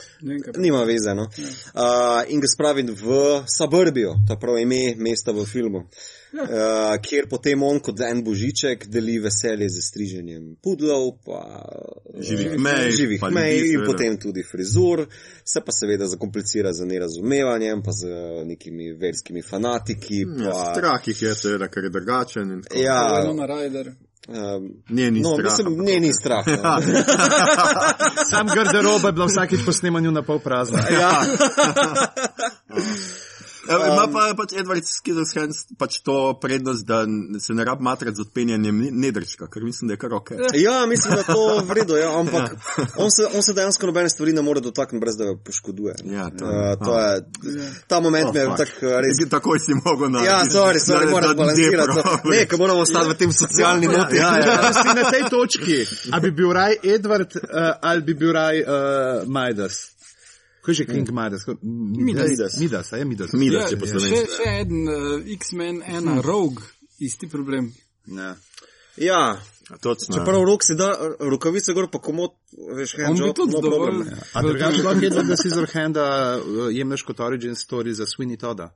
Nima 0.58 0.84
veze, 0.90 1.14
no. 1.18 1.30
Uh, 1.30 2.24
in 2.34 2.42
ga 2.42 2.50
spravi 2.50 2.88
v 2.90 3.22
Suburbijo, 3.46 4.18
ta 4.28 4.40
pravi 4.42 4.66
ime 4.66 4.82
mesta 4.98 5.36
v 5.36 5.46
filmu. 5.46 5.86
Uh, 5.86 6.21
kjer 7.06 7.28
potem 7.30 7.64
on 7.64 7.80
kot 7.80 8.00
en 8.00 8.24
božiček 8.24 8.88
deli 8.88 9.20
veselje 9.20 9.70
z 9.70 9.82
striženjem 9.82 10.56
pudlov, 10.64 11.12
pa 11.26 11.64
Živih 12.20 12.60
mej, 12.60 12.92
živih 12.92 13.20
pa 13.22 13.30
mej 13.30 13.58
ljudi, 13.58 13.68
in 13.68 13.72
seveda. 13.80 13.92
potem 13.92 14.18
tudi 14.20 14.44
frizur, 14.44 15.06
se 15.46 15.62
pa 15.62 15.72
seveda 15.72 16.08
zakomplicira 16.08 16.74
z 16.74 16.86
nerazumevanjem, 16.86 17.82
pa 17.84 17.92
z 17.92 18.08
nekimi 18.46 18.94
verskimi 18.94 19.42
fanatiki. 19.42 20.20
Ja, 20.22 20.52
Pa, 20.52 20.74
strah 20.76 21.08
jih 21.08 21.22
je, 21.22 21.36
seveda, 21.36 21.68
ker 21.68 21.84
je 21.84 21.90
drugačen. 21.90 22.52
in 22.52 22.62
tako. 22.62 22.78
ja, 22.80 23.24
Winona 23.24 23.46
Ryder. 23.48 23.92
um, 24.28 24.84
Nje 24.90 25.12
ni 25.12 25.22
no, 25.22 25.30
strah. 25.34 25.44
mislim, 25.52 25.68
ampak 25.68 25.86
ne, 25.86 25.94
ok. 25.94 26.02
ni 26.02 26.14
strah. 26.14 26.48
No. 26.48 26.82
Sam 28.32 28.48
garderoba 28.48 29.08
je 29.08 29.12
bila 29.14 29.26
vsakič 29.26 29.60
po 29.66 29.74
snemanju 29.74 30.12
na 30.12 30.22
pol 30.22 30.40
prazna. 30.40 30.80
ja. 30.92 31.26
Ja, 33.70 33.78
Ima 33.88 34.08
pa 34.14 34.34
pač 34.38 34.54
Edward 34.54 34.86
Skiddershand 34.88 35.54
pač 35.78 36.00
to 36.02 36.34
prednost, 36.42 36.86
da 36.86 37.06
se 37.40 37.54
ne 37.54 37.66
rabi 37.66 37.84
matrati 37.84 38.16
z 38.16 38.22
odpenjanjem 38.22 38.88
nedrčka, 38.92 39.48
ker 39.48 39.64
mislim, 39.64 39.88
da 39.88 39.94
je 39.94 39.98
kar 39.98 40.14
ok. 40.14 40.32
ja, 40.68 40.86
mislim, 40.86 41.14
da 41.14 41.20
je 41.20 41.26
to 41.26 41.64
vredno, 41.68 41.96
ja, 41.96 42.20
ampak 42.20 42.56
on 43.04 43.12
se, 43.12 43.28
on 43.36 43.44
se 43.44 43.54
dejansko 43.54 43.86
nobene 43.86 44.10
stvari 44.10 44.34
ne 44.34 44.42
more 44.42 44.60
dotakniti, 44.60 45.02
brez 45.02 45.18
da 45.18 45.24
jo 45.24 45.38
poškoduje. 45.38 45.96
Ja, 46.04 46.30
to- 46.30 46.46
uh, 46.46 46.86
to 46.86 47.00
je, 47.00 47.22
ta 47.88 48.00
moment 48.00 48.28
Oh, 48.28 48.34
me 48.34 48.40
je 48.40 48.48
tako 48.58 48.86
uh, 48.86 48.98
res 48.98 49.30
Takoj 49.30 49.60
si 49.60 49.74
mogel 49.86 50.10
na. 50.10 50.24
Ja, 50.24 50.42
sorry, 50.46 50.80
sorry, 50.80 51.06
na- 51.06 51.12
moram 51.12 51.36
balansirati. 51.38 52.00
Ne, 52.26 52.46
ker 52.46 52.60
moramo 52.60 52.80
ostati 52.82 53.10
v 53.10 53.14
tem 53.14 53.32
socialni 53.32 53.88
noti. 53.88 54.16
Ja, 54.16 54.38
ja. 54.38 54.58
Če 54.62 54.74
si 54.74 54.88
na 54.96 55.06
tej 55.10 55.24
točki, 55.30 55.78
a 56.12 56.20
bi 56.20 56.32
bil 56.32 56.52
raj 56.52 56.76
Edward 56.84 57.36
uh, 57.36 57.44
ali 57.82 58.02
bi 58.02 58.14
bil 58.14 58.34
raj 58.34 58.62
uh, 58.62 59.28
Majdas? 59.28 59.91
Kaj 60.62 60.72
je 60.72 60.76
že 60.76 60.86
King 60.86 61.10
Midas. 61.12 61.48
Midas, 61.62 62.60
Midas, 62.60 62.94
a 62.94 62.98
je 62.98 63.06
Midas. 63.06 63.34
Midas, 63.34 63.62
Ja, 63.62 63.70
če 63.70 63.78
po 63.80 63.88
še, 63.88 64.26
še 64.38 64.50
en 64.62 64.88
uh, 64.88 65.24
X-Men, 65.38 65.82
ena 65.86 66.22
Rogue, 66.22 66.62
isti 67.00 67.30
problem. 67.30 67.72
Ja. 68.06 68.36
Ja, 68.98 69.42
Točno. 69.82 70.18
čeprav 70.18 70.44
rok 70.44 70.64
si 70.64 70.76
da, 70.76 70.92
rokavice 71.20 71.74
gor 71.74 71.88
pa 71.92 72.00
komod, 72.00 72.32
veš, 72.76 72.94
On 73.00 73.06
hand 73.06 73.20
bi 73.20 73.26
job, 73.26 73.36
tudi 73.36 73.56
no 73.56 73.62
dovolj. 73.62 73.90
problem. 73.90 74.20
A 74.34 74.42
drugače 74.42 74.84
lahko 74.84 75.06
Edward 75.06 75.28
da 75.28 75.36
Scissorhanda 75.36 76.06
uh, 76.38 76.68
jemlješ 76.76 77.02
kot 77.02 77.20
origin 77.20 77.56
story 77.56 77.94
za 77.94 78.06
Sweeney 78.06 78.38
Toda. 78.40 78.70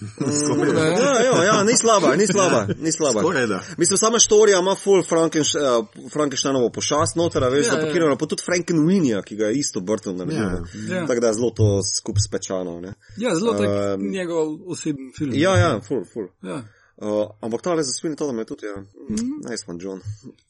Da, 0.00 0.84
ja. 0.86 0.98
Ja, 0.98 1.20
ja, 1.24 1.44
ja, 1.44 1.64
ni 1.64 1.76
slaba, 1.76 2.16
ni 2.16 2.26
slaba, 2.26 2.66
ni 2.78 2.92
slaba. 2.92 3.20
Skoraj 3.20 3.46
da. 3.46 3.60
Mislim, 3.76 3.98
sama 3.98 4.18
štorija 4.18 4.58
ima 4.58 4.74
full 4.74 5.02
Frankenš, 5.02 5.54
uh, 5.54 5.86
Frankensteinovo 6.12 6.70
pošast 6.70 7.16
noter, 7.16 7.44
a 7.44 7.48
veš, 7.48 7.66
Ja, 7.66 7.72
ja, 7.72 7.78
ja. 7.78 7.80
zapakirano, 7.80 8.16
pa 8.16 8.26
tudi 8.26 8.42
Frankenwinija, 8.46 9.22
ki 9.22 9.36
ga 9.36 9.44
je 9.46 9.58
isto 9.58 9.80
Burton 9.80 10.16
naredil. 10.16 10.42
Ja. 10.42 10.96
Ja. 10.96 11.06
Tako 11.06 11.20
da 11.20 11.26
je 11.26 11.34
zelo 11.34 11.50
to 11.50 11.82
skup 11.82 12.16
spečano, 12.28 12.80
ne. 12.80 12.94
ja, 13.16 13.34
zelo 13.34 13.52
tak 13.52 13.66
Um, 13.70 14.10
njegov 14.10 14.46
osebni 14.66 15.12
film. 15.18 15.30
Ja, 15.34 15.56
ja, 15.56 15.80
full, 15.88 16.04
full. 16.12 16.28
ja. 16.42 16.62
Uh, 17.00 17.30
ampak 17.40 17.62
ta 17.62 17.72
za 17.82 17.92
Sweeney 17.96 18.16
Todd 18.16 18.38
je 18.38 18.44
tudi, 18.44 18.66
ja. 18.66 18.76
Mm. 18.76 19.40
Nice 19.48 19.64
one, 19.66 19.78
John. 19.80 20.00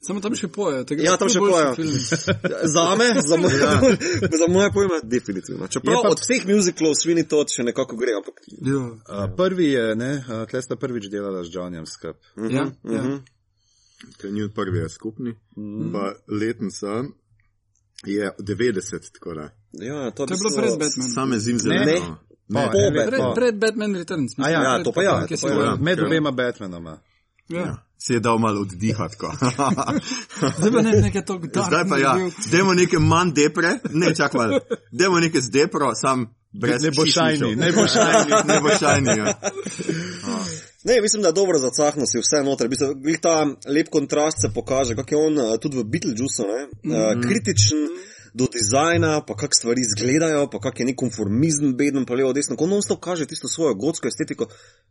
Samo 0.03 0.18
tam 0.20 0.34
še 0.34 0.48
pojejo. 0.48 0.82
tega 0.84 1.03
Ja, 1.03 1.14
tam 1.16 1.28
še 1.30 1.38
filmi. 1.78 2.01
Za 2.74 2.96
me, 2.98 3.07
za, 3.22 3.36
moj, 3.36 3.55
za 4.34 4.46
moje 4.48 4.70
pojme, 4.72 4.98
definitivno. 5.05 5.68
Čeprav 5.68 5.94
Je 5.94 6.03
pa- 6.03 6.09
od 6.09 6.18
vseh 6.18 6.42
muziklov 6.46 6.94
Sweeney 6.94 7.22
Todd 7.22 7.55
še 7.55 7.62
nekako 7.62 7.94
gre, 7.96 8.18
ampak 8.18 8.42
Ja, 8.51 8.82
Uh, 9.07 9.30
prvi 9.30 9.70
je, 9.70 9.94
ne, 9.94 10.11
uh, 10.18 10.42
tle 10.44 10.62
sta 10.62 10.74
prvič 10.76 11.07
delala 11.07 11.44
z 11.44 11.55
Johnnyjem 11.55 11.86
skup. 11.86 12.18
ja, 12.36 12.66
ja. 12.84 13.03
Ker 14.18 14.32
ni 14.32 14.48
prvi 14.51 14.78
je 14.78 14.88
skupni, 14.88 15.32
pa 15.92 16.16
letnica 16.26 17.05
je 18.03 18.26
90, 18.38 19.12
tako 19.12 19.34
da. 19.34 19.46
ja, 19.72 20.11
to, 20.11 20.26
To 20.26 20.34
je 20.34 20.38
bilo 20.38 20.51
pred 20.57 20.72
Batmanom. 20.72 21.14
Same 21.14 21.38
zim 21.38 21.59
Ne. 22.51 22.66
Po 22.72 22.78
ne. 22.78 23.07
Pred, 23.07 23.20
pa. 23.20 23.32
pred 23.34 23.55
Batman 23.59 23.94
Returns. 23.94 24.34
mislim, 24.38 24.48
ja, 24.51 24.74
pred 24.74 24.84
to 24.84 24.92
pa 24.92 25.03
ja, 25.03 25.26
to 25.26 25.36
pa 25.42 25.64
ja. 25.64 25.76
Med 25.80 26.01
obema 26.01 26.30
Batmanoma. 26.30 26.98
Ja. 27.48 27.76
Si 27.98 28.12
je 28.12 28.20
dal 28.20 28.38
malo 28.38 28.61
oddihati. 28.61 29.16
ko. 29.16 29.32
Zdaj 30.59 30.72
pa 30.72 30.82
ne 30.82 30.90
nekaj 30.90 31.24
to 31.24 31.38
dark 31.38 31.66
Zdaj 31.66 31.84
pa 31.88 31.98
ja, 31.98 32.14
dajmo 32.53 32.74
nekaj 32.74 33.01
manj 33.01 33.32
depre, 33.34 33.78
ne 33.90 34.14
čak 34.14 34.34
malo, 34.34 34.61
dajmo 34.92 35.20
nekaj 35.20 35.40
z 35.40 35.51
depro, 35.51 35.92
sam 35.94 36.26
brez 36.53 36.82
Ne 36.82 36.90
bo 36.90 37.07
shiny, 37.14 37.57
ne 37.57 37.72
bo 37.72 37.86
shiny. 37.86 38.44
ne 38.46 38.61
bo 38.61 38.68
šajni. 38.80 39.18
Ja. 39.18 39.34
Ne, 40.84 41.01
mislim, 41.01 41.22
da 41.22 41.28
je 41.28 41.32
dobro 41.32 41.59
za 41.59 41.70
cahno 41.70 42.07
si 42.07 42.18
vse 42.18 42.42
noter. 42.44 42.66
V 42.66 42.70
bistvu, 42.70 42.94
glih 42.94 43.18
ta 43.20 43.44
lep 43.68 43.88
kontrast 43.92 44.40
se 44.40 44.48
pokaže, 44.55 44.94
kako 44.96 45.14
je 45.14 45.26
on 45.26 45.38
uh, 45.38 45.59
tudi 45.61 45.76
v 45.76 45.84
Beetlejuiceu, 45.84 46.46
ne, 46.48 46.62
uh, 46.64 47.20
kritičen 47.20 47.82
do 48.35 48.47
dizajna, 48.47 49.20
pa 49.22 49.35
kak 49.35 49.55
stvari 49.55 49.81
izgledajo, 49.81 50.47
pa 50.51 50.61
kak 50.61 50.81
je 50.81 50.87
nek 50.87 50.97
konformizem, 50.97 51.76
beden, 51.76 52.07
pa 52.07 52.14
levo, 52.14 52.33
desno, 52.33 52.57
ko 52.57 52.66
non 52.66 52.83
stop 52.83 53.01
kaže 53.01 53.26
tisto 53.26 53.49
svojo 53.49 53.74
gotsko 53.74 54.09
estetiko. 54.09 54.47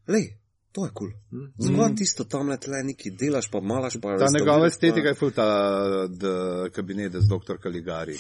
Lej, 0.08 0.36
to 0.72 0.86
je 0.86 0.92
kul. 0.94 1.10
Cool. 1.32 1.48
Zakaj 1.58 1.96
tisto 1.96 2.24
tam 2.24 2.50
le 2.50 2.58
tle 2.58 2.84
neki 2.84 3.12
delaš, 3.12 3.48
pa 3.50 3.60
malaš, 3.60 3.98
pa 3.98 4.18
Ta 4.18 4.28
njegova 4.30 4.30
restauriraš, 4.30 4.62
pa- 4.62 4.68
estetika 4.68 5.08
je 5.08 5.16
ful 5.16 5.32
ta 5.32 5.48
kabinet 6.72 7.16
z 7.16 7.28
dr. 7.28 7.58
Caligari. 7.64 8.18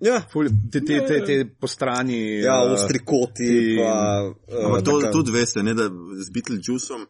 Ja, 0.00 0.22
Ful, 0.32 0.48
te, 0.72 0.80
te, 0.80 0.98
te, 1.06 1.20
te 1.24 1.36
postrani. 1.60 2.40
ja 2.42 2.62
uh, 2.64 2.72
ostri 2.72 2.98
koti, 2.98 3.46
ti- 3.46 3.76
pa... 3.78 4.22
Uh, 4.48 4.64
Ampak 4.66 4.82
to 4.84 5.12
tudi 5.12 5.30
veste, 5.32 5.62
ne, 5.62 5.74
da 5.74 5.86
z 6.16 6.30
Beetlejuicem 6.30 7.06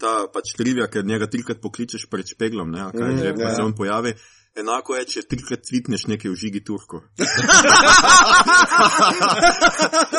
ta 0.00 0.26
pač 0.32 0.54
trivia, 0.56 0.86
ker 0.88 1.04
njega 1.04 1.26
trikrat 1.28 1.60
pokličeš 1.60 2.06
pred 2.10 2.24
špeglom, 2.26 2.70
ne, 2.70 2.80
a 2.80 2.90
kaj 2.92 3.12
Mm, 3.12 3.18
že, 3.18 3.34
pa 3.36 3.42
ja. 3.42 3.54
se 3.54 3.62
on 3.62 3.74
pojavi. 3.76 4.14
Enako 4.60 4.94
je, 4.96 5.04
če 5.06 5.20
trikrat 5.22 5.60
tvitneš 5.64 6.06
nekaj 6.06 6.30
v 6.30 6.36
žigi 6.36 6.60
Turko. 6.64 7.00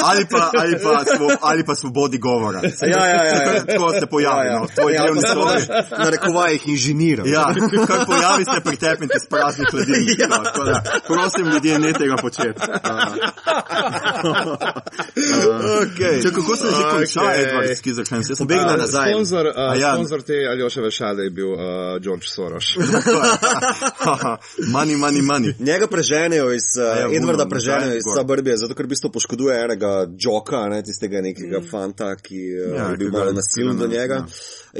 ali, 0.10 0.26
pa, 0.26 0.52
ali, 0.54 0.76
pa, 0.84 1.04
ali 1.42 1.66
pa 1.66 1.76
svobodi 1.76 2.18
govora. 2.18 2.62
Ja, 2.82 3.06
ja, 3.06 3.22
ja, 3.26 3.36
ja. 3.54 3.66
Tako 3.66 3.92
se 3.94 4.06
pojavi, 4.08 4.48
Ja, 4.48 4.54
ja. 4.54 4.60
no, 4.60 4.68
tvoj 4.68 4.94
Ja, 4.94 5.02
delovni 5.02 5.22
se 5.22 5.28
stroj. 5.28 5.46
moraš 5.46 5.64
na 5.98 6.10
rekovajih 6.10 6.68
inženirati. 6.68 7.30
Ja, 7.30 7.46
kar 7.88 8.06
pojavi 8.06 8.44
se 8.46 8.62
pretepnite 8.64 9.20
s 9.20 9.28
praznih 9.30 9.68
hladilnikov. 9.72 10.30
Ja. 10.30 10.44
Tako 10.44 10.64
da, 10.66 10.78
prosim, 11.08 11.46
ljudje, 11.48 11.80
ne 11.80 11.94
tega 11.94 12.16
početi. 12.16 12.62
Okay. 15.82 16.22
Če 16.24 16.30
kako 16.32 16.56
se 16.56 16.68
že 16.68 16.84
konča, 16.92 17.22
Okej. 17.22 17.44
Edward 17.44 17.76
Skizerhands? 17.76 18.30
Jaz 18.30 18.38
sem 18.38 18.48
pa- 18.48 18.78
nazaj. 18.78 19.12
Sponzor, 19.12 19.46
uh, 19.46 19.54
A 19.58 19.76
ja. 19.76 19.94
sponzor 19.94 20.22
te 20.22 20.34
Aljoševe 20.52 20.92
šale 20.92 21.24
je 21.24 21.30
bil 21.32 21.52
uh, 21.52 21.60
George 22.00 22.28
Soros. 22.28 22.66
Money, 24.68 24.96
money, 24.96 25.22
money. 25.22 25.54
Njega 25.60 25.88
preženejo 25.88 26.52
iz 26.54 26.68
uh, 26.78 26.86
ja, 26.86 27.08
Edvarda, 27.08 27.46
Bulman, 27.46 27.50
preženejo 27.50 27.98
iz. 27.98 28.04
Suburbije, 28.18 28.58
zato 28.58 28.76
ker 28.76 28.86
v 28.86 28.90
bistvu 28.96 29.12
poškoduje 29.12 29.58
enega 29.64 29.92
joka, 30.20 30.66
ne, 30.70 30.82
tistega 30.84 31.22
nekega 31.22 31.60
mm. 31.60 31.70
fanta, 31.72 32.16
ki 32.16 32.42
uh, 32.56 32.76
Ja, 32.78 32.90
je 32.92 32.98
bil 32.98 33.12
malo 33.12 33.32
nasilen 33.34 33.78
do 33.78 33.88
njega. 33.88 34.24
ja. 34.24 34.26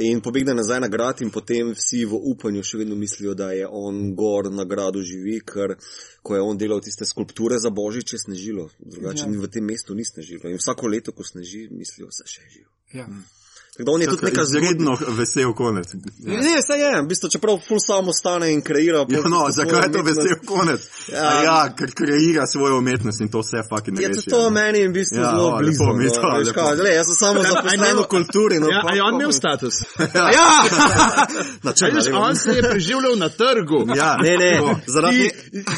In 0.02 0.20
pobegne 0.24 0.54
nazaj 0.54 0.80
na 0.80 0.88
grad, 0.88 1.20
in 1.20 1.30
potem 1.30 1.74
vsi 1.76 2.04
v 2.08 2.16
upanju 2.32 2.62
še 2.64 2.78
vedno 2.80 2.96
mislijo, 2.96 3.34
da 3.34 3.50
je 3.52 3.66
on 3.68 4.14
gor 4.16 4.48
na 4.52 4.64
gradu 4.64 5.02
živi, 5.04 5.40
ker 5.44 5.74
ko 6.22 6.34
je 6.36 6.40
on 6.42 6.56
delal 6.58 6.80
tiste 6.80 7.04
skulpture 7.04 7.58
za 7.58 7.70
božič, 7.70 8.12
je 8.12 8.18
snežilo. 8.18 8.68
Drugače 8.78 9.26
Ja. 9.28 9.40
v 9.42 9.48
tem 9.52 9.64
mestu 9.64 9.94
ni 9.94 10.04
snežilo. 10.04 10.48
In 10.48 10.56
vsako 10.56 10.86
leto, 10.88 11.12
ko 11.12 11.24
sneži, 11.24 11.68
mislijo, 11.70 12.06
da 12.08 12.12
se 12.12 12.24
še 12.26 12.42
živi. 12.48 12.68
Ja. 12.92 13.06
Tako 13.72 13.84
da 13.84 13.92
on 13.92 14.00
je 14.00 14.06
tudi 14.06 14.24
neka 14.24 14.44
zgodba. 14.44 14.58
Izredno 14.60 14.92
vesel 15.10 15.52
konec. 15.54 15.86
Ne, 16.18 16.56
saj 16.66 16.80
je, 16.80 17.02
v 17.02 17.06
bistvu, 17.06 17.28
čeprav 17.30 17.56
ful 17.68 17.78
samo 17.80 18.12
stane 18.12 18.52
in 18.52 18.60
kreira. 18.60 18.98
Ja, 19.08 19.20
no, 19.26 19.46
zakaj 19.50 19.78
je 19.78 19.92
to 19.92 20.00
umetnost. 20.00 20.18
vesel 20.18 20.36
konec? 20.46 20.80
Ja. 21.08 21.22
Ja, 21.24 21.42
ja 21.42 21.74
ker 21.76 21.90
kreira 21.92 22.46
svojo 22.46 22.78
umetnost 22.78 23.20
in 23.20 23.28
to 23.28 23.40
vse 23.40 23.62
fucking 23.64 24.00
Ja, 24.00 24.08
reši. 24.08 24.20
to, 24.22 24.30
to 24.30 24.42
ja. 24.42 24.50
meni 24.50 24.78
je 24.78 24.88
v 24.88 24.92
bistvu 24.92 25.16
Ja, 25.16 25.30
zelo 25.30 25.48
o, 25.48 25.58
blizu. 25.58 25.82
lepo 25.82 25.96
mi 25.96 26.04
je 26.04 26.08
no, 26.08 26.14
to, 26.14 26.28
veš 26.38 26.46
lepo. 26.46 26.60
kaj, 26.60 26.76
glej, 26.76 26.94
jaz 26.94 27.06
sem 27.06 27.16
samo 27.16 27.38
zaposlen 27.48 27.96
v 27.96 28.06
kulturi. 28.06 28.56
No, 28.60 28.66
Ja, 28.68 28.80
pa- 28.82 28.88
a 28.88 28.94
je 28.94 29.02
on 29.02 29.14
imel 29.14 29.32
status? 29.32 29.74
Ja! 30.36 30.48
A 31.14 31.26
Načelno, 31.62 31.96
veš, 31.96 32.06
on 32.14 32.36
se 32.36 32.50
je 32.50 32.62
preživljal 32.62 33.16
na 33.16 33.28
trgu. 33.30 33.80
Ja, 33.96 34.16
Ne, 34.18 34.36
ne, 34.36 34.52
tako. 34.54 34.80
zaradi, 34.86 35.30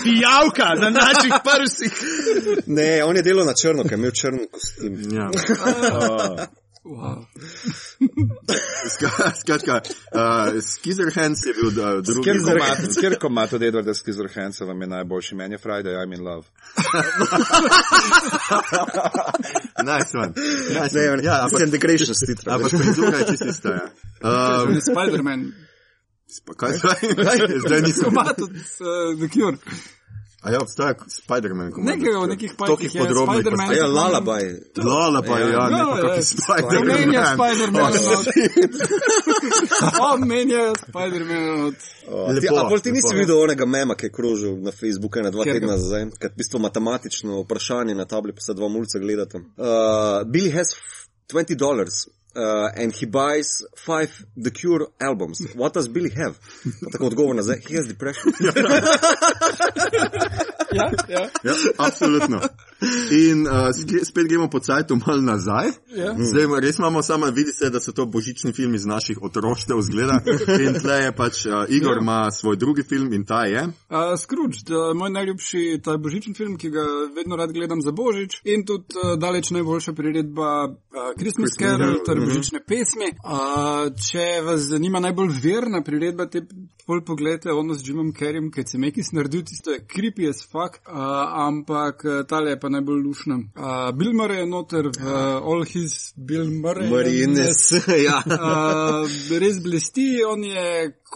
Pijavka 0.02 0.68
na 0.74 0.90
naših 0.92 1.34
prsih. 1.44 1.92
ne, 2.66 3.04
on 3.04 3.16
je 3.16 3.22
delal 3.22 3.46
na 3.46 3.54
črno, 3.54 3.82
ker 3.82 3.92
je 3.92 3.96
imel 3.96 4.10
črn 4.12 4.38
kostim. 4.50 4.92
Ja. 5.12 5.30
Wow. 6.84 7.24
Skratka, 9.40 9.80
uh, 10.12 10.60
Skizerhands 10.62 11.40
je 11.46 11.52
bil 11.54 11.66
uh, 11.68 12.02
drugi. 12.04 12.30
Ker 13.00 13.18
komat 13.18 13.52
od 13.52 13.62
Edwarda 13.62 13.94
Skizorhensa 13.94 14.64
vam 14.64 14.80
je 14.80 14.86
najboljši. 14.86 15.34
Meni 15.34 15.54
je 15.54 15.58
Friday, 15.58 15.94
I'm 15.96 16.12
in 16.14 16.24
love. 16.24 16.46
Nice 19.84 20.18
one. 20.18 20.32
Nice 20.80 20.94
Ne, 20.94 21.10
one. 21.10 21.22
Ja, 21.22 21.44
ampak, 21.44 21.60
sem 21.60 21.70
degradation 21.70 22.14
stitra. 22.14 22.54
ampak 22.54 22.70
penzura 22.70 23.18
je 23.18 23.26
čisto 23.26 23.48
ista. 23.48 23.68
Ja. 23.68 23.90
Um, 24.62 24.80
Spider-Man. 24.80 25.52
kaj 26.56 26.72
zdaj? 26.72 26.96
Zdaj 27.66 27.80
nisem. 27.82 28.04
Komat 28.04 28.40
od 28.40 28.50
uh, 28.50 28.56
The 29.18 29.28
Cure. 29.28 29.56
A 30.44 30.50
ja, 30.52 30.58
obstaja 30.60 30.94
Spider-Man. 31.08 31.72
Nekaj 31.76 32.14
o 32.14 32.26
nekih 32.26 32.52
pajkih 32.58 32.94
je 32.94 33.00
podrobnih 33.00 33.40
Spider-Man. 33.40 33.76
Ja, 33.76 33.86
lalabaj. 33.86 34.42
Je, 35.40 35.52
ja, 35.52 35.62
Ja, 35.64 35.68
ne, 35.70 35.78
ja, 35.78 35.84
pa 35.84 35.96
ja. 35.96 36.02
kakšen 36.02 36.38
Spider-Man. 36.44 36.84
Omenja 36.92 37.24
Spider-Man 37.32 37.88
od... 38.18 38.26
Omenja 40.12 40.72
Spider-Man 40.74 41.64
od... 41.66 41.74
Ti, 42.82 42.92
nisi 42.92 43.16
videl 43.16 43.40
onega 43.42 43.66
mema, 43.66 43.94
ki 43.94 44.06
je 44.06 44.12
krožil 44.12 44.56
na 44.60 44.72
Facebooku 44.72 45.18
ena 45.18 45.30
dva 45.30 45.44
tedna 45.44 45.72
nazaj, 45.72 46.06
kad 46.18 46.32
v 46.32 46.36
bistvu 46.36 46.58
matematično 46.60 47.40
vprašanje 47.40 47.94
na 47.94 48.04
tabli, 48.04 48.32
pa 48.32 48.40
se 48.40 48.54
dva 48.54 48.68
mulca 48.68 48.98
gledata. 48.98 49.38
Uh, 49.38 49.44
Billy 50.28 50.52
has 50.52 50.68
f- 50.76 51.08
20 51.32 51.54
dollars. 51.56 52.04
Uh, 52.36 52.82
and 52.82 52.92
he 52.92 53.06
buys 53.06 53.62
five 53.76 54.10
The 54.36 54.50
Cure 54.50 54.86
albums. 55.00 55.38
What 55.54 55.74
does 55.74 55.88
Billy 55.88 56.10
have? 56.10 56.34
Pa 56.82 56.90
tako 56.90 57.06
odgovor 57.06 57.34
nazaj, 57.34 57.60
he 57.68 57.76
has 57.76 57.86
depression. 57.86 58.32
Ja, 60.72 60.90
ja. 61.08 61.28
Ja, 61.44 61.54
absolutno. 61.78 62.40
In 63.10 63.46
uh, 63.46 63.70
spet 64.02 64.28
gremo 64.28 64.48
po 64.50 64.60
cajtu 64.60 64.98
malo 65.06 65.20
nazaj. 65.20 65.70
Ja. 65.96 66.14
Zdaj 66.18 66.60
res 66.60 66.78
imamo 66.78 67.02
samo, 67.02 67.26
vidi 67.30 67.52
se, 67.52 67.70
da 67.70 67.80
so 67.80 67.92
to 67.92 68.06
božični 68.06 68.52
filmi 68.52 68.76
iz 68.76 68.86
naših 68.86 69.22
otroštev 69.22 69.80
zgleda. 69.80 70.20
In 70.64 70.78
tle 70.80 70.98
je 71.04 71.12
pač 71.16 71.46
uh, 71.46 71.64
Igor 71.68 71.98
ima 72.00 72.30
svoj 72.30 72.56
drugi 72.56 72.82
film 72.82 73.12
in 73.12 73.24
ta 73.24 73.44
je. 73.44 73.62
Uh, 73.64 74.14
Scrooge, 74.18 74.58
uh, 74.70 74.96
moj 74.96 75.10
najljubši 75.10 75.80
ta 75.84 75.96
božičen 75.96 76.34
film, 76.34 76.56
ki 76.58 76.70
ga 76.70 76.84
vedno 77.16 77.36
rad 77.36 77.52
gledam 77.52 77.82
za 77.82 77.92
božič 77.92 78.40
in 78.44 78.64
tudi 78.66 78.96
uh, 78.96 79.18
daleč 79.18 79.50
najboljša 79.50 79.92
priredba 79.92 80.68
uh, 80.68 81.12
Christmas 81.18 81.56
Carol, 81.58 81.98
ter 82.06 82.16
mhm. 82.16 82.24
božične 82.24 82.60
pesmi. 82.66 83.12
Uh, 83.24 83.90
če 84.10 84.40
vas 84.44 84.68
zanima 84.70 85.00
najbolj 85.00 85.32
verna 85.42 85.82
priredba, 85.84 86.26
te 86.26 86.44
pol 86.86 87.00
pogledajte 87.04 87.52
ono 87.52 87.74
z 87.74 87.88
Jimom 87.88 88.12
Carreyem, 88.12 88.50
ki 88.52 88.60
je 88.60 88.70
Cemekis 88.74 89.12
naredil, 89.16 89.44
tisto 89.48 89.72
je 89.72 89.80
creepy 89.88 90.28
as 90.28 90.44
fuck, 90.44 90.80
uh, 90.84 90.98
ampak 91.46 92.04
uh, 92.04 92.20
tale 92.28 92.54
je 92.54 92.60
pa 92.60 92.68
najbolj 92.74 93.02
lušna. 93.02 93.36
Uh, 93.38 93.90
Bill 93.98 94.14
Murray 94.14 94.42
je 94.42 94.46
noter 94.46 94.86
uh, 94.90 95.42
All 95.42 95.64
His 95.64 96.14
Bill 96.16 96.50
Murray. 96.50 96.88
Marines. 96.90 97.70
ja. 98.08 98.20
Uh, 98.26 99.06
res 99.40 99.60
blesti, 99.62 100.08
on 100.28 100.44
je 100.44 100.66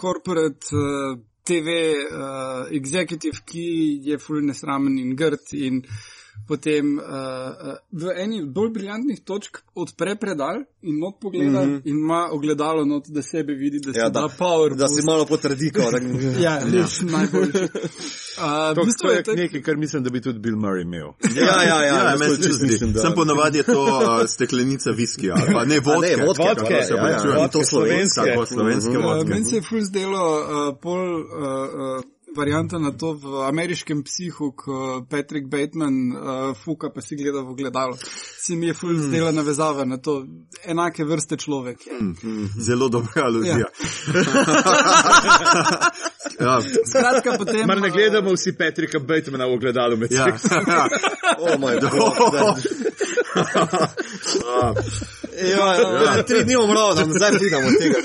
corporate 0.01 0.73
uh, 0.73 1.19
TV 1.49 1.69
uh, 1.95 2.69
executive, 2.71 3.43
ki 3.49 3.67
je 4.05 4.19
full 4.21 4.45
nesramen 4.45 4.99
in 5.01 5.17
grd 5.17 5.55
in 5.57 5.83
potem 6.47 6.99
uh, 6.99 7.05
v 7.93 8.13
eni 8.17 8.43
od 8.43 8.49
bolj 8.49 8.71
briljantnih 8.71 9.21
točk 9.21 9.59
odpre 9.75 10.17
predal 10.17 10.55
in 10.83 10.99
not 10.99 11.21
pogleda 11.21 11.61
mm 11.61 11.71
-hmm. 11.71 11.83
in 11.85 11.99
ima 11.99 12.29
ogledalo 12.33 12.85
not, 12.85 13.05
da 13.09 13.23
sebe 13.23 13.53
vidi, 13.55 13.81
da 13.81 13.93
se 13.93 13.99
Ja, 13.99 14.09
da, 14.09 14.21
da, 14.21 14.29
power. 14.31 14.75
da 14.75 14.89
si 14.89 15.03
malo 15.05 15.25
potrdi, 15.27 15.71
kot 15.71 15.93
da 15.93 15.99
Ja, 16.41 16.61
res 16.65 17.01
najboljši. 17.03 17.69
Uh, 18.39 18.45
v 18.71 18.75
To, 18.75 18.85
bistvu 18.85 19.03
to 19.03 19.11
je 19.11 19.23
tak- 19.25 19.37
nekaj, 19.37 19.63
kar 19.63 19.77
mislim, 19.77 20.03
da 20.03 20.11
bi 20.11 20.21
tudi 20.21 20.39
Bill 20.39 20.57
Murray 20.57 20.83
imel. 20.83 21.09
Ja, 21.35 21.45
ja, 21.45 21.63
ja, 21.65 21.83
ja, 21.85 22.03
jaz 22.05 22.21
meni 22.21 22.31
to 22.31 22.43
se 22.43 22.49
čisto 22.49 22.67
zdi. 22.67 22.93
da- 22.93 23.01
Sem 23.01 23.13
ponavadi 23.15 23.59
je 23.59 23.65
to 23.65 23.83
uh, 23.83 24.27
steklenica 24.27 24.91
viskija, 24.93 25.35
ali 25.37 25.53
pa 25.53 25.65
ne 25.65 25.81
vodke. 25.81 26.07
ne, 26.09 26.17
vodke, 26.19 26.43
kako 26.45 26.61
vodke, 26.61 26.75
se 26.79 26.93
ja, 26.93 26.97
ja, 26.97 26.97
opravičujem. 26.97 27.37
vodke 27.37 27.65
slovenske. 27.65 28.21
Tako, 28.27 28.47
slovenske 28.47 28.91
Mhm. 28.91 28.99
Uh, 28.99 29.05
vodke. 29.07 29.31
meni 29.31 29.45
se 29.45 29.57
je 29.57 29.63
ful 29.63 29.81
zdelo 29.83 30.25
uh, 30.37 30.47
pol 30.83 31.01
uh, 31.15 31.23
uh, 31.23 32.03
varianta 32.37 32.79
na 32.79 32.91
to 32.93 33.13
v 33.15 33.25
ameriškem 33.49 34.03
psihu, 34.05 34.53
ko 34.57 35.07
Patrick 35.11 35.49
Bateman 35.49 36.13
uh, 36.13 36.55
fuka, 36.57 36.91
pa 36.91 37.01
si 37.01 37.17
gleda 37.17 37.41
v 37.43 37.55
gledalo. 37.55 37.97
Si 38.41 38.57
mi 38.57 38.67
je 38.67 38.75
ful 38.75 38.89
Hmm. 38.95 39.09
zdela 39.09 39.33
navezava 39.33 39.85
na 39.85 39.97
to, 39.97 40.27
enake 40.65 41.05
vrste 41.05 41.37
človek. 41.37 41.87
je. 41.87 41.93
Zelo 42.59 42.89
dobra 42.89 43.23
aluzija. 43.27 43.59
Ja. 43.59 43.67
Skratka, 46.87 47.35
potem. 47.39 47.67
Mar 47.67 47.81
ne 47.81 47.89
uh, 47.89 47.95
gledamo 47.95 48.33
vsi 48.33 48.53
Patrika 48.59 48.99
Batemana 48.99 49.47
v 49.47 49.53
ogledalu 49.53 49.97
med 49.97 50.13
Ja. 50.13 50.27
seboj. 50.39 50.65
Oh 51.39 51.59
moj 51.59 51.77
bog. 51.83 52.57
Ja, 55.39 55.75
ja, 56.05 56.23
tri 56.23 56.45
dni 56.45 56.57
umrl, 56.57 56.95
da 56.97 57.05
zdaj 57.05 57.31
pridemo 57.39 57.69
od 57.69 57.75
tega. 57.79 57.99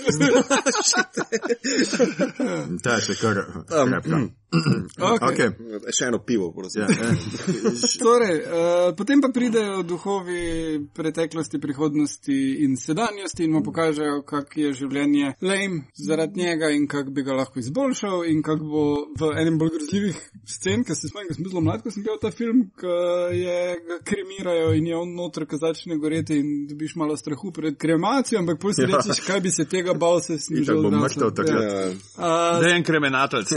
Ta 2.84 2.94
je 2.96 3.02
še 3.02 3.16
kar 3.22 3.40
krepka. 3.70 4.18
Okay. 4.54 5.34
Okay. 5.34 5.50
Še 5.94 6.08
eno 6.12 6.20
pivo, 6.26 6.52
prosim. 6.54 6.84
Ja, 6.84 6.88
eh. 6.90 7.16
Torej, 8.04 8.38
uh, 8.46 8.92
potem 8.98 9.22
pa 9.24 9.30
pridejo 9.34 9.82
duhovi 9.88 10.80
preteklosti, 10.94 11.60
prihodnosti 11.64 12.38
in 12.64 12.76
sedanjosti 12.78 13.48
in 13.48 13.56
mu 13.56 13.64
pokažejo, 13.66 14.22
kak 14.30 14.54
je 14.58 14.74
življenje 14.78 15.34
lame 15.42 15.84
zaradi 15.98 16.44
njega 16.44 16.70
in 16.76 16.88
kak 16.88 17.10
bi 17.14 17.24
ga 17.26 17.38
lahko 17.38 17.60
izboljšal 17.60 18.26
in 18.30 18.44
kak 18.46 18.62
bo 18.62 18.86
v 19.20 19.32
enem 19.42 19.58
bolj 19.62 19.74
grozljivih 19.78 20.20
scen, 20.50 20.84
ker 20.86 20.98
se 20.98 21.10
smem, 21.10 21.28
ker 21.30 21.38
sem 21.38 21.44
bil 21.46 21.54
zelo 21.56 21.64
mlad, 21.66 21.84
ko 21.84 21.92
sem 21.94 22.04
gledal 22.06 22.22
ta 22.22 22.32
film, 22.36 22.66
ko 22.80 22.94
je 23.34 23.58
ga 23.88 24.00
kremirajo 24.06 24.74
in 24.78 24.88
je 24.92 24.98
on 24.98 25.16
noter, 25.18 25.48
ko 25.50 25.58
začne 25.62 25.98
goreti 26.02 26.38
in 26.42 26.54
dobiš 26.70 26.96
malo 27.02 27.18
strahu 27.18 27.52
pred 27.56 27.78
kremacijo, 27.80 28.42
ampak 28.44 28.60
pol 28.62 28.74
si 28.76 28.84
Ja. 28.84 28.90
rečeš, 28.98 29.24
kaj 29.26 29.40
bi 29.42 29.52
se 29.52 29.66
tega 29.66 29.94
bal, 29.94 30.20
se 30.22 30.38
sem 30.38 30.58
že 30.58 30.74
Itak 30.74 30.82
bom 30.84 31.00
mrtev 31.00 31.32
takrat. 31.36 31.64
Ja. 31.64 31.80
Ja. 31.80 31.88
Uh, 32.18 32.62
Da 32.62 32.68
je 32.68 32.76
en 32.76 32.84
kriminalec. 32.84 33.48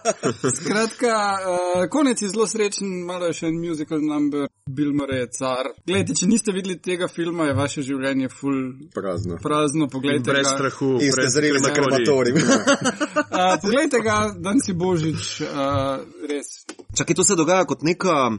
Skratka, 0.58 1.14
uh, 1.38 1.88
konec 1.90 2.22
je 2.22 2.28
zelo 2.28 2.46
srečen, 2.46 2.88
malo 3.06 3.26
je 3.26 3.32
še 3.32 3.46
en 3.50 3.58
musical 3.60 4.00
number, 4.00 4.46
Bill 4.70 4.92
Murray 4.94 5.24
je 5.24 5.28
car. 5.38 5.68
Glejte, 5.86 6.14
če 6.14 6.26
niste 6.30 6.52
videli 6.54 6.76
tega 6.78 7.08
filma, 7.10 7.48
je 7.50 7.54
vaše 7.58 7.82
življenje 7.82 8.28
full 8.30 8.60
Prazno. 8.94 9.38
prazno, 9.42 9.88
poglejte 9.90 10.30
Brez 10.30 10.46
ga. 10.46 10.52
strahu. 10.54 10.92
In 11.02 11.10
brez 11.16 11.34
zreli 11.34 11.58
za 11.58 11.72
krematorij. 11.74 12.32
Uh, 12.32 13.56
poglejte 13.64 14.00
ga, 14.04 14.18
dan 14.38 14.60
si 14.62 14.72
božič, 14.72 15.40
uh, 15.42 15.98
res. 16.30 16.52
Čakaj, 16.92 17.16
to 17.16 17.24
se 17.24 17.36
dogaja 17.36 17.64
kot 17.64 17.82
neka 17.82 18.16
uh, 18.30 18.38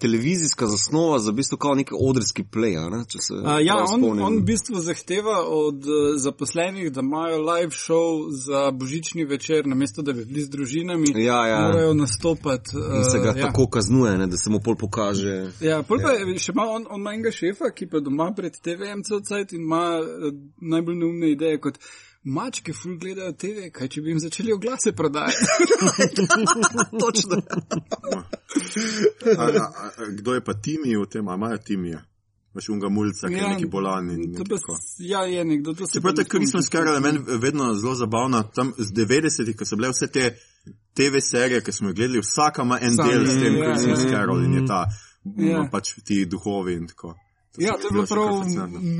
televizijska 0.00 0.66
zasnova 0.66 1.18
za 1.22 1.30
v 1.30 1.38
bistvu 1.40 1.56
kao 1.62 1.74
neki 1.78 1.94
odrski 1.94 2.42
play, 2.44 2.74
a 2.78 2.88
ne? 2.90 3.04
Če 3.08 3.18
se 3.22 3.34
Uh, 3.34 3.58
ja, 3.60 3.74
on, 3.82 3.98
spomnim. 4.00 4.22
on 4.24 4.36
v 4.38 4.44
bistvu 4.46 4.80
zahteva 4.80 5.40
od 5.44 5.84
uh, 5.84 6.14
zaposlenih, 6.16 6.92
da 6.92 7.02
imajo 7.02 7.40
live 7.42 7.74
show 7.74 8.28
za 8.30 8.70
božični 8.70 9.24
večer, 9.24 9.66
namesto 9.66 10.02
da 10.02 10.12
bi 10.12 10.24
bili 10.24 10.40
z 10.40 10.50
družinami, 10.84 11.24
Ja, 11.24 11.46
ja. 11.46 11.60
morajo 11.62 11.94
nastopati. 11.94 12.76
Uh, 12.76 12.96
In 12.96 13.04
se 13.04 13.18
ga 13.18 13.26
ja. 13.30 13.42
tako 13.42 13.66
kaznuje, 13.68 14.18
ne, 14.18 14.26
da 14.26 14.36
se 14.36 14.50
mu 14.50 14.60
pol 14.60 14.76
pokaže. 14.76 15.50
Ja, 15.60 15.82
pol 15.82 15.98
pa 15.98 16.12
je 16.12 16.38
še 16.38 16.52
ima 16.52 16.62
on, 16.64 16.86
on 16.90 17.00
ima 17.00 17.12
enega 17.12 17.30
šefa, 17.30 17.70
ki 17.70 17.86
pa 17.86 18.00
doma 18.00 18.32
pred 18.32 18.52
TV-jem 18.54 19.02
cel 19.02 19.20
cajt 19.22 19.52
in 19.52 19.62
ima 19.62 19.84
uh, 19.96 20.32
najbolj 20.62 20.96
neumne 20.96 21.30
ideje 21.30 21.60
kot 21.60 21.78
mačke 22.24 22.72
ful 22.72 22.96
gledajo 22.96 23.32
TV, 23.32 23.68
kaj 23.70 23.88
če 23.88 24.00
bi 24.00 24.10
jim 24.10 24.18
začeli 24.18 24.52
oglase 24.52 24.92
prodajati. 24.92 25.44
Točno. 27.02 27.42
A, 29.38 29.42
a, 29.42 29.64
a, 29.76 29.90
kdo 30.10 30.34
je 30.34 30.40
pa 30.40 30.54
Timi 30.54 30.96
v 30.96 31.06
tem, 31.06 31.28
a 31.28 31.34
imajo 31.34 31.58
Timija? 31.58 32.00
Veš, 32.54 32.68
unga 32.68 32.88
mulca, 32.88 33.26
ki 33.26 33.34
je 33.34 33.48
neki 33.48 33.66
bolan 33.66 34.10
in 34.10 34.32
Ja, 34.32 34.44
tako. 34.46 34.76
s- 34.76 35.00
ja, 35.00 35.24
je 35.24 35.44
nekdo, 35.44 35.74
to 35.74 35.86
se 35.86 35.92
Čeprav 35.92 36.12
pa 36.12 36.14
ta 36.14 36.22
ne 36.22 36.24
spomnim, 36.24 36.30
Christmas 36.40 36.64
če 36.64 36.70
Carol 36.70 36.94
je 36.94 37.00
sem- 37.02 37.04
meni 37.04 37.40
vedno 37.40 37.74
zelo 37.74 37.94
zabavna, 37.94 38.42
tam 38.44 38.70
z 38.78 38.92
90-ih, 38.92 39.56
ko 39.56 39.64
so 39.64 39.76
bile 39.76 39.90
vse 39.90 40.06
te 40.06 40.28
TV 40.94 41.20
serije, 41.20 41.62
ki 41.64 41.72
smo 41.72 41.88
jih 41.88 41.96
gledali, 41.96 42.20
vsaka 42.22 42.62
ima 42.62 42.78
en 42.82 42.94
Sam, 42.96 43.08
del 43.08 43.26
s 43.26 43.38
tem 43.42 43.56
ja, 43.56 43.64
Christmas 43.64 44.04
ja. 44.04 44.10
Carol 44.10 44.44
in 44.44 44.54
je 44.54 44.66
ta, 44.66 44.86
Ja. 45.24 45.50
ja. 45.50 45.68
pač 45.72 45.94
ti 46.04 46.24
duhovi 46.28 46.74
in 46.74 46.86
tako. 46.86 47.14
Ja, 47.58 47.72
to 47.72 47.86
je 47.86 47.92
bilo 47.92 48.06
prav 48.06 48.26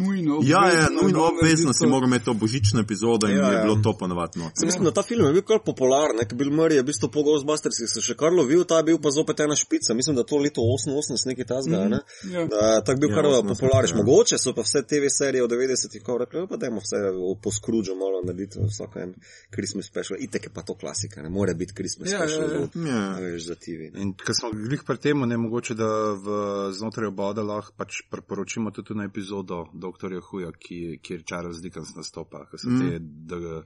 nujno. 0.01 0.41
Ja, 0.43 0.63
ja, 0.63 0.87
obvezno, 0.87 1.03
nujno 1.03 1.19
da 1.19 1.25
obvezno 1.25 1.65
naredi 1.65 1.79
si 1.79 1.87
moral 1.87 2.09
imeti 2.09 2.25
to 2.25 2.35
božično 2.35 2.81
epizodo 2.81 3.27
in 3.27 3.37
Ja, 3.37 3.49
je 3.49 3.55
ja. 3.55 3.63
bilo 3.63 3.77
to 3.83 3.93
ponovadno. 3.99 4.51
Sem 4.55 4.67
mislim, 4.67 4.85
da 4.85 4.91
ta 4.91 5.03
film 5.03 5.27
je 5.27 5.33
bil 5.33 5.43
kar 5.43 5.59
popularen, 5.65 6.17
nek 6.17 6.35
Bill 6.35 6.53
Murray 6.53 6.75
je 6.75 6.83
v 6.83 6.87
bistvu 6.87 7.09
po 7.09 7.23
Ghostbustersih 7.23 7.89
se 7.89 8.01
še 8.01 8.15
kar 8.15 8.33
lovil, 8.33 8.65
ta 8.65 8.77
je 8.77 8.85
bil 8.85 8.99
pa 8.99 9.11
zopet 9.11 9.41
ena 9.41 9.57
špica, 9.57 9.95
mislim, 9.95 10.17
da 10.17 10.23
to 10.23 10.39
leto 10.39 10.61
88 10.63 11.27
nekaj 11.27 11.45
tazga, 11.45 11.89
ne? 11.89 12.01
Ja. 12.31 12.47
Da, 12.47 12.81
tak 12.87 13.01
bil 13.01 13.11
Ja, 13.11 13.17
kar 13.17 13.25
88, 13.27 13.49
popularen. 13.49 13.91
ja. 13.91 13.97
Mogoče 13.97 14.39
so 14.39 14.55
pa 14.55 14.63
vse 14.63 14.83
TV 14.83 15.11
serije 15.11 15.43
v 15.43 15.49
90-ih, 15.49 16.03
ko 16.03 16.19
rekli, 16.19 16.47
pa 16.49 16.57
dajmo 16.57 16.79
vse 16.79 16.97
po 17.43 17.51
Scroogeu 17.51 17.97
malo 17.97 18.23
narediti, 18.25 18.59
vsako 18.63 18.99
en 19.01 19.15
Christmas 19.51 19.87
special. 19.87 20.19
Itek 20.21 20.45
je 20.45 20.51
pa 20.55 20.63
to 20.63 20.75
klasika, 20.75 21.23
ne 21.23 21.29
more 21.29 21.55
biti 21.55 21.75
Christmas 21.75 22.11
Ja, 22.13 22.19
ja, 22.19 22.29
special, 22.29 22.71
ja. 22.75 22.89
Ja. 22.89 23.03
a 23.17 23.21
veš, 23.21 23.47
za 23.47 23.55
TV. 23.55 23.91
ne. 23.95 24.03
In 24.03 24.15
ker 24.15 24.35
smo 24.35 24.51
glih 24.53 24.83
pri 24.87 24.97
tem, 24.99 25.21
ne 25.29 25.37
mogoče, 25.37 25.75
da 25.75 25.89
v 26.15 26.27
znotraj 26.73 27.09
oboda 27.09 27.43
lahko 27.43 27.73
pač 27.77 28.03
priporočimo 28.45 28.71
tudi 28.71 28.95
na 28.95 29.05
epizodo 29.05 29.67
Dr. 29.73 30.21
Huja, 30.23 30.51
ki, 30.53 30.99
kjer 31.03 31.23
Charles 31.25 31.61
Dickens 31.63 31.95
nastopa, 31.97 32.45
ko 32.47 32.59
so 32.59 32.69
mm. 32.69 32.81
te 32.81 32.99
the 33.27 33.63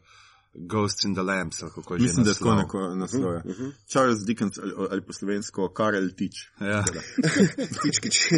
Ghosts 0.55 1.05
in 1.05 1.15
the 1.15 1.23
Lamps, 1.23 1.63
ali 1.63 1.71
kako 1.75 1.95
je 1.95 1.99
že 2.01 2.03
Mislim, 2.03 2.25
da 2.25 2.31
je 2.31 2.35
tako 2.35 2.55
naslov. 2.55 2.59
neko 2.59 2.95
naslov. 2.95 3.43
Charles 3.87 4.19
Dickens 4.27 4.59
ali, 4.59 4.73
ali 4.91 5.01
po 5.03 5.13
slovensko 5.13 5.69
Karel 5.69 6.09
Tič. 6.11 6.35
Ja. 6.61 6.85
Tičkič. 7.83 8.17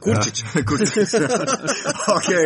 Kurčič. 0.00 0.38
Kurčič. 0.66 1.10
okay. 2.16 2.44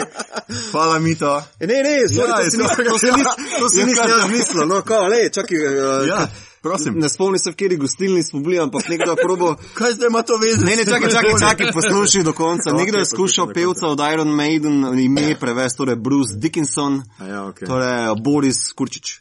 Hvala, 0.70 0.98
Mito. 0.98 1.42
E, 1.60 1.66
Ne, 1.66 1.74
ne, 1.82 2.08
sorry, 2.08 2.28
Ja, 2.28 2.36
to 2.36 2.40
je 2.40 2.50
si 2.50 2.56
nis- 2.56 2.76
to- 2.76 2.84
to 2.84 2.98
si 2.98 3.06
nis- 3.06 3.36
to 3.58 3.68
si 3.68 3.78
Ja, 3.80 3.86
nisem 3.86 4.30
mislil. 4.30 4.66
No, 4.66 4.82
kao, 4.82 5.08
lej, 5.08 5.30
čakaj, 5.30 5.56
eh, 5.56 6.06
Ja, 6.08 6.28
prosim. 6.64 6.96
ne 6.96 7.08
spomnim 7.08 7.38
se, 7.38 7.50
v 7.50 7.54
kateri 7.54 7.76
gostilni 7.76 8.22
smo 8.22 8.40
bili, 8.40 8.56
ampak 8.58 8.88
nekdo 8.88 9.10
je 9.10 9.16
probo. 9.18 9.54
Kaj 9.78 9.92
zdaj 9.92 10.08
ima 10.08 10.22
to 10.22 10.36
veze? 10.36 10.64
Ne, 10.64 10.74
ne, 10.74 10.84
čakaj, 10.84 11.10
čakaj, 11.10 11.34
čakaj, 11.40 11.66
poslušaj 11.72 12.22
do 12.22 12.32
konca. 12.32 12.72
Ok, 12.72 12.78
Nekdo 12.78 12.98
je 12.98 13.06
skušal 13.06 13.52
pevca 13.52 13.86
od 13.86 14.00
Iron 14.08 14.30
Maiden 14.30 14.74
ime 14.98 15.36
prevesti, 15.36 15.78
torej 15.78 15.96
Bruce 15.98 16.34
Dickinson, 16.34 17.02
A 17.18 17.24
Ja, 17.26 17.40
okay. 17.44 17.66
torej 17.66 17.92
Boris 18.18 18.72
Kurčič. 18.72 19.20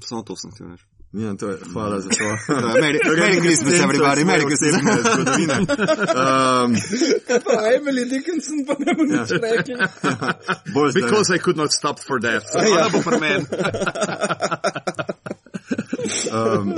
Samo 0.00 0.22
to 0.22 0.32
sem 0.34 0.50
ti 0.50 0.64
reči. 0.64 0.84
Ja, 1.10 1.32
to 1.32 1.48
je, 1.48 1.56
hvala 1.72 2.00
za 2.00 2.08
to. 2.10 2.24
Merry- 2.76 3.00
Merry 3.10 3.40
Christmas, 3.40 3.80
everybody, 3.80 4.24
Merry 4.24 4.44
Christmas. 4.44 4.84
Um, 6.12 6.76
Pa 7.44 7.56
Emily 7.70 8.04
Dickinson 8.04 8.60
pa 8.68 8.76
ne 8.76 8.92
bo 8.92 9.02
nič 9.04 9.30
rekli. 9.32 9.74
bolj 10.68 10.90
zdaj. 10.90 11.02
Because 11.02 11.32
I 11.32 11.38
could 11.38 11.56
not 11.56 11.72
stop 11.72 11.96
for 11.98 12.20
that. 12.20 12.44
So, 12.44 12.60
Ja. 12.60 12.68
hvala 12.68 12.88
bo 12.92 13.00
pri 13.00 13.16
meni. 13.20 13.44
Um, 16.32 16.72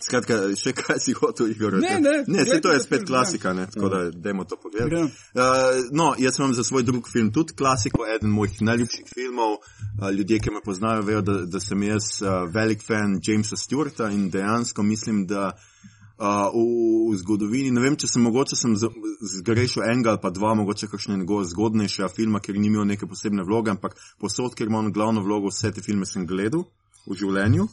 skratka, 0.00 0.36
še 0.56 0.72
kaj 0.74 0.98
si 1.02 1.12
hotel, 1.14 1.50
Igor? 1.52 1.76
Ne, 1.82 1.98
ne, 2.00 2.14
ne 2.26 2.44
se 2.44 2.46
to 2.48 2.54
je 2.54 2.60
gledajte 2.60 2.84
spet 2.86 2.98
film, 2.98 3.06
klasika, 3.06 3.52
ne, 3.54 3.66
tako 3.70 3.88
da 3.92 4.00
dajmo 4.10 4.44
to 4.48 4.56
pogledati. 4.56 5.12
Uh, 5.34 5.90
no, 5.92 6.14
jaz 6.18 6.38
imam 6.40 6.54
za 6.54 6.64
svoj 6.64 6.82
drug 6.88 7.08
film 7.12 7.32
tudi 7.32 7.54
klasiko, 7.54 8.06
eden 8.16 8.32
mojih 8.34 8.62
najljubših 8.62 9.10
filmov. 9.14 9.58
Uh, 10.00 10.10
ljudje, 10.16 10.40
ki 10.40 10.50
me 10.50 10.64
poznajo, 10.64 11.02
vejo, 11.06 11.20
da, 11.22 11.40
da 11.46 11.60
sem 11.60 11.82
jaz 11.82 12.16
uh, 12.22 12.46
velik 12.54 12.82
fan 12.86 13.20
Jamesa 13.22 13.56
Stewarta 13.60 14.08
in 14.10 14.30
dejansko 14.30 14.82
mislim, 14.82 15.26
da 15.26 15.50
uh, 15.52 16.48
v, 16.54 17.12
v 17.12 17.20
zgodovini, 17.20 17.70
ne 17.70 17.84
vem, 17.84 17.96
če 18.00 18.08
sem 18.08 18.24
mogoče 18.24 18.56
sem 18.56 18.74
z- 18.80 18.90
zgrešil 19.36 19.84
enega 19.84 20.14
ali 20.16 20.22
pa 20.22 20.32
dva, 20.32 20.54
mogoče 20.58 20.88
kakšne 20.88 21.20
njegove 21.20 21.44
zgodnejše 21.52 22.08
filma, 22.16 22.40
ker 22.40 22.56
ni 22.58 22.72
imel 22.72 22.88
neke 22.88 23.06
posebne 23.06 23.44
vloge, 23.44 23.70
ampak 23.76 23.94
posod, 24.18 24.56
ker 24.56 24.72
ima 24.72 24.80
on 24.80 24.92
glavno 24.92 25.22
vlogo, 25.22 25.52
vse 25.52 25.70
te 25.76 25.84
filme 25.84 26.08
sem 26.08 26.26
gledal 26.26 26.64
v 27.06 27.16
življenju. 27.20 27.68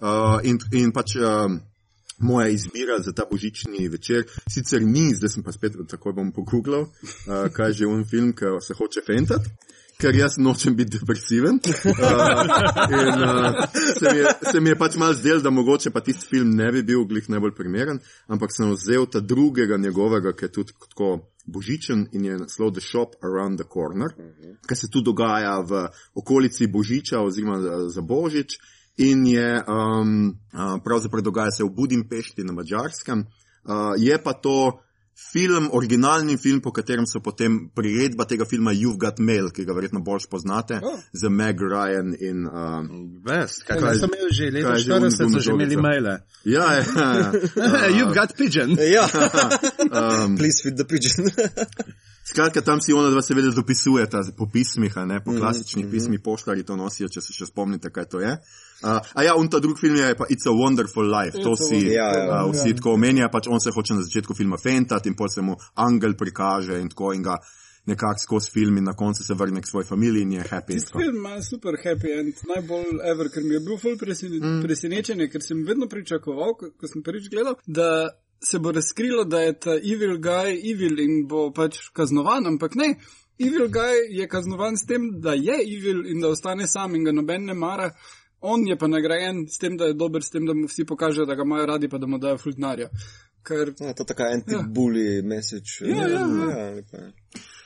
Uh, 0.00 0.40
in, 0.44 0.58
in 0.72 0.92
pač 0.92 1.16
uh, 1.16 1.48
moja 2.18 2.48
izbira 2.48 2.98
za 3.00 3.12
ta 3.12 3.24
božični 3.30 3.88
večer, 3.88 4.24
sicer 4.48 4.82
ni, 4.82 5.14
zdaj 5.14 5.28
sem 5.28 5.42
pa 5.42 5.52
spet 5.52 5.72
takoj 5.88 6.12
bom 6.12 6.32
pogooglal, 6.32 6.82
uh, 6.90 7.48
kaj 7.52 7.68
je 7.70 7.72
že 7.72 7.86
un 7.86 8.04
film, 8.04 8.32
ki 8.32 8.58
se 8.60 8.74
hoče 8.74 9.00
fentati. 9.06 9.50
Ker 9.96 10.12
jaz 10.12 10.34
nočem 10.36 10.74
biti 10.76 10.98
depresiven. 10.98 11.56
Uh, 11.56 11.92
in 12.92 13.22
uh, 13.24 13.64
se, 13.96 14.12
mi 14.12 14.18
je, 14.18 14.26
se 14.52 14.60
mi 14.60 14.68
je 14.68 14.76
pač 14.76 14.96
mal 15.00 15.14
zdel, 15.16 15.40
da 15.40 15.48
mogoče 15.50 15.90
pa 15.90 16.02
tisti 16.04 16.26
film 16.28 16.50
ne 16.52 16.68
bi 16.72 16.82
bil 16.82 17.06
glih 17.08 17.30
najbolj 17.32 17.54
primeren, 17.56 18.00
ampak 18.28 18.52
sem 18.52 18.68
vzel 18.74 19.06
ta 19.08 19.20
drugega 19.24 19.76
njegovega, 19.80 20.34
ki 20.36 20.44
je 20.44 20.52
tudi 20.52 20.76
tako 20.90 21.08
božičen 21.46 22.08
in 22.12 22.24
je 22.28 22.36
naslov 22.38 22.74
The 22.76 22.84
Shop 22.84 23.16
Around 23.24 23.56
the 23.62 23.68
Corner, 23.72 24.12
uh 24.12 24.24
-huh. 24.24 24.56
kar 24.68 24.76
se 24.76 24.90
tu 24.92 25.00
dogaja 25.00 25.60
v 25.60 25.88
okolici 26.14 26.66
Božiča 26.66 27.20
oziroma 27.20 27.60
za- 27.60 27.88
za 27.88 28.00
Božič 28.02 28.58
in 28.96 29.26
je 29.26 29.62
um, 29.68 30.12
uh, 30.52 30.78
pravzaprav 30.84 31.22
dogaja 31.22 31.50
se 31.50 31.64
v 31.64 31.70
Budimpešti 31.70 32.44
na 32.44 32.52
Mačarskem. 32.52 33.26
Uh, 33.64 33.94
je 33.98 34.18
pa 34.18 34.32
to 34.32 34.78
film, 35.32 35.70
originalni 35.72 36.36
film, 36.36 36.60
po 36.60 36.68
katerem 36.72 37.06
so 37.08 37.20
potem 37.24 37.70
priredba 37.72 38.26
tega 38.28 38.44
filma 38.44 38.72
You've 38.72 38.98
Got 39.00 39.16
Mail, 39.18 39.48
ki 39.48 39.64
ga 39.64 39.72
verjetno 39.72 40.00
bolj 40.04 40.26
poznate, 40.28 40.76
Oh. 40.84 40.92
oh. 40.92 41.00
z 41.12 41.28
Meg 41.32 41.56
Ryan 41.60 42.12
in. 42.20 42.44
Um, 42.44 43.20
Best. 43.24 43.64
Kaj, 43.64 43.80
Kaj- 43.80 44.00
sem 44.00 44.12
imel 44.12 44.28
že 44.30 44.50
leta 44.52 44.68
kaj 44.68 44.76
je 44.76 44.84
že 44.84 44.90
40, 44.92 45.32
so 45.32 45.40
že 45.40 45.50
imeli 45.56 45.76
maile. 45.76 46.20
ja, 46.44 46.66
ja, 46.72 46.84
ja. 46.84 47.32
You've 47.96 48.12
got 48.12 48.36
pigeon. 48.36 48.76
Ja, 48.76 49.08
Um, 49.88 50.36
please 50.36 50.60
feed 50.62 50.76
the 50.76 50.84
pigeon. 50.84 51.32
Skratka, 52.26 52.60
tam 52.60 52.80
si 52.80 52.92
ona 52.92 53.08
dva 53.10 53.22
seveda 53.22 53.50
dopisujeta 53.56 54.20
po 54.36 54.46
pismih, 54.52 54.92
ne 55.06 55.20
po 55.24 55.32
klasičnih 55.32 55.86
pismih, 55.90 56.20
poštari 56.20 56.62
to 56.66 56.76
nosijo, 56.76 57.08
če 57.08 57.20
se 57.24 57.32
še 57.32 57.46
spomnite, 57.48 57.88
kaj 57.90 58.04
to 58.10 58.20
je. 58.20 58.36
Uh, 58.36 58.65
a 58.82 59.22
ja, 59.22 59.34
in 59.40 59.48
ta 59.50 59.60
drugi 59.60 59.80
film 59.80 59.96
je 59.96 60.14
pa 60.16 60.24
It's 60.28 60.46
a 60.46 60.52
Wonderful 60.52 61.08
Life, 61.08 61.38
to 61.38 61.54
Wonderful 61.54 61.92
Ja, 61.92 62.08
ja. 62.18 62.44
uh, 62.44 62.50
vsi 62.52 62.74
tako 62.76 62.92
omenjajo, 62.94 63.28
pač 63.32 63.48
on 63.48 63.60
se 63.60 63.70
hoče 63.70 63.94
na 63.94 64.02
začetku 64.02 64.34
filma 64.34 64.56
fentati 64.56 65.08
in 65.08 65.16
potem 65.16 65.34
se 65.34 65.42
mu 65.42 65.56
angel 65.74 66.16
prikaže 66.16 66.80
in 66.80 66.88
tako 66.88 67.12
in 67.12 67.22
ga 67.22 67.38
nekako 67.86 68.18
skozi 68.22 68.50
film 68.50 68.78
in 68.78 68.84
na 68.84 68.92
koncu 68.92 69.24
se 69.24 69.34
vrne 69.34 69.62
k 69.62 69.66
svoji 69.66 69.86
familiji 69.86 70.22
in 70.22 70.32
je 70.32 70.44
happy. 70.50 70.74
Tisti 70.74 70.92
film 70.92 71.16
ima 71.16 71.42
super 71.42 71.74
happy 71.84 72.18
end, 72.18 72.34
najbolj 72.48 73.00
ever, 73.10 73.30
ker 73.30 73.42
mi 73.42 73.54
je 73.54 73.60
bil 73.60 73.78
ful 73.78 73.96
presene, 73.98 74.40
mm. 74.42 74.62
presenečen, 74.62 75.22
ker 75.30 75.42
sem 75.42 75.62
vedno 75.66 75.88
pričakoval, 75.88 76.54
ko, 76.58 76.70
ko 76.76 76.90
sem 76.90 77.02
prvič 77.02 77.30
gledal, 77.30 77.54
da 77.66 78.08
se 78.42 78.58
bo 78.58 78.72
razkrilo, 78.72 79.24
da 79.24 79.40
je 79.40 79.52
ta 79.60 79.76
evil 79.76 80.18
guy 80.18 80.58
evil 80.72 80.98
in 81.00 81.26
bo 81.28 81.50
pač 81.54 81.78
kaznovan, 81.92 82.46
ampak 82.46 82.74
ne. 82.74 82.96
Evil 83.38 83.68
guy 83.68 84.02
je 84.18 84.28
kaznovan 84.28 84.76
s 84.76 84.86
tem, 84.86 85.10
da 85.20 85.32
je 85.32 85.56
evil 85.76 86.06
in 86.10 86.20
da 86.20 86.28
ostane 86.28 86.66
sam 86.66 86.94
in 86.94 87.04
ga 87.04 87.12
noben 87.12 87.44
ne 87.44 87.54
mara. 87.54 87.90
On 88.40 88.66
je 88.66 88.76
pa 88.78 88.86
nagrajen 88.86 89.46
s 89.48 89.58
tem, 89.58 89.76
da 89.76 89.84
je 89.84 89.94
dober, 89.94 90.22
s 90.22 90.30
tem, 90.30 90.46
da 90.46 90.54
mu 90.54 90.66
vsi 90.66 90.84
pokažejo, 90.84 91.26
da 91.26 91.34
ga 91.34 91.42
imajo 91.42 91.66
radi, 91.66 91.88
pa 91.88 91.98
da 91.98 92.06
mu 92.06 92.18
dajo 92.18 92.38
fultnarja. 92.38 92.88
Ker 93.46 93.72
Ja, 93.80 93.94
to 93.94 94.02
je 94.02 94.06
tako 94.06 94.22
anti-bully 94.22 95.22
message. 95.22 95.80
Ja, 95.80 95.96
ja, 95.96 96.08
ja. 96.08 96.58
ja 96.58 96.70
lepo 96.74 96.96
je. 96.96 97.12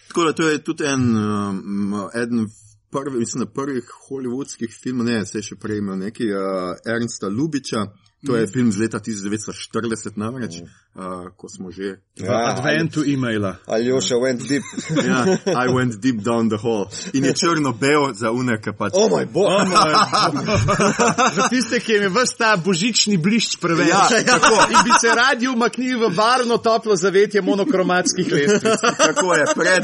Tako 0.08 0.24
da 0.24 0.32
to 0.32 0.48
je 0.48 0.64
tudi 0.64 0.84
en, 0.84 1.16
um, 1.16 1.94
eden 2.14 2.46
prvi, 2.90 3.18
mislim, 3.18 3.48
prvih 3.54 3.90
hollywoodskih 4.08 4.78
filmov, 4.82 5.06
ne, 5.06 5.26
se 5.26 5.38
je 5.38 5.42
še 5.42 5.56
prej 5.56 5.78
imel 5.78 5.98
neki 5.98 6.26
uh, 6.34 6.94
Ernsta 6.94 7.28
Lubiča. 7.28 7.86
To 8.26 8.36
je 8.36 8.46
film 8.52 8.68
z 8.72 8.76
leta 8.84 9.00
1940, 9.00 10.12
namreč, 10.20 10.60
uh, 10.60 11.32
ko 11.36 11.48
smo 11.48 11.72
že. 11.72 12.04
V 12.20 12.28
Ja, 12.28 12.52
adventu 12.52 13.00
e-maila. 13.00 13.56
Aljoša 13.64 14.16
went 14.20 14.44
deep. 14.48 14.60
Ja, 15.08 15.24
I 15.48 15.72
went 15.72 15.96
deep 16.04 16.20
down 16.20 16.52
the 16.52 16.60
hole. 16.60 16.92
In 17.16 17.24
je 17.24 17.32
črno-bel 17.32 18.12
za 18.12 18.28
uneka 18.30 18.76
pač. 18.76 18.92
Oh 18.92 19.08
moj 19.08 19.24
bog! 19.24 19.48
Za 21.36 21.48
tiste, 21.48 21.80
ki 21.80 21.92
jim 21.92 22.02
je 22.02 22.08
vse 22.12 22.36
ta 22.38 22.56
božični 22.60 23.16
blišč 23.16 23.56
preveč. 23.56 23.88
Ja, 23.90 24.04
tako. 24.26 24.68
In 24.68 24.78
bi 24.84 24.92
se 25.00 25.08
radi 25.16 25.48
umaknili 25.48 25.96
v 25.96 26.12
varno, 26.16 26.58
toplo 26.58 26.96
zavetje 26.96 27.40
monokromatskih 27.42 28.28
lestvic. 28.32 28.80
Tako 29.00 29.34
je, 29.34 29.44
pred, 29.56 29.82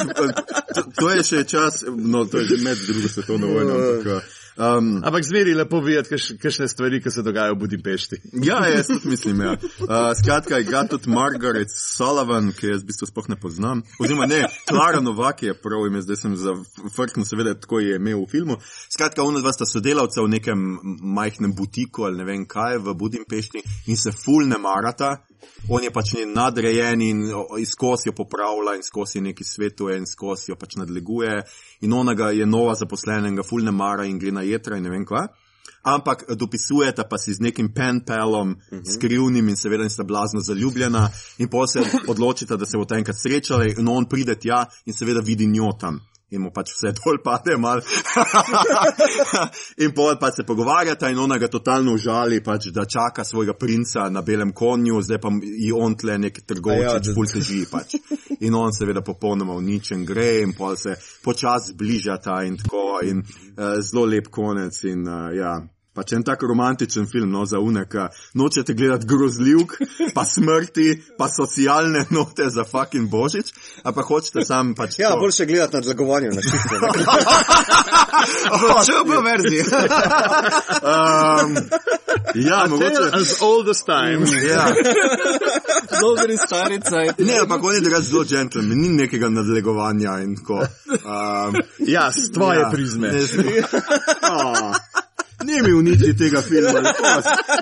to, 0.75 0.83
to 1.01 1.11
je 1.11 1.23
še 1.25 1.45
čas, 1.45 1.85
no, 1.89 2.25
to 2.29 2.39
je 2.45 2.53
že 2.53 2.57
med 2.65 2.79
drugo 2.87 3.09
svetovno 3.09 3.47
vojno. 3.47 3.75
uh, 3.75 4.21
Um, 4.57 5.03
Ampak 5.05 5.25
zveri 5.25 5.53
lepo 5.55 5.83
videti, 5.85 6.17
kakšne 6.41 6.69
stvari, 6.69 7.01
ki 7.05 7.11
se 7.13 7.23
dogajajo 7.23 7.55
v 7.55 7.59
Budimpešti. 7.61 8.17
Ja, 8.45 8.63
jaz 8.67 8.89
tudi 8.89 9.09
mislim. 9.13 9.41
Ja. 9.41 9.53
Uh, 9.53 10.13
skratka, 10.17 10.59
igra 10.59 10.87
tudi 10.89 11.11
Margaret 11.13 11.69
Sullivan, 11.73 12.49
ki 12.57 12.71
jaz 12.73 12.81
v 12.81 12.89
bistvu 12.89 13.11
sploh 13.11 13.29
ne 13.29 13.37
poznam. 13.41 13.83
Oziroma, 14.01 14.25
ne, 14.31 14.47
Klara 14.69 15.03
Novak 15.05 15.43
je 15.45 15.55
prav 15.61 15.85
ime, 15.87 16.01
zdaj 16.01 16.23
sem 16.23 16.39
zafrknil, 16.41 17.29
seveda, 17.29 17.53
tako 17.61 17.83
je 17.85 18.01
imel 18.01 18.25
v 18.25 18.31
filmu. 18.33 18.57
Skratka, 18.89 19.27
ona 19.29 19.45
dva 19.45 19.53
sta 19.53 19.69
sodelavca 19.69 20.25
v 20.25 20.33
nekem 20.39 20.67
majhnem 21.05 21.53
butiku 21.53 22.09
ali 22.09 22.23
ne 22.23 22.25
vem 22.25 22.49
kaj 22.49 22.81
v 22.81 22.97
Budimpešti 22.97 23.61
in 23.93 24.01
se 24.01 24.13
ful 24.13 24.49
ne 24.49 24.57
marata. 24.57 25.19
On 25.69 25.83
je 25.83 25.91
pač 25.91 26.13
njen 26.15 26.33
nadrejen 26.33 27.03
in 27.03 27.23
izkosi 27.61 28.09
jo 28.09 28.13
popravlja 28.13 28.77
in 28.77 28.83
skozi 28.83 29.21
neki 29.21 29.45
svetuje 29.45 29.97
in 29.99 30.07
skozi 30.07 30.53
jo 30.53 30.57
pač 30.57 30.77
nadleguje. 30.77 31.43
In 31.81 31.93
ona 31.93 32.15
ga 32.15 32.31
je 32.31 32.47
nova 32.47 32.75
zaposlena 32.75 33.29
in 33.29 33.37
ga 33.37 33.43
ful 33.43 33.65
ne 33.65 33.73
mara 33.73 34.05
in 34.05 34.19
gre 34.19 34.33
na 34.33 34.43
jedra 34.43 34.77
in 34.77 34.87
ne 34.87 34.91
vem 34.91 35.07
kva. 35.07 35.27
Ampak 35.87 36.25
dopisujeta 36.35 37.05
pa 37.07 37.19
si 37.19 37.35
z 37.35 37.41
nekim 37.41 37.73
penpelom, 37.75 38.51
uh 38.51 38.79
-huh. 38.79 38.95
skrivnim 38.95 39.49
in 39.49 39.57
seveda 39.57 39.89
sta 39.89 40.05
blazno 40.05 40.41
zaljubljena 40.41 41.11
in 41.39 41.49
pa 41.49 41.67
se 41.67 41.81
odločita, 42.09 42.57
da 42.57 42.67
se 42.67 42.79
bo 42.79 42.97
enkrat 42.97 43.17
srečala 43.23 43.65
in 43.65 43.89
on 43.89 44.09
pride 44.09 44.35
tja 44.35 44.67
in 44.87 44.95
seveda 44.95 45.21
vidi 45.21 45.47
njo 45.47 45.73
tam. 45.81 46.01
In 46.35 46.43
mu 46.43 46.51
pač 46.51 46.73
vse 46.75 46.91
dol 46.99 47.21
pade 47.23 47.55
mal. 47.57 47.83
in 49.85 49.93
pol 49.95 50.17
pa 50.19 50.33
se 50.35 50.43
pogovarjata 50.43 51.11
in 51.11 51.19
ona 51.23 51.39
ga 51.39 51.49
totalno 51.49 51.95
užali, 51.95 52.41
pač, 52.43 52.73
da 52.75 52.83
čaka 52.85 53.25
svojega 53.25 53.55
princa 53.55 54.09
na 54.11 54.23
belem 54.27 54.51
konju, 54.53 55.03
zdaj 55.07 55.21
pa 55.23 55.31
ji 55.43 55.71
on 55.73 55.95
tle 55.95 56.19
nek 56.19 56.43
trgovčič, 56.43 56.83
Ja, 56.83 56.99
ja, 56.99 57.31
teži 57.33 57.63
pač. 57.71 57.95
In 58.41 58.55
on 58.55 58.75
seveda 58.75 59.05
popolnoma 59.07 59.55
uničen 59.55 60.05
gre 60.05 60.43
in 60.43 60.57
pol 60.59 60.75
se 60.77 60.97
počasi 61.23 61.77
zbližata 61.77 62.43
in 62.47 62.59
tako 62.59 63.01
in 63.07 63.23
uh, 63.23 63.79
zelo 63.79 64.07
lep 64.11 64.29
konec 64.31 64.83
in 64.85 65.07
uh, 65.07 65.31
ja. 65.37 65.57
Pač 65.97 66.13
en 66.13 66.23
tak 66.23 66.43
romantičen 66.43 67.07
film, 67.09 67.31
no, 67.33 67.47
za 67.47 67.59
uneka. 67.59 68.09
Nočete 68.35 68.75
gledati 68.75 69.07
grozljivk, 69.09 69.73
pa 70.15 70.25
smrti, 70.25 71.03
pa 71.19 71.29
socialne 71.29 72.05
note 72.11 72.51
za 72.51 72.65
fucking 72.65 73.09
božič, 73.11 73.53
ampak 73.83 74.05
hočete 74.05 74.45
sam 74.45 74.75
pač. 74.75 74.99
Ja, 74.99 75.11
to. 75.17 75.21
boljše 75.25 75.47
gledati 75.47 75.77
nadlegovanje 75.77 76.29
na 76.29 76.43
šifte. 76.43 76.77
Čupa 78.87 79.21
verzija. 79.25 79.65
Um, 80.83 81.57
ja, 82.35 82.67
mogoče. 82.69 83.11
As 83.13 83.37
old 83.41 83.69
as 83.69 83.85
time. 83.85 84.27
Ja. 84.49 84.67
Dobri 86.01 86.37
stari 86.37 86.81
cajt. 86.81 87.19
Ne, 87.19 87.39
ampak 87.43 87.65
on 87.65 87.75
je 87.75 87.81
drugač 87.81 88.05
zelo 88.05 88.25
gentleman, 88.25 88.79
ni 88.79 88.89
nekega 88.89 89.29
nadlegovanja 89.29 90.19
in 90.23 90.37
tako. 90.37 90.61
Um, 91.05 91.57
Ja, 91.79 92.11
z 92.13 92.33
tvoje 92.33 92.61
ja, 92.61 92.71
prizme. 92.73 93.13
ne 93.13 93.21
znam. 93.21 93.47
Oh, 94.27 94.75
Ne 95.45 95.63
mi 95.63 95.73
uniči 95.73 96.17
tega 96.17 96.43
filma, 96.43 96.81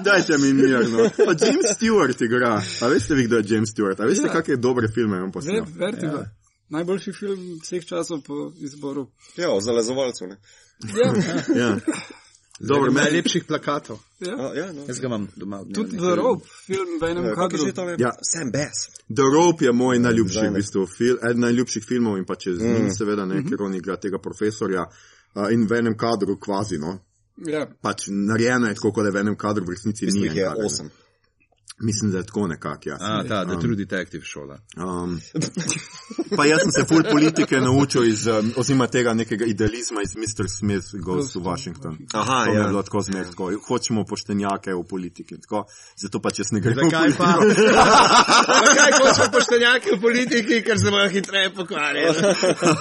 dajte 0.05 0.39
mi 0.39 0.53
mirno. 0.53 1.09
Pa 1.17 1.33
James 1.47 1.75
Stewart 1.77 2.23
igra. 2.23 2.63
A 2.81 2.87
veste 2.89 3.15
vi, 3.15 3.25
kdo 3.25 3.37
je 3.37 3.45
James 3.47 3.71
Stewart? 3.75 4.01
A 4.01 4.07
veste, 4.07 4.27
Ja. 4.27 4.33
kakšne 4.33 4.57
dobre 4.57 4.89
filme 4.89 5.17
je 5.17 5.23
on 5.23 5.33
posnel? 5.33 5.65
Vertigo. 5.77 6.17
Ja. 6.17 6.31
Najboljši 6.69 7.13
film 7.13 7.59
vseh 7.63 7.85
časov 7.87 8.23
po 8.27 8.53
izboru. 8.59 9.09
Ja, 9.37 9.51
o 9.51 9.61
zalezovalcu. 9.61 10.27
Ne? 10.27 10.37
Ja, 10.95 11.13
Ja. 11.57 11.77
Dobro, 12.61 12.93
meni 12.93 13.05
najlepših 13.05 13.45
plakatov. 13.45 13.99
ja. 14.21 14.35
A, 14.39 14.55
ja, 14.55 14.73
no. 14.73 14.85
Jaz 14.89 15.01
ga 15.01 15.07
imam 15.07 15.29
doma. 15.37 15.63
v 15.63 15.73
Tudi. 15.75 15.97
The 15.97 16.15
Rope, 16.15 16.47
film 16.67 16.99
v 17.01 17.11
enem 17.11 17.25
Ja, 17.25 17.35
kadru. 17.35 17.67
Ja. 17.99 18.11
Sam 18.23 18.51
Bass. 18.53 18.89
The 19.09 19.27
Rope 19.35 19.65
je 19.65 19.73
moj 19.73 19.99
najljubši, 19.99 20.47
v 20.49 20.55
bistvu, 20.55 20.87
fil, 20.87 21.17
eden 21.31 21.41
najljubših 21.41 21.85
filmov 21.89 22.19
in 22.19 22.25
pa 22.25 22.35
čez 22.35 22.63
mm. 22.63 22.73
njim, 22.73 22.91
seveda, 22.95 23.27
ne, 23.27 23.43
ker 23.43 23.63
on 23.63 23.75
igra 23.75 23.97
tega 23.97 24.19
profesorja 24.23 24.87
uh, 24.87 25.51
in 25.53 25.67
v 25.67 25.79
enem 25.83 25.97
kadru 25.99 26.39
kvazi, 26.41 26.79
no. 26.79 26.95
Ja. 27.37 27.67
Pač 27.83 28.07
narejeno 28.09 28.69
je 28.71 28.77
tako, 28.79 28.93
kot 28.95 29.07
da 29.07 29.11
v 29.11 29.25
enem 29.25 29.37
kadru 29.37 29.67
v 29.67 29.75
resnici 29.75 30.07
ni. 30.07 30.29
Jih 30.29 30.37
je 30.37 30.45
kader. 30.45 30.67
osem. 30.67 30.91
Mislim, 31.81 32.11
da 32.11 32.19
je 32.19 32.27
tako 32.27 32.47
nekako, 32.47 32.89
ja. 32.89 32.97
A, 33.01 33.25
ta, 33.29 33.45
The 33.45 33.61
True 33.61 33.77
Detective 33.77 34.25
šola. 34.25 34.59
Um, 34.77 35.21
pa 36.37 36.45
jaz 36.45 36.61
sem 36.61 36.73
se 36.73 36.85
full 36.85 37.03
politike 37.11 37.61
naučil 37.61 38.05
iz, 38.05 38.27
um, 38.27 38.53
oziroma 38.57 38.87
tega 38.87 39.15
nekega 39.15 39.45
idealizma 39.45 40.03
iz 40.03 40.17
Mr. 40.17 40.49
Smith 40.49 40.87
Goes 40.93 41.33
to 41.33 41.41
Washington. 41.41 41.99
Aha, 42.13 42.45
to 42.45 42.53
ja. 42.53 42.61
je 42.61 42.69
bilo 42.69 42.83
tako 42.83 43.03
zmer, 43.03 43.27
tako, 43.27 43.53
hočemo 43.69 44.05
poštenjake 44.05 44.75
v 44.75 44.85
politiki, 44.91 45.41
tako, 45.41 45.65
zato 45.97 46.21
pač 46.21 46.39
jaz 46.39 46.53
ne 46.53 46.61
grem 46.61 46.79
v 46.79 46.85
Zakaj 46.85 47.17
pa? 47.19 47.27
Zakaj 48.69 48.93
hočemo 49.03 49.29
poštenjake 49.33 49.97
v 49.97 50.01
politiki, 50.01 50.63
ker 50.63 50.79
se 50.79 50.91
bojo 50.91 51.09
hitreje 51.11 51.55
pokvarjali? 51.55 52.15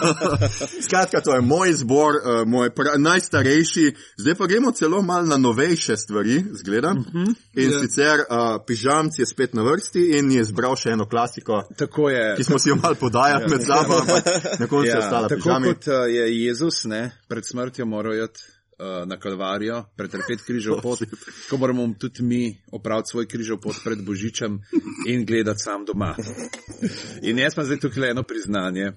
Skratka, 0.85 1.21
to 1.21 1.33
je 1.35 1.41
moj 1.41 1.69
izbor, 1.69 2.21
uh, 2.21 2.47
moj 2.47 2.69
pra, 2.75 2.93
najstarejši, 2.97 3.89
zdaj 4.17 4.35
pa 4.35 4.47
gremo 4.47 4.71
celo 4.71 5.01
mal 5.01 5.25
na 5.25 5.37
novejše 5.37 5.97
stvari, 5.97 6.43
zgleda. 6.51 6.93
Uh 6.93 7.05
-huh. 7.05 7.35
In 7.55 7.71
Ja. 7.71 7.79
sicer 7.79 8.19
uh, 8.19 8.61
pižamc 8.83 9.19
je 9.19 9.25
spet 9.25 9.53
na 9.53 9.63
vrsti 9.63 10.17
in 10.19 10.31
je 10.31 10.41
izbral 10.41 10.75
še 10.75 10.91
eno 10.91 11.05
klasiko, 11.09 11.63
Tako 11.77 12.09
je. 12.09 12.35
ki 12.35 12.43
smo 12.43 12.59
si 12.59 12.69
jo 12.69 12.75
mal 12.75 12.95
podajali 12.95 13.47
med 13.49 13.63
sabo, 13.63 14.01
ampak 14.01 14.25
na 14.61 14.67
koncu 14.67 14.89
je 14.89 14.97
ostala 14.97 15.27
tako 15.27 15.41
pižami. 15.43 15.67
kot 15.67 15.87
uh, 15.87 15.93
je 16.11 16.25
Jezus 16.45 16.83
ne, 16.85 17.11
pred 17.27 17.47
smrtjo 17.47 17.85
moral 17.85 18.17
iti 18.25 18.43
uh, 18.43 19.05
na 19.07 19.17
Kalvarijo, 19.19 19.83
pretrpeti 19.95 20.43
križov 20.43 20.81
pot, 20.85 20.99
ko 21.49 21.57
moramo 21.57 21.87
tudi 21.99 22.23
mi 22.23 22.41
opraviti 22.71 23.13
svoj 23.13 23.27
križov 23.27 23.61
pot 23.63 23.79
pred 23.83 24.03
Božičem 24.03 24.59
in 25.07 25.25
gledati 25.25 25.63
sam 25.63 25.85
doma. 25.85 26.15
In 27.27 27.39
jaz 27.39 27.55
imam 27.55 27.65
zdaj 27.65 27.79
tukaj 27.79 28.11
eno 28.11 28.23
priznanje. 28.23 28.91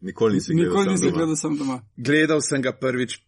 Nikoli 0.00 0.34
nisi 0.34 0.52
gledal. 0.52 0.68
Nikoli 0.68 0.84
sam 0.84 0.92
nisem 0.92 1.08
doma. 1.08 1.16
gledal 1.16 1.36
sam 1.36 1.56
doma. 1.56 1.80
Gledal 1.96 2.40
sem 2.44 2.62
ga 2.62 2.72
prvič 2.76 3.18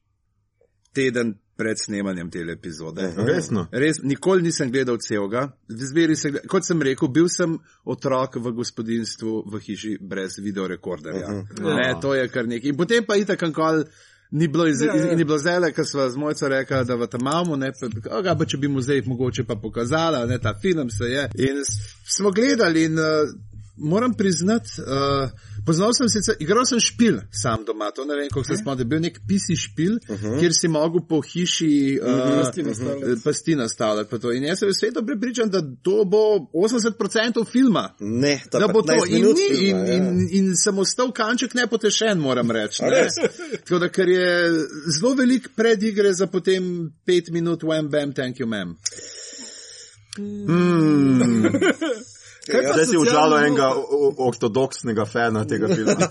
teden 0.92 1.38
pred 1.58 1.76
snemanjem 1.84 2.30
te 2.30 2.44
epizode. 2.52 3.08
Resno. 3.16 3.66
Res, 3.72 3.98
nikoli 4.02 4.46
nisem 4.46 4.70
gledal 4.70 5.00
celega. 5.02 5.48
Zveri 5.68 6.16
sem, 6.16 6.36
gled- 6.36 6.46
kot 6.46 6.66
sem 6.66 6.82
rekel, 6.86 7.10
bil 7.10 7.26
sem 7.28 7.56
otrok 7.84 8.38
v 8.38 8.52
gospodinstvu 8.60 9.42
v 9.50 9.60
hiši 9.66 9.96
brez 10.00 10.38
videorekorderja. 10.38 11.26
Uh 11.26 11.42
-huh. 11.42 11.74
Ne, 11.76 11.88
to 12.00 12.14
je 12.14 12.28
kar 12.28 12.46
nekaj. 12.46 12.70
In 12.70 12.76
potem 12.76 13.04
pa 13.04 13.16
itak 13.16 13.42
ankol. 13.42 13.84
Ni 14.30 14.48
bilo, 14.48 14.66
iz, 14.66 14.80
Ja, 14.80 14.86
ja. 14.86 14.96
iz, 14.96 15.16
ni 15.16 15.24
bilo 15.24 15.38
zele, 15.38 15.72
ker 15.72 15.86
sva 15.86 16.10
z 16.10 16.16
mojco 16.16 16.48
rekla, 16.48 16.84
da 16.84 16.94
v 16.94 17.06
tam 17.06 17.20
imamo, 17.20 17.56
ne, 17.56 17.72
pa, 17.72 18.20
ga, 18.20 18.34
pa 18.36 18.44
če 18.44 18.58
bi 18.58 18.68
mu 18.68 18.80
zdaj 18.80 19.02
mogoče 19.06 19.44
pa 19.44 19.56
pokazala, 19.56 20.26
ne, 20.26 20.38
ta 20.38 20.52
film 20.62 20.90
se 20.90 21.04
je. 21.04 21.30
In 21.34 21.62
smo 22.04 22.30
gledali 22.30 22.84
in 22.84 22.98
uh, 22.98 23.04
moram 23.76 24.14
priznati, 24.14 24.68
uh, 24.80 25.30
poznal 25.66 25.92
sem 25.94 26.08
sicer, 26.08 26.36
igral 26.40 26.66
sem 26.68 26.80
špil 26.80 27.20
sam 27.30 27.64
doma, 27.64 27.90
to 27.90 28.04
ne 28.04 28.16
vem, 28.16 28.28
kako 28.28 28.44
se 28.44 28.56
spomnim, 28.56 28.78
da 28.78 28.82
je 28.82 28.90
bil 28.92 29.00
nek 29.00 29.20
pisi 29.28 29.56
špil, 29.56 29.98
uh 30.08 30.20
-huh. 30.20 30.38
kjer 30.40 30.52
si 30.54 30.68
mogel 30.68 31.00
po 31.08 31.20
hiši 31.20 32.00
uh, 32.02 32.08
Pasti 32.38 32.62
nastavljati. 32.62 33.22
pasti 33.24 33.56
nastavljati. 33.56 34.10
pa 34.10 34.18
to. 34.18 34.32
In 34.32 34.44
jaz 34.44 34.58
sem 34.58 34.72
sveto 34.72 35.02
prepričan, 35.06 35.50
da 35.50 35.62
to 35.82 36.04
bo 36.04 36.18
80% 36.52 37.46
filma. 37.52 37.94
Ne, 38.00 38.40
ta 38.50 38.58
Da 38.58 38.68
bo 38.68 38.82
to 38.82 38.92
15 38.92 39.16
in, 39.16 39.22
ni, 39.22 39.28
in, 39.28 39.56
filma, 39.56 39.86
ja. 39.86 39.94
in, 39.94 40.28
in 40.30 40.56
sem 40.56 40.78
ostal 40.78 41.12
kanček 41.12 41.54
nepotešen, 41.54 42.18
moram 42.18 42.50
reči. 42.50 42.82
Ne? 42.82 43.08
Tako 43.64 43.78
da, 43.78 43.88
ker 43.88 44.08
je 44.08 44.50
zelo 45.00 45.14
velik 45.14 45.48
predigre 45.56 46.12
za 46.12 46.26
potem 46.26 46.92
pet 47.04 47.30
minut, 47.30 47.62
wham 47.62 47.88
bam, 47.88 48.12
thank 48.12 48.40
you, 48.40 48.46
ma'am. 48.46 48.76
Kaj 50.18 50.24
pa 52.08 52.17
Zdaj 52.48 52.84
si 52.84 52.96
socialna 52.96 53.00
užalo 53.00 53.38
enega 53.38 53.74
ortodoksnega 54.18 55.04
fana 55.04 55.44
tega 55.44 55.68
filma. 55.74 55.94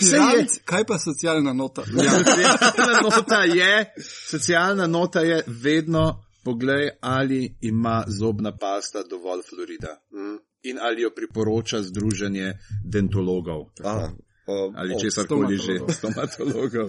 Pirat, 0.00 0.58
kaj 0.64 0.84
pa 0.84 0.98
socialna 0.98 1.52
nota? 1.52 1.82
Ja, 1.94 2.10
socialna 2.20 3.00
nota 3.02 3.42
je, 3.44 3.94
socialna 4.30 4.86
nota 4.86 5.20
je 5.20 5.42
vedno, 5.46 6.24
poglej, 6.44 6.90
ali 7.00 7.56
ima 7.60 8.04
zobna 8.20 8.56
pasta 8.56 9.02
dovolj 9.10 9.42
fluorida. 9.48 9.96
In 10.62 10.78
ali 10.80 11.02
jo 11.02 11.10
priporoča 11.16 11.82
združenje 11.82 12.52
dentologov. 12.84 13.60
A, 13.84 14.08
o, 14.46 14.72
ali 14.76 15.00
česar 15.00 15.26
koli 15.26 15.56
že, 15.56 15.78
stomatologov. 15.88 15.94
stomatologov. 15.94 16.88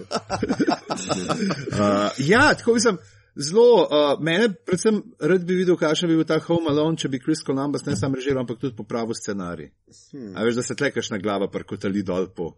uh, 1.80 2.10
ja, 2.18 2.54
tako 2.54 2.74
mislim. 2.74 2.98
Zelo, 3.36 3.84
uh, 3.84 4.20
mene 4.24 4.48
predvsem 4.64 5.02
rad 5.20 5.42
bi 5.44 5.54
videl, 5.58 5.76
kakšen 5.76 6.08
bi 6.08 6.16
bil 6.16 6.24
ta 6.24 6.38
Home 6.46 6.70
Alone, 6.72 6.96
če 6.96 7.10
bi 7.12 7.20
Chris 7.20 7.44
Columbus 7.44 7.84
ne 7.84 7.96
samo 7.96 8.16
režiral, 8.16 8.46
ampak 8.46 8.62
tudi 8.62 8.76
popravil 8.76 9.16
scenarij. 9.18 9.68
Hmm. 10.12 10.30
A 10.32 10.44
veš, 10.46 10.56
da 10.56 10.64
se 10.64 10.76
tlekaš 10.76 11.10
na 11.12 11.20
glava, 11.20 11.50
prkotali 11.52 12.04
dol 12.06 12.30
po 12.32 12.54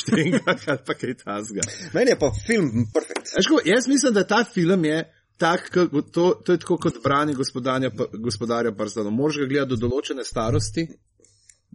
štengah 0.00 0.66
ali 0.66 0.82
pa 0.86 0.96
kaj 0.98 1.14
tasga. 1.22 1.66
Meni 1.94 2.10
je 2.10 2.18
pa 2.18 2.32
film 2.46 2.88
perfekt. 2.94 3.30
Eško, 3.38 3.60
jaz 3.64 3.86
mislim, 3.88 4.14
da 4.14 4.26
ta 4.26 4.42
film 4.44 4.84
je 4.84 5.04
tak, 5.36 5.70
to, 6.12 6.30
to 6.44 6.52
je 6.52 6.58
tako 6.58 6.76
kot 6.76 6.98
branje 7.04 7.34
gospodarja, 8.18 8.72
prstanov. 8.72 9.12
Moraš 9.12 9.38
ga 9.44 9.46
gledati 9.46 9.74
do 9.74 9.80
določene 9.86 10.24
starosti, 10.24 10.86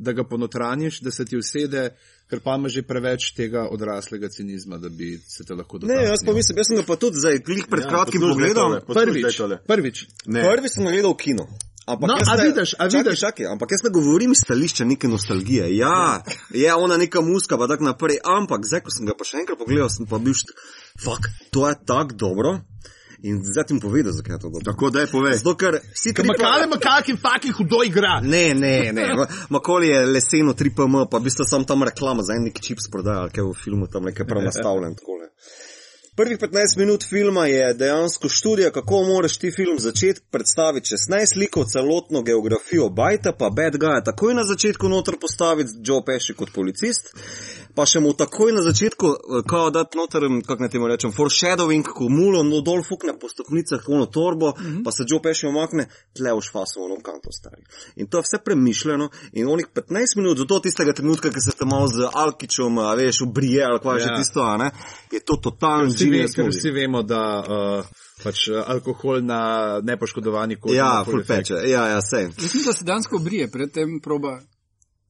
da 0.02 0.12
ga 0.12 0.24
ponotraniš, 0.26 1.00
da 1.00 1.12
se 1.12 1.26
ti 1.26 1.38
usede, 1.38 1.90
ker 2.26 2.40
pa 2.40 2.56
ima 2.56 2.68
že 2.68 2.82
preveč 2.84 3.32
tega 3.32 3.68
odraslega 3.68 4.30
cinizma, 4.30 4.78
da 4.78 4.90
bi 4.90 5.14
se 5.20 5.44
te 5.44 5.54
lahko 5.54 5.78
Ne, 5.78 5.82
dotaknil. 5.84 6.10
jaz 6.10 6.22
pa 6.26 6.34
mislim, 6.34 6.58
jaz 6.58 6.68
sem 6.68 6.78
ga 6.78 6.84
pa 6.84 6.96
tudi 6.98 7.18
zdaj, 7.18 7.38
glih 7.40 7.66
pred 7.68 7.86
kratkim 7.86 8.20
poslušaj 8.20 8.50
pogledal. 8.50 8.70
Prvič, 8.84 9.38
prvič. 9.68 9.98
Ne. 10.28 10.42
Prvi 10.44 10.70
sem 10.70 10.84
gledal 10.84 11.14
v 11.14 11.20
kino. 11.20 11.46
Ampak 11.84 12.08
No, 12.08 12.16
jaz 12.16 12.30
a 12.30 12.36
ne- 12.36 12.46
vidiš, 12.46 12.74
a 12.74 12.86
čakaj, 12.86 13.04
vidiš. 13.04 13.20
Čakaj, 13.20 13.46
ampak 13.48 13.72
jaz 13.72 13.82
ne 13.84 13.90
govorim 13.90 14.32
iz 14.32 14.38
stališča 14.40 14.86
neke 14.86 15.08
nostalgije. 15.08 15.66
Ja, 15.76 16.22
je 16.52 16.74
ona 16.76 16.98
neka 16.98 17.22
muska, 17.22 17.58
pa 17.58 17.68
tako 17.68 17.84
naprej. 17.84 18.18
Ampak 18.24 18.62
zdaj, 18.64 18.82
ko 18.82 18.90
sem 18.90 19.06
ga 19.06 19.14
pa 19.14 19.24
še 19.24 19.38
enkrat 19.38 19.58
pogledal, 19.58 19.90
sem 19.90 20.06
pa 20.06 20.18
bil 20.18 20.34
št... 20.34 20.54
Fak, 20.98 21.26
to 21.50 21.66
je 21.66 21.76
tako 21.84 22.14
dobro. 22.16 22.50
In 23.24 23.38
zdaj 23.46 23.68
ti 23.68 23.74
bom 23.74 23.80
povedal, 23.80 24.14
zakaj 24.14 24.36
je 24.36 24.40
to 24.40 24.50
dobro. 24.50 24.66
Tako 24.66 24.90
da 24.90 25.00
je 25.04 25.08
povej. 25.08 25.36
Zato, 25.38 25.54
ker 25.56 25.78
vsi 25.94 26.14
tri 26.14 26.28
Makale, 26.28 26.68
makaki, 26.68 27.14
faki, 27.22 27.52
hudo 27.54 27.84
igra. 27.86 28.20
Ne, 28.24 28.54
ne, 28.54 28.92
ne. 28.94 29.14
Ma- 29.18 29.28
Makoli 29.50 29.88
je 29.88 30.06
leseno 30.06 30.54
3PM, 30.54 31.06
pa 31.12 31.18
v 31.18 31.24
bistvu 31.30 31.46
sam 31.46 31.66
tam 31.66 31.84
reklama 31.84 32.24
za 32.24 32.34
en 32.34 32.50
nek 32.50 32.58
čips 32.60 32.90
prodaja, 32.92 33.22
ali 33.28 33.32
kaj 33.36 33.46
v 33.46 33.54
filmu 33.64 33.88
tam 33.88 34.10
nekaj 34.10 34.26
prav 34.28 34.42
nastavljen. 34.44 34.96
takole. 34.96 35.30
Prvih 36.16 36.38
15 36.40 36.78
minut 36.78 37.04
filma 37.10 37.46
je 37.48 37.74
dejansko 37.74 38.30
študija, 38.30 38.72
kako 38.72 39.04
moraš 39.04 39.38
ti 39.38 39.52
film 39.52 39.80
začeti 39.80 40.22
predstaviti 40.32 40.90
16 40.96 41.38
likov, 41.38 41.66
celotno 41.66 42.22
geografijo 42.22 42.90
Bajta, 42.90 43.32
pa 43.40 43.50
Bad 43.50 43.74
Guy 43.76 44.04
takoj 44.06 44.34
na 44.34 44.44
začetku 44.44 44.90
noter 44.90 45.16
postaviti 45.22 45.72
Joe 45.84 46.02
Pesci 46.06 46.34
kot 46.34 46.52
policist, 46.54 47.14
pa 47.76 47.86
še 47.86 48.00
mu 48.00 48.14
takoj 48.14 48.54
na 48.54 48.64
začetku, 48.66 49.08
eh, 49.08 49.44
kao 49.48 49.70
dati 49.70 49.98
noter, 49.98 50.28
kako 50.48 50.62
naj 50.64 50.70
temu 50.70 50.88
rečem, 50.88 51.14
foreshadowing, 51.16 51.88
ko 51.88 52.10
mulo 52.10 52.44
no 52.44 52.62
dol 52.62 52.84
fukne 52.84 53.14
po 53.20 53.30
stopnicah, 53.30 53.84
ono 53.88 54.06
torbo, 54.06 54.54
mm 54.58 54.64
-hmm. 54.64 54.84
pa 54.84 54.92
se 54.92 55.04
Joe 55.08 55.22
Pesci 55.22 55.48
omakne, 55.48 55.88
tle 56.14 56.34
v 56.34 56.42
šfasu, 56.42 56.84
ono 56.84 56.96
kanto 57.04 57.32
stari. 57.32 57.64
In 57.96 58.08
to 58.08 58.18
je 58.18 58.24
vse 58.28 58.38
premišljeno 58.46 59.10
in 59.34 59.48
onih 59.48 59.68
15 59.74 60.18
minut, 60.18 60.38
do 60.38 60.60
tistega 60.60 60.94
trenutka, 60.94 61.30
ki 61.30 61.40
se 61.40 61.58
te 61.58 61.66
malo 61.66 61.88
z 61.88 62.10
Alkičom, 62.14 62.78
a 62.78 62.94
veš, 62.96 63.22
ubrije 63.22 63.64
ali 63.64 63.80
kaj 63.80 64.00
ja. 64.00 64.00
že 64.00 64.10
tisto, 64.18 64.42
a 64.42 64.58
ne, 64.58 64.72
je 65.12 65.20
to 65.20 65.36
totalno 65.36 65.94
genius 65.94 66.36
ker 66.36 66.50
vsi 66.50 66.72
vemo, 66.72 67.04
da 67.04 67.22
uh, 67.42 67.86
pač 68.24 68.48
uh, 68.50 68.62
alkohol 68.68 69.22
na 69.26 69.42
nepoškodovani 69.84 70.56
koži. 70.56 70.78
Ja, 70.78 71.02
ima 71.02 71.06
ful 71.06 71.12
full 71.12 71.22
efekt. 71.22 71.50
peče, 71.50 71.70
ja, 71.70 71.88
ja, 71.88 72.02
sej. 72.02 72.30
Mislim, 72.38 72.64
da 72.66 72.74
se 72.74 72.86
dansko 72.86 73.20
brije, 73.20 73.52
predtem 73.52 74.00
proba, 74.04 74.40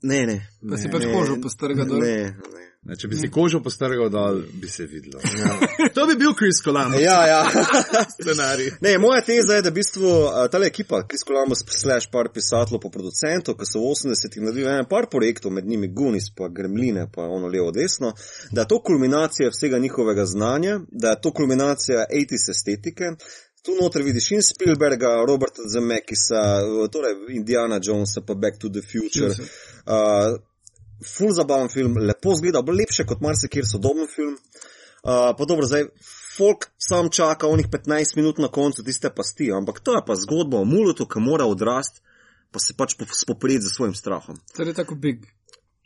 Ne, 0.01 0.25
ne. 0.25 0.37
da 0.61 0.77
si 0.77 0.87
ne, 0.87 0.91
pač 0.91 1.05
ne, 1.05 1.13
kožo 1.13 1.37
postrga 1.41 1.85
dol. 1.85 1.99
Ne, 2.01 2.15
ne. 2.33 2.71
Ne, 2.81 2.95
če 2.97 3.11
bi 3.11 3.17
si 3.19 3.27
kožo 3.29 3.59
postrgal 3.61 4.07
dol, 4.09 4.39
bi 4.57 4.65
se 4.65 4.87
videlo. 4.89 5.19
to 5.95 6.05
bi 6.09 6.15
bil 6.17 6.31
Chris 6.33 6.63
Columbus. 6.65 6.97
Ja, 7.03 7.19
ja. 7.29 7.41
scenarij. 8.15 8.71
Ne, 8.81 8.95
moja 8.97 9.19
teza 9.27 9.59
je, 9.59 9.61
da 9.61 9.69
v 9.69 9.75
bistvu 9.75 10.13
ta 10.49 10.61
ekipa, 10.65 11.03
Chris 11.05 11.21
Columbus, 11.27 11.61
slash 11.75 12.09
par 12.09 12.31
pisateljev, 12.33 12.81
pa 12.81 12.89
producentov, 12.89 13.59
ki 13.59 13.69
so 13.69 13.83
v 13.83 13.91
80-ih 13.93 14.47
naredili 14.47 14.73
en 14.73 14.89
par 14.89 15.05
projektov, 15.13 15.53
med 15.53 15.69
njimi 15.69 15.91
Gunis, 15.93 16.31
pa 16.33 16.49
Gremline, 16.49 17.05
pa 17.13 17.29
ono 17.29 17.51
levo 17.53 17.69
desno, 17.75 18.15
da 18.49 18.65
je 18.65 18.71
to 18.73 18.81
kulminacija 18.89 19.53
vsega 19.53 19.77
njihovega 19.77 20.25
znanja, 20.25 20.79
da 20.89 21.13
je 21.13 21.21
to 21.21 21.35
kulminacija 21.37 22.07
80s 22.09 22.49
estetike. 22.55 23.13
Tu 23.61 23.77
noter 23.77 24.01
vidiš 24.01 24.31
in 24.31 24.41
Spielberga, 24.41 25.19
Roberta 25.27 25.61
Zemekisa, 25.69 26.41
torej 26.89 27.13
Indiana 27.29 27.77
Jonesa, 27.77 28.25
pa 28.25 28.33
Back 28.33 28.57
to 28.57 28.73
the 28.73 28.81
Future. 28.81 29.35
Uh, 29.91 30.37
ful 31.17 31.33
zabaven 31.33 31.67
film, 31.69 31.97
lepo 31.99 32.31
zgleda, 32.37 32.61
lepše 32.61 33.03
kot 33.05 33.19
marsikjer 33.21 33.65
sodoben 33.67 34.07
film. 34.07 34.37
Uh, 35.03 35.33
pa 35.35 35.45
dobro, 35.45 35.65
zdaj 35.65 35.89
folk 36.37 36.69
sam 36.79 37.09
čaka 37.09 37.47
onih 37.47 37.67
15 37.67 38.15
minut 38.15 38.37
na 38.37 38.47
koncu 38.47 38.83
tiste 38.83 39.09
pasti, 39.09 39.49
ampak 39.51 39.79
to 39.79 39.95
je 39.95 40.03
pa 40.07 40.15
zgodba 40.15 40.61
o 40.61 40.65
mulutu, 40.65 41.05
ki 41.05 41.19
mora 41.19 41.45
odrasti, 41.45 41.99
pa 42.51 42.59
se 42.59 42.73
pač 42.73 42.93
po- 42.95 43.09
spoprijeti 43.09 43.65
z 43.65 43.73
svojim 43.75 43.95
strahom. 43.95 44.37
To 44.55 44.63
je 44.63 44.73
tako 44.73 44.95
big. 44.95 45.25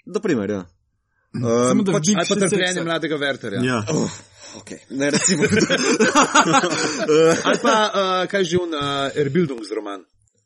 Da 0.06 0.20
primer, 0.20 0.50
ja. 0.50 0.66
Samo 1.34 1.84
da 1.84 1.92
pač- 1.92 2.08
big 2.08 2.18
Ali 2.18 2.28
pa 2.28 2.36
še 2.36 2.40
trpljenje 2.40 2.74
seksa. 2.74 2.84
mladega 2.84 3.18
Werterja. 3.18 3.64
Ja. 3.64 3.80
Oh, 3.90 4.12
okay. 4.60 4.84
Ne, 4.90 5.10
recimo, 5.10 5.44
Ali 7.48 7.60
pa, 7.64 7.76
uh, 7.88 8.28
kaj 8.28 8.44
že 8.44 8.60
un 8.60 8.76
uh, 8.76 9.10
Erbildungs 9.16 9.72
roman. 9.72 10.04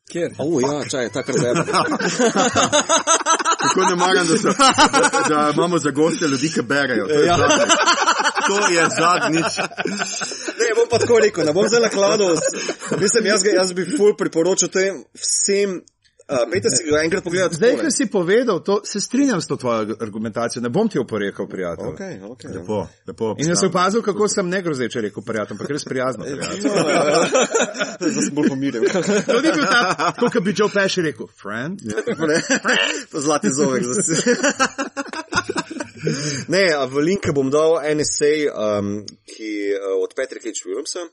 Kjer? 0.10 0.34
oh, 0.42 0.58
ja, 0.58 0.82
čaj, 0.90 1.12
takrat 1.14 1.38
zebe. 1.38 1.62
Tako 3.62 3.82
ne 3.90 3.96
maram, 3.96 4.28
da, 4.28 4.38
so, 4.38 4.48
da, 5.30 5.36
da 5.36 5.52
imamo 5.56 5.80
za 5.80 5.92
goste 5.92 6.28
ljudi, 6.28 6.52
ki 6.54 6.62
berajo. 6.62 7.08
To 7.08 7.14
je, 7.14 7.26
Ja. 7.26 7.38
zadnjič. 7.38 7.74
to 8.48 8.74
je 8.74 8.86
zadnjič. 9.00 9.58
Ne, 10.60 10.68
bom 10.76 10.88
pa 10.90 10.98
tako 11.00 11.20
rekel, 11.20 11.46
ne 11.46 11.54
bom 11.54 11.68
zdaj 11.68 11.82
nakladal. 11.82 12.36
Mislim, 13.00 13.26
jaz, 13.26 13.44
ga, 13.44 13.50
jaz 13.50 13.74
bi 13.74 13.86
ful 13.98 14.16
priporočil 14.18 14.70
tem 14.70 15.04
vsem. 15.14 15.82
Uh, 16.30 16.46
Pejte 16.52 16.70
si 16.70 16.86
ga 16.86 17.02
enkrat 17.02 17.24
pogledati. 17.24 17.56
Zdaj, 17.58 17.76
ko 17.82 17.90
si 17.90 18.06
povedal, 18.06 18.60
to, 18.62 18.82
se 18.86 19.02
strinjam 19.02 19.42
s 19.42 19.48
to 19.48 19.56
tvojo 19.58 19.96
argumentacijo, 20.00 20.62
ne 20.62 20.70
bom 20.70 20.90
ti 20.90 21.00
oporekal, 21.00 21.48
prijatelj. 21.48 21.88
Okay, 21.88 22.20
okay. 22.22 22.54
Lepo, 22.54 22.88
lepo. 23.08 23.36
In 23.40 23.50
jaz 23.50 23.64
sem 23.64 23.70
opazil, 23.70 24.04
kako 24.06 24.28
sem 24.30 24.50
ne 24.50 24.62
grozeče 24.62 25.02
rekel, 25.02 25.24
prijatelj, 25.26 25.56
ampak 25.58 25.74
res 25.74 25.86
prijazno. 25.90 26.26
Prijatelj. 26.30 26.70
Zdaj 28.12 28.24
sem 28.28 28.36
bolj 28.36 28.50
pomirjen. 28.50 28.86
To 29.26 29.42
ni 29.42 29.56
bil 29.56 29.66
ta, 29.66 29.82
tako 29.98 30.30
kot 30.36 30.46
bi 30.46 30.54
Joe 30.54 30.70
Pesci 30.74 31.02
rekel, 31.02 31.28
friend. 31.42 31.82
Ne, 32.30 32.42
to 33.12 33.22
zlati 33.22 33.50
zovek. 33.50 33.84
Ne, 36.48 36.64
a 36.78 36.86
v 36.86 37.02
link 37.10 37.26
bom 37.34 37.50
dal 37.50 37.80
en 37.90 38.04
esej 38.04 38.46
um, 38.54 39.00
ki, 39.26 39.52
uh, 39.74 39.98
od 40.04 40.14
Patrika 40.14 40.52
H. 40.52 40.62
Williamsa, 40.68 41.08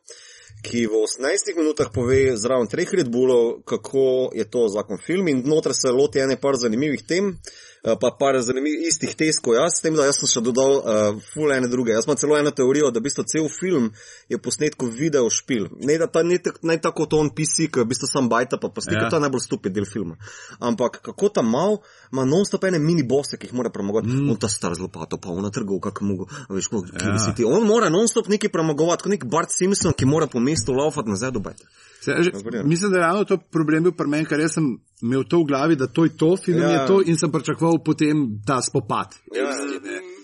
ki 0.63 0.87
v 0.87 1.03
18 1.05 1.57
minutah 1.57 1.91
pove 1.93 2.37
zraven 2.37 2.67
treh 2.71 2.89
Red 2.93 3.09
Bullov, 3.13 3.63
kako 3.65 4.31
je 4.35 4.45
to 4.45 4.69
zakon 4.69 4.99
film 4.99 5.29
in 5.29 5.43
znotraj 5.43 5.75
se 5.75 5.93
loti 5.93 6.19
ene 6.19 6.41
par 6.41 6.57
zanimivih 6.57 7.03
tem. 7.07 7.29
uh, 7.29 7.95
Pa 8.01 8.11
par 8.19 8.35
zanimivih 8.43 8.89
istih 8.89 9.15
tez, 9.15 9.39
kot 9.39 9.55
jaz, 9.55 9.77
s 9.79 9.83
tem, 9.85 9.95
da 9.95 10.09
jaz 10.09 10.19
sem 10.19 10.27
še 10.27 10.41
dodal 10.43 10.73
uh, 10.81 11.21
ful 11.31 11.53
ene 11.55 11.69
druge. 11.71 11.93
Jaz 11.95 12.09
imam 12.09 12.19
celo 12.19 12.35
eno 12.35 12.51
teorijo, 12.51 12.91
da 12.91 12.99
v 12.99 13.07
bistvu 13.07 13.23
cel 13.31 13.47
film 13.53 13.93
je 14.33 14.41
posnet 14.43 14.75
kot 14.75 14.91
video 14.91 15.29
špil. 15.31 15.69
Ne, 15.87 15.95
da 16.03 16.09
ta 16.11 16.25
tak, 16.43 16.59
ne 16.67 16.79
tako 16.83 17.07
to 17.07 17.21
on 17.23 17.31
PC, 17.31 17.69
ki 17.71 17.85
v 17.85 17.91
bistvu 17.93 18.11
sam 18.11 18.31
bajta, 18.33 18.59
pa 18.59 18.73
posnet, 18.75 18.99
Ja. 18.99 19.07
to 19.11 19.21
je 19.21 19.27
najbolj 19.29 19.45
stupid 19.45 19.77
del 19.77 19.87
filma. 19.87 20.19
Ampak 20.59 20.99
kako 20.99 21.31
ta 21.31 21.43
mal 21.47 21.79
ima 22.13 22.25
non-stop 22.25 22.65
ene 22.65 22.79
mini 22.79 23.03
bose, 23.03 23.39
ki 23.39 23.51
jih 23.51 23.55
mora 23.55 23.71
premagovati. 23.71 24.09
Mm. 24.09 24.31
On 24.31 24.37
ta 24.37 24.49
star 24.49 24.75
z 24.75 24.85
lopato, 24.85 25.19
pa 25.19 25.31
ona 25.31 25.51
trgovka, 25.51 25.93
ki 25.95 26.05
mu, 26.05 26.27
veš, 26.49 26.69
kako 26.69 26.87
Ja. 26.93 27.09
ja. 27.13 27.19
si 27.19 27.35
ti. 27.35 27.45
On 27.45 27.67
mora 27.67 27.89
non-stop 27.89 28.29
nekaj 28.29 28.53
premagovati, 28.53 29.03
kot 29.03 29.13
nek 29.13 29.25
Bart 29.25 29.51
Simpson, 29.51 29.93
ki 29.93 30.07
mora 30.07 30.27
po 30.27 30.41
mestu 30.41 30.75
laufati 30.75 31.11
nazaj 31.11 31.31
do 31.31 31.41
bajta. 31.41 31.67
Se, 32.01 32.13
že, 32.23 32.31
mislim, 32.65 32.91
da 32.91 32.97
je 32.97 33.03
ravno 33.03 33.25
to 33.25 33.37
problem 33.37 33.83
bil 33.83 33.93
pri 33.93 34.09
meni, 34.09 34.27
ker 34.29 34.41
jaz 34.41 34.55
sem 34.59 34.67
imel 35.03 35.25
to 35.25 35.41
v 35.43 35.49
glavi, 35.49 35.77
da 35.77 35.87
to 35.87 36.05
je 36.05 36.17
to, 36.17 36.37
film 36.37 36.63
ja. 36.63 36.71
Ja. 36.71 36.81
je 36.81 36.87
to 36.87 37.01
in 37.03 37.19
sem 37.19 37.33
pričakoval 37.33 37.81
potem 37.85 38.27
ta 38.47 38.61
spopad. 38.63 39.17
Ja. 39.35 39.51
Isti, 39.51 40.16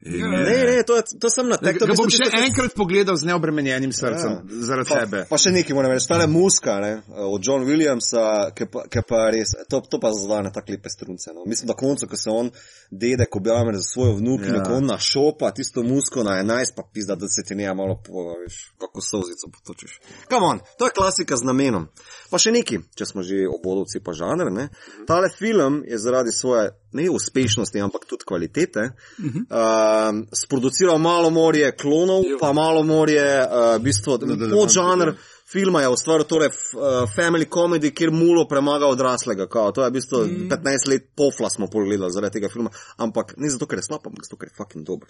ne. 0.00 0.44
Ne, 0.44 0.64
ne, 0.76 0.82
to 0.82 1.02
to 1.20 1.30
sem 1.30 1.48
na 1.48 1.56
tek. 1.60 1.76
Ga 1.78 1.94
bom 1.96 2.08
še 2.12 2.30
enkrat 2.40 2.72
pogledal 2.76 3.18
z 3.20 3.28
neobremenjenim 3.28 3.92
srcem 3.92 4.32
ja. 4.32 4.60
zaradi 4.68 4.88
pa, 4.88 5.00
tebe. 5.02 5.22
Pa 5.28 5.38
še 5.40 5.52
nekaj 5.52 5.76
moram 5.76 5.92
reči, 5.92 6.06
stale 6.06 6.28
muska 6.30 6.78
ne, 6.80 6.92
od 7.28 7.44
John 7.44 7.66
Williamsa, 7.68 8.24
ki 8.56 8.68
pa, 8.72 8.86
ki 8.88 9.02
pa 9.04 9.26
res, 9.34 9.52
to, 9.68 9.82
to 9.84 10.00
pa 10.00 10.12
zadane 10.16 10.52
tako 10.54 10.72
lepe 10.72 10.92
strunce. 10.92 11.34
No. 11.36 11.44
Mislim, 11.48 11.68
da 11.68 11.76
koncu, 11.76 12.08
ko 12.08 12.16
se 12.16 12.32
on 12.32 12.48
dedek 12.90 13.36
objame 13.36 13.76
za 13.76 13.84
svojo 13.84 14.16
vnukinjo, 14.22 14.56
ja. 14.56 14.64
ko 14.64 14.78
on 14.80 14.88
našopa 14.88 15.52
tisto 15.56 15.84
musko 15.84 16.24
na 16.24 16.38
11, 16.40 16.74
pa 16.76 16.86
pizda, 16.88 17.18
da 17.20 17.28
se 17.28 17.44
ti 17.44 17.58
ne 17.58 17.68
malo 17.74 18.00
pova, 18.06 18.38
veš, 18.40 18.62
kako 18.80 19.04
sozico 19.04 19.52
potočiš. 19.52 20.00
Come 20.32 20.46
on, 20.46 20.64
to 20.78 20.88
je 20.88 20.96
klasika 20.96 21.36
z 21.36 21.50
namenom. 21.52 21.90
Pa 22.30 22.38
še 22.38 22.52
nekaj, 22.54 22.84
če 22.94 23.06
smo 23.08 23.24
že 23.26 23.42
obodovci 23.50 24.00
pa 24.04 24.14
žanr, 24.14 24.52
ne. 24.54 24.68
Tale 25.06 25.30
film 25.34 25.82
je 25.88 25.98
zaradi 25.98 26.32
svoje 26.32 26.70
ne 26.94 27.08
uspešnosti, 27.10 27.82
ampak 27.82 28.06
tudi 28.06 28.26
kvalitete. 28.26 28.90
Uh 29.18 29.24
-huh. 29.24 29.42
uh, 29.50 30.26
sproduciral 30.32 30.98
malo 30.98 31.30
morje 31.30 31.72
klonov, 31.76 32.24
jo. 32.26 32.38
pa 32.40 32.52
malo 32.52 32.82
morje, 32.82 33.42
uh, 33.42 33.76
v 33.76 33.82
bistvu, 33.82 34.18
podžanr. 34.54 35.14
Filma 35.50 35.80
je 35.80 35.88
ustvaril 35.88 36.24
torej 36.24 36.48
uh, 36.48 37.10
family 37.16 37.46
comedy, 37.50 37.90
kjer 37.90 38.10
mulo 38.10 38.46
premaga 38.48 38.86
odraslega. 38.86 39.48
Kao. 39.48 39.72
To 39.72 39.82
je 39.82 39.90
v 39.90 39.92
bistvu 39.92 40.18
mm. 40.18 40.48
15 40.50 40.90
let 40.90 41.08
pofla 41.16 41.50
smo 41.50 41.66
pogledali 41.66 42.12
zaradi 42.12 42.32
tega 42.32 42.48
filma. 42.48 42.70
Ampak 42.96 43.34
ne 43.36 43.50
zato, 43.50 43.66
ker 43.66 43.78
je 43.78 43.82
slab, 43.82 44.06
ampak 44.06 44.24
zato, 44.24 44.36
ker 44.36 44.48
je 44.48 44.54
fucking 44.56 44.86
dober. 44.86 45.08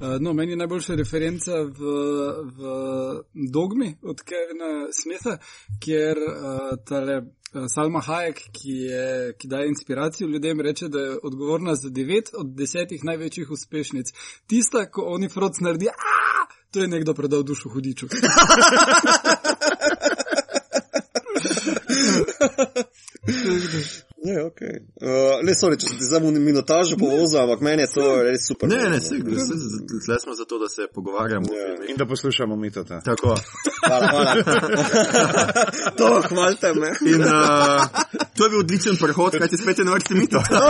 Uh, 0.00 0.16
no, 0.20 0.32
meni 0.32 0.52
je 0.52 0.56
najboljša 0.56 0.94
referenca 0.94 1.60
v, 1.60 1.92
v 2.56 2.60
Dogmi 3.52 3.94
od 4.02 4.22
Kevina 4.24 4.88
Smitha, 4.92 5.36
kjer 5.80 6.16
uh, 6.16 6.78
tale 6.88 7.20
Eh, 7.52 7.66
Salma 7.66 7.98
Hayek, 8.00 8.38
ki, 8.52 8.70
je, 8.86 9.32
ki 9.38 9.48
daje 9.48 9.68
inspiracijo 9.68 10.28
ljudem, 10.28 10.60
reče, 10.60 10.88
da 10.88 11.00
je 11.00 11.18
odgovorna 11.22 11.74
za 11.74 11.88
devet 11.90 12.30
od 12.34 12.54
desetih 12.54 13.04
največjih 13.04 13.50
uspešnic. 13.50 14.12
Tista, 14.46 14.90
ko 14.90 15.02
oni 15.02 15.28
froc 15.28 15.58
naredi, 15.60 15.86
to 16.70 16.80
je 16.80 16.88
nekdo 16.88 17.14
predal 17.14 17.42
dušo 17.42 17.68
hudiču. 17.68 18.06
Ne, 24.24 24.44
okay. 24.44 24.74
uh, 25.00 25.40
ne, 25.42 25.54
sorry, 25.56 25.78
če 25.80 25.88
se 25.88 25.96
ti 25.96 26.04
zdaj 26.04 26.20
minutažo 26.20 26.98
povozil, 27.00 27.40
ampak 27.40 27.62
meni 27.64 27.86
je 27.86 27.92
to 27.94 28.08
res 28.26 28.44
super. 28.48 28.68
Ne, 28.68 28.90
ne, 28.92 28.98
se, 29.00 29.16
tle 29.16 30.18
smo 30.20 30.34
zato, 30.36 30.58
da 30.60 30.68
se 30.68 30.88
pogovarjamo. 30.94 31.48
Yeah. 31.48 31.90
In 31.90 31.96
da 31.96 32.06
poslušamo 32.06 32.56
mitota. 32.56 33.00
Tako. 33.00 33.36
Hvala, 33.86 34.06
hvala. 34.12 34.34
to, 35.98 36.22
hvalite 36.28 36.72
me. 36.74 36.90
In, 37.12 37.22
uh, 37.22 37.86
to 38.40 38.46
je 38.46 38.50
bil 38.50 38.58
odličen 38.58 38.96
prehod, 38.96 39.34
kaj 39.38 39.48
ti 39.52 39.56
spet 39.60 39.78
vrsti 39.84 40.14
mitota. 40.14 40.60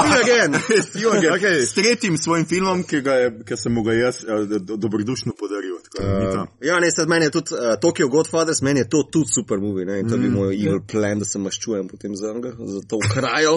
See 0.00 0.10
you 0.12 0.20
again. 0.24 0.52
See 0.92 1.00
you 1.02 1.10
again. 1.18 1.32
Okay. 1.32 1.64
S 1.66 1.72
tretjim 1.72 2.18
svojim 2.18 2.44
filmom, 2.46 2.82
ki, 2.84 2.96
je, 2.96 3.30
ki 3.48 3.56
sem 3.56 3.72
mu 3.72 3.82
ga 3.82 3.94
jaz 3.96 4.20
uh, 4.24 4.44
dobrodušno 4.76 5.32
podaril. 5.40 5.78
Uh, 5.96 6.44
ja, 6.60 6.76
ne, 6.84 6.92
sedaj 6.92 7.08
meni 7.08 7.30
je 7.30 7.34
tudi 7.38 7.56
uh, 7.56 7.72
Tokyo 7.80 8.10
Godfathers, 8.12 8.60
meni 8.62 8.84
je 8.84 8.90
to 8.92 9.02
tudi 9.08 9.32
super 9.32 9.56
movie, 9.58 9.88
ne, 9.88 10.02
in 10.04 10.08
to 10.08 10.18
mm, 10.18 10.22
bi 10.22 10.34
moj 10.36 10.54
evil 10.54 10.84
plan, 10.84 11.18
da 11.18 11.24
se 11.24 11.40
maščujem 11.40 11.88
potem 11.88 12.16
za 12.16 12.34
njega, 12.36 12.52
za 12.76 12.84
to 12.88 13.00
krajo, 13.14 13.56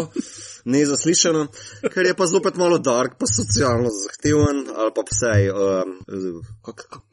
nezaslišano, 0.64 1.48
ker 1.92 2.08
je 2.08 2.16
pa 2.16 2.32
zopet 2.32 2.56
malo 2.56 2.80
dark, 2.80 3.20
pa 3.20 3.28
socialno 3.28 3.92
zahteven, 4.00 4.64
ali 4.76 4.96
pa 4.96 5.04
vsej, 5.12 5.52
um, 5.52 5.98
kak, 6.64 6.88
kak, 6.88 7.04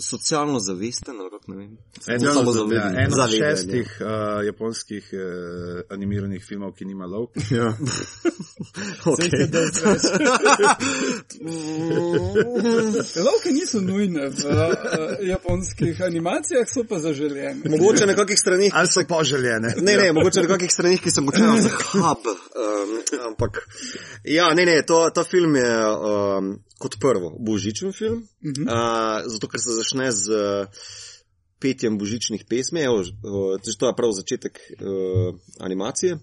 socialno 0.00 0.60
zavesten, 0.60 1.20
ali 1.20 1.30
kako 1.30 1.52
ne 1.52 1.56
vem. 1.56 1.78
En 2.08 2.20
samo 2.20 2.52
za 2.52 2.60
ja, 2.72 2.92
en 2.96 3.12
od 3.12 3.30
šestih 3.30 4.00
uh, 4.00 4.06
japonskih 4.46 5.10
uh, 5.12 5.18
animiranih 5.90 6.44
filmov, 6.48 6.72
ki 6.72 6.84
nima 6.84 7.06
lov. 7.06 7.26
Ja. 7.50 7.76
okay. 9.04 9.30
Lovke 13.26 13.50
niso 13.52 13.80
nujne 13.80 14.28
v 14.28 14.32
uh, 14.46 14.52
japonskih 15.20 16.02
animacijah, 16.02 16.68
so 16.68 16.84
pa 16.88 16.98
zaželjene. 16.98 17.62
Mogoče 17.70 18.06
na 18.06 18.14
kakih 18.14 18.38
stranih. 18.38 18.72
Ali 18.74 18.88
so 18.88 19.04
poželjene? 19.08 19.74
Ne, 19.82 19.96
ne, 19.96 20.12
mogoče 20.12 20.42
na 20.42 20.48
kakih 20.48 20.72
stranih, 20.72 21.02
ki 21.02 21.10
sem 21.10 21.26
gočal 21.26 21.58
za 21.60 21.68
hub. 21.68 22.26
Um, 22.26 22.98
ampak, 23.28 23.68
ja, 24.24 24.54
ne, 24.54 24.66
ne, 24.66 24.82
to, 24.86 25.10
ta 25.14 25.24
film 25.24 25.56
je. 25.56 25.86
Um, 25.86 26.58
kot 26.80 26.96
prvo, 27.00 27.34
božičen 27.38 27.92
film, 27.92 28.18
uh 28.18 28.52
-huh. 28.52 28.64
uh, 28.64 29.32
zato 29.32 29.48
ker 29.48 29.60
se 29.60 29.69
začne 29.72 30.10
z 30.12 30.24
uh, 30.30 30.84
petjem 31.60 31.98
božičnih 31.98 32.44
pesmi, 32.48 32.80
Evo, 32.80 33.04
to 33.60 33.86
je 33.86 33.96
prav 33.96 34.12
začetek 34.16 34.58
uh, 34.58 35.36
animacije. 35.60 36.18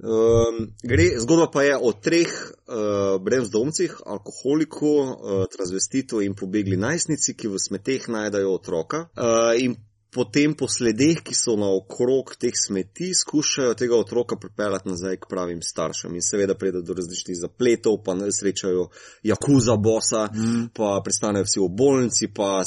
Uh, 0.00 0.56
gre, 0.82 1.20
zgodba 1.20 1.50
pa 1.52 1.62
je 1.62 1.76
o 1.76 1.92
treh 1.92 2.30
uh, 2.32 3.20
brezdomcih, 3.20 3.98
alkoholiku, 4.06 4.88
uh, 4.88 5.44
transvestitu 5.52 6.22
in 6.24 6.32
pobegli 6.32 6.80
najstnici, 6.80 7.36
ki 7.36 7.52
v 7.52 7.60
smeteh 7.60 8.08
najdejo 8.08 8.54
otroka. 8.56 9.04
Uh, 9.12 9.52
in 9.60 9.76
potem 10.10 10.54
po 10.54 10.66
sledeh, 10.68 11.20
ki 11.22 11.34
so 11.34 11.54
naokrog 11.58 12.34
teh 12.40 12.54
smeti, 12.56 13.12
skušajo 13.14 13.74
tega 13.78 13.96
otroka 13.96 14.36
pripeljati 14.36 14.88
nazaj 14.88 15.16
k 15.22 15.28
pravim 15.30 15.62
staršem. 15.62 16.14
In 16.14 16.22
seveda 16.22 16.54
pride 16.58 16.82
do 16.82 16.94
različnih 16.94 17.38
zapletov, 17.38 18.00
pa 18.04 18.16
srečajo 18.30 18.88
jakuza 19.22 19.76
bosa, 19.76 20.26
mm. 20.34 20.64
pa 20.74 20.98
pristanejo 21.04 21.46
vsi 21.46 21.60
v 21.60 21.68
bolnici, 21.68 22.28
pa 22.34 22.62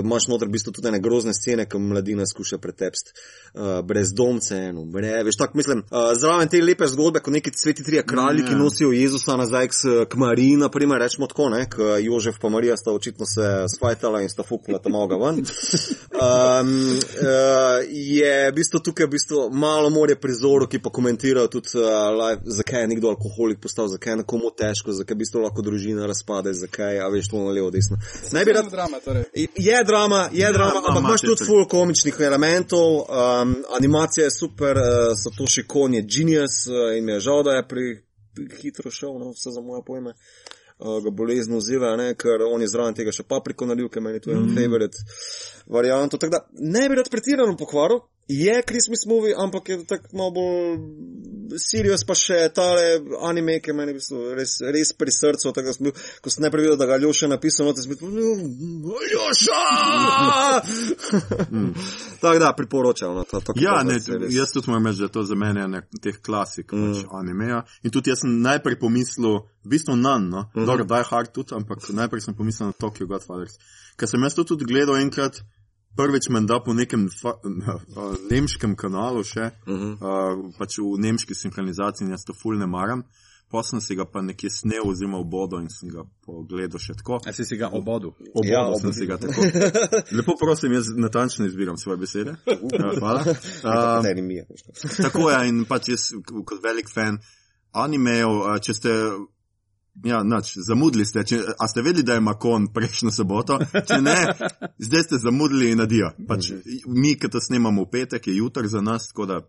imaš 0.00 0.28
noter 0.28 0.48
v 0.48 0.56
bistvu 0.58 0.72
tudi 0.72 0.90
ene 0.90 1.00
grozne 1.00 1.34
scene, 1.34 1.68
ki 1.70 1.78
mladina 1.78 2.26
skuša 2.26 2.58
pretepsti 2.58 3.14
uh, 3.14 3.78
brezdomce 3.86 4.58
in 4.70 4.78
umre. 4.82 5.14
Veš, 5.24 5.38
tako 5.38 5.62
mislim, 5.62 5.84
uh, 5.86 6.10
zraven 6.18 6.50
te 6.50 6.62
lepe 6.62 6.90
zgodbe, 6.90 7.22
kot 7.22 7.34
neki 7.34 7.54
sveti 7.54 7.86
trije 7.86 8.02
kralji, 8.06 8.42
mm, 8.42 8.46
ki 8.46 8.52
ja. 8.52 8.58
nosijo 8.58 8.92
Jezusa 8.92 9.36
nazaj 9.36 9.68
k, 9.68 9.94
k 10.10 10.18
Mariji, 10.18 10.58
naprimer, 10.58 10.98
rečemo 10.98 11.30
tako, 11.30 11.48
ne, 11.54 11.68
k 11.70 11.94
Jožef 12.02 12.42
pa 12.42 12.50
Marija 12.50 12.76
sta 12.76 12.90
očitno 12.92 13.26
se 13.26 13.52
spajtala 13.76 14.22
in 14.22 14.30
sta 14.30 14.42
fuknila 14.42 14.82
tam 14.82 14.98
oga 14.98 15.20
ven. 15.22 15.44
Um, 16.12 16.71
uh, 16.72 17.82
je 17.88 18.50
v 18.50 18.54
bistvu 18.54 18.80
tukaj 18.80 19.06
v 19.06 19.10
bistvu 19.10 19.50
malo 19.50 19.90
more 19.90 20.16
prizorov, 20.16 20.68
ki 20.68 20.80
pa 20.82 20.90
komentirajo 20.90 21.48
tudi, 21.48 21.72
uh, 21.78 22.10
live, 22.16 22.42
zakaj 22.44 22.80
je 22.80 22.90
nekdo 22.92 23.08
alkoholik 23.08 23.60
postal, 23.60 23.88
zakaj 23.88 24.12
je 24.12 24.16
nekomu 24.22 24.50
težko, 24.58 24.92
zakaj 24.92 25.14
v 25.14 25.22
bistvu 25.24 25.42
lahko 25.42 25.64
družina 25.64 26.06
razpade, 26.06 26.54
zakaj, 26.54 27.00
a 27.00 27.08
veš, 27.12 27.32
to 27.32 27.42
na 27.42 27.54
levo, 27.54 27.70
desno. 27.74 27.98
Ne 28.32 28.44
bi 28.44 28.54
rad. 28.56 28.70
Drama, 28.70 29.00
torej. 29.04 29.24
Je 29.34 29.84
drama, 29.84 30.28
je 30.32 30.44
ja, 30.44 30.52
drama, 30.52 30.82
ampak 30.86 31.02
imaš 31.04 31.26
tudi 31.26 31.48
full 31.48 31.66
komičnih 31.68 32.20
elementov, 32.20 33.02
um, 33.02 33.56
animacija 33.76 34.28
je 34.28 34.36
super, 34.38 34.78
uh, 34.78 35.12
Satoshi 35.18 35.66
Kon 35.66 35.94
je 35.94 36.02
genius 36.02 36.64
uh, 36.70 36.96
in 36.96 37.04
mi 37.04 37.12
je 37.12 37.20
žal, 37.20 37.42
da 37.42 37.58
je 37.58 37.68
pri, 37.68 37.86
pri 38.34 38.48
hitro 38.62 38.90
šel, 38.90 39.18
no, 39.18 39.34
vse 39.36 39.54
za 39.54 39.60
moje 39.60 39.84
pojme. 39.86 40.14
Uh, 40.82 40.98
ga 41.04 41.10
bolezen 41.14 41.56
vzela, 41.56 41.94
ker 42.18 42.42
on 42.42 42.62
je 42.62 42.68
zraven 42.68 42.94
tega 42.94 43.12
še 43.14 43.22
papriko 43.28 43.68
nalil, 43.68 43.86
ker 43.92 44.02
meni 44.02 44.20
to 44.20 44.32
je 44.32 44.38
mm 44.40 44.56
favorite 44.56 44.98
varianto. 45.66 46.18
Tako 46.18 46.30
da 46.30 46.46
ne 46.52 46.88
bi 46.88 46.94
rad 46.94 47.10
pretirano 47.10 47.56
pokvaril, 47.56 48.00
je 48.28 48.62
Christmas 48.68 49.06
movie, 49.06 49.34
ampak 49.38 49.68
je 49.68 49.86
tako 49.86 50.16
malo 50.16 50.30
bolj 50.30 50.78
serious, 51.58 52.04
pa 52.06 52.14
še 52.16 52.48
tale 52.54 53.00
anime, 53.28 53.58
ki 53.60 53.74
meni 53.76 53.94
res, 54.36 54.54
res 54.64 54.92
pri 54.96 55.12
srcu. 55.12 55.52
Tako, 55.52 55.74
bil, 55.84 55.94
ko 56.22 56.32
sem 56.32 56.46
najprej 56.46 56.66
videl, 56.66 56.78
da 56.80 56.88
ga 56.88 56.98
Ljoša 57.02 57.28
napisal, 57.32 57.68
no, 57.68 57.74
sem 57.76 57.92
bil, 57.92 58.96
Ljoša! 59.12 59.60
tako 62.22 62.34
da 62.40 62.52
priporočam. 62.56 63.16
No, 63.18 63.24
to, 63.28 63.56
ja, 63.60 63.82
ne, 63.86 63.98
jaz 64.32 64.54
tudi 64.54 64.72
moram 64.72 64.88
reči, 64.90 65.02
da 65.02 65.10
je 65.10 65.16
to 65.18 65.26
za 65.28 65.38
mene 65.38 65.68
nek 65.68 65.88
teh 66.02 66.20
klasik 66.24 66.72
mm. 66.72 66.88
pač, 66.88 67.06
animeja. 67.20 67.62
In 67.82 67.94
tudi 67.94 68.12
jaz 68.12 68.24
sem 68.24 68.38
najprej 68.44 68.78
pomislil, 68.80 69.42
v 69.62 69.74
bistvu 69.76 69.96
nan, 69.96 70.28
no, 70.30 70.46
mm 70.46 70.50
-hmm. 70.54 70.66
dobro, 70.66 70.84
Die 70.84 71.08
Hard 71.10 71.32
tudi, 71.32 71.54
ampak 71.54 71.84
najprej 71.90 72.20
sem 72.20 72.34
pomislil 72.34 72.72
na 72.72 72.72
Tokyo 72.72 73.06
Godfathers. 73.06 73.58
Ker 73.96 74.08
sem 74.08 74.22
jaz 74.22 74.34
to 74.34 74.44
tudi 74.44 74.64
gledal 74.64 74.96
enkrat, 74.96 75.42
prvič 75.96 76.28
menda 76.28 76.60
po 76.64 76.74
nekem 76.74 77.08
fa, 77.22 77.34
na, 77.44 77.78
na, 77.96 78.12
nemškem 78.30 78.76
kanalu, 78.76 79.24
še, 79.24 79.50
uh 79.66 79.74
-huh. 79.74 79.92
uh, 79.98 80.54
pač 80.58 80.78
v 80.78 80.98
nemški 80.98 81.34
sinhronizaciji, 81.34 82.10
jaz 82.10 82.24
to 82.24 82.34
ful 82.42 82.58
ne 82.58 82.66
maram. 82.66 83.04
Pa 83.52 83.60
sem 83.62 83.80
si 83.80 83.94
ga 83.94 84.06
pa 84.08 84.22
nekje 84.22 84.48
snel, 84.50 84.80
oziroma 84.88 85.18
v 85.20 85.28
bodo 85.28 85.58
in 85.60 85.68
sem 85.68 85.90
ga 85.92 86.06
pogledal 86.24 86.80
še 86.80 86.94
tako. 86.96 87.18
A 87.26 87.32
si 87.32 87.44
si 87.44 87.56
ga 87.60 87.68
obodu? 87.68 88.14
Obodu 88.32 88.48
ja, 88.48 88.62
sem 88.80 88.92
si 88.92 89.06
ga 89.06 89.18
tako. 89.20 89.42
Lepo 90.16 90.36
prosim, 90.40 90.72
jaz 90.72 90.88
natančno 90.96 91.46
izbiram 91.46 91.76
svoje 91.76 91.98
besede. 91.98 92.32
Uh, 92.46 92.96
hvala. 92.98 93.24
Uh, 93.62 94.00
tako 95.02 95.30
je 95.30 95.48
in 95.48 95.64
pač 95.64 95.88
jaz 95.88 96.08
kot 96.24 96.64
velik 96.64 96.88
fan 96.88 97.20
animejev, 97.72 98.58
če 98.64 98.74
ste 98.74 98.90
Ja, 100.04 100.22
noč, 100.24 100.54
zamudili 100.56 101.04
ste. 101.04 101.20
Če, 101.24 101.38
a 101.60 101.68
ste 101.68 101.82
vedeli, 101.84 102.04
da 102.06 102.16
je 102.16 102.24
Makon 102.24 102.70
prejšnjo 102.72 103.12
soboto? 103.12 103.58
Če 103.88 103.98
ne, 104.00 104.16
zdaj 104.80 105.04
ste 105.04 105.20
zamudili 105.20 105.68
in 105.72 105.82
nadijo. 105.82 106.08
Pač, 106.28 106.48
mi, 106.88 107.12
ki 107.20 107.28
to 107.28 107.42
snemamo 107.44 107.84
v 107.84 107.90
petek, 107.92 108.26
je 108.26 108.38
jutr 108.38 108.66
za 108.72 108.80
nas, 108.80 109.10
tako 109.12 109.28
da 109.28 109.40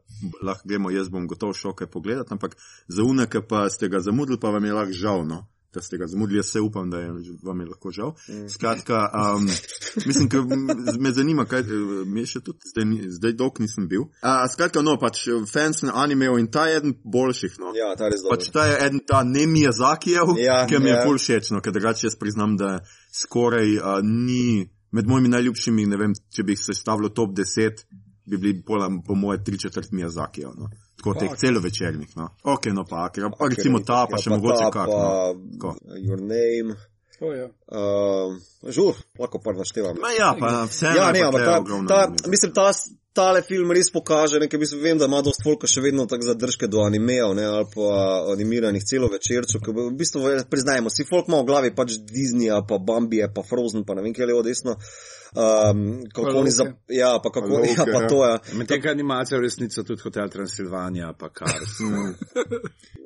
lahko 0.44 0.68
gremo, 0.68 0.92
jaz 0.92 1.08
bom 1.14 1.30
gotov 1.32 1.56
šel 1.56 1.78
kaj 1.80 1.88
pogledati, 1.94 2.36
ampak 2.36 2.58
za 2.92 3.08
uneke 3.08 3.42
pa 3.48 3.70
ste 3.72 3.88
ga 3.90 4.04
zamudili, 4.04 4.40
pa 4.40 4.52
vam 4.52 4.68
je 4.68 4.76
lahko 4.76 5.00
žal. 5.00 5.24
No? 5.28 5.46
Da 5.74 5.82
ste 5.82 5.98
ga 5.98 6.08
zamudili, 6.08 6.38
jaz 6.40 6.52
se 6.54 6.62
upam, 6.62 6.90
da 6.90 7.00
je 7.02 7.12
vam 7.44 7.60
je 7.60 7.66
lahko 7.66 7.92
žal. 7.92 8.14
Skratka, 8.50 9.10
um, 9.14 9.48
Mislim, 10.06 10.30
ker 10.30 10.42
me 11.00 11.12
zanima, 11.12 11.46
kaj 11.46 11.60
eh, 11.60 11.66
mi 12.06 12.24
je 12.24 12.26
še 12.34 12.42
tudi 12.46 12.70
zdaj, 12.72 12.86
zdaj 13.18 13.34
dolg 13.40 13.60
nisem 13.62 13.88
bil. 13.90 14.08
A, 14.22 14.44
skratka, 14.52 14.82
no, 14.86 14.96
pač 15.02 15.24
eh, 15.28 15.44
fans 15.50 15.84
na 15.88 15.96
animeju 16.04 16.38
in 16.42 16.50
ta 16.54 16.68
je 16.70 16.78
eden 16.82 16.96
boljših. 17.04 17.58
No. 17.62 17.74
Ja, 17.78 17.92
ta 18.00 18.10
res 18.12 18.24
Pač 18.30 18.48
dobro. 18.48 18.54
ta 18.58 18.68
je 18.70 18.78
eden 18.88 19.02
ta 19.08 19.24
ne 19.28 19.48
Miyazakijev, 19.50 20.36
Ja, 20.42 20.64
ki 20.70 20.80
mi 20.82 20.92
je 20.92 20.96
ja. 20.98 21.04
ful 21.06 21.20
všeč, 21.22 21.52
no, 21.56 21.62
ker 21.64 21.76
drugače 21.76 22.08
jaz 22.08 22.18
priznam, 22.20 22.58
da 22.60 22.80
skoraj 23.14 23.78
uh, 23.78 24.00
ni 24.04 24.70
med 24.94 25.10
mojimi 25.10 25.32
najljubšimi, 25.34 25.86
ne 25.90 25.98
vem, 25.98 26.16
če 26.34 26.46
bi 26.46 26.54
jih 26.58 26.64
sestavilo 26.68 27.10
top 27.10 27.34
10, 27.38 27.86
bi 28.30 28.38
bili 28.38 28.60
pola, 28.66 28.90
po 29.06 29.18
moje 29.18 29.44
tri 29.44 29.60
četrt 29.60 29.92
Miyazakijev. 29.92 30.54
No. 30.58 30.70
Tako 31.04 31.20
teh 31.20 31.36
celovečernih. 31.44 32.16
No. 32.16 32.30
Ok, 32.56 32.72
no 32.72 32.88
pa, 32.88 33.10
ker, 33.12 33.28
pa 33.36 33.52
recimo 33.52 33.84
ta, 33.84 34.06
pa 34.08 34.16
Ja, 34.16 34.24
še 34.24 34.32
mogoče 34.32 34.64
ta, 34.64 34.72
kak. 34.72 34.88
pa, 34.88 35.04
No. 35.04 35.60
Ko? 35.60 35.76
Your 36.00 36.24
name. 36.24 36.78
Oh, 37.24 37.32
ja. 37.32 37.46
Uh, 37.72 38.34
žur, 38.72 38.98
lahko 39.20 39.40
pa 39.44 39.54
naštevam. 39.56 40.00
Ma 40.02 40.12
ja, 40.16 40.34
pa 40.40 40.66
vseeno. 40.68 40.96
Ja, 40.98 41.12
ne, 41.16 41.22
pa 41.24 41.28
ampak 41.30 41.46
ta, 41.46 41.60
ogromno 41.60 41.88
ta, 41.88 42.00
anime. 42.08 42.32
mislim, 42.34 42.52
ta, 42.56 42.72
tale 43.14 43.44
film 43.46 43.72
res 43.72 43.92
pokaže, 43.94 44.42
nekaj, 44.42 44.60
mislim, 44.60 44.82
vem, 44.84 44.98
da 45.00 45.08
ima 45.08 45.22
dost 45.24 45.44
folka 45.46 45.70
še 45.70 45.84
vedno 45.86 46.08
tako 46.10 46.28
zadržke 46.32 46.68
do 46.68 46.82
animejev, 46.84 47.36
ne, 47.38 47.46
ali 47.46 47.70
pa 47.76 47.88
animiranih 48.34 48.84
celo 48.84 49.08
večerčev, 49.14 49.62
ker 49.64 49.76
v 49.78 49.90
bistvu, 50.00 50.24
eh, 50.34 50.44
priznajmo, 50.50 50.92
si 50.92 51.06
folk 51.08 51.30
ima 51.30 51.44
v 51.44 51.48
glavi 51.52 51.72
pač 51.78 51.96
Disneyja, 52.10 52.64
pa 52.68 52.82
Bambije, 52.82 53.30
pa 53.36 53.46
Frozen, 53.46 53.86
pa 53.86 53.96
ne 53.96 54.04
vem, 54.08 54.16
kje 54.18 54.26
je 54.26 54.32
levo 54.34 54.42
desno. 54.44 54.76
Um, 55.36 56.04
kako 56.14 56.32
Pa 56.32 56.38
oni 56.38 56.52
za, 56.52 56.66
ja, 56.88 57.20
pa 57.24 57.32
kako, 57.32 57.48
Pa 57.48 57.54
Loke, 57.54 57.70
ja, 57.78 57.86
pa 57.86 58.02
ja. 58.02 58.08
to 58.08 58.26
je. 58.26 58.40
Medtem 58.54 58.82
ko 58.82 58.90
animacija 58.90 59.38
v 59.40 59.42
resnici 59.42 59.84
tudi 59.84 60.02
Hotel 60.02 60.30
Transilvanija, 60.30 61.14
pa 61.20 61.30
Cars. 61.30 61.80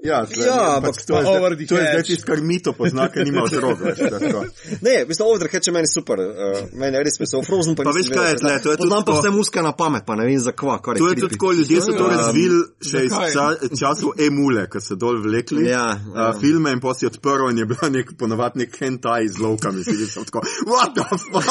Ja, 0.03 0.25
tle, 0.25 0.45
Ja, 0.45 0.77
ampak 0.77 0.95
to 1.07 1.17
je 1.17 1.23
zdaj, 1.25 1.67
to 1.67 1.75
je 1.75 1.85
zdaj 1.91 2.03
tisto, 2.03 2.25
kar 2.25 2.41
mito 2.41 2.71
pozna, 2.73 3.07
ker 3.09 3.25
nima 3.25 3.43
otrok. 3.43 3.79
Ne, 4.85 5.05
mislim, 5.07 5.27
Overhead 5.27 5.67
je 5.67 5.73
meni 5.73 5.87
super, 5.89 6.19
uh, 6.19 6.59
meni 6.73 6.97
je 6.97 7.03
res 7.03 7.17
vesel, 7.19 7.41
Frozen 7.43 7.75
pa 7.75 7.83
Pa 7.83 7.91
veš, 7.95 8.11
kaj 8.13 8.29
je 8.29 8.35
tle, 8.37 8.53
to 8.63 8.71
je 8.71 8.77
tudi 8.77 8.89
Poznam 8.89 9.05
pa 9.05 9.15
vse 9.17 9.31
muske 9.33 9.61
na 9.61 9.71
pamet, 9.71 10.05
pa 10.05 10.15
ne 10.15 10.27
vem 10.29 10.39
za 10.39 10.51
kva, 10.51 10.77
kar 10.81 10.95
je. 10.95 11.01
To 11.01 11.09
je 11.09 11.15
tudi 11.15 11.33
tako, 11.33 11.51
ljudje 11.51 11.81
so 11.81 11.97
to 11.97 12.05
Um, 12.07 12.13
razvili 12.13 12.61
še 12.81 13.01
iz 13.07 13.79
časov 13.79 14.21
emule, 14.27 14.67
ko 14.71 14.79
so 14.79 14.95
dol 14.95 15.17
vlekli 15.23 15.65
Ja, 15.65 15.87
ja. 15.97 16.29
uh, 16.29 16.39
filme 16.41 16.71
in 16.71 16.79
posi 16.79 17.09
odprl 17.09 17.49
in 17.51 17.57
je 17.63 17.65
bila 17.65 17.89
nek 17.91 18.13
ponovadi 18.19 18.63
nek 18.63 18.77
hentai 18.79 19.27
z 19.27 19.41
lovkami. 19.43 19.83
Si 19.83 19.97
videl, 19.97 20.25
tako, 20.29 20.45
what 20.69 20.93
the 20.95 21.03
fuck? 21.25 21.43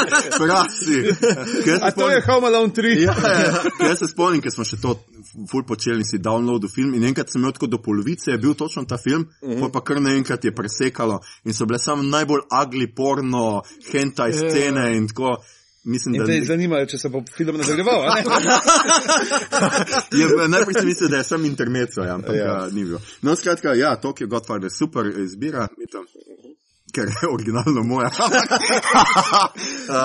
Prasi. 0.40 0.98
A 1.80 1.90
to 1.90 2.10
je 2.10 2.20
spomnim- 2.20 2.26
Home 2.26 2.46
Alone 2.46 2.72
3. 2.72 3.00
Ja, 3.00 3.14
ja. 3.14 3.88
Jaz 3.88 3.98
se 3.98 4.06
spomnim, 4.06 4.40
ker 4.40 4.50
smo 4.50 4.64
še 4.64 4.76
to 4.76 4.96
ful 5.50 5.62
počeli, 5.64 6.04
si 6.04 6.18
downloadil 6.18 6.68
film 6.68 6.94
in 6.94 7.04
enkrat 7.04 7.30
sem 7.30 7.40
imel 7.40 7.52
tako 7.52 7.66
do 7.66 7.78
polovice, 7.78 8.30
je 8.30 8.38
bil 8.38 8.54
točno 8.54 8.84
ta 8.84 8.96
film, 8.98 9.28
uh 9.40 9.48
Mhm. 9.48 9.62
-huh. 9.62 9.72
pa 9.72 9.80
kar 9.80 10.00
naenkrat 10.00 10.44
je 10.44 10.52
presekalo 10.52 11.20
in 11.44 11.54
so 11.54 11.66
bile 11.66 11.78
samo 11.78 12.02
najbolj 12.02 12.40
ugly 12.52 12.94
porno, 12.94 13.62
hentai 13.92 14.32
scene 14.32 14.96
in 14.96 15.08
tako. 15.08 15.36
Mislim, 15.84 16.14
In 16.14 16.20
da 16.20 16.26
te 16.26 16.44
zanimajo, 16.44 16.86
če 16.86 16.98
se 16.98 17.08
bo 17.08 17.22
film 17.36 17.56
nadaljeval, 17.56 18.02
a 18.02 18.14
ne? 18.14 18.22
je, 20.12 20.48
najprej 20.48 20.74
sem 20.74 20.86
mislil, 20.86 21.08
da 21.08 21.16
je 21.16 21.24
sam 21.24 21.44
intermezzo, 21.44 22.00
ja, 22.02 22.14
ampak 22.14 22.34
Ja. 22.34 22.44
ja. 22.44 22.68
ni 22.72 22.84
bilo. 22.84 23.00
No, 23.22 23.36
skratka, 23.36 23.74
ja, 23.74 23.96
Tokyo 23.96 24.26
Godfather, 24.26 24.70
super 24.70 25.06
izbira, 25.18 25.68
mislim, 25.78 26.02
ker 26.92 27.08
je 27.08 27.28
originalno 27.28 27.82
moja. 27.82 28.10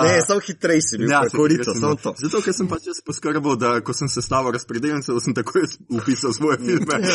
Ne, 0.02 0.20
samo 0.26 0.40
hitrej 0.40 0.80
si 0.82 0.98
bil, 0.98 1.10
Ja, 1.10 1.20
ja, 1.22 1.30
korito, 1.30 1.74
samo 1.74 1.94
sem- 1.94 2.02
to. 2.02 2.14
Zato, 2.18 2.40
ker 2.42 2.54
sem 2.54 2.68
pač 2.68 2.86
jaz 2.86 2.98
poskrbel, 3.04 3.56
da 3.56 3.80
ko 3.80 3.92
sem 3.92 4.08
sestavil 4.08 4.52
razpredeljence, 4.52 5.12
da 5.12 5.20
sem 5.20 5.34
takoj 5.34 5.64
upisal 5.90 6.32
svoje 6.32 6.58
filme. 6.66 6.98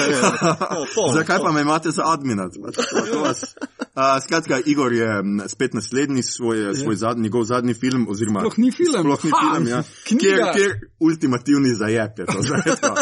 To, 0.73 0.85
to, 0.85 1.03
Zakaj 1.13 1.37
to. 1.37 1.43
pa 1.43 1.51
me 1.51 1.61
imate 1.61 1.91
za 1.91 2.03
admina? 2.05 2.49
A, 3.95 4.19
Skratka, 4.21 4.59
Igor 4.65 4.93
je 4.93 5.07
spet 5.47 5.73
naslednji, 5.73 6.23
svoj, 6.23 6.73
svoj 6.75 6.95
zadnji, 6.95 7.23
njegov 7.23 7.43
zadnji 7.43 7.73
film. 7.73 8.07
Oziroma, 8.09 8.39
Sploh 8.39 8.57
ni 8.57 8.71
film. 8.71 8.99
Sploh 8.99 9.23
ni 9.23 9.31
Ha, 9.31 9.39
film, 9.43 9.67
ja. 9.67 9.83
Kjer, 10.03 10.39
kjer 10.55 10.71
ultimativni 10.99 11.75
zajep 11.75 12.19
je 12.19 12.25
to. 12.25 12.37
Zdaj, 12.41 12.75
to. 12.81 12.95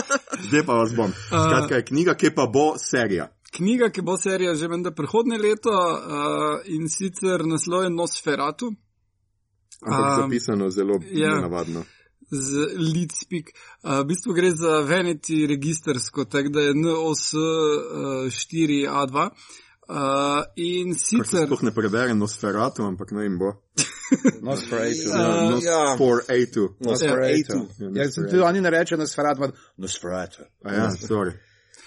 zdaj 0.49 0.63
pa 0.65 0.73
vas 0.73 0.95
bom. 0.95 1.11
Skratka, 1.27 1.75
je 1.75 1.85
knjiga, 1.85 2.13
ki 2.13 2.29
pa 2.35 2.45
bo 2.47 2.73
serija. 2.77 3.29
Knjiga, 3.51 3.89
ki 3.91 4.01
bo 4.01 4.17
serija 4.17 4.55
že 4.55 4.67
menda 4.71 4.91
prihodne 4.95 5.37
leto 5.37 5.71
uh, 5.71 6.61
in 6.65 6.87
sicer 6.89 7.43
naslov 7.45 7.83
je 7.83 7.89
Nosferatu 7.89 8.71
Ampak 9.81 10.17
Um, 10.17 10.21
zapisano 10.21 10.69
zelo 10.69 10.99
ja. 11.11 11.35
nenavadno. 11.35 11.83
z 12.31 12.53
Leadspeak. 12.77 13.49
Uh, 13.83 13.99
v 13.99 14.05
bistvu 14.05 14.33
gre 14.33 14.51
za 14.51 14.79
Vanity 14.87 15.47
registersko, 15.47 16.25
tako 16.25 16.49
da 16.49 16.61
je 16.61 16.75
NOS 16.75 17.33
uh, 17.33 17.41
4A2. 18.29 19.29
Uh, 19.91 20.43
in 20.55 20.93
sicer 20.95 21.45
sploh 21.45 21.63
ne 21.63 21.71
prebere 21.75 22.13
Nosferatu, 22.13 22.85
ampak 22.87 23.11
ne 23.11 23.25
vem 23.25 23.37
bo. 23.37 23.51
Nosferatu. 24.47 25.09
Uh, 25.11 25.51
Nos 25.51 25.65
ja. 25.65 25.97
4A2. 25.99 26.69
Nosferatu. 26.79 27.67
Ja, 27.93 28.11
se 28.11 28.21
tudi 28.29 28.39
oni 28.39 28.61
ne 28.61 28.69
rečejo 28.69 28.99
Nosferatu, 28.99 29.43
ampak 29.43 29.59
Nosferatu. 29.77 30.45
A 30.63 30.73
ja, 30.73 30.91
sorry. 30.91 31.35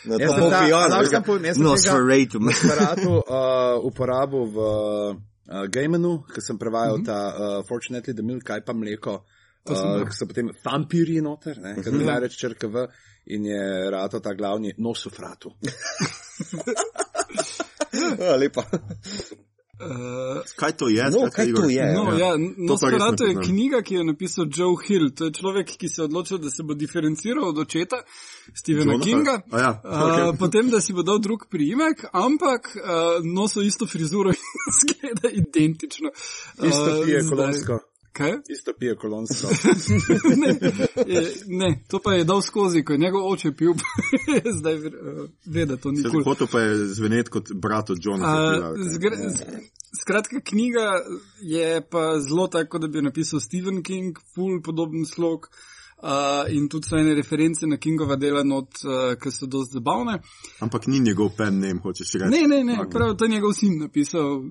Na 0.06 0.18
Jaz 0.20 0.30
to 0.30 0.36
sem 0.36 0.50
ta- 0.50 1.26
povem, 1.26 1.44
jaz 1.48 1.56
sem 1.56 1.64
tega- 1.64 1.92
Nosferatu. 1.94 2.40
Nosferatu 2.40 3.12
uh, 3.20 3.84
uporabil 3.88 4.44
v 4.52 4.58
uh, 4.58 5.66
Gamenu, 5.72 6.12
ki 6.28 6.40
sem 6.44 6.58
prevajal 6.60 7.00
ta 7.06 7.18
uh, 7.32 7.62
Fortunately 7.68 8.12
the 8.14 8.22
Milk, 8.22 8.44
kaj 8.44 8.60
pa 8.64 8.72
mleko. 8.76 9.22
Uh, 9.64 10.04
ki 10.04 10.12
so 10.12 10.26
potem 10.28 10.50
vampirji 10.64 11.22
noter, 11.24 11.56
ne, 11.58 11.74
ker 11.80 11.92
ne 11.96 12.18
reče 12.20 12.36
črka 12.36 12.68
v 12.68 12.84
in 13.32 13.46
je 13.48 13.62
rato 13.90 14.20
ta 14.20 14.34
glavni 14.36 14.74
nosofratu. 14.76 15.54
Ja, 18.18 18.34
lepa. 18.36 18.64
Uh, 19.76 20.42
Kaj 20.56 20.72
to 20.72 20.88
je? 20.88 21.02
No, 21.04 21.30
kaj 21.30 21.52
to 21.52 21.64
je? 21.64 21.84
No, 21.92 22.02
Ja. 22.12 22.18
ja, 22.18 22.32
To 22.32 22.76
pa 22.76 22.90
Nosferatu 22.90 23.24
je 23.24 23.34
knjiga, 23.36 23.82
ki 23.82 23.94
jo 23.94 24.00
je 24.00 24.04
napisal 24.04 24.46
Joe 24.48 24.76
Hill. 24.78 25.10
To 25.10 25.24
je 25.24 25.32
človek, 25.32 25.66
ki 25.68 25.88
se 25.88 26.00
je 26.00 26.04
odločil, 26.04 26.38
da 26.38 26.50
se 26.50 26.62
bo 26.62 26.74
diferenciral 26.74 27.44
od 27.44 27.58
očeta 27.58 27.96
Stephena 28.54 28.92
Jonathan? 28.92 29.02
Kinga. 29.04 29.40
A 29.50 29.58
ja. 29.60 29.72
Uh, 29.84 30.36
potem, 30.42 30.70
da 30.70 30.80
si 30.80 30.92
bo 30.92 31.02
dal 31.02 31.18
drug 31.18 31.46
priimek, 31.50 32.04
ampak 32.12 32.76
uh, 32.76 32.82
noso 33.24 33.62
isto 33.62 33.86
frizuro 33.86 34.30
in 34.34 34.42
zgleda 34.74 35.28
identično. 35.30 36.10
Isto 36.62 36.84
Uh, 36.84 37.06
zdaj- 37.06 37.28
kolonsko. 37.28 37.78
Kaj? 38.14 38.30
Isto 38.48 38.72
pije 38.78 38.94
kolonsko. 38.96 39.48
ne, 40.42 40.54
ne, 41.46 41.70
to 41.90 41.98
pa 41.98 42.14
je 42.14 42.24
dal 42.24 42.42
skozi, 42.42 42.84
ko 42.84 42.94
je 42.94 42.98
njegov 42.98 43.26
oče 43.32 43.52
pil, 43.58 43.74
zdaj 44.58 44.74
uh, 44.74 44.86
ve, 45.46 45.66
da 45.66 45.76
to 45.76 45.90
ni 45.90 46.04
kul. 46.06 46.22
Hotel 46.24 46.46
pa 46.52 46.60
je 46.60 46.76
zveneti 46.94 47.30
kot 47.30 47.50
brat 47.52 47.90
od 47.90 47.98
Johna. 48.00 48.30
Uh, 48.70 48.78
zgr- 48.94 49.18
z- 49.28 49.44
Skratka, 50.00 50.40
knjiga 50.40 51.02
je 51.42 51.82
pa 51.90 52.20
zelo 52.28 52.46
tako, 52.46 52.78
da 52.78 52.86
bi 52.88 52.98
jo 52.98 53.02
napisal 53.02 53.40
Stephen 53.40 53.82
King, 53.82 54.18
full 54.34 54.62
podoben 54.62 55.06
slog. 55.06 55.50
Uh, 55.50 55.73
in 56.50 56.68
tudi 56.68 56.88
so 56.88 56.96
ene 56.96 57.14
reference 57.14 57.66
na 57.66 57.76
Kingova 57.76 58.16
dela, 58.16 58.42
not, 58.42 58.80
uh, 58.84 59.14
ki 59.20 59.30
so 59.30 59.46
dosti 59.46 59.78
zabavne. 59.78 60.18
Ampak 60.60 60.86
ni 60.86 61.00
njegov 61.00 61.32
pen 61.36 61.60
name, 61.60 61.80
hočeš 61.80 62.14
reči. 62.20 62.30
Ne, 62.30 62.46
ne, 62.48 62.62
ne, 62.64 62.78
prav 62.90 63.16
to 63.16 63.24
je 63.24 63.34
njegov 63.36 63.52
sin 63.52 63.78
napisal 63.80 64.42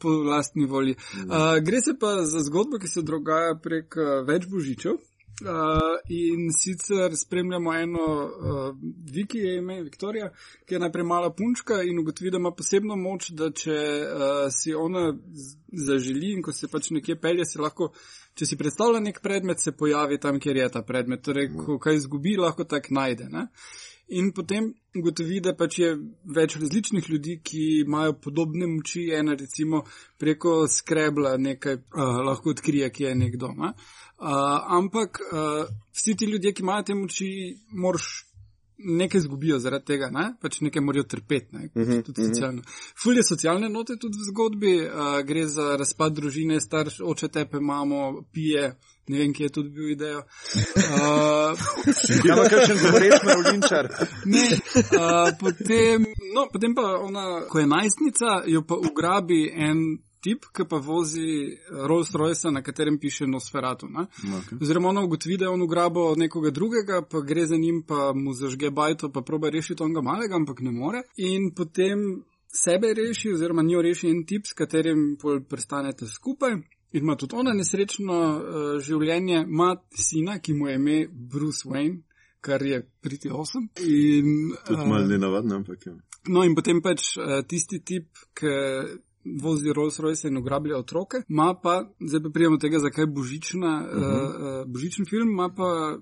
po 0.00 0.08
lastni 0.08 0.66
volji. 0.66 0.96
Uh, 1.26 1.58
gre 1.64 1.80
se 1.80 1.98
pa 2.00 2.22
za 2.24 2.40
zgodbo, 2.40 2.78
ki 2.78 2.88
se 2.88 3.02
dogaja 3.02 3.58
prek 3.62 3.96
uh, 3.96 4.20
več 4.28 4.48
božičev. 4.48 5.00
Uh, 5.42 5.98
in 6.08 6.50
sicer 6.52 7.16
spremljamo 7.16 7.74
eno, 7.74 8.04
uh, 8.24 8.76
Viki 9.14 9.38
je 9.38 9.56
ime, 9.58 9.82
Viktorija, 9.82 10.28
ki 10.66 10.74
je 10.74 10.78
najprej 10.78 11.04
mala 11.04 11.30
punčka 11.34 11.80
in 11.82 11.98
ugotovi, 11.98 12.30
da 12.30 12.38
ima 12.38 12.52
posebno 12.54 12.96
moč, 12.96 13.30
da 13.30 13.50
če 13.50 13.72
uh, 13.72 14.30
si 14.54 14.74
ona 14.74 15.08
zaželi 15.72 16.34
in 16.36 16.42
ko 16.42 16.52
se 16.52 16.68
pač 16.68 16.90
nekje 16.90 17.16
pelje, 17.20 17.48
se 17.48 17.58
lahko, 17.58 17.90
če 18.38 18.48
si 18.48 18.58
predstavlja 18.60 19.00
nek 19.04 19.20
predmet, 19.24 19.60
se 19.60 19.74
pojavi 19.76 20.18
tam, 20.20 20.40
kjer 20.40 20.56
je 20.56 20.68
ta 20.72 20.82
predmet. 20.86 21.22
Torej, 21.24 21.50
ko 21.56 21.78
kaj 21.82 22.00
izgubi, 22.00 22.36
lahko 22.40 22.64
tak 22.68 22.90
najde. 22.90 23.28
Ne? 23.32 23.46
In 24.18 24.32
potem 24.36 24.72
ugotovi, 24.98 25.40
da 25.44 25.54
pač 25.56 25.78
je 25.80 25.90
več 26.36 26.56
različnih 26.60 27.08
ljudi, 27.08 27.38
ki 27.44 27.62
imajo 27.84 28.16
podobne 28.24 28.68
moči. 28.68 29.06
Ena 29.16 29.36
recimo 29.38 29.84
preko 30.20 30.66
skrebla 30.68 31.36
nekaj 31.40 31.78
uh, 31.80 32.18
lahko 32.26 32.52
odkrije, 32.56 32.90
ki 32.92 33.08
je 33.08 33.14
nekdo. 33.24 33.52
Ne? 33.56 33.72
Uh, 34.22 34.58
ampak 34.78 35.22
uh, 35.24 35.64
vsi 35.96 36.16
ti 36.16 36.28
ljudje, 36.28 36.52
ki 36.52 36.64
imajo 36.64 36.88
te 36.88 36.98
moči, 36.98 37.30
moraš 37.72 38.10
nekaj 38.84 39.18
izgubijo 39.18 39.58
zaradi 39.58 39.84
tega, 39.84 40.10
ne? 40.10 40.32
pač 40.40 40.60
nekaj 40.60 40.82
morajo 40.82 41.04
trpeti. 41.04 41.56
Ne? 41.56 41.68
Mhm, 41.76 42.00
Tudi 42.06 42.26
socialno. 42.26 42.62
Ful 43.02 43.16
je 43.16 43.24
socialne 43.28 43.68
note 43.68 43.96
tudi 43.96 44.18
v 44.18 44.30
zgodbi, 44.30 44.74
uh, 44.86 45.20
gre 45.26 45.46
za 45.46 45.76
razpad 45.76 46.12
družine, 46.12 46.60
starš, 46.60 47.00
oče 47.00 47.28
tepe, 47.28 47.60
mamo, 47.60 48.22
pije. 48.32 48.74
Ne 49.08 49.18
vem, 49.18 49.32
kje 49.34 49.44
je 49.44 49.52
tudi 49.52 49.70
bil 49.70 49.90
idejo. 49.90 50.18
Uh, 50.18 51.58
Ja, 52.26 52.36
pa 52.36 52.44
kakšen 52.48 52.78
govoreč 52.84 53.24
mravljinčar. 53.24 53.88
Ne, 54.24 54.44
uh, 54.52 55.32
potem, 55.40 56.06
no, 56.34 56.46
potem 56.52 56.74
pa 56.74 56.86
ona, 57.02 57.42
ko 57.50 57.58
je 57.58 57.66
najstnica, 57.66 58.42
jo 58.46 58.62
pa 58.62 58.78
ugrabi 58.78 59.42
en 59.50 59.82
tip, 60.22 60.46
ki 60.54 60.66
pa 60.70 60.78
vozi 60.82 61.56
Rolls 61.88 62.12
Royce, 62.14 62.50
na 62.50 62.62
katerem 62.62 62.98
piše 62.98 63.26
Nosferatu. 63.26 63.88
Ne? 63.90 64.06
Okay. 64.22 64.58
Oziroma 64.62 64.88
ona 64.88 65.04
ugotovi, 65.04 65.36
da 65.36 65.44
je 65.44 65.54
on 65.56 65.62
ugrabo 65.62 66.14
nekoga 66.16 66.50
drugega, 66.50 67.02
pa 67.10 67.20
gre 67.20 67.46
za 67.46 67.56
njim, 67.56 67.82
pa 67.88 68.12
mu 68.14 68.34
zažge 68.34 68.70
bajto, 68.70 69.12
pa 69.12 69.22
proba 69.22 69.50
rešiti 69.50 69.82
onega 69.82 70.02
malega, 70.02 70.36
ampak 70.36 70.60
ne 70.60 70.70
more. 70.70 71.02
In 71.16 71.50
potem 71.54 72.22
sebe 72.52 72.94
reši, 72.94 73.32
oziroma 73.32 73.62
njo 73.62 73.82
reši 73.82 74.08
en 74.08 74.24
tip, 74.26 74.46
s 74.46 74.52
katerim 74.52 75.16
pol 75.20 75.40
prestanete 75.40 76.06
skupaj. 76.06 76.60
in 76.92 77.02
ima 77.02 77.16
tudi 77.16 77.36
ona 77.36 77.52
nesrečno 77.52 78.14
uh, 78.14 78.80
življenje, 78.80 79.44
ima 79.48 79.76
sina, 79.96 80.38
ki 80.38 80.54
mu 80.54 80.68
je 80.68 80.74
ime 80.74 80.96
Bruce 81.10 81.68
Wayne, 81.68 82.02
kar 82.40 82.62
je 82.62 82.82
priti 83.00 83.30
osem. 83.30 83.68
In, 83.80 84.52
Tudi 84.66 84.82
eh, 84.82 84.88
malo 84.88 85.06
nenavadno, 85.06 85.62
ampak 85.62 85.86
ja. 85.86 85.94
No, 86.28 86.44
in 86.44 86.54
potem 86.54 86.82
pač 86.84 87.14
uh, 87.16 87.40
tisti 87.48 87.80
tip, 87.80 88.10
ki 88.36 88.52
vozi 89.24 89.72
Rolls 89.72 89.98
Royce 90.00 90.28
in 90.28 90.36
ugrablja 90.36 90.78
otroke, 90.78 91.22
ima 91.28 91.54
pa, 91.62 91.84
zdaj 92.00 92.22
pa 92.22 92.30
prijemo 92.34 92.56
tega, 92.56 92.78
zakaj 92.78 93.06
božična, 93.06 93.88
uh 93.92 94.02
-huh. 94.02 94.62
uh, 94.62 94.72
božičen 94.72 95.06
film, 95.06 95.30
ima 95.30 95.48
pa 95.56 95.98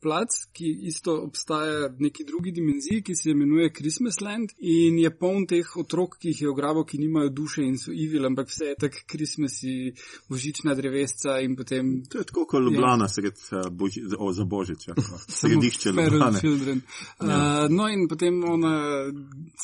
plac, 0.00 0.28
ki 0.52 0.68
isto 0.90 1.14
obstaja 1.22 1.88
v 1.88 2.08
neki 2.08 2.24
drugi 2.24 2.52
dimenziji, 2.52 3.02
ki 3.02 3.14
se 3.14 3.30
imenuje 3.30 3.72
Christmas 3.72 4.20
Land 4.20 4.52
in 4.58 4.98
je 4.98 5.10
poln 5.10 5.46
teh 5.46 5.76
otrok, 5.76 6.18
ki 6.20 6.28
jih 6.28 6.42
je 6.42 6.50
ugrabil, 6.50 6.84
ki 6.84 6.98
nimajo 6.98 7.30
duše 7.30 7.64
in 7.64 7.78
so 7.78 7.92
evil, 7.92 8.26
ampak 8.26 8.50
vse 8.50 8.72
je 8.72 8.76
tako 8.80 9.02
Christmasi, 9.10 9.92
božična 10.28 10.74
drevesca 10.74 11.38
in 11.40 11.56
potem. 11.56 12.04
To 12.10 12.18
je 12.18 12.24
tako 12.24 12.46
kot 12.46 12.62
Ljubljana, 12.62 13.08
sred, 13.08 13.40
uh, 13.52 13.70
boži, 13.70 14.02
o, 14.18 14.32
za 14.32 14.44
Božič, 14.44 14.88
ja. 14.88 14.94
središče. 15.40 15.92
Children. 16.38 16.82
Uh, 17.20 17.28
no, 17.70 17.88
in 17.88 18.08
potem 18.08 18.44
ona 18.44 19.04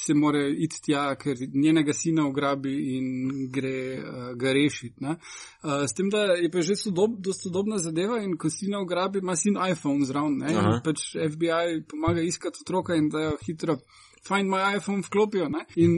se 0.04 0.14
mora 0.14 0.46
iti 0.48 0.80
tja, 0.82 1.14
ker 1.20 1.36
njenega 1.54 1.92
sina 1.92 2.26
ugrabi 2.28 2.72
in 2.96 3.06
gre 3.52 3.98
uh, 3.98 4.32
ga 4.36 4.52
rešiti. 4.52 5.04
Uh, 5.04 5.84
s 5.86 5.94
tem, 5.94 6.10
da 6.10 6.32
je 6.38 6.50
pa 6.50 6.62
že 6.62 6.76
sodob, 6.76 7.20
sodobna 7.34 7.78
zadeva 7.78 8.22
in 8.22 8.36
ko 8.36 8.50
sina 8.50 8.80
ugrabi, 8.80 9.18
ima 9.18 9.36
sin 9.36 9.58
iPhone 9.70 10.04
zraven. 10.04 10.21
Ne, 10.30 10.52
In 10.52 10.80
pač 10.84 11.12
FBI 11.16 11.82
pomaga 11.88 12.22
iskati 12.22 12.62
otroka 12.62 12.94
in 12.94 13.08
da 13.08 13.26
jo 13.28 13.36
hitro. 13.46 13.78
Find 14.22 14.50
my 14.50 14.76
iPhone 14.76 15.02
vklopijo. 15.02 15.48
Ne? 15.48 15.64
In 15.76 15.96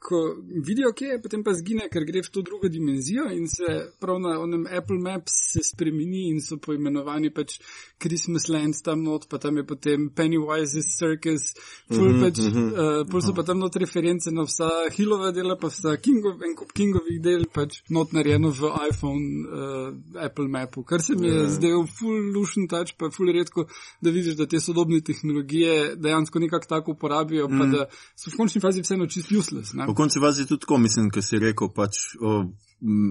ko 0.00 0.36
vidijo, 0.66 0.92
kje 0.96 1.08
je, 1.08 1.22
potem 1.22 1.42
pa 1.44 1.52
zgine, 1.54 1.88
ker 1.92 2.04
gre 2.08 2.22
v 2.24 2.30
to 2.32 2.42
drugo 2.42 2.68
dimenzijo 2.72 3.26
in 3.36 3.48
se 3.48 3.92
prav 4.00 4.20
na 4.20 4.38
onem 4.40 4.64
Apple 4.66 4.98
Maps 4.98 5.34
se 5.52 5.64
spremeni 5.64 6.30
in 6.30 6.40
so 6.40 6.56
poimenovani 6.56 7.30
pač 7.30 7.58
Christmas 8.00 8.48
Land 8.48 8.80
tam 8.84 9.02
not, 9.04 9.28
pa 9.28 9.38
tam 9.38 9.60
je 9.60 9.64
potem 9.66 10.08
Pennywise's 10.08 10.88
Circus, 10.96 11.52
ful 11.88 12.10
Mhm, 12.10 12.22
pač, 12.22 12.40
uh, 12.40 13.02
pol 13.10 13.22
so 13.24 13.34
pa 13.36 13.44
tam 13.46 13.60
not 13.60 13.76
reference 13.76 14.30
na 14.32 14.44
vsa 14.48 14.68
Hillova 14.94 15.30
dela, 15.36 15.56
pa 15.60 15.68
vsa 15.68 15.96
Kingov, 16.02 16.40
en 16.46 16.54
kup 16.56 16.72
Kingovih 16.76 17.20
del, 17.22 17.46
pač 17.52 17.82
not 17.90 18.14
narejeno 18.16 18.50
v 18.56 18.72
iPhone 18.88 19.24
uh, 19.44 20.24
Apple 20.24 20.48
Mapu, 20.48 20.84
kar 20.84 21.04
se 21.04 21.16
mi 21.18 21.28
je 21.28 21.46
zdel 21.56 21.84
ful 21.86 22.32
lušen 22.34 22.68
tač, 22.70 22.94
pa 22.98 23.10
ful 23.14 23.30
redko, 23.32 23.66
da 24.00 24.12
vidiš, 24.14 24.38
da 24.40 24.48
te 24.50 24.60
sodobne 24.60 25.00
tehnologije 25.04 25.96
dejansko 26.00 26.42
nekako 26.42 26.70
tako 26.70 26.96
uporabijo, 26.96 27.48
pa 27.48 27.68
da 27.70 27.86
so 28.16 28.32
v 28.32 28.40
končni 28.40 28.64
fazi 28.64 28.84
vseeno 28.84 29.08
čist 29.10 29.32
useless. 29.32 29.74
Ne? 29.76 29.89
Po 29.90 29.94
koncu 29.94 30.20
vas 30.22 30.38
je 30.38 30.46
tudi 30.46 30.60
tako, 30.62 30.78
mislim, 30.78 31.10
ker 31.10 31.24
si 31.24 31.38
rekel, 31.42 31.68
pač, 31.74 31.98
o, 32.22 32.44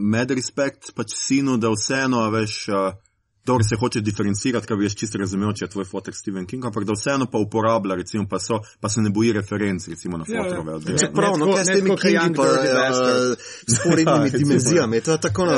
med 0.10 0.31
respekt 0.31 0.93
pač 0.95 1.11
sinu, 1.18 1.57
da 1.60 1.73
vseeno, 1.73 2.22
a 2.23 2.30
veš, 2.31 2.53
a, 2.72 2.84
dobro 3.43 3.65
se 3.68 3.76
hoče 3.76 3.99
diferencirati, 4.01 4.68
kar 4.68 4.77
bi 4.77 4.85
jaz 4.88 4.95
čisto 4.95 5.19
razumel, 5.19 5.51
če 5.53 5.65
je 5.65 5.73
tvoj 5.73 5.85
fotek 5.85 6.15
Stephen 6.15 6.45
King, 6.47 6.64
ampak 6.65 6.85
da 6.88 6.95
vseeno 6.95 7.27
pa 7.27 7.41
uporablja, 7.41 7.97
recimo, 7.99 8.23
pa, 8.30 8.39
so, 8.39 8.61
pa 8.80 8.89
se 8.89 9.01
ne 9.01 9.10
boji 9.10 9.34
referenc, 9.35 9.88
recimo 9.88 10.18
na 10.18 10.26
Ja, 10.27 10.35
ja. 10.38 10.43
fotorove 10.45 10.76
oddelke. 10.80 11.03
Če 11.03 11.11
prav, 11.11 11.35
no, 11.35 11.45
tako- 11.45 11.56
kaj 11.56 11.65
s 11.65 11.68
ne 11.68 11.76
temi 11.76 11.89
tako 11.89 11.95
kot 11.95 12.06
Kingi 12.06 12.18
Young 12.18 12.35
pa 12.35 12.45
Dirty 12.45 12.76
Bastard. 12.76 13.31
uh, 13.31 13.76
sporednimi 13.76 14.30
Ja, 14.34 14.38
dimenzijami, 14.38 15.01
to 15.01 15.11
je 15.11 15.22
tako, 15.22 15.45
no, 15.45 15.57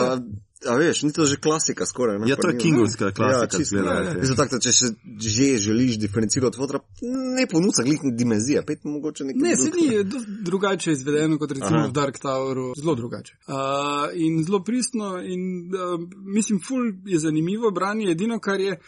a 0.68 0.76
veš, 0.76 1.04
ni 1.04 1.14
to 1.14 1.26
že 1.26 1.38
klasika 1.38 1.86
skoraj. 1.86 2.20
no, 2.20 2.28
Ja, 2.28 2.36
to 2.36 2.50
je 2.50 2.58
kingovska 2.58 3.12
klasika, 3.12 3.42
Ja, 3.42 3.48
čisto. 3.48 3.78
zgleda, 3.78 3.94
Ja, 3.94 4.04
ja. 4.14 4.36
Tako, 4.36 4.56
da 4.56 4.60
če 4.60 4.72
se 4.72 4.86
že 5.18 5.58
želiš 5.58 5.98
diferencirati 6.00 6.58
fotra, 6.58 6.80
ne 7.38 7.48
ponuca 7.48 7.84
glih 7.84 8.00
dimenzije, 8.14 8.66
pet 8.66 8.84
mogoče 8.84 9.24
nekaj. 9.24 9.42
Ne, 9.42 9.56
se 9.58 9.70
ni 9.72 10.04
drugače 10.44 10.92
izvedeno 10.92 11.38
kot 11.38 11.52
recimo 11.52 11.80
Aha. 11.80 11.88
v 11.88 11.92
Dark 11.92 12.20
Toweru, 12.20 12.74
zelo 12.78 12.96
drugače. 12.96 13.34
Uh, 13.48 13.56
in 14.14 14.44
zelo 14.46 14.64
pristno 14.64 15.22
in 15.24 15.72
uh, 15.74 16.00
mislim, 16.26 16.60
ful 16.68 16.92
je 17.06 17.20
zanimivo 17.20 17.72
branje, 17.72 18.12
edino 18.12 18.40
kar 18.40 18.60
je, 18.60 18.80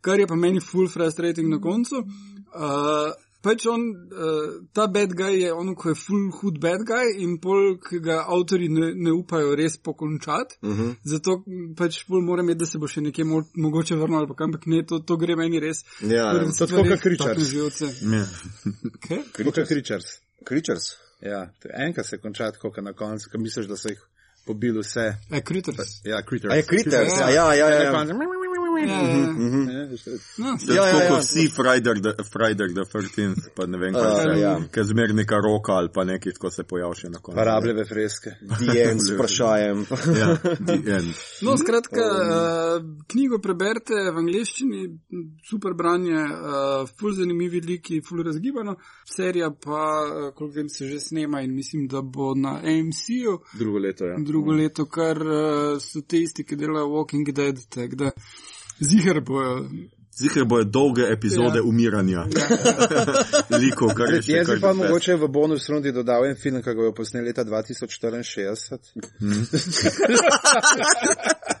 kar 0.00 0.20
je 0.20 0.26
pa 0.26 0.34
meni 0.34 0.60
ful 0.60 0.88
frustrating 0.88 1.48
na 1.48 1.60
koncu. 1.60 1.96
Uh, 1.96 3.12
Pač 3.42 3.66
on, 3.66 3.80
uh, 3.80 4.48
ta 4.76 4.86
bad 4.92 5.14
guy 5.16 5.40
je 5.40 5.52
on, 5.52 5.74
ko 5.74 5.92
je 5.92 5.96
full 5.96 6.30
hud 6.40 6.60
bad 6.60 6.84
guy 6.88 7.14
in 7.24 7.38
pol, 7.40 7.78
ki 7.80 8.02
ga 8.04 8.20
avtori 8.28 8.68
ne, 8.68 8.92
ne 8.94 9.14
upajo 9.16 9.54
res 9.56 9.78
pokončati. 9.78 10.60
Uh 10.62 10.78
-huh. 10.78 10.94
Zato 11.04 11.42
pač 11.76 12.04
pol 12.08 12.22
moram 12.22 12.44
imeti, 12.44 12.58
da 12.58 12.66
se 12.66 12.78
bo 12.78 12.88
še 12.88 13.00
nekje 13.00 13.24
mo 13.24 13.42
mogoče 13.54 13.96
vrnil 13.96 14.18
ali 14.18 14.28
pa 14.28 14.44
ampak 14.44 14.66
ne, 14.66 14.84
to, 14.86 14.98
to 14.98 15.16
gre 15.16 15.36
meni 15.36 15.60
res. 15.60 15.84
Ja, 16.00 16.16
ja. 16.16 16.32
To 16.32 16.38
tako 16.38 16.66
stvari 16.66 16.88
kot 16.90 17.04
Richards. 17.04 18.02
Ja. 18.02 18.26
Kot 19.44 19.68
Kričers. 19.68 20.20
Creatures. 20.44 20.96
Ja, 21.20 21.52
to 21.60 21.68
je 21.68 21.74
enkrat 21.86 22.06
se 22.06 22.18
konča 22.18 22.50
tako, 22.50 22.70
kot 22.70 22.84
na 22.84 22.92
koncu, 22.92 23.28
ko 23.32 23.38
misliš, 23.38 23.66
da 23.66 23.76
so 23.76 23.88
jih 23.88 24.00
pobili 24.46 24.80
vse. 24.80 25.14
E, 25.30 25.40
Critters. 25.40 26.00
Ja, 26.04 26.22
Critters. 26.28 26.52
A 26.52 26.56
je 26.56 26.62
Critters, 26.62 27.12
ja, 27.20 27.30
ja, 27.30 27.54
ja. 27.54 27.68
ja, 27.68 27.82
ja. 27.82 27.82
Ja, 27.82 28.04
ja, 28.78 28.86
ja. 28.86 29.80
Ja, 29.80 29.86
veš, 29.90 30.04
No, 30.38 30.54
Ja, 30.68 30.74
Ja, 30.74 30.86
ja, 30.86 30.88
ja, 30.88 31.02
ja. 31.04 31.04
ja. 31.04 31.18
Vsi 31.20 31.48
Friday 31.48 32.00
the, 32.02 32.12
Friday 32.24 32.68
the 32.74 32.84
13th, 32.84 33.48
pa 33.56 33.66
ne 33.66 33.78
vem, 33.78 33.94
Uh, 33.94 34.00
kaj 34.02 34.34
je. 34.34 34.40
ja. 34.40 34.54
Ker 34.72 34.84
zmer 34.84 35.14
neka 35.14 35.36
roka 35.40 35.72
ali 35.72 35.88
pa 35.94 36.04
nekaj, 36.04 36.32
ko 36.38 36.50
se 36.50 36.64
pojavi 36.64 36.96
še 36.96 37.10
na 37.10 37.18
koncu. 37.18 37.36
Parabljeve 37.36 37.84
freske. 37.84 38.30
End 38.86 39.00
s 39.02 39.10
vprašajem. 39.14 39.84
Ja. 40.20 40.36
No, 41.42 41.56
skratka, 41.56 42.04
uh, 42.04 42.84
knjigo 43.06 43.38
preberite 43.42 43.94
v 44.10 44.16
angleščini, 44.22 44.82
super 45.50 45.74
branje, 45.74 46.20
uh, 46.20 46.88
ful 46.98 47.12
zanimivi 47.16 47.60
liki, 47.60 48.00
ful 48.06 48.22
razgibano. 48.26 48.76
Serija 49.08 49.50
pa, 49.50 49.82
uh, 50.04 50.30
koliko 50.34 50.56
vem, 50.56 50.68
se 50.68 50.86
že 50.88 51.00
snema 51.00 51.40
in 51.42 51.54
mislim, 51.54 51.86
da 51.88 52.02
bo 52.02 52.34
na 52.34 52.58
AMC-ju 52.64 53.38
Drugo 53.58 53.78
leto, 53.78 54.04
ja. 54.06 54.16
drugo 54.18 54.52
leto, 54.52 54.86
kar 54.86 55.18
uh, 55.22 55.78
so 55.80 56.00
te 56.02 56.18
isti, 56.22 56.44
ki 56.44 56.56
delajo 56.56 56.86
Walking 56.88 57.32
Dead. 57.32 57.56
Tak, 57.68 57.94
da 57.94 58.10
Ziger 58.80 59.20
bojo. 59.20 59.68
Ziher 60.20 60.44
bojo 60.44 60.64
dolge 60.64 61.02
epizode 61.12 61.46
Ja. 61.48 61.54
ja. 61.54 61.62
umiranja. 61.70 62.26
Likov, 63.58 63.94
kar 63.94 64.14
je 64.14 64.22
še 64.22 64.32
Jaz 64.32 64.46
bi 64.50 64.60
pa 64.60 64.72
že 64.72 64.78
mogoče 64.82 65.14
v 65.16 65.28
bonus 65.28 65.68
rundi 65.68 65.92
dodal 65.92 66.26
en 66.26 66.36
film, 66.36 66.62
ki 66.62 66.74
ga 66.74 66.82
je 66.88 66.94
posnel 66.94 67.24
leta 67.24 67.44
2064. 67.44 68.78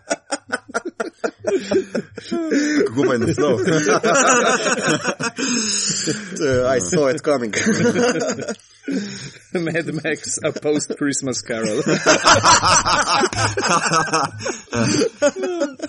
Kako 2.86 3.02
pa 3.06 3.12
je 3.12 3.18
naslov? 3.18 3.60
Uh, 6.40 6.66
I 6.66 6.78
saw 6.78 7.06
it 7.08 7.22
coming. 7.22 7.52
Mad 9.54 9.86
Max, 10.04 10.38
a 10.44 10.52
post-Christmas 10.52 11.42
carol. 11.42 11.78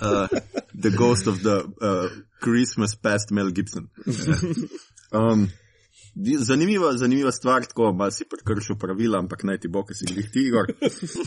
uh, 0.00 0.28
the 0.74 0.90
Ghost 0.96 1.26
of 1.26 1.42
the 1.42 1.72
uh, 1.80 2.08
Christmas 2.40 2.94
Past 2.94 3.30
Mel 3.30 3.50
Gibson. 3.50 3.88
Um, 5.12 5.48
di- 5.50 5.61
zanimiva, 6.38 6.92
zanimiva 6.96 7.32
stvar, 7.32 7.64
tako 7.66 7.92
malo 7.92 8.10
si 8.10 8.24
prekršil 8.24 8.76
pravila, 8.76 9.18
ampak 9.18 9.44
naj 9.44 9.58
ti 9.64 9.68
bo, 9.68 9.84
ker 9.84 9.96
si 9.96 10.06
jih 10.08 10.28
ti, 10.32 10.46
Igor. 10.48 10.68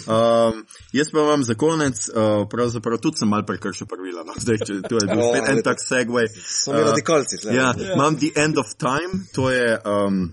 Um, 0.05 0.61
jaz 0.93 1.09
pa 1.11 1.25
vam 1.25 1.43
za 1.43 1.55
konec, 1.57 2.05
uh, 2.09 2.45
pravzaprav 2.49 3.01
tudi 3.01 3.23
sem 3.23 3.29
malo 3.29 3.45
prekršil 3.47 3.87
pravila. 3.89 4.23
No? 4.27 4.37
Zdaj, 4.37 4.61
če, 4.61 4.79
to 4.85 5.01
je 5.01 5.09
bil 5.09 5.23
O, 5.25 5.29
spet 5.33 5.51
en 5.51 5.61
tak 5.65 5.81
segway. 5.81 6.29
So 6.29 6.75
mi 6.75 6.83
radikalci. 6.85 7.41
tle. 7.41 7.55
Ja, 7.57 7.73
imam 7.95 8.17
The 8.21 8.33
End 8.45 8.61
of 8.61 8.75
Time, 8.77 9.25
to 9.33 9.49
je 9.49 9.77
um, 9.81 10.27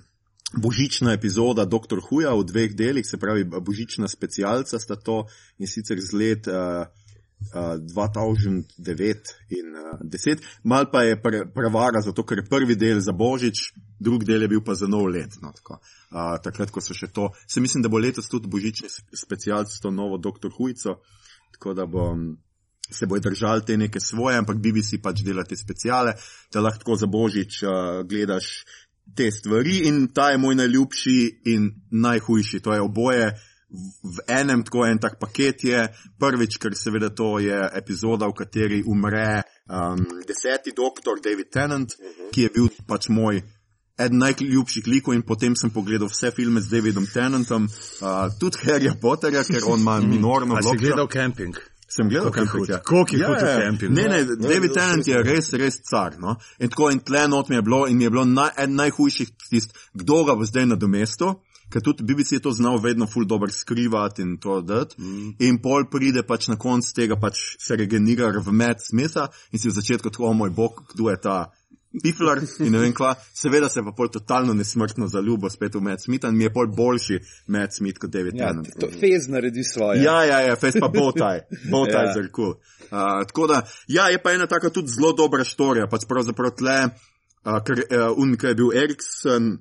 božična 0.53 1.12
epizoda 1.12 1.65
Dr. 1.65 2.05
Huja 2.09 2.35
v 2.37 2.45
dveh 2.45 2.77
delih, 2.77 3.07
se 3.09 3.16
pravi 3.16 3.45
božična 3.45 4.09
specialca 4.09 4.79
sta 4.79 4.97
to 4.97 5.24
in 5.59 5.66
sicer 5.66 6.01
z 6.01 6.12
let 6.12 6.49
uh, 6.49 6.85
uh, 7.55 7.77
2009 7.81 9.32
in 9.51 9.74
uh, 9.77 9.98
10. 10.02 10.44
Mal 10.64 10.90
pa 10.93 11.02
je 11.02 11.19
pre, 11.23 11.44
prevara, 11.55 12.01
zato 12.01 12.24
ker 12.24 12.43
je 12.43 12.48
prvi 12.48 12.77
del 12.77 13.01
za 13.01 13.12
božič, 13.12 13.73
drugi 13.98 14.27
del 14.27 14.43
je 14.43 14.52
bil 14.55 14.62
pa 14.64 14.74
za 14.74 14.86
nov 14.86 15.09
let. 15.10 15.39
No, 15.43 15.52
tako. 15.56 15.81
uh, 16.12 16.39
takrat, 16.43 16.70
ko 16.70 16.81
so 16.81 16.94
še 16.94 17.10
to, 17.12 17.31
se 17.48 17.60
mislim, 17.60 17.82
da 17.82 17.90
bo 17.93 18.01
letos 18.02 18.31
tudi 18.31 18.51
božični 18.51 18.90
specialc 19.16 19.73
s 19.73 19.82
to 19.82 19.90
novo 19.90 20.19
Dr. 20.19 20.52
Hujico, 20.56 20.98
tako 21.56 21.74
da 21.74 21.86
bom 21.86 22.32
se 22.93 23.06
bojo 23.06 23.20
držali 23.24 23.64
te 23.66 23.77
neke 23.77 24.01
svoje, 24.01 24.36
ampak 24.36 24.59
BBC 24.60 25.01
pač 25.02 25.23
dela 25.24 25.44
te 25.48 25.56
speciale, 25.56 26.14
da 26.52 26.60
lahko 26.60 26.97
za 26.97 27.06
božič 27.06 27.62
uh, 27.62 28.02
gledaš 28.09 28.64
te 29.16 29.31
stvari 29.31 29.89
in 29.89 30.09
ta 30.14 30.31
je 30.31 30.39
moj 30.39 30.55
najljubši 30.55 31.16
in 31.52 31.70
najhujši. 31.90 32.60
To 32.60 32.74
je 32.74 32.81
oboje 32.81 33.27
v, 33.32 33.40
v 34.03 34.24
enem, 34.28 34.62
tako 34.62 34.85
en 34.86 34.99
tak 35.01 35.19
paket 35.20 35.65
je. 35.65 35.86
Prvič, 36.20 36.59
ker 36.61 36.77
seveda 36.77 37.09
to 37.11 37.39
je 37.40 37.57
epizoda, 37.74 38.28
v 38.28 38.36
kateri 38.36 38.82
umre 38.86 39.43
um, 39.69 40.03
deseti 40.28 40.74
doktor 40.77 41.20
David 41.24 41.51
Tennant, 41.51 41.97
ki 42.32 42.47
je 42.49 42.53
bil 42.55 42.69
pač 42.86 43.09
moj. 43.09 43.43
Eden 44.01 44.23
najljubših 44.23 44.86
likov 44.89 45.15
in 45.15 45.23
potem 45.23 45.53
sem 45.57 45.70
pogledal 45.70 46.09
vse 46.09 46.31
filme 46.32 46.61
z 46.65 46.73
Davidom 46.73 47.05
Tennantom, 47.07 47.66
uh, 47.69 48.28
tudi 48.40 48.62
Harryja 48.65 48.94
Potterja, 49.01 49.44
ker 49.44 49.66
on 49.69 49.81
ima 49.81 49.99
minorno 50.15 50.57
A 50.57 50.62
si 50.62 50.69
vlogo. 50.69 50.81
gledal 50.81 51.09
camping? 51.12 51.57
Sem 51.93 52.09
gledal 52.09 52.32
Camping, 52.32 52.69
ja. 52.69 52.78
Koliko 52.81 53.16
je 53.16 53.20
Ja, 53.20 53.28
hud 53.28 53.43
v 53.43 53.49
ja. 53.49 53.57
Campingu? 53.66 53.94
Ne, 53.94 54.09
ne, 54.09 54.23
No, 54.24 54.49
David 54.49 54.70
no, 54.70 54.74
Tennant 54.74 55.07
je 55.07 55.23
res, 55.23 55.53
res 55.53 55.77
car. 55.85 56.16
No? 56.19 56.39
In 56.59 56.73
tako 56.73 56.89
in 56.90 57.03
tle 57.05 57.27
not 57.28 57.51
mi 57.53 57.57
je 57.57 57.62
bilo, 57.62 57.86
in 57.86 57.99
mi 58.01 58.05
je 58.05 58.11
bilo 58.11 58.24
naj, 58.24 58.55
eden 58.57 58.78
najhujših 58.81 59.28
tist, 59.51 59.77
kdo 59.93 60.23
ga 60.24 60.35
bo 60.35 60.49
zdaj 60.49 60.70
nadomestil, 60.73 61.35
ker 61.73 61.82
tudi 61.82 62.05
BBC 62.05 62.36
je 62.36 62.44
to 62.44 62.53
znal 62.53 62.78
vedno 62.82 63.07
ful 63.07 63.24
dobro 63.24 63.51
skrivati 63.51 64.23
in 64.23 64.36
to 64.39 64.61
dati. 64.61 65.01
Mm. 65.01 65.32
In 65.39 65.59
pol 65.62 65.89
pride 65.90 66.23
pač 66.28 66.49
na 66.53 66.57
konc 66.61 66.93
tega, 66.93 67.16
pač 67.16 67.57
se 67.59 67.77
regenerira 67.77 68.43
v 68.44 68.53
Med 68.53 68.85
Smitha 68.85 69.31
in 69.53 69.59
si 69.59 69.69
v 69.69 69.77
začetku 69.81 70.12
tako, 70.12 70.28
o 70.31 70.36
moj 70.36 70.51
bog, 70.51 70.85
kdo 70.94 71.11
je 71.11 71.16
ta. 71.20 71.40
Pifler 71.93 72.40
in 72.65 72.73
ne 72.73 72.78
vem 72.81 72.93
kva, 72.97 73.11
seveda 73.36 73.69
se 73.69 73.82
pa 73.85 73.93
pol 73.93 74.09
totalno 74.09 74.55
nesmrtno 74.57 75.11
zaljubo 75.12 75.51
spet 75.53 75.74
v 75.77 75.82
Med 75.85 76.01
Smitha 76.01 76.31
in 76.32 76.39
mi 76.40 76.47
je 76.47 76.53
pol 76.55 76.70
boljši 76.73 77.19
Med 77.53 77.74
Smith 77.77 78.01
kot 78.01 78.11
David 78.11 78.39
Ja, 78.40 78.47
Tennant. 78.49 78.70
to 78.81 78.89
Fez 78.89 79.28
naredi 79.28 79.65
svoje. 79.65 80.01
Ja, 80.01 80.23
ja, 80.24 80.39
ja, 80.40 80.57
fez 80.57 80.78
pa 80.81 80.89
bowtie, 80.89 81.44
bowtie 81.73 81.99
Ja. 81.99 82.07
ja. 82.07 82.15
zelo 82.16 82.32
kul. 82.32 82.55
Uh, 82.89 83.27
tako 83.28 83.47
da, 83.47 83.61
ja, 83.89 84.09
je 84.09 84.23
pa 84.23 84.32
ena 84.32 84.47
taka 84.49 84.70
tudi 84.70 84.89
zelo 84.89 85.12
dobra 85.12 85.44
štorija, 85.44 85.85
pač 85.93 86.09
pravzaprav 86.09 86.57
tle, 86.57 86.78
uh, 87.44 87.61
ker 87.61 87.85
uh, 87.85 88.09
un, 88.16 88.36
ki 88.40 88.47
je 88.47 88.55
bil 88.62 88.73
Eriksen, 88.73 89.53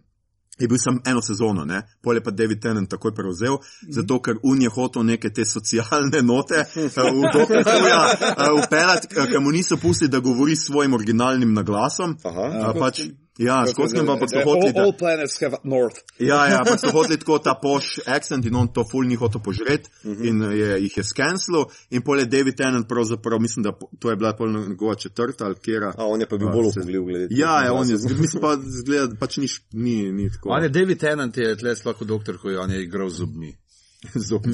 je 0.62 0.68
bil 0.68 0.78
sam 0.78 1.00
eno 1.06 1.22
sezono, 1.22 1.66
ne? 1.66 1.82
pol 2.02 2.16
je 2.16 2.24
pa 2.24 2.32
David 2.32 2.62
Tennant 2.62 2.90
takoj 2.90 3.14
prevzel, 3.16 3.58
zato 3.90 4.20
ker 4.22 4.38
un 4.44 4.62
je 4.62 4.70
hotel 4.70 5.04
neke 5.04 5.30
te 5.34 5.46
socialne 5.46 6.22
note 6.22 6.62
uh, 6.62 7.10
v 7.10 7.32
doktorja 7.34 8.02
uh, 8.06 8.44
upeljati, 8.60 9.12
uh, 9.18 9.26
ker 9.32 9.42
mu 9.42 9.52
niso 9.52 9.78
pustili, 9.78 10.12
da 10.12 10.20
govori 10.20 10.56
s 10.56 10.68
svojim 10.70 10.94
originalnim 10.94 11.54
naglasom. 11.54 12.18
Aha. 12.24 12.74
Pač, 12.80 13.02
ja, 13.38 13.66
škotskem 13.72 14.06
pa, 14.06 14.16
pa 14.20 14.28
so 14.28 14.38
all, 14.40 14.46
hoteli, 14.46 14.74
da, 14.74 14.84
all 14.84 14.94
planets 14.98 15.40
have 15.42 15.58
north. 15.64 16.02
Ja, 16.20 16.46
ja, 16.48 16.62
pa 16.68 16.78
so 16.78 16.92
hoteli 16.92 17.20
tako 17.20 17.40
ta 17.40 17.54
poš 17.62 18.00
accent 18.06 18.46
in 18.46 18.56
on 18.56 18.68
to 18.74 18.84
ful 18.92 19.08
ni 19.08 19.16
hotel 19.16 19.42
požret 19.42 19.88
uh 20.04 20.12
-huh. 20.12 20.28
in 20.28 20.42
je, 20.42 20.82
jih 20.84 20.98
je 20.98 21.04
skenslil 21.04 21.66
in 21.90 22.02
pol 22.02 22.20
je 22.20 22.26
David 22.26 22.56
Tennant 22.56 22.88
pravzaprav, 22.88 23.40
mislim, 23.40 23.64
da 23.64 23.72
to 24.00 24.10
je 24.10 24.16
bila 24.16 24.34
pol 24.34 24.52
njegova 24.52 24.96
četrta 24.96 25.46
ali 25.46 25.56
kera. 25.56 25.94
A 25.98 26.06
on 26.06 26.20
je 26.22 26.28
pa 26.28 26.38
bil 26.38 26.50
bolj 26.50 26.68
upogljiv 26.68 27.04
glede 27.04 27.28
tega. 27.28 27.42
Ja, 27.42 27.64
ja, 27.64 27.74
on 27.74 27.90
je, 27.90 27.96
mislim 27.96 28.42
pa, 28.42 28.58
zgleda, 28.84 29.16
pač 29.20 29.38
ni, 29.38 29.48
ni, 29.72 30.12
ni 30.12 30.32
tako. 30.32 30.50
On 30.50 30.64
je 30.64 30.70
David 30.70 31.00
Tennant, 31.00 31.38
je 31.38 31.56
tle 31.56 31.76
sploh 31.76 32.02
v 32.02 32.06
doktorku, 32.06 32.48
on 32.60 32.72
je 32.72 32.84
igral 32.84 33.10
z 33.10 33.18
zobmi. 33.18 33.58
zobni. 34.30 34.54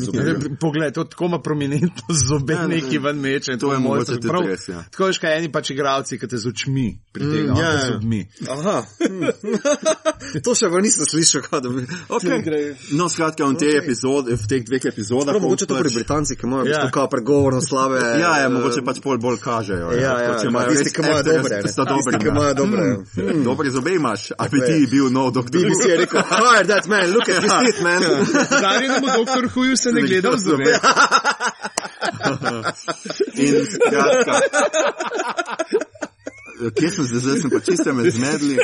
Poglej, 0.59 0.91
to 0.91 1.03
tako 1.03 1.25
ima 1.25 1.39
prominentno 1.39 2.03
zobe, 2.27 2.53
Ja, 2.53 2.67
ne, 2.67 2.75
neki 2.75 2.97
ven 2.97 3.15
meče. 3.17 3.53
in 3.53 3.59
to 3.59 3.71
je 3.71 3.79
moj- 3.79 3.83
mogoče 3.83 4.11
tudi 4.13 4.27
prav- 4.27 4.45
res, 4.45 4.67
ja. 4.67 4.83
Tako 4.91 5.05
veš, 5.05 5.17
kaj 5.17 5.37
eni 5.37 5.51
pač 5.51 5.69
igravci, 5.69 6.19
ki 6.19 6.27
te 6.27 6.37
z 6.37 6.47
očmi 6.47 6.87
pritegajo, 7.11 7.53
Mm, 7.53 7.57
ja, 7.57 7.63
mm, 7.63 7.73
ja. 7.73 7.79
z 7.79 7.87
zobmi. 7.87 8.21
Aha. 8.49 8.77
hm. 8.99 9.23
to 10.43 10.51
še 10.51 10.67
pa 10.67 10.79
nisem 10.79 11.05
slišal, 11.05 11.41
kaj 11.41 11.61
da 11.61 11.69
bi. 11.69 11.85
Okay. 12.09 12.75
No, 12.91 13.07
skratka, 13.07 13.45
v, 13.45 13.55
te 13.55 13.69
epizode, 13.77 14.35
v 14.35 14.43
teh 14.45 14.63
dveh 14.63 14.83
epizodah. 14.85 15.31
Prav, 15.31 15.41
mogoče 15.41 15.65
to 15.65 15.75
pač- 15.75 15.83
pri 15.83 15.93
Britancih, 15.95 16.35
ki 16.35 16.45
imajo 16.45 16.65
Ja. 16.65 16.83
ja. 16.83 16.91
kao 16.91 17.07
pregovorno 17.07 17.61
slabe. 17.61 18.03
Ja, 18.19 18.33
ja, 18.37 18.49
mogoče 18.49 18.83
pač 18.83 18.99
pol 18.99 19.17
bolj 19.17 19.39
kažejo. 19.39 19.95
Ja, 19.95 20.19
ja, 20.19 20.35
ja, 20.35 20.43
imajo 20.43 20.69
tisti, 20.69 20.91
ki 20.91 21.01
imajo 21.01 21.23
dobre, 21.23 21.63
sta 21.65 21.83
dobri. 21.85 22.03
Tisti, 22.03 22.19
ki 22.19 22.27
imajo 22.27 22.53
dobre. 22.53 22.85
Dobre 23.43 23.71
zobe 23.71 23.95
imaš, 23.95 24.31
a 24.35 24.47
bi 24.47 24.59
ti 24.59 24.87
bil 24.87 25.07
nov 25.09 25.31
doktor. 25.31 25.55
BBC 25.57 25.87
je 25.87 25.97
rekel, 25.97 26.21
hire 26.21 26.67
that 26.67 26.85
man, 26.85 27.07
look 27.09 27.29
at 27.29 27.39
this 27.39 27.53
teeth, 27.53 27.79
man. 27.81 28.03
Doktor 29.37 29.53
Huju 29.53 29.77
se 29.77 29.91
ne 29.91 30.01
gleda 30.01 30.29
v 30.29 30.37
zobe. 30.37 30.63
In 33.45 33.65
skratka. 33.65 34.41
Kje 36.79 36.89
sem 36.89 37.05
zdaj, 37.05 37.19
zdaj 37.21 37.39
sem 37.39 37.49
pa 37.53 37.59
čisto 37.59 37.93
med 37.93 38.13
zmedli. 38.13 38.57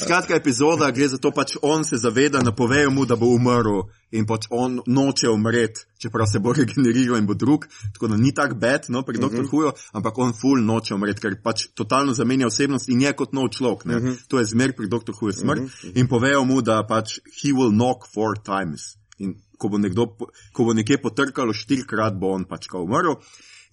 Skratka, 0.00 0.34
epizoda 0.34 0.88
gre 0.90 1.08
za 1.12 1.18
to, 1.20 1.28
pač 1.30 1.58
on 1.62 1.84
se 1.84 1.96
zaveda, 2.00 2.40
napovejo 2.42 2.90
mu, 2.90 3.04
da 3.04 3.16
bo 3.20 3.28
umrl 3.36 3.82
in 4.10 4.24
pač 4.26 4.46
on 4.50 4.80
noče 4.86 5.28
umreti, 5.28 5.84
čeprav 6.00 6.24
se 6.32 6.40
bo 6.40 6.54
regeneriral 6.56 7.20
in 7.20 7.26
bo 7.28 7.36
drug, 7.36 7.66
tako 7.92 8.08
da 8.08 8.16
ni 8.16 8.32
tak 8.34 8.54
bed, 8.56 8.88
no, 8.88 9.02
pri 9.04 9.20
doktor 9.20 9.44
Hujo, 9.50 9.74
ampak 9.92 10.18
on 10.18 10.32
ful 10.32 10.64
noče 10.64 10.94
umreti, 10.96 11.20
ker 11.20 11.36
pač 11.44 11.66
totalno 11.76 12.16
zamenja 12.16 12.48
osebnost 12.48 12.88
in 12.88 13.04
je 13.04 13.12
kot 13.12 13.36
nov 13.36 13.52
človek, 13.52 13.84
ne. 13.84 14.16
To 14.32 14.40
je 14.40 14.48
zmer 14.48 14.72
pri 14.72 14.88
doktor 14.88 15.14
Hujo 15.20 15.36
smrt 15.36 15.92
in 15.94 16.08
povejo 16.08 16.46
mu, 16.48 16.62
da 16.64 16.80
pač 16.88 17.18
he 17.42 17.52
will 17.52 17.76
knock 17.76 18.08
four 18.08 18.40
times. 18.40 18.96
In 19.18 19.36
ko 19.58 19.68
bo, 19.68 19.78
nekdo, 19.78 20.06
ko 20.52 20.64
bo 20.64 20.74
nekje 20.74 21.00
potrkalo 21.02 21.52
štirikrat, 21.52 22.16
bo 22.18 22.32
on 22.36 22.46
pač 22.48 22.70
kao 22.70 22.86
umrl. 22.86 23.18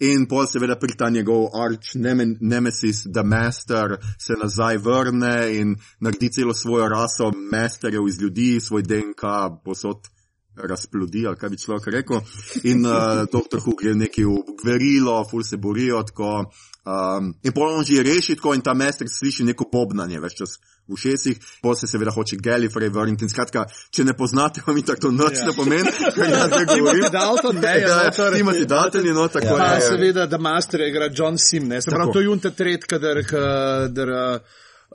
In 0.03 0.25
pol 0.27 0.43
seveda 0.43 0.75
pride 0.75 0.97
ta 0.99 1.07
njegov 1.09 1.53
arč 1.55 1.93
nemesis, 1.95 3.05
da 3.05 3.23
master 3.23 3.95
se 4.19 4.35
nazaj 4.41 4.81
vrne 4.83 5.37
in 5.55 5.77
naredi 6.03 6.33
celo 6.35 6.53
svojo 6.53 6.89
raso 6.91 7.31
masterjev 7.51 8.07
iz 8.07 8.19
ljudi, 8.21 8.59
svoj 8.59 8.83
DNK 8.83 9.23
posod 9.63 10.09
razplodi, 10.55 11.27
ali 11.27 11.39
kaj 11.39 11.49
bi 11.49 11.57
človek 11.57 11.87
rekel. 11.87 12.21
In 12.63 12.85
uh, 12.85 13.23
doktor 13.31 13.59
Hu 13.63 13.75
gre 13.79 13.95
neki 13.95 14.25
v 14.25 14.55
gverilo, 14.61 15.15
ful 15.31 15.43
se 15.43 15.57
borijo 15.57 16.03
tako. 16.03 16.51
Um, 16.85 17.33
in 17.43 17.53
pol 17.55 17.79
on 17.79 17.83
že 17.83 18.03
reši 18.03 18.35
tako 18.35 18.53
in 18.53 18.61
ta 18.61 18.73
master 18.73 19.07
sliši 19.09 19.43
neko 19.43 19.69
bobnanje 19.71 20.19
več 20.19 20.35
čas 20.37 20.59
v 20.87 20.93
ušesih, 20.93 21.39
pol 21.61 21.75
se 21.75 21.87
seveda 21.87 22.11
hoče 22.11 22.37
Gallifrey 22.37 22.89
vrniti 22.93 23.25
in 23.25 23.29
skratka, 23.29 23.65
če 23.91 24.03
ne 24.05 24.13
poznate, 24.17 24.61
vam 24.67 24.81
tako 24.85 25.11
noč 25.11 25.41
ne 25.45 25.53
pomeni, 25.55 25.91
ker 26.15 26.29
jaz 26.29 26.51
zdaj 26.51 26.65
govorim. 26.73 27.07
Dalton, 27.11 27.61
ne, 27.61 27.73
Ja, 27.85 27.95
noter. 28.03 28.33
Timothy 28.37 28.65
Dalton 28.65 29.05
je 29.05 29.13
no, 29.13 29.27
tako 29.27 29.57
Pa 29.57 29.71
je. 29.75 29.81
seveda, 29.81 30.25
da 30.25 30.37
master 30.37 30.81
igra 30.81 31.09
John 31.13 31.37
Sim, 31.37 31.67
ne? 31.67 31.81
Se 31.81 31.91
pravi, 31.91 32.13
to 32.13 32.19
je 32.19 32.25
junta 32.25 32.51
tret, 32.51 32.85
kadar, 32.85 33.23
kadar 33.25 34.39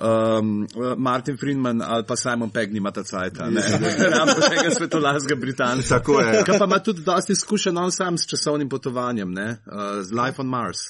um, 0.01 0.67
Martin 0.97 1.37
Friedman 1.37 1.83
ali 1.83 2.05
pa 2.07 2.17
Simon 2.17 2.51
Pegg 2.51 2.73
nimata 2.73 3.03
cajta, 3.05 3.51
ne? 3.51 3.63
Ramo 4.17 4.37
še 4.37 4.53
enega 4.53 4.75
svetolasga 4.75 5.37
Britanca. 5.37 5.99
Tako 5.99 6.21
je. 6.21 6.45
Kaj 6.47 6.59
pa 6.59 6.69
ima 6.69 6.79
tudi 6.85 7.05
dosti 7.07 7.33
izkušen 7.33 7.79
on 7.79 7.93
sam 7.93 8.19
s 8.19 8.29
časovnim 8.31 8.69
potovanjem, 8.69 9.33
ne? 9.33 9.49
Uh, 9.67 10.01
z 10.05 10.17
Life 10.17 10.43
on 10.43 10.49
Mars. 10.49 10.87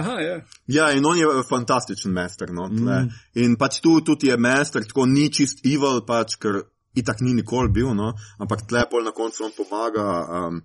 Aha, 0.00 0.18
ja. 0.20 0.40
Ja, 0.66 0.90
in 0.92 1.06
on 1.06 1.18
je 1.18 1.28
fantastičen 1.48 2.12
master. 2.12 2.52
No, 2.52 2.68
mm. 2.68 3.08
In 3.44 3.56
pač 3.60 3.80
tu 3.80 4.00
tudi 4.04 4.32
je 4.32 4.36
master, 4.36 4.84
tako 4.86 5.06
ni 5.06 5.30
čist 5.32 5.64
evil, 5.64 6.02
pač, 6.06 6.36
ker 6.40 6.62
itak 6.94 7.20
ni 7.20 7.34
nikoli 7.34 7.70
bil, 7.72 7.94
no, 7.94 8.12
ampak 8.42 8.66
tle 8.68 8.82
pol 8.90 9.06
na 9.06 9.14
koncu 9.14 9.46
on 9.46 9.52
pomaga 9.54 10.06
um, 10.40 10.58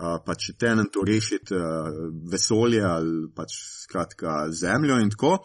uh, 0.00 0.16
pač 0.24 0.52
tenentu 0.58 1.04
rešiti 1.04 1.54
uh, 1.54 1.90
vesolje 2.30 2.82
ali 2.84 3.28
pač 3.34 3.58
skratka 3.84 4.46
zemljo 4.50 5.00
in 5.02 5.12
tako. 5.12 5.38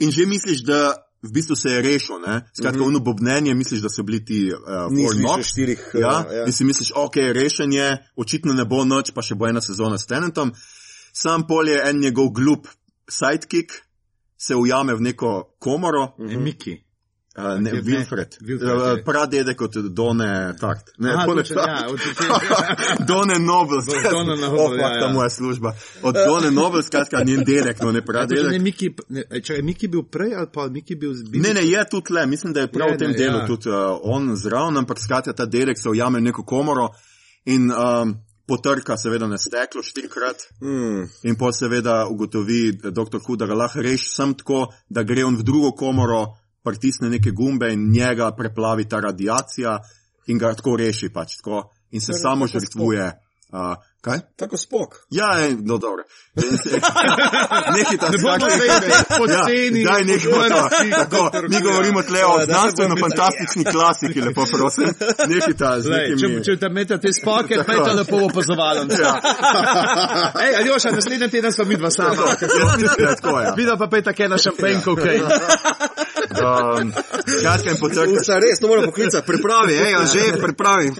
In 0.00 0.10
že 0.10 0.26
misliš, 0.26 0.64
da 0.64 0.96
v 1.22 1.32
bistvu 1.32 1.56
se 1.56 1.68
je 1.70 1.82
rešil, 1.82 2.18
ne? 2.26 2.50
Skratka, 2.56 2.78
mm 2.78 2.82
-hmm. 2.82 2.88
ono 2.88 3.00
bobnenje 3.00 3.54
misliš, 3.54 3.80
da 3.80 3.88
so 3.88 4.02
bili 4.02 4.24
ti 4.24 4.52
uh, 4.52 4.88
slišal 4.88 5.18
knocks. 5.18 5.48
štirih, 5.48 5.90
Ja, 5.94 6.00
ja, 6.00 6.26
ja. 6.30 6.38
ja. 6.38 6.46
In 6.46 6.52
si 6.52 6.64
misliš, 6.64 6.92
ok, 6.96 7.16
rešen 7.16 7.72
je, 7.72 8.06
očitno 8.16 8.52
ne 8.52 8.64
bo 8.64 8.84
noč, 8.84 9.10
pa 9.14 9.22
še 9.22 9.34
bo 9.34 9.46
ena 9.46 9.60
sezona 9.60 9.98
s 9.98 10.06
Tenentom. 10.06 10.52
Sam 11.12 11.46
pol 11.46 11.68
je 11.68 11.82
en 11.90 12.00
njegov 12.00 12.30
glup 12.30 12.68
sidekick, 13.10 13.72
se 14.38 14.54
ujame 14.54 14.94
v 14.94 15.00
neko 15.00 15.56
komoro, 15.58 16.14
Mm 16.18 16.28
-hmm. 16.28 16.40
Miki. 16.40 16.84
Uh, 17.44 17.60
ne, 17.60 17.72
Ne, 17.72 17.80
Wilfred, 17.82 18.36
Wilfred, 18.40 18.76
uh, 18.76 18.98
ja. 18.98 19.04
pradedek 19.04 19.60
od 19.60 19.74
Done 19.74 20.54
Takt. 20.60 20.90
Ne, 20.98 21.12
Aha, 21.14 21.26
Done 21.26 21.42
točno, 21.42 21.56
Takt. 21.56 21.68
ja, 21.68 21.88
od- 21.90 22.00
Done 23.08 23.38
Nobel, 23.38 23.80
Done 24.10 24.36
Noble, 24.36 24.64
oh, 24.64 24.78
ja, 24.78 25.06
ja. 25.06 25.12
moja 25.12 25.30
služba. 25.30 25.74
Od 26.02 26.14
Done 26.14 26.50
Nobel, 26.50 26.82
skratka, 26.82 27.22
njen 27.24 27.44
dedek, 27.44 27.80
no 27.80 27.92
ne 27.92 28.00
Ne, 28.00 28.06
pradedek. 28.06 28.62
Miki, 28.62 28.94
ne, 29.08 29.24
če 29.40 29.54
je 29.54 29.62
Miki 29.62 29.88
bil 29.88 30.02
prej 30.02 30.34
ali 30.34 30.48
pa 30.52 30.68
Miki 30.68 30.94
bil 30.94 31.14
z 31.14 31.24
Ne, 31.32 31.54
ne, 31.54 31.66
je 31.68 31.84
tudi 31.90 32.12
le, 32.12 32.26
mislim, 32.26 32.52
da 32.52 32.60
je 32.60 32.72
prav 32.72 32.88
Je, 32.88 32.94
v 32.94 32.98
tem 32.98 33.10
ne, 33.10 33.16
delu 33.16 33.38
ja. 33.38 33.46
tudi 33.46 33.68
uh, 33.68 33.98
on 34.02 34.36
zraven, 34.36 34.76
ampak 34.76 34.98
skratka 34.98 35.32
ta 35.32 35.46
dedek 35.46 35.78
se 35.78 35.88
ujame 35.88 36.18
v 36.18 36.22
neko 36.22 36.44
komoro 36.44 36.88
in 37.44 37.70
um, 37.72 38.14
potrka 38.46 38.96
seveda 38.96 39.26
na 39.26 39.38
steklo 39.38 39.82
štirikrat. 39.82 40.36
Mm. 40.62 41.04
In 41.22 41.36
pa 41.38 41.52
seveda 41.52 42.06
ugotovi 42.10 42.72
dr. 42.72 43.18
Hu, 43.26 43.36
da 43.36 43.46
ga 43.46 43.54
lahko 43.54 43.82
reši 43.82 44.08
sam 44.10 44.34
tako, 44.34 44.66
da 44.88 45.02
gre 45.02 45.24
on 45.24 45.36
v 45.36 45.42
drugo 45.46 45.70
komoro, 45.72 46.24
pritisne 46.64 47.10
neke 47.10 47.30
gumbe 47.30 47.72
in 47.72 47.90
njega 47.92 48.32
preplavi 48.36 48.88
ta 48.88 49.00
radiacija 49.00 49.78
in 50.26 50.38
ga 50.38 50.54
tako 50.54 50.76
reši 50.76 51.08
pač 51.08 51.36
tako 51.42 51.70
in 51.90 52.00
se 52.00 52.12
Torej, 52.12 52.22
samo 52.22 52.46
tako 52.46 52.58
žrtvuje. 52.58 53.12
Uh, 53.52 53.74
kaj? 54.00 54.18
Tako 54.36 54.56
spok. 54.56 54.94
Ja, 55.10 55.26
je, 55.34 55.56
no 55.60 55.78
dobro. 55.78 56.04
Neki 57.76 57.96
ta 57.98 58.08
Ne 58.08 58.18
bomo 58.18 58.38
skratka- 58.38 58.56
zdaj 58.78 59.18
poceni. 59.18 59.80
Ja, 59.80 59.92
daj 59.92 60.04
nekaj 60.04 60.30
to. 60.30 60.68
Tako, 60.90 61.30
mi 61.48 61.60
govorimo 61.60 62.02
tle 62.02 62.24
o 62.26 62.38
Ja, 62.38 62.46
znanstveno 62.46 62.94
bo- 62.94 63.00
fantastični 63.00 63.64
klasiki, 63.64 64.20
lepo 64.20 64.44
prosim. 64.52 64.88
Neki 65.28 65.58
ta 65.58 65.80
z 65.80 65.86
Lej, 65.86 66.14
če, 66.16 66.42
če 66.44 66.56
te 66.56 66.68
metate 66.68 67.12
spoke, 67.12 67.58
pa 67.66 67.72
je 67.72 67.78
to 67.78 67.92
lepo 67.92 68.16
opazovalno. 68.24 68.94
Ja. 68.94 69.14
Ej, 70.44 70.56
Aljoša, 70.56 70.90
naslednji 70.90 71.28
teden 71.28 71.52
smo 71.52 71.64
mi 71.64 71.76
dva 71.76 71.90
sama. 71.90 72.22
Je 72.98 73.16
tako, 73.16 73.40
ja. 73.40 73.54
Videla 73.56 73.76
pa 73.76 73.86
pej 73.86 74.02
take 74.02 74.28
na 74.28 74.38
šampenko, 74.38 74.94
kaj. 74.96 75.18
Um, 76.30 76.92
Skratka 77.38 77.70
in 77.70 77.76
potrka. 77.80 78.10
Usta, 78.10 78.38
res, 78.38 78.60
to 78.60 78.68
moramo 78.68 78.86
poklicati. 78.86 79.26
Pripravi, 79.26 79.74
ej, 79.74 79.94
a 79.94 80.04
že 80.06 80.32
pripravi. 80.40 80.92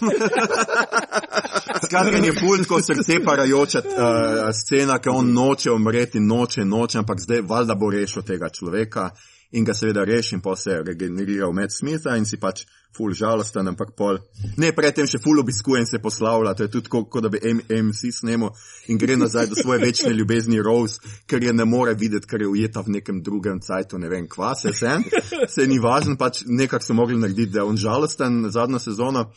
Skratka, 1.84 2.16
je 2.16 2.32
ful 2.40 2.62
tako 2.64 2.80
srce 2.82 3.20
parajoča 3.24 3.82
uh, 3.84 4.50
scena, 4.54 4.98
ker 4.98 5.12
on 5.14 5.32
noče 5.34 5.70
umreti, 5.70 6.20
noče, 6.20 6.64
noče, 6.64 6.98
ampak 6.98 7.20
zdaj 7.20 7.44
valjda 7.46 7.74
bo 7.74 7.90
rešil 7.90 8.22
tega 8.26 8.48
človeka 8.48 9.10
in 9.52 9.64
ga 9.64 9.74
seveda 9.74 10.04
reši 10.04 10.36
in 10.36 10.40
pa 10.40 10.56
se 10.56 10.82
regenerira 10.86 11.48
v 11.48 11.54
Med 11.58 11.72
Smitha 11.74 12.16
in 12.16 12.24
si 12.24 12.36
pač 12.36 12.64
ful 12.96 13.14
žalosten, 13.14 13.68
ampak 13.70 13.92
pol. 13.96 14.18
Ne, 14.58 14.72
predtem 14.74 15.06
še 15.06 15.20
ful 15.22 15.38
obiskuje 15.38 15.80
in 15.82 15.86
se 15.86 16.00
poslavlja, 16.02 16.54
to 16.54 16.66
je 16.66 16.72
tudi 16.74 16.90
kot, 16.90 17.08
ko 17.10 17.20
da 17.22 17.30
bi 17.30 17.38
M- 17.42 17.62
MC 17.86 18.10
snemal 18.14 18.50
in 18.90 18.98
gre 18.98 19.16
nazaj 19.16 19.46
do 19.50 19.54
svoje 19.58 19.80
večne 19.84 20.10
ljubezni 20.14 20.58
Rose, 20.62 20.98
ker 21.30 21.42
je 21.42 21.52
ne 21.52 21.64
more 21.64 21.94
videti, 21.94 22.26
ker 22.26 22.42
je 22.42 22.50
ujeta 22.50 22.82
v 22.82 22.96
nekem 22.98 23.22
drugem 23.22 23.60
cajtu, 23.62 23.98
ne 23.98 24.10
vem 24.10 24.26
kva, 24.28 24.54
se 24.58 24.74
sen, 24.74 25.06
se 25.48 25.66
ni 25.70 25.78
važno, 25.78 26.16
pač 26.18 26.42
nekako 26.46 26.84
so 26.84 26.98
mogli 26.98 27.18
narediti, 27.18 27.52
da 27.54 27.62
je 27.62 27.70
on 27.70 27.78
žalosten 27.78 28.46
zadnjo 28.50 28.78
sezono. 28.78 29.30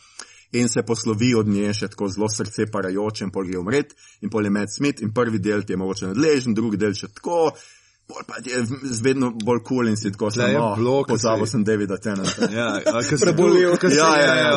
in 0.54 0.68
se 0.68 0.82
poslovi 0.86 1.34
od 1.34 1.48
nje 1.48 1.72
še 1.74 1.88
tako 1.88 2.08
zelo 2.08 2.28
srce 2.30 2.68
parajoče, 2.70 3.24
in 3.24 3.30
pol 3.34 3.46
gre 3.48 3.58
umret, 3.58 3.94
in 4.22 4.30
pol 4.30 4.44
je 4.44 4.50
med 4.50 4.70
smit, 4.70 5.00
in 5.02 5.10
prvi 5.10 5.38
del 5.42 5.64
ti 5.66 5.72
je 5.72 5.76
mogoče 5.76 6.06
nadležen, 6.12 6.54
drugi 6.54 6.78
del 6.78 6.94
še 6.94 7.08
tako. 7.10 7.56
Pol 8.06 8.20
pa 8.28 8.34
je 8.44 8.58
z 8.84 9.00
vedno 9.00 9.30
bolj 9.32 9.58
kul 9.60 9.68
cool 9.78 9.88
in 9.88 9.96
si 9.96 10.10
tako 10.12 10.28
Tule 10.30 10.44
je 10.44 10.52
samo 10.52 10.76
blok, 10.76 11.06
pozabil 11.08 11.46
si- 11.46 11.50
sem 11.50 11.64
Davida 11.64 11.96
Tennanta. 11.96 12.48
Ja, 12.52 12.66
a, 12.76 12.92
ko 13.00 13.16
se 13.16 13.16
Prebolel. 13.18 13.76
ko 13.76 13.88
se 13.90 13.96
Ja, 13.96 14.10
je, 14.14 14.26
ja, 14.26 14.34
ja. 14.36 14.50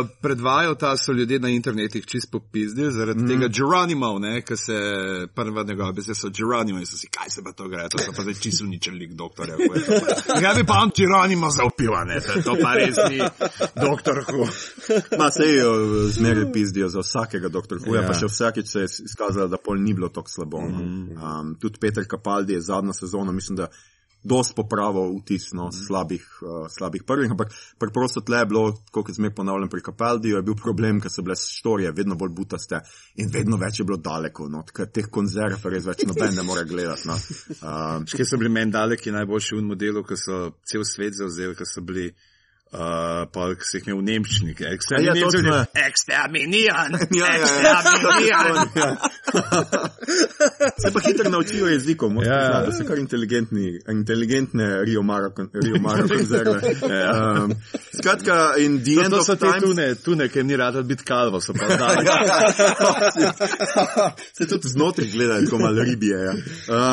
uh, 0.00 0.08
predvajal 0.20 0.74
ta 0.74 0.96
so 0.96 1.12
ljudje 1.12 1.38
na 1.38 1.48
internetih 1.48 2.06
čist 2.06 2.30
popizdili 2.30 2.92
zaradi 2.92 3.22
mm. 3.22 3.28
tega 3.28 3.48
Geronimov, 3.48 4.18
ne, 4.20 4.42
ko 4.42 4.56
se 4.56 4.74
prva 5.34 5.62
njegova 5.62 5.92
beseda 5.92 6.14
so 6.14 6.28
Geronimo 6.28 6.78
in 6.78 6.86
so 6.86 6.96
si, 6.96 7.06
kaj 7.08 7.30
se 7.30 7.44
pa 7.44 7.52
to 7.52 7.68
gre, 7.68 7.86
to 7.88 7.98
so 7.98 8.12
pa 8.12 8.22
zdaj 8.22 8.34
čisto 8.34 8.64
ničen 8.64 8.94
lik 8.94 9.12
doktorja. 9.12 9.56
Kaj 10.40 10.54
bi 10.54 10.66
pa 10.66 10.82
on 10.82 10.90
Geronimo 10.90 11.50
zaupila, 11.50 12.04
ne, 12.04 12.18
to- 12.20 12.56
pa 12.58 12.74
res 12.74 12.96
ni 13.10 13.18
doktor 13.76 14.24
Hu. 14.26 14.42
Ma 15.18 15.30
se 15.30 15.46
jo 15.54 15.70
zmeraj 16.10 16.52
pizdijo 16.52 16.88
za 16.88 17.00
vsakega 17.00 17.48
doktor 17.48 17.78
Huja, 17.78 18.00
Ja. 18.00 18.06
pa 18.06 18.14
še 18.14 18.26
vsakič 18.26 18.66
se 18.66 18.78
je 18.80 18.84
izkazalo, 19.04 19.48
da 19.48 19.56
pol 19.56 19.78
ni 19.78 19.94
bilo 19.94 20.08
tako 20.08 20.28
slabo. 20.28 20.60
no. 20.60 20.82
Um, 21.18 21.54
tudi 21.54 21.78
Peter 21.78 22.04
Kapaldi 22.04 22.52
je 22.52 22.60
zadnjo 22.88 22.92
sezono, 22.92 23.32
mislim, 23.32 23.56
da 23.56 23.68
dost 24.22 24.54
popravil 24.56 25.20
vtis 25.20 25.52
no, 25.52 25.70
slabih, 25.72 26.24
uh, 26.42 26.66
slabih 26.78 27.02
prvih, 27.06 27.30
ampak 27.30 27.52
preprosto 27.78 28.20
tle 28.20 28.38
je 28.38 28.46
bilo, 28.46 28.72
kot 28.90 29.10
zmer 29.14 29.34
ponavljam 29.34 29.68
pri 29.68 29.82
Kapaldiju, 29.82 30.36
je 30.36 30.42
bil 30.42 30.56
problem, 30.56 31.00
ker 31.00 31.10
so 31.10 31.22
bile 31.22 31.36
štorije 31.38 31.92
vedno 31.92 32.16
bolj 32.18 32.32
butaste 32.34 32.80
in 33.16 33.30
vedno 33.30 33.56
več 33.56 33.78
je 33.78 33.84
bilo 33.84 33.98
daleko, 33.98 34.48
no, 34.48 34.64
ker 34.74 34.90
teh 34.90 35.06
konzerv 35.06 35.62
res 35.70 35.86
več 35.86 36.02
noben 36.06 36.34
ne 36.34 36.42
more 36.42 36.64
gledati. 36.64 37.08
No. 37.08 37.14
Um, 37.62 38.06
Še 38.10 38.26
so 38.26 38.40
bili 38.40 38.50
meni 38.50 38.74
daleki 38.74 39.14
najboljši 39.14 39.54
v 39.60 39.62
modelu, 39.68 40.02
ko 40.02 40.18
so 40.18 40.40
cel 40.66 40.84
svet 40.84 41.14
zauzeli, 41.14 41.54
ko 41.54 41.68
so 41.68 41.84
bili. 41.84 42.10
Uh, 42.72 42.78
pa 43.32 43.48
se 43.64 43.78
jih 43.78 43.86
imel 43.88 43.98
v 43.98 44.04
Nemčiji, 44.04 44.54
Ja, 44.60 44.68
ja, 45.00 45.14
točno 45.24 45.54
je. 45.56 45.64
eksterminiran, 45.88 46.92
Ja, 47.20 47.28
ja, 47.32 47.48
ja. 47.64 47.80
eksterminiran. 47.80 48.68
Se 50.82 50.90
pa 50.92 51.00
hitro 51.00 51.30
naučijo 51.30 51.66
jezikov, 51.66 52.10
moram 52.10 52.28
Ja. 52.28 52.34
ja. 52.42 52.60
da 52.66 52.72
so 52.72 52.84
kar 52.84 52.98
inteligentni, 52.98 53.80
inteligentne 53.88 54.84
Rio 54.84 55.02
kon- 55.30 55.48
Rio 55.54 55.76
Maro 55.80 56.08
konzerve. 56.16 56.60
um, 56.82 57.54
skratka, 57.98 58.54
in 58.58 58.84
the 58.84 59.00
end 59.04 59.10
To 59.10 59.18
of 59.20 59.26
time. 59.38 59.60
tune, 59.60 59.94
tune, 59.94 60.28
jim 60.34 60.46
ni 60.46 60.56
rad 60.56 60.86
biti 60.86 61.04
kalvo, 61.04 61.40
so 61.40 61.52
pa 61.52 61.66
zdaj. 61.74 61.96
Se 64.38 64.46
tudi 64.46 64.68
znotraj 64.68 65.08
gledajo, 65.08 65.46
kot 65.50 65.60
malo 65.60 65.82
ribije. 65.82 66.18
Ja. 66.18 66.34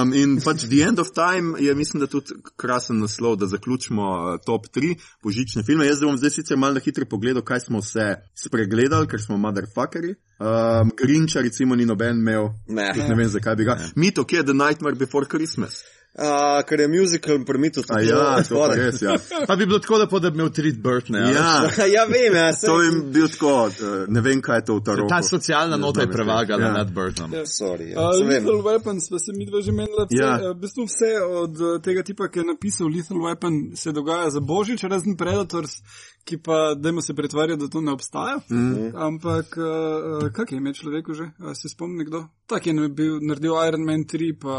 Um, 0.02 0.14
in 0.14 0.42
pač 0.42 0.58
The 0.66 0.82
End 0.88 1.00
of 1.00 1.08
Time 1.12 1.60
je, 1.60 1.76
mislim, 1.76 2.02
da 2.02 2.08
tudi 2.08 2.26
krasen 2.56 3.00
naslov, 3.00 3.36
da 3.36 3.46
zaključimo 3.48 4.04
uh, 4.04 4.40
top 4.46 4.66
3 4.76 4.96
božične 5.24 5.64
filme. 5.66 5.88
Jaz 5.88 6.00
bom 6.02 6.18
zdaj 6.18 6.30
sicer 6.30 6.58
malo 6.58 6.74
na 6.74 6.84
hitro 6.86 7.06
pogledal, 7.10 7.44
kaj 7.44 7.60
smo 7.60 7.82
vse 7.84 8.16
spregledali, 8.36 9.08
ker 9.08 9.22
smo 9.22 9.38
motherfuckeri. 9.38 10.16
Um, 10.40 10.92
Grinča 10.98 11.42
recimo 11.42 11.76
ni 11.76 11.86
noben 11.86 12.20
imel, 12.20 12.50
Ne. 12.68 12.92
Ne 13.10 13.16
vem 13.16 13.28
zakaj 13.28 13.56
bi 13.56 13.66
ga. 13.66 13.78
Mito, 13.96 14.24
kje 14.24 14.38
je 14.38 14.46
The 14.46 14.54
Nightmare 14.54 14.96
Before 14.96 15.26
Christmas? 15.26 15.84
Uh, 16.16 16.64
ker 16.64 16.80
je 16.80 16.88
musical 16.88 17.44
premitu 17.46 17.82
A 17.92 18.00
ja, 18.00 18.40
to 18.48 18.68
res, 18.72 19.02
ja. 19.04 19.18
Pa 19.48 19.56
bi 19.56 19.66
bilo 19.66 19.80
tako 19.84 19.98
lepo, 19.98 20.20
da 20.20 20.30
bi 20.30 20.38
imel 20.40 20.50
treat 20.50 20.76
Burton. 20.80 21.16
Ja. 21.16 21.30
ja. 21.30 21.86
ja, 21.96 22.06
vem, 22.08 22.36
ja, 22.36 22.52
To 22.56 22.80
sej. 22.80 22.86
je 22.88 23.02
bil 23.12 23.28
tako, 23.28 23.68
uh, 23.68 24.06
ne 24.08 24.22
vem, 24.22 24.40
kaj 24.42 24.58
je 24.58 24.66
to 24.66 24.78
v 24.80 24.84
Taroku. 24.84 25.10
Ta 25.12 25.20
socialna 25.22 25.76
nota 25.78 26.02
je 26.02 26.08
prevagala 26.08 26.64
Ja. 26.66 26.72
nad 26.72 26.92
Burtonom. 26.94 27.36
Sorry, 27.44 27.92
ja. 27.92 28.00
Uh, 28.00 28.16
Sem 28.16 28.28
vem. 28.28 28.46
Lethal 28.48 28.64
Weapons, 28.64 29.10
pa 29.12 29.20
se 29.20 29.36
mi 29.36 29.44
dva 29.46 29.60
že 29.62 29.72
menila. 29.76 30.08
Vse, 30.08 30.16
Ja. 30.16 30.40
ja. 30.40 30.54
v 30.56 30.60
bistvu 30.64 30.88
vse 30.88 31.12
od 31.20 31.60
uh, 31.60 31.82
tega 31.84 32.04
tipa, 32.04 32.32
ki 32.32 32.40
je 32.40 32.46
napisal 32.48 32.88
Lethal 32.88 33.20
Weapon, 33.20 33.76
se 33.76 33.92
dogaja 33.92 34.30
za 34.30 34.40
božič, 34.40 34.88
razen 34.88 35.18
Predators, 35.20 35.84
ki 36.26 36.38
pa, 36.42 36.74
dajmo 36.74 37.02
se 37.02 37.14
pretvarjati, 37.14 37.62
da 37.62 37.68
to 37.70 37.82
ne 37.82 37.94
obstaja. 37.94 38.40
Mm. 38.50 38.92
Ampak, 38.96 39.58
uh, 39.58 40.30
kak 40.34 40.52
je 40.52 40.58
ime 40.58 40.74
človeku 40.74 41.14
že? 41.14 41.30
A 41.40 41.56
se 41.56 41.70
spomni 41.70 42.06
kdo? 42.06 42.26
Tak 42.50 42.68
je 42.68 42.74
bil, 42.90 43.20
naredil 43.22 43.54
Iron 43.68 43.86
Man 43.86 44.06
3, 44.10 44.34
pa 44.42 44.58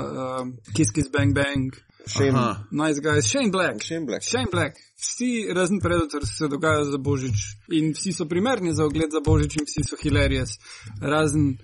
uh, 0.00 0.48
Kiss 0.76 0.94
Kiss 0.94 1.10
Bang 1.10 1.34
Bang. 1.34 1.74
Shane, 2.06 2.34
Aha. 2.34 2.64
Nice 2.70 3.00
guys, 3.00 3.26
Shane 3.26 3.50
Black. 3.50 3.82
Shane 3.82 4.06
Black. 4.06 4.22
Shane 4.22 4.48
Black. 4.50 4.76
Vsi 4.96 5.52
razen 5.54 5.80
Predators 5.80 6.30
se 6.38 6.48
dogajajo 6.48 6.84
za 6.84 6.98
božič 6.98 7.36
in 7.68 7.92
vsi 7.92 8.12
so 8.12 8.24
primerni 8.24 8.72
za 8.74 8.84
ogled 8.84 9.10
za 9.12 9.20
božič 9.20 9.56
in 9.56 9.66
vsi 9.66 9.84
so 9.84 9.96
hilarious. 10.02 10.58
Razen 11.00 11.58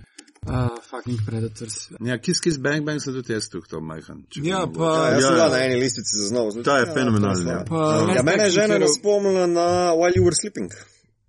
uh, 0.48 0.68
fucking 0.82 1.18
Predators. 1.26 1.88
Ja, 2.00 2.18
Kiss 2.18 2.40
Kiss 2.40 2.58
Bang 2.58 2.84
Bang 2.84 3.00
so 3.00 3.12
tudi 3.12 3.32
jaz 3.32 3.48
tukaj, 3.48 3.80
majhen. 3.80 4.24
Ja, 4.36 4.66
pa. 4.68 4.84
Ja, 4.84 5.10
jaz 5.10 5.14
Ja, 5.14 5.20
sem 5.20 5.28
ja. 5.28 5.34
bila 5.34 5.48
na 5.48 5.64
eni 5.64 5.76
listici 5.76 6.16
za 6.16 6.28
znova. 6.28 6.62
Ta 6.62 6.78
je 6.78 6.86
fenomenalen, 6.94 7.46
ja. 7.46 7.64
pa 7.68 7.76
Ja, 7.76 8.00
Last 8.02 8.24
mene 8.24 8.44
je 8.44 8.50
žena 8.50 8.74
Hero. 8.74 8.86
spomnila 8.88 9.46
na 9.48 9.66
While 9.92 10.14
You 10.16 10.24
Were 10.24 10.34
Sleeping. 10.34 10.70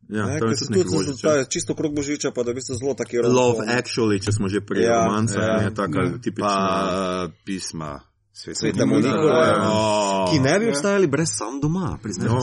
Ja, 0.10 0.26
Ne, 0.26 0.40
to 0.40 0.46
je 0.46 0.56
tudi 0.58 0.84
božiča. 0.86 1.22
to 1.22 1.36
je 1.36 1.46
čisto 1.46 1.76
krok 1.76 1.92
božiča, 1.94 2.32
pa 2.32 2.44
da 2.44 2.54
bi 2.54 2.62
se 2.62 2.74
zelo 2.74 2.94
taki 2.94 3.18
Love 3.18 3.28
rom-com. 3.60 3.68
Actually, 3.70 4.22
če 4.22 4.32
smo 4.32 4.48
že 4.48 4.62
pri 4.62 4.82
Ja, 4.82 5.04
romancah, 5.06 5.44
ja. 5.44 5.62
je 5.62 5.74
taka 5.76 6.00
Ja. 6.00 6.18
tipična. 6.24 6.48
Pa 6.48 7.24
uh, 7.26 7.32
pisma. 7.46 8.00
Sveta 8.38 8.86
Monikova. 8.86 9.44
Oh. 9.66 10.32
Ki 10.32 10.40
ne 10.40 10.60
bi 10.60 10.70
obstajali 10.70 11.08
brez 11.08 11.30
sam 11.34 11.60
doma, 11.62 11.98
priznam. 12.04 12.28
No, 12.28 12.42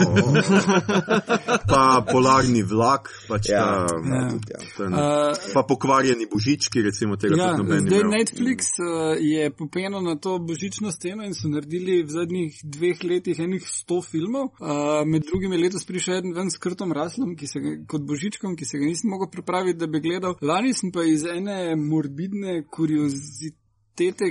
pa 1.71 2.05
polarni 2.11 2.63
vlak, 2.63 3.11
pač 3.29 3.49
Ja, 3.49 3.63
ta, 3.87 3.95
ja. 4.09 4.21
Ja. 4.21 4.59
ta, 4.77 4.85
Uh, 4.85 5.37
pa 5.55 5.63
pokvarjeni 5.63 6.27
božički, 6.33 6.83
recimo 6.83 7.17
tega 7.17 7.37
Ja, 7.39 7.47
tudi 7.51 7.63
noben 7.63 7.85
ni 7.85 7.91
zdaj. 7.91 8.03
Netflix 8.11 8.75
uh, 8.83 9.15
je 9.21 9.51
popenil 9.51 10.03
na 10.03 10.17
to 10.17 10.39
božično 10.39 10.93
sceno 10.93 11.25
in 11.25 11.35
so 11.35 11.49
naredili 11.49 12.03
v 12.03 12.11
zadnjih 12.11 12.61
dveh 12.63 13.05
letih 13.05 13.41
enih 13.41 13.65
sto 13.69 14.03
filmov. 14.03 14.51
Uh, 14.59 15.03
med 15.07 15.27
drugim 15.31 15.53
je 15.53 15.63
letos 15.63 15.87
prišel 15.87 16.19
eden 16.19 16.35
ven 16.37 16.51
s 16.51 16.59
krtom 16.59 16.93
raslom, 16.93 17.37
ki 17.39 17.47
se 17.47 17.63
ga, 17.63 17.75
kot 17.91 18.07
božičkom, 18.07 18.57
ki 18.59 18.69
se 18.69 18.79
ga 18.79 18.87
nisem 18.87 19.11
mogel 19.15 19.31
pripraviti, 19.33 19.79
da 19.79 19.87
bi 19.87 20.03
gledal. 20.05 20.39
Lani 20.43 20.75
sem 20.75 20.93
pa 20.93 21.07
iz 21.07 21.25
ene 21.25 21.77
morbidne 21.77 22.63
kuriozitete 22.71 23.63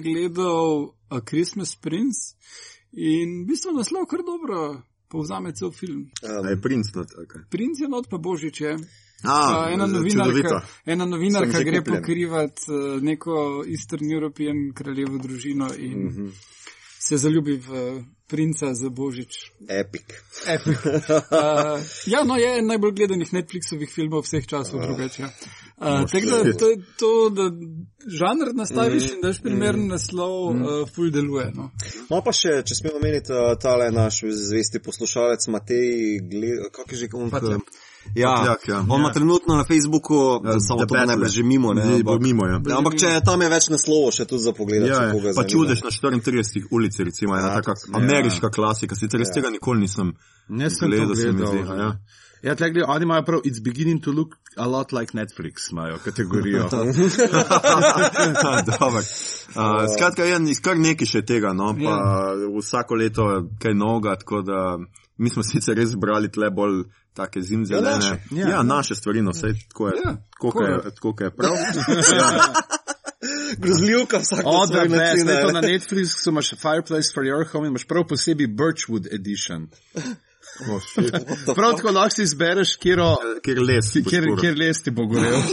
gledal 0.02 0.94
A 1.10 1.22
Christmas 1.22 1.76
Prince 1.76 2.36
in 2.92 3.44
v 3.44 3.48
bistvu 3.48 3.72
naslov 3.72 4.06
kar 4.10 4.20
dobro 4.26 4.82
povzame 5.08 5.54
cel 5.54 5.72
film. 5.72 6.10
A 6.26 6.50
je 6.50 6.62
princ 6.62 6.94
not, 6.96 7.08
okay. 7.14 7.46
Princ 7.50 7.80
je 7.80 7.88
not 7.88 8.10
pa 8.10 8.18
božič 8.18 8.62
je. 8.62 8.74
A, 9.24 9.36
Pa 9.52 9.70
ena 9.72 9.88
čudovito. 9.88 10.20
novinarka, 10.20 10.68
ena 10.86 11.06
novinarka 11.06 11.64
gre 11.64 11.80
kupljen. 11.80 12.02
pokrivati 12.02 12.62
uh, 12.68 13.02
neko 13.02 13.64
Eastern 13.70 14.12
European 14.12 14.74
kraljevo 14.76 15.18
družino 15.18 15.70
in 15.78 16.00
mm. 16.00 16.10
-hmm. 16.10 16.32
se 17.00 17.18
zaljubi 17.18 17.56
v 17.58 17.70
uh, 17.70 18.04
princa 18.28 18.74
za 18.74 18.90
božič. 18.90 19.52
Epic. 19.70 20.04
Epic. 20.48 20.86
Uh, 20.86 21.80
ja, 22.14 22.24
no, 22.24 22.36
je 22.36 22.60
en 22.60 22.68
najbolj 22.68 22.92
gledanih 22.92 23.34
Netflixovih 23.34 23.92
filmov 23.94 24.26
vseh 24.26 24.48
časov 24.48 24.82
drugače. 24.82 25.24
Uh, 25.84 26.06
Tako 26.12 26.26
da 26.26 26.54
to, 26.58 26.68
to, 26.98 27.12
da 27.30 27.46
žanr 28.08 28.54
nastaviš 28.56 29.04
in 29.12 29.22
daš 29.22 29.42
primeren 29.44 29.88
naslov, 29.88 30.36
uh, 30.50 30.90
ful 30.96 31.10
deluje. 31.12 31.52
No. 31.56 31.70
No 32.10 32.22
pa 32.24 32.32
še, 32.32 32.62
če 32.64 32.76
smemo 32.76 33.02
omeniti, 33.02 33.34
uh, 33.34 33.54
tale 33.60 33.92
naš 33.92 34.22
zvesti 34.32 34.80
poslušalec 34.80 35.48
Matej, 35.48 35.90
gled, 36.32 36.70
kak 36.72 36.92
je 36.92 36.98
že 36.98 37.10
on? 37.14 37.30
Patljak. 37.30 37.62
Ja, 38.16 38.34
Patljak, 38.36 38.68
ja. 38.68 38.80
on 38.90 39.00
ima 39.00 39.12
trenutno 39.14 39.56
na 39.56 39.64
Facebooku, 39.64 40.42
Ja, 40.44 40.60
samo 40.60 40.86
to 40.86 40.96
najbrž 40.96 41.08
Bachelor. 41.08 41.32
že 41.32 41.44
mimo, 41.44 41.74
ne? 41.74 41.86
Zdaj 41.86 42.04
bo 42.04 42.12
ampak- 42.12 42.24
mimo, 42.24 42.48
ja. 42.48 42.58
Ja, 42.68 42.78
ampak 42.78 43.00
če 43.00 43.22
tam 43.26 43.42
je 43.42 43.50
več 43.50 43.70
naslovov 43.70 44.12
še 44.12 44.26
tudi 44.26 44.44
za 44.44 44.54
pogled, 44.54 44.88
Ja, 44.88 45.04
ja. 45.08 45.34
pa 45.36 45.44
čudež 45.44 45.84
na 45.84 45.92
34 45.92 46.68
ulici, 46.72 47.04
recimo, 47.04 47.38
ena 47.38 47.54
Ja, 47.54 47.62
taka 47.62 47.76
ameriška 47.94 48.52
klasika, 48.52 48.96
sicer 48.96 49.20
res 49.20 49.32
tega 49.32 49.50
nikoli 49.50 49.88
nisem 49.88 50.12
Ne 50.50 50.70
sem 50.70 50.90
gledal, 50.90 51.08
to 51.08 51.16
se 51.16 51.32
mi 51.32 51.40
gledal. 51.40 51.94
Ja. 52.44 52.50
Ja, 52.50 52.56
tako 52.56 52.74
gledaj, 52.74 52.96
oni 52.96 53.04
imajo 53.04 53.24
prav, 53.24 53.40
it's 53.46 53.64
beginning 53.64 54.04
to 54.04 54.12
look 54.12 54.36
a 54.58 54.68
lot 54.68 54.92
like 54.92 55.18
Netflix, 55.18 55.72
imajo 55.72 55.98
kategorijo. 56.04 56.64
Dobar. 58.80 59.04
Uh, 59.04 59.86
skratka, 59.96 60.24
je 60.24 60.56
kar 60.62 60.78
nekaj 60.78 61.08
še 61.08 61.22
tega, 61.22 61.54
no, 61.54 61.72
pa 61.86 62.34
vsako 62.60 62.96
leto 62.96 63.28
kaj 63.62 63.74
novega, 63.74 64.16
tako 64.20 64.42
da 64.42 64.78
mi 65.18 65.30
smo 65.30 65.44
sicer 65.44 65.78
res 65.78 65.96
brali 65.96 66.32
tle 66.32 66.50
bolj 66.52 66.84
take 67.14 67.42
zimzelene. 67.42 67.90
Ja, 67.90 67.96
naše. 67.96 68.20
Ja, 68.32 68.50
ja, 68.50 68.64
naše 68.64 68.96
stvari, 68.96 69.22
no, 69.22 69.32
vse 69.32 69.54
tako 69.70 69.88
je, 69.88 70.02
Ja, 70.06 70.16
tako 70.42 70.64
je, 70.64 70.80
tako 70.96 71.16
je 71.24 71.32
prav. 71.32 71.54
ja. 72.20 72.54
Grozljivka 73.58 74.18
vsak 74.20 74.40
Od 74.46 74.72
to 74.72 74.84
ne. 74.84 75.54
na 75.54 75.62
Netflixu 75.62 76.30
imaš 76.30 76.50
Fireplace 76.50 77.14
for 77.14 77.24
your 77.24 77.48
home 77.52 77.68
in 77.68 77.72
imaš 77.72 77.88
prav 77.88 78.08
posebej 78.08 78.48
Birchwood 78.48 79.08
edition. 79.14 79.68
Oh, 80.70 80.80
shit. 80.90 81.12
Prav 81.56 81.76
tako 81.78 81.92
lahko 81.92 82.14
si 82.16 82.24
izbereš, 82.24 82.76
kjero, 82.78 83.16
Kjer 83.44 83.60
les. 83.66 83.88
kjer, 84.06 84.28
kjer 84.40 84.58
les 84.58 84.82
ti 84.86 84.92
bo 84.94 85.08
gorel. 85.10 85.42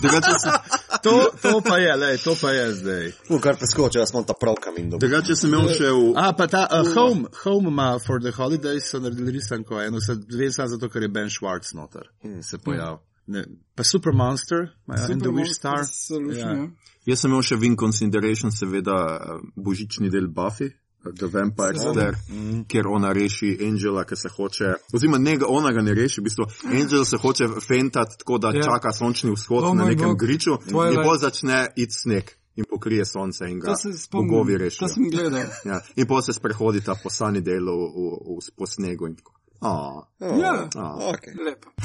Sem- 0.00 0.60
To, 1.04 1.28
to 1.42 1.60
pa 1.60 1.76
je, 1.78 1.96
lej, 1.96 2.16
to 2.24 2.32
pa 2.40 2.50
je 2.50 2.64
zdaj. 2.74 3.12
U, 3.28 3.38
kar 3.38 3.56
preskoči, 3.60 3.98
jaz 3.98 4.12
imam 4.14 4.24
ta 4.24 4.32
prav 4.32 4.54
kamin 4.56 4.88
doma. 4.90 5.00
Drugače 5.02 5.36
sem 5.36 5.52
imel 5.52 5.68
še 5.68 5.90
v. 5.92 6.06
A, 6.16 6.30
pa 6.32 6.46
ta 6.48 6.62
uh, 6.64 6.86
Home, 6.94 7.28
Home 7.42 7.68
ima 7.68 7.98
for 8.00 8.20
the 8.24 8.32
holidays 8.32 8.88
so 8.88 9.00
naredili 9.04 9.34
risanko, 9.36 9.82
eno 9.84 10.00
se 10.00 10.16
dve 10.16 10.48
samo 10.52 10.68
zato, 10.72 10.88
ker 10.88 11.02
je 11.04 11.10
Ben 11.12 11.28
Schwartz 11.28 11.74
noter 11.76 12.08
se 12.40 12.58
pojavil. 12.58 13.02
Ne, 13.26 13.44
pa 13.76 13.84
Super 13.84 14.12
Monster, 14.12 14.66
imajo 14.88 15.12
in 15.12 15.20
The 15.20 15.28
Wish 15.32 15.54
Star. 15.58 15.84
Solution, 15.84 16.56
Ja. 16.56 16.56
ja. 16.64 16.68
Jaz 17.06 17.20
sem 17.20 17.30
imel 17.32 17.42
še 17.44 17.56
v 17.60 17.68
In 17.68 17.76
Consideration, 17.76 18.52
seveda, 18.52 18.96
eh, 19.20 19.44
božični 19.56 20.08
del 20.12 20.28
Buffy. 20.32 20.70
The 21.10 21.26
Vampire 21.28 21.74
Slayer, 21.74 22.14
kjer 22.68 22.86
ona 22.86 23.12
reši 23.12 23.58
Angela, 23.62 24.04
ki 24.04 24.16
se 24.16 24.28
hoče, 24.28 24.74
oziroma 24.92 25.18
ne, 25.18 25.38
ona 25.46 25.72
ga 25.72 25.82
ne 25.82 25.94
reši, 25.94 26.20
v 26.20 26.24
bistvu 26.24 26.44
Angel 26.72 27.04
se 27.04 27.16
hoče 27.16 27.48
fentati 27.60 28.18
tako, 28.18 28.38
da 28.38 28.48
Ja. 28.48 28.62
čaka 28.62 28.92
sončni 28.92 29.30
vzhod 29.30 29.64
Oh 29.64 29.74
na 29.74 29.84
nekem 29.84 30.08
bog. 30.08 30.18
griču 30.18 30.50
Twilight. 30.60 30.90
in 30.90 30.96
potem 31.02 31.18
začne 31.20 31.68
iti 31.76 31.92
sneg 31.92 32.24
in 32.56 32.64
pokrije 32.64 33.04
sonce 33.04 33.44
in 33.44 33.60
ga 33.60 33.66
To 33.66 33.74
bogovi 34.12 34.52
To 34.52 34.58
rešijo. 34.58 34.88
sem 34.88 35.10
gledal. 35.10 35.40
Ja. 35.64 35.80
In 35.96 36.06
potem 36.06 36.22
se 36.24 36.32
sprehodita 36.32 36.94
po 36.94 37.10
sani 37.10 37.40
delu 37.40 37.72
v, 37.72 37.86
v, 37.86 38.38
v, 38.38 38.50
po 38.56 38.66
snegu 38.66 39.06
in 39.06 39.16
tako. 39.16 39.32
Oh. 39.60 40.02
Ja, 40.20 40.68
Okay. 41.08 41.34
lepo. 41.40 41.70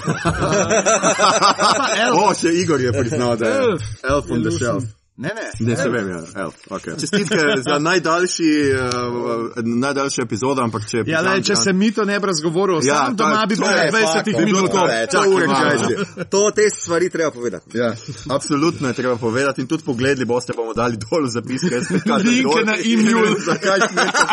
O, 2.13 2.33
še 2.33 2.49
Igor 2.53 2.81
je 2.81 2.91
priznal, 2.91 3.37
da 3.37 3.45
je 3.45 3.57
Elf. 3.57 3.81
Elf 4.03 4.25
on 4.31 4.41
the 4.43 4.51
Shelf. 4.51 4.83
Ne, 5.19 5.29
ne. 5.35 5.67
Ne, 5.67 5.75
se 5.75 5.89
vem, 5.89 6.09
ja, 6.09 6.21
Elf. 6.35 6.55
Okay. 6.69 6.99
Čestitke 6.99 7.37
za 7.67 7.79
najdaljši, 7.79 8.71
uh, 8.73 9.63
najdaljši 9.65 10.21
epizodo, 10.21 10.61
ampak 10.63 10.85
če... 10.87 11.03
Ja, 11.07 11.19
le, 11.21 11.41
če 11.43 11.57
se 11.59 11.73
mi 11.73 11.91
to 11.91 12.05
ne 12.07 12.19
bi 12.19 12.29
razgovoril, 12.31 12.79
Ja, 12.87 13.01
sam 13.05 13.17
doma 13.19 13.43
bi 13.45 13.57
to 13.59 13.65
bilo 13.65 13.75
je 13.75 13.91
20 13.91 14.13
fakt, 14.13 14.25
bi 14.25 14.45
bilo 14.45 14.61
minut. 14.61 14.71
to 15.11 15.23
ure 15.27 15.47
krajše. 15.47 16.25
To 16.29 16.43
te 16.55 16.69
stvari 16.71 17.09
treba 17.09 17.31
povedati. 17.31 17.77
Ja, 17.77 17.91
absolutno 18.29 18.87
je 18.87 18.93
treba 18.93 19.17
povedati 19.17 19.61
in 19.61 19.67
tudi 19.67 19.83
pogledali 19.83 20.25
boste, 20.25 20.53
bomo 20.55 20.73
dali 20.73 20.97
dol 20.97 21.27
zapiske. 21.27 21.81
Linke 22.23 22.63
na 22.65 22.77
e-mail. 22.79 23.35
Zakaj 23.49 23.79
smete 23.91 24.23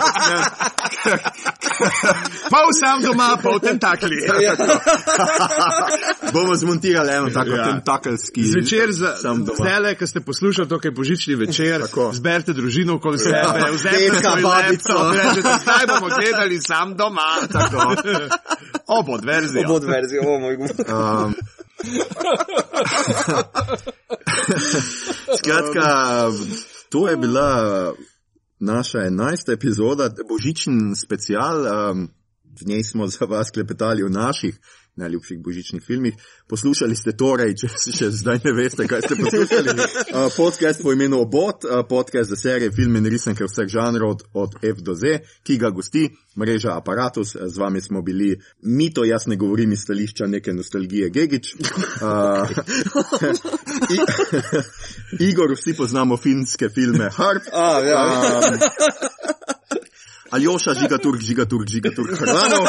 Pol 2.50 2.70
sam 2.78 3.02
doma, 3.02 3.36
pol 3.42 3.58
tentakli. 3.58 4.16
Bomo 6.32 6.56
zmontirali 6.56 7.12
eno 7.12 7.30
tako 7.30 7.50
Ja. 7.50 7.56
ja. 7.56 7.64
tentakelski. 7.72 8.42
Zvečer, 8.42 8.92
zdaj, 8.92 9.94
ko 9.98 10.06
ste 10.06 10.20
poslušali 10.20 10.68
to, 10.76 10.80
kaj 10.80 10.90
božični 10.90 11.34
večer, 11.34 11.80
Tako. 11.80 12.10
zberite 12.14 12.52
družino 12.52 12.94
okoli 12.94 13.18
sebe, 13.18 13.42
vzemite 13.72 14.10
Dedka, 14.10 14.30
svoj 14.30 14.42
babico. 14.42 14.92
laptop, 14.92 15.14
rečete, 15.14 15.58
zdaj 15.62 15.86
bomo 15.86 16.08
gledali 16.16 16.60
sam 16.60 16.96
doma. 16.96 17.30
Tako. 17.52 17.94
Obod 18.86 19.24
verzijo. 19.24 19.64
Obod 19.64 19.84
verzijo, 19.84 20.22
o 20.26 20.38
moj 20.38 20.56
bog. 20.56 20.68
Um, 20.68 21.34
skratka, 25.38 26.28
to 26.88 27.08
je 27.08 27.16
bila 27.16 27.92
naša 28.58 28.98
enajsta 28.98 29.52
epizoda, 29.52 30.10
božičen 30.28 30.94
special. 30.96 31.90
Um, 31.90 32.08
v 32.60 32.66
njej 32.66 32.82
smo 32.84 33.06
za 33.06 33.24
vas 33.24 33.50
klepetali 33.50 34.02
o 34.02 34.08
naših 34.08 34.58
najljubših 34.96 35.38
božičnih 35.38 35.82
filmih. 35.86 36.14
Poslušali 36.48 36.96
ste 36.96 37.12
torej, 37.12 37.54
če 37.60 37.68
še 37.98 38.10
zdaj 38.10 38.40
ne 38.44 38.52
veste, 38.56 38.86
kaj 38.88 39.04
ste 39.06 39.18
poslušali, 39.20 39.74
uh, 39.76 40.28
podcast 40.40 40.82
po 40.82 40.92
imenu 40.92 41.20
Obot, 41.20 41.64
uh, 41.64 41.82
podcast 41.88 42.30
za 42.30 42.36
serije, 42.36 42.72
filme 42.72 42.98
in 42.98 43.10
risanke 43.12 43.44
vseh 43.44 43.68
žanrov 43.68 44.10
od, 44.10 44.24
od 44.32 44.56
F 44.62 44.82
do 44.82 44.94
Z, 44.94 45.20
ki 45.44 45.58
ga 45.60 45.70
gosti 45.70 46.08
mreža 46.36 46.76
Apparatus. 46.76 47.36
Z 47.36 47.58
vami 47.58 47.80
smo 47.80 48.02
bili 48.02 48.36
mito, 48.62 49.04
jaz 49.04 49.26
ne 49.26 49.36
govorim 49.36 49.72
iz 49.72 49.82
stališča 49.84 50.26
neke 50.26 50.52
nostalgije 50.52 51.10
Gegič. 51.10 51.54
Uh, 51.54 52.48
I, 53.96 53.98
Igor, 55.28 55.52
vsi 55.52 55.76
poznamo 55.76 56.16
finske 56.16 56.68
filme 56.68 57.10
Harp. 57.16 57.42
A, 57.52 57.80
ja. 57.80 58.02
Um, 58.02 58.58
Aljoša, 60.30 60.74
žigaturk, 60.74 61.20
žigaturk, 61.20 61.68
žigaturk, 61.68 62.10
Hrvanov. 62.20 62.64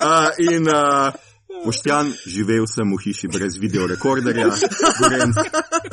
uh, 0.00 0.30
in 0.50 0.66
uh, 0.68 1.12
Poštjan, 1.64 2.12
živel 2.26 2.64
sem 2.66 2.88
v 2.88 2.98
hiši 3.04 3.28
brez 3.28 3.58
videorekorderja, 3.60 4.48
Gorenc, 5.00 5.36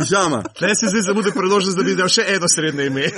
žama. 0.10 0.44
Ne 0.62 0.76
se 0.76 0.88
zdaj 0.88 1.02
zamude 1.02 1.32
predložil, 1.36 1.76
da 1.76 1.84
bi 1.84 1.96
dal 1.98 2.08
še 2.12 2.24
eno 2.36 2.48
srednje 2.52 2.88
ime. 2.88 3.10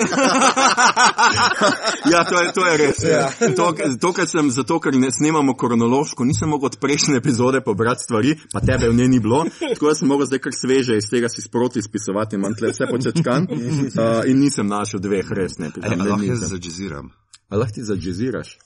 Ja, 2.10 2.24
to 2.26 2.40
je, 2.42 2.52
to 2.56 2.66
je 2.66 2.78
res. 2.78 3.00
Ja. 3.04 3.28
To, 3.56 3.70
to, 4.02 4.10
kar 4.16 4.26
sem, 4.28 4.50
zato 4.54 4.80
ker 4.82 4.96
ne 4.98 5.12
snemamo 5.14 5.54
kronološko, 5.58 6.26
nisem 6.26 6.50
mogel 6.50 6.72
od 6.72 6.78
prejšnje 6.82 7.20
epizode 7.20 7.62
pobrati 7.62 8.04
stvari, 8.04 8.34
pa 8.54 8.64
tebe 8.64 8.90
v 8.90 8.96
njej 8.98 9.10
ni 9.12 9.20
bilo, 9.20 9.44
tako 9.60 9.92
da 9.92 9.96
sem 10.00 10.10
mogel 10.10 10.30
zdaj 10.30 10.42
kar 10.48 10.56
sveže 10.56 10.98
iz 10.98 11.10
tega 11.12 11.30
si 11.30 11.44
sproti 11.46 11.84
spisovati, 11.86 12.40
imam 12.40 12.56
tle 12.58 12.72
vse 12.74 12.88
počečkan 12.90 13.46
uh, 13.52 14.24
in 14.30 14.42
nisem 14.42 14.68
našel 14.68 15.04
dveh 15.04 15.28
resne 15.32 15.70
epizode. 15.70 15.96
lahko 15.96 16.24
Ne, 16.24 16.32
jaz 16.32 16.50
zađeziram. 16.50 17.12
Lahko 17.52 17.76
ti 17.76 17.84
zađeziraš? 17.84 18.58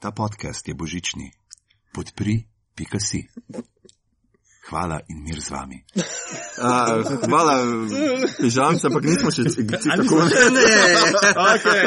Ta 0.00 0.10
podcast 0.10 0.68
je 0.68 0.74
božični. 0.74 1.32
Podpri, 1.94 2.44
pika 2.76 2.98
si. 3.00 3.24
Hvala 4.68 5.00
in 5.08 5.22
mir 5.24 5.40
z 5.40 5.50
vami. 5.50 5.78
Uh, 5.96 7.00
hvala, 7.24 7.54
pižamca, 8.36 8.90
ampak 8.90 9.04
nismo 9.04 9.30
še 9.32 9.46
tako. 9.48 10.18
Okay. 11.48 11.82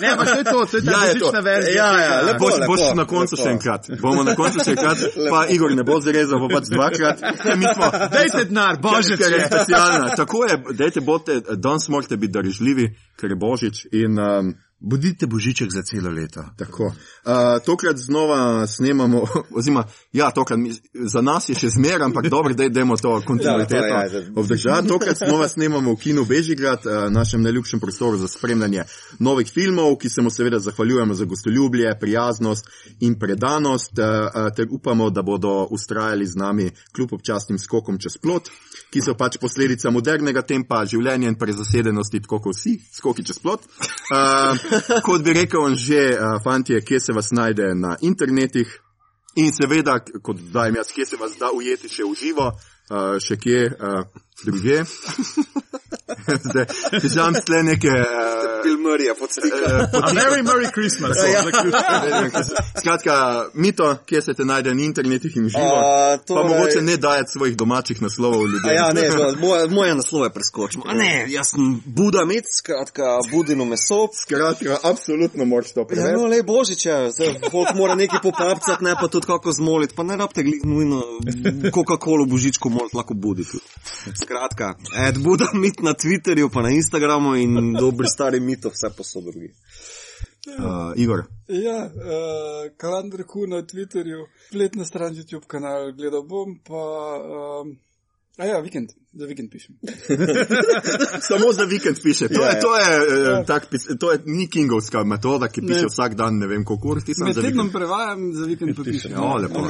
Ne, 0.00 0.16
pa 0.16 0.24
to 0.24 0.38
je 0.38 0.44
to, 0.44 0.66
to 0.66 0.76
je 0.76 0.82
ta 0.84 0.90
Ja, 0.90 1.00
to. 1.00 1.18
božična 1.20 1.40
verzija. 1.40 1.84
Ja, 1.84 2.00
ja, 2.00 2.20
lepo. 2.22 2.38
Boš, 2.38 2.54
boš 2.66 2.80
na 2.96 3.04
koncu 3.04 3.36
lepo. 3.36 3.44
še 3.44 3.50
enkrat. 3.52 3.82
Bomo 4.00 4.22
na 4.24 4.34
koncu 4.34 4.64
še 4.64 4.70
enkrat, 4.72 4.98
pa 5.30 5.44
Igor 5.52 5.74
ne 5.76 5.84
bo 5.84 6.00
zarezal, 6.00 6.40
bo 6.40 6.48
pač 6.48 6.70
dvakrat. 6.72 7.20
Ne, 7.44 7.56
mi 7.56 7.66
smo, 7.68 7.90
Dajte 8.08 8.44
denar, 8.48 8.80
božič 8.80 9.18
ker 9.20 9.32
je 9.32 9.40
je. 9.42 9.46
specialna. 9.46 10.14
Tako 10.16 10.44
je, 10.48 10.58
dajte, 10.80 11.00
bodite, 11.04 11.56
danes 11.56 11.88
morate 11.88 12.16
biti 12.16 12.32
darežljivi, 12.32 12.88
ker 13.20 13.30
je 13.30 13.36
božič 13.36 13.84
in 13.92 14.16
um, 14.18 14.54
Budite 14.86 15.26
božiček 15.26 15.72
za 15.72 15.82
celo 15.82 16.10
leto. 16.10 16.44
tako. 16.56 16.84
Uh, 16.84 16.92
tokrat 17.66 17.96
znova 17.96 18.66
snemamo, 18.66 19.24
oziroma, 19.58 19.84
ja, 20.12 20.30
tokrat 20.30 20.58
mi, 20.58 20.72
za 20.94 21.20
nas 21.20 21.48
je 21.48 21.54
še 21.54 21.68
zmer, 21.68 22.02
ampak 22.02 22.28
dobro, 22.28 22.54
da 22.54 22.64
idemo 22.64 22.96
to 22.96 23.22
kontinuiteto 23.26 23.86
Ja, 23.86 24.04
ja. 24.04 24.22
obdržati. 24.36 24.88
Tokrat 24.88 25.16
znova 25.26 25.48
snemamo 25.48 25.92
v 25.92 25.96
kinu 25.96 26.24
Bežigrad, 26.24 26.84
uh, 26.86 27.12
našem 27.12 27.42
najljubšem 27.42 27.80
prostoru 27.80 28.18
za 28.18 28.28
spremljanje 28.28 28.84
novih 29.18 29.48
filmov, 29.54 29.96
ki 29.96 30.08
se 30.08 30.22
mu 30.22 30.30
seveda 30.30 30.58
zahvaljujemo 30.58 31.14
za 31.14 31.24
gostoljubje, 31.24 31.96
prijaznost 32.00 32.68
in 33.00 33.18
predanost, 33.18 33.98
uh, 33.98 34.04
uh, 34.04 34.52
ter 34.56 34.66
upamo, 34.70 35.10
da 35.10 35.22
bodo 35.22 35.66
ustrajali 35.70 36.26
z 36.26 36.36
nami 36.36 36.70
kljub 36.92 37.12
občasnim 37.12 37.58
skokom 37.58 37.98
čez 37.98 38.18
plot, 38.20 38.50
ki 38.90 39.00
so 39.00 39.16
pač 39.16 39.40
posledica 39.40 39.90
modernega 39.90 40.42
tempa 40.42 40.84
življenja 40.84 41.28
in 41.32 41.38
prezasedenosti, 41.40 42.20
tako 42.20 42.42
kot 42.44 42.56
vsi 42.56 42.76
skoki 42.92 43.24
čez 43.24 43.40
plot. 43.40 43.64
Uh, 44.12 44.73
kot 45.06 45.22
bi 45.22 45.32
rekel 45.32 45.74
že, 45.74 46.02
uh, 46.14 46.38
fantje, 46.44 46.80
kje 46.80 47.00
se 47.00 47.12
vas 47.12 47.30
najde 47.30 47.74
na 47.74 47.96
internetih. 48.00 48.80
In 49.36 49.50
seveda, 49.50 49.98
kot 50.22 50.38
dajem 50.52 50.76
jaz, 50.78 50.92
kje 50.94 51.06
se 51.06 51.16
vas 51.18 51.32
da 51.38 51.50
ujeti 51.50 51.88
še 51.90 52.04
v 52.06 52.14
živo, 52.14 52.52
uh, 52.54 53.16
še 53.18 53.36
kje 53.36 53.64
uh, 53.66 54.04
druge. 54.44 54.84
Zdaj, 56.42 56.64
Težam 57.00 57.34
tle 57.36 57.62
neke. 57.62 57.88
Uh, 57.88 58.04
Filmarija 58.62 59.14
podstika. 59.14 59.56
A 59.94 60.12
Merry 60.14 60.42
Merry 60.42 60.68
Christmas. 60.70 61.16
Skratka, 62.78 63.14
mito, 63.54 63.96
kje 64.06 64.22
se 64.22 64.34
te 64.34 64.44
najde 64.44 64.74
na 64.74 64.82
internetih 64.82 65.36
in 65.36 65.48
živo. 65.48 65.74
A, 65.74 66.18
Pa 66.18 66.24
torej- 66.24 66.48
mogoče 66.48 66.82
ne 66.82 66.96
dajati 66.96 67.30
svojih 67.30 67.56
domačih 67.56 68.02
naslovov 68.02 68.40
A 68.40 68.44
ljudem. 68.44 68.70
Ja, 68.72 68.92
ne, 68.92 69.08
moje, 69.38 69.68
moje 69.68 69.94
naslove 69.94 70.30
preskočimo. 70.30 70.84
A 70.86 70.94
ne, 70.94 71.26
jaz 71.28 71.46
sem 71.46 71.82
Buda 71.86 72.24
Mit, 72.24 72.44
skratka, 72.54 73.02
Budino 73.32 73.64
meso. 73.64 74.08
Skratka, 74.16 74.76
absolutno 74.82 75.44
moraš 75.44 75.72
to 75.72 75.80
Ja, 75.80 75.86
preveriti. 75.86 76.14
no, 76.14 76.26
le 76.26 76.42
božič, 76.42 76.86
ja. 76.86 77.10
zdaj, 77.10 77.34
folk 77.50 77.68
mora 77.74 77.94
nekaj 77.94 78.18
popapcati, 78.22 78.84
ne 78.84 78.94
pa 79.00 79.08
tudi 79.08 79.26
kako 79.26 79.52
zmoliti, 79.52 79.94
pa 79.94 80.02
ne 80.02 80.16
rabite 80.16 80.44
nujno 80.64 81.02
Coca-Cola 81.74 82.26
božičko 82.26 82.68
moliti, 82.68 82.96
lahko 82.96 83.14
budi 83.14 83.44
tudi. 83.44 83.64
Skratka, 84.24 84.74
Ed 84.96 85.18
Buda 85.18 85.44
Mit 85.52 85.80
na 85.82 85.92
Twitterju, 85.94 86.48
pa 86.50 86.62
na 86.62 86.70
Instagramu 86.70 87.34
in 87.36 87.72
dobri 87.72 88.08
stari 88.08 88.40
mito 88.40 88.70
vse 88.72 88.88
posod 88.96 89.24
drugi. 89.24 89.50
Uh, 90.46 90.92
Igor, 90.96 91.24
Ja, 91.48 91.84
uh, 91.84 92.72
kalendar 92.76 93.24
Q 93.28 93.46
na 93.46 93.62
Twitterju, 93.62 94.26
spletna 94.48 94.84
stran 94.84 95.14
YouTube 95.14 95.44
kanal, 95.46 95.92
gledal 95.92 96.22
bom 96.22 96.56
pa. 96.64 96.84
Um, 97.20 97.76
a 98.38 98.44
ja, 98.44 98.60
vikend, 98.60 98.88
za 99.12 99.26
vikend 99.26 99.50
pišem. 99.52 99.74
samo 101.28 101.52
za 101.52 101.64
vikend 101.64 102.02
piše. 102.02 102.28
To 102.28 102.40
Ja, 102.42 102.48
je, 102.48 102.54
ja. 102.54 102.60
to 102.60 102.76
je, 102.76 102.88
uh, 103.40 103.46
tak, 103.46 103.70
pis- 103.70 103.98
to 104.00 104.12
je 104.12 104.18
ni 104.26 104.50
kingovska 104.50 105.04
metoda, 105.04 105.48
ki 105.48 105.60
piše 105.60 105.80
Ne. 105.80 105.86
vsak 105.86 106.14
dan, 106.14 106.38
ne 106.38 106.46
vem 106.46 106.64
koliko 106.64 106.88
ur, 106.88 107.00
ti 107.02 107.14
sem 107.14 107.26
Med 107.26 107.34
za 107.34 107.42
tednom 107.42 107.70
prevajam, 107.72 108.32
za 108.34 108.44
vikend 108.46 108.76
pa 108.76 108.82
pišem. 108.82 109.12
Ja, 109.12 109.34
lepo. 109.38 109.60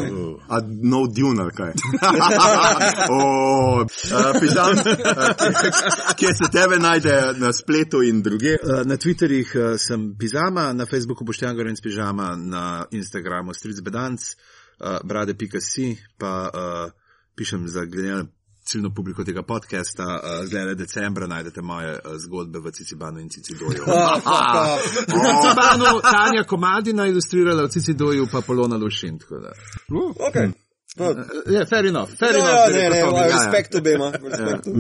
A 0.48 0.60
no 0.82 1.06
dune 1.06 1.42
ali 1.42 1.52
kaj? 1.52 1.72
o, 3.14 3.80
uh, 3.80 4.40
pižam, 4.40 4.72
uh, 4.72 6.14
kje 6.16 6.28
se 6.34 6.50
tebe 6.52 6.78
najde 6.78 7.32
na 7.36 7.52
spletu 7.52 8.02
in 8.02 8.22
druge. 8.22 8.56
Na 8.84 8.96
Twitterjih 8.96 9.52
uh, 9.56 9.76
sem 9.78 10.16
Pizama, 10.18 10.72
na 10.72 10.86
Facebooku 10.86 11.24
Boštjan 11.24 11.56
Gorenc 11.56 11.80
Pižama, 11.82 12.36
na 12.36 12.86
Instagramu 12.90 13.54
Stric 13.54 13.80
Bedanc, 13.80 14.20
uh, 14.80 14.98
brade.si, 15.04 15.96
pa 16.18 16.48
uh, 16.48 16.90
pišem 17.36 17.68
za 17.68 17.84
na 17.84 18.24
ciljno 18.64 18.90
publiko 18.94 19.24
tega 19.24 19.42
podcasta. 19.42 20.02
Uh, 20.04 20.46
zdaj 20.46 20.64
le 20.64 20.74
decembra 20.74 21.26
najdete 21.26 21.62
moje 21.62 21.92
uh, 21.92 22.12
zgodbe 22.26 22.58
v 22.58 22.72
Cicibanu 22.72 23.20
in 23.20 23.28
Cicidoju. 23.28 23.84
V 25.14 25.16
Cicibanu 25.20 26.00
Tanja 26.02 26.44
Komadina 26.44 27.06
ilustrirala, 27.06 27.64
v 27.64 27.68
Cicidoju 27.68 28.26
pa 28.32 28.40
Polona 28.40 28.76
Lušin. 28.76 29.18
tako 29.18 29.40
da. 29.40 29.52
Okay. 30.28 30.63
Ja, 30.96 31.66
fair 31.66 31.86
enough, 31.86 32.10
fair 32.18 32.36
Ja, 32.36 32.38
enough. 32.38 32.72
ne, 32.72 32.88
ne, 32.90 32.98
ja, 32.98 33.26
ja. 33.26 33.26
respekt 33.26 33.74
obema. 33.74 34.12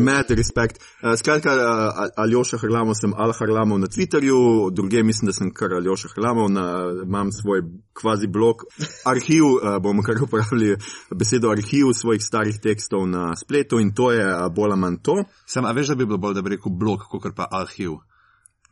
Ja, 0.06 0.22
respekt. 0.28 0.78
Uh, 1.02 1.16
skratka, 1.18 1.54
uh, 1.54 2.08
Aljoša 2.16 2.58
Hrlamov 2.62 2.94
sem 2.94 3.14
Al 3.16 3.32
Hrlamov 3.32 3.80
na 3.82 3.86
Twitterju, 3.86 4.70
druge 4.70 5.02
mislim, 5.02 5.26
da 5.26 5.32
sem 5.32 5.50
kar 5.50 5.74
Aljoša 5.74 6.08
Hrlamov, 6.14 6.50
na, 6.54 6.92
imam 7.02 7.32
svoj 7.32 7.62
kvazi 7.92 8.26
blog, 8.26 8.62
arhiv, 9.04 9.44
uh, 9.44 9.82
bomo 9.82 10.02
kar 10.02 10.22
uporabili 10.22 10.76
besedo 11.10 11.50
arhiv 11.50 11.90
svojih 11.94 12.22
starih 12.22 12.60
tekstov 12.62 13.08
na 13.10 13.32
spletu 13.36 13.80
in 13.80 13.90
to 13.94 14.12
je 14.12 14.22
uh, 14.22 14.46
bolj 14.54 14.70
ali 14.70 14.80
manj 14.80 15.02
to. 15.02 15.24
Sem, 15.46 15.64
a 15.64 15.72
veš, 15.72 15.88
da 15.88 15.94
bi 15.94 16.06
bilo 16.06 16.18
bolj, 16.18 16.38
da 16.38 16.42
bi 16.42 16.54
rekel 16.54 16.72
blog, 16.72 17.08
kot 17.10 17.34
pa 17.34 17.50
arhiv. 17.50 17.98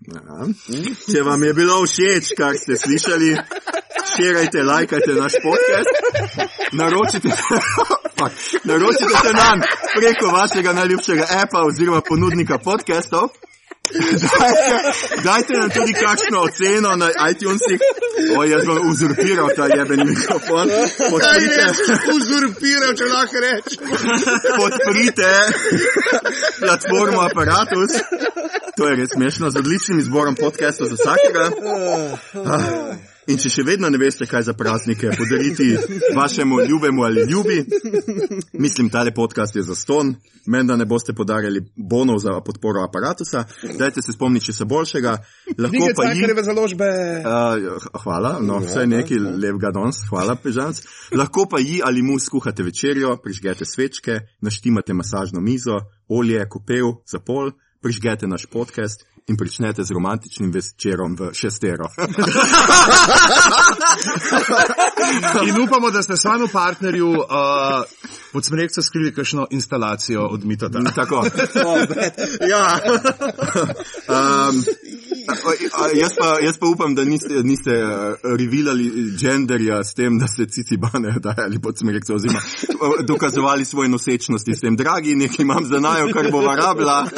Ja. 0.06 0.46
Če 1.10 1.22
vam 1.26 1.42
je 1.42 1.54
bilo 1.54 1.82
všeč, 1.86 2.32
kar 2.38 2.54
ste 2.58 2.78
slišali, 2.78 3.34
širajte, 4.16 4.62
lajkajte 4.62 5.12
naš 5.12 5.32
podcast, 5.42 5.90
naročite, 6.72 7.28
Fuck. 8.18 8.64
naročite 8.64 9.14
se 9.26 9.32
nam 9.32 9.60
preko 9.96 10.26
vašega 10.26 10.72
najljubšega 10.72 11.24
apa 11.42 11.58
oziroma 11.66 12.00
ponudnika 12.00 12.58
podcastov. 12.58 13.28
Dajte, 13.92 14.76
dajte 15.24 15.52
nam 15.52 15.70
tudi 15.70 15.92
kakšno 15.92 16.40
oceno 16.40 16.96
na 16.96 17.08
iTunesih. 17.30 17.80
O, 18.38 18.44
jaz 18.44 18.66
bom 18.66 18.78
uzurpiral 18.90 19.48
ta 19.56 19.66
jebeni 19.76 20.04
mikrofon. 20.04 20.68
Podprite, 21.10 21.66
Uzurpiral, 22.16 22.94
če 22.96 23.04
lahko 23.04 23.36
rečem. 23.40 23.84
podprite 24.56 25.30
platformo 26.58 27.20
Apparatus. 27.20 27.90
To 28.76 28.88
je 28.88 28.96
res 28.96 29.08
smešno, 29.14 29.50
z 29.50 29.56
odličnim 29.58 29.98
izborom 29.98 30.34
podcastov 30.34 30.86
za 30.86 30.96
vsakega. 30.96 31.50
Ah, 32.46 32.94
In 33.32 33.38
če 33.40 33.48
še 33.48 33.62
vedno 33.64 33.88
ne 33.88 33.96
veste, 34.00 34.26
kaj 34.28 34.44
za 34.50 34.52
praznike 34.56 35.12
podariti 35.16 35.70
vašemu 36.16 36.58
ljubemu 36.68 37.04
ali 37.06 37.24
ljubi, 37.30 37.62
mislim, 38.64 38.90
tale 38.92 39.14
podcast 39.14 39.56
je 39.56 39.62
za 39.64 39.74
ston, 39.74 40.14
menda 40.46 40.76
ne 40.76 40.84
boste 40.84 41.14
podarjali 41.16 41.62
bonov 41.76 42.18
za 42.20 42.34
podporo 42.44 42.82
aparatusa, 42.84 43.46
dajte 43.78 44.02
se 44.04 44.12
spomniti, 44.12 44.50
če 44.50 44.56
se 44.58 44.66
boljšega, 44.68 45.14
lahko 45.58 45.88
pa 45.96 46.10
jih. 46.10 46.26
Uh, 47.22 47.88
hvala, 48.04 48.34
no, 48.44 48.60
vse 48.66 48.84
nekaj 48.90 49.22
lepega 49.22 49.72
danes, 49.78 50.02
hvala, 50.10 50.36
pežanc. 50.36 50.82
Lahko 51.16 51.46
pa 51.48 51.62
ji 51.62 51.80
ali 51.84 52.04
mu 52.04 52.18
skuhate 52.20 52.66
večerjo, 52.66 53.16
prižgete 53.22 53.64
svečke, 53.64 54.20
naštimate 54.44 54.92
masažno 54.92 55.40
mizo, 55.40 55.80
olje, 56.08 56.44
kopel, 56.52 56.98
zapol, 57.08 57.54
prižgete 57.80 58.28
naš 58.28 58.46
podcast 58.52 59.06
in 59.26 59.36
pričnete 59.36 59.84
z 59.84 59.90
romantičnim 59.90 60.52
večerom 60.52 61.16
v 61.20 61.30
šestero. 61.32 61.84
In 65.48 65.60
upamo, 65.62 65.90
da 65.90 66.02
ste 66.02 66.16
svojemu 66.16 66.48
partnerju 66.52 67.10
uh, 67.10 67.24
pod 68.32 68.44
smrekco 68.44 68.82
skrili 68.82 69.14
kakšno 69.14 69.46
instalacijo 69.50 70.26
od 70.26 70.44
Mitota. 70.44 70.80
Tako. 70.94 71.24
ja. 72.52 72.78
um, 74.48 74.64
jaz, 75.94 76.12
pa, 76.18 76.38
jaz 76.42 76.58
pa 76.58 76.66
upam, 76.66 76.94
da 76.94 77.04
niste, 77.04 77.34
niste 77.42 77.70
uh, 77.70 77.90
revilali 78.38 78.90
genderja 79.20 79.84
s 79.84 79.94
tem, 79.94 80.18
da 80.18 80.26
ste 80.26 80.46
cicibane 80.46 81.14
dajali 81.20 81.58
pod 81.62 81.78
smrekco 81.78 82.14
oziroma 82.14 82.40
dokazovali 83.02 83.64
svoje 83.64 83.88
nosečnosti 83.88 84.54
s 84.54 84.60
tem. 84.60 84.76
Dragi, 84.76 85.14
nekaj 85.16 85.42
imam 85.42 85.64
za 85.64 85.80
najo, 85.80 86.08
kar 86.12 86.30
bova 86.30 86.56
rabila. 86.56 87.06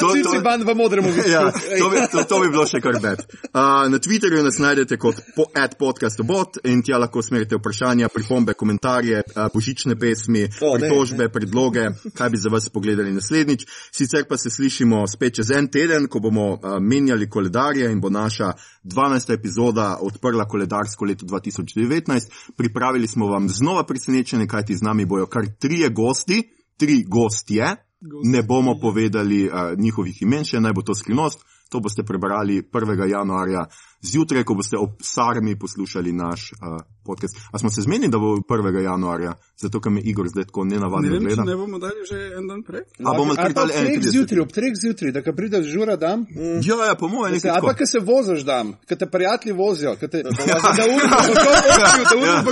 to, 0.00 0.12
to, 0.22 0.40
ban 0.44 0.62
v 0.62 0.74
modrem 0.74 1.04
Ja, 1.26 1.52
to, 1.78 1.90
bi, 1.90 1.96
to, 2.12 2.24
to 2.28 2.40
bi 2.40 2.48
bilo 2.48 2.66
še 2.66 2.80
kar 2.84 2.98
bed. 3.02 3.24
Uh, 3.44 3.88
na 3.90 3.98
Twitterju 3.98 4.42
nas 4.44 4.58
najdete 4.58 4.96
kot 5.00 5.20
po, 5.36 5.46
podcastobot 5.78 6.58
in 6.64 6.82
tja 6.82 6.98
lahko 6.98 7.22
smerite 7.22 7.56
vprašanja, 7.56 8.08
pripombe, 8.08 8.54
komentarje, 8.54 9.22
uh, 9.22 9.48
božične 9.54 9.96
pesmi, 10.00 10.44
O, 10.60 10.74
ne, 10.78 10.88
pritožbe, 10.88 11.28
predloge, 11.32 11.88
kaj 12.14 12.30
bi 12.30 12.38
za 12.38 12.52
vas 12.52 12.68
pogledali 12.68 13.12
naslednjič. 13.14 13.66
Sicer 13.92 14.24
pa 14.28 14.36
se 14.36 14.50
slišimo 14.50 15.06
spet 15.08 15.34
čez 15.40 15.53
en 15.58 15.68
teden, 15.68 16.06
ko 16.08 16.20
bomo 16.20 16.52
uh, 16.52 16.58
menjali 16.80 17.28
koledarje 17.30 17.90
in 17.92 18.00
bo 18.00 18.10
naša 18.10 18.52
12. 18.84 19.34
epizoda 19.34 19.98
odprla 20.00 20.48
koledarsko 20.48 21.04
leto 21.04 21.26
2019. 21.26 22.30
Pripravili 22.56 23.08
smo 23.08 23.26
vam 23.26 23.48
znova 23.48 23.86
presenečenje, 23.86 24.46
kajti 24.46 24.76
z 24.76 24.82
nami 24.82 25.04
bojo 25.04 25.26
kar 25.26 25.46
trije 25.58 25.88
gosti, 25.88 26.42
tri 26.76 27.04
gostje. 27.08 27.76
Ne 28.24 28.42
bomo 28.42 28.78
povedali 28.80 29.46
uh, 29.46 29.52
njihovih 29.78 30.22
imen, 30.22 30.44
še 30.44 30.60
naj 30.60 30.72
bo 30.72 30.82
to 30.82 30.94
skrivnost. 30.94 31.44
To 31.70 31.80
boste 31.80 32.04
prebrali 32.04 32.62
1. 32.62 33.10
januarja 33.10 33.66
zjutraj, 34.12 34.44
ko 34.44 34.54
boste 34.54 34.76
ob 34.78 34.90
Sarmi 35.02 35.58
poslušali 35.58 36.12
naš 36.12 36.52
uh, 36.52 36.80
podcast. 37.04 37.36
A 37.52 37.58
smo 37.58 37.70
se 37.70 37.82
zmenili, 37.82 38.10
da 38.12 38.18
bo 38.18 38.36
1. 38.36 38.82
januarja, 38.82 39.34
zato 39.56 39.80
ker 39.80 39.92
me 39.92 40.00
Igor 40.00 40.28
zdaj 40.28 40.44
tako 40.44 40.64
Ne 40.64 40.76
nenavadno 40.76 41.10
vem, 41.10 41.20
če 41.20 41.26
gleda. 41.26 41.44
ne 41.44 41.56
bomo 41.56 41.78
dali 41.78 42.00
že 42.10 42.18
en 42.38 42.48
dan 42.48 42.62
prej. 42.62 42.80
A 43.04 43.12
bomo 43.16 43.34
Ali 43.38 43.54
pa 43.54 43.60
dali 43.60 43.72
ob 43.72 43.80
treh 43.80 43.98
31. 43.98 44.10
zjutraj, 44.10 44.40
ob 44.40 44.52
treh 44.52 44.72
zjutraj, 44.82 45.12
da 45.12 45.22
ko 45.22 45.32
prideš 45.32 45.66
žura 45.66 45.96
dam. 45.96 46.26
Ja, 46.62 46.86
ja, 46.86 46.94
po 46.94 47.08
mojem, 47.08 47.34
nekaj 47.34 47.50
ali 47.50 47.66
pa, 47.66 47.74
ko 47.74 47.86
se 47.86 47.98
voziš 47.98 48.42
dam, 48.44 48.72
ko 48.88 48.96
te 48.96 49.06
prijatelji 49.06 49.52
vozijo, 49.56 49.96
ko 50.00 50.08
te, 50.08 50.22
da 50.22 50.84
urijo, 50.84 51.08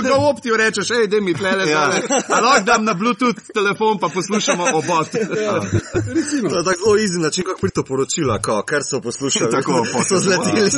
da 0.01 0.09
ga 0.09 0.15
optijo 0.31 0.57
rečeš, 0.57 0.89
hej, 0.89 1.07
da 1.07 1.21
mi 1.21 1.33
tlele, 1.33 1.69
Ja. 1.69 1.81
ja. 2.29 2.41
lahko 2.41 2.65
dam 2.65 2.85
na 2.85 2.93
Bluetooth 2.93 3.41
telefon, 3.53 3.99
pa 3.99 4.07
poslušamo 4.09 4.63
obot. 4.73 5.09
To 6.49 6.57
je 6.57 6.63
tako 6.63 6.83
zelo 6.83 6.95
easy 6.97 7.21
način, 7.21 7.43
kako 7.43 7.59
prito 7.61 7.83
poročila, 7.83 8.41
kao, 8.41 8.61
ker 8.63 8.81
so 8.91 9.01
poslušali. 9.01 9.51
Tako, 9.51 9.85
so 9.91 9.93
potem. 9.93 10.19
zleteli. 10.19 10.69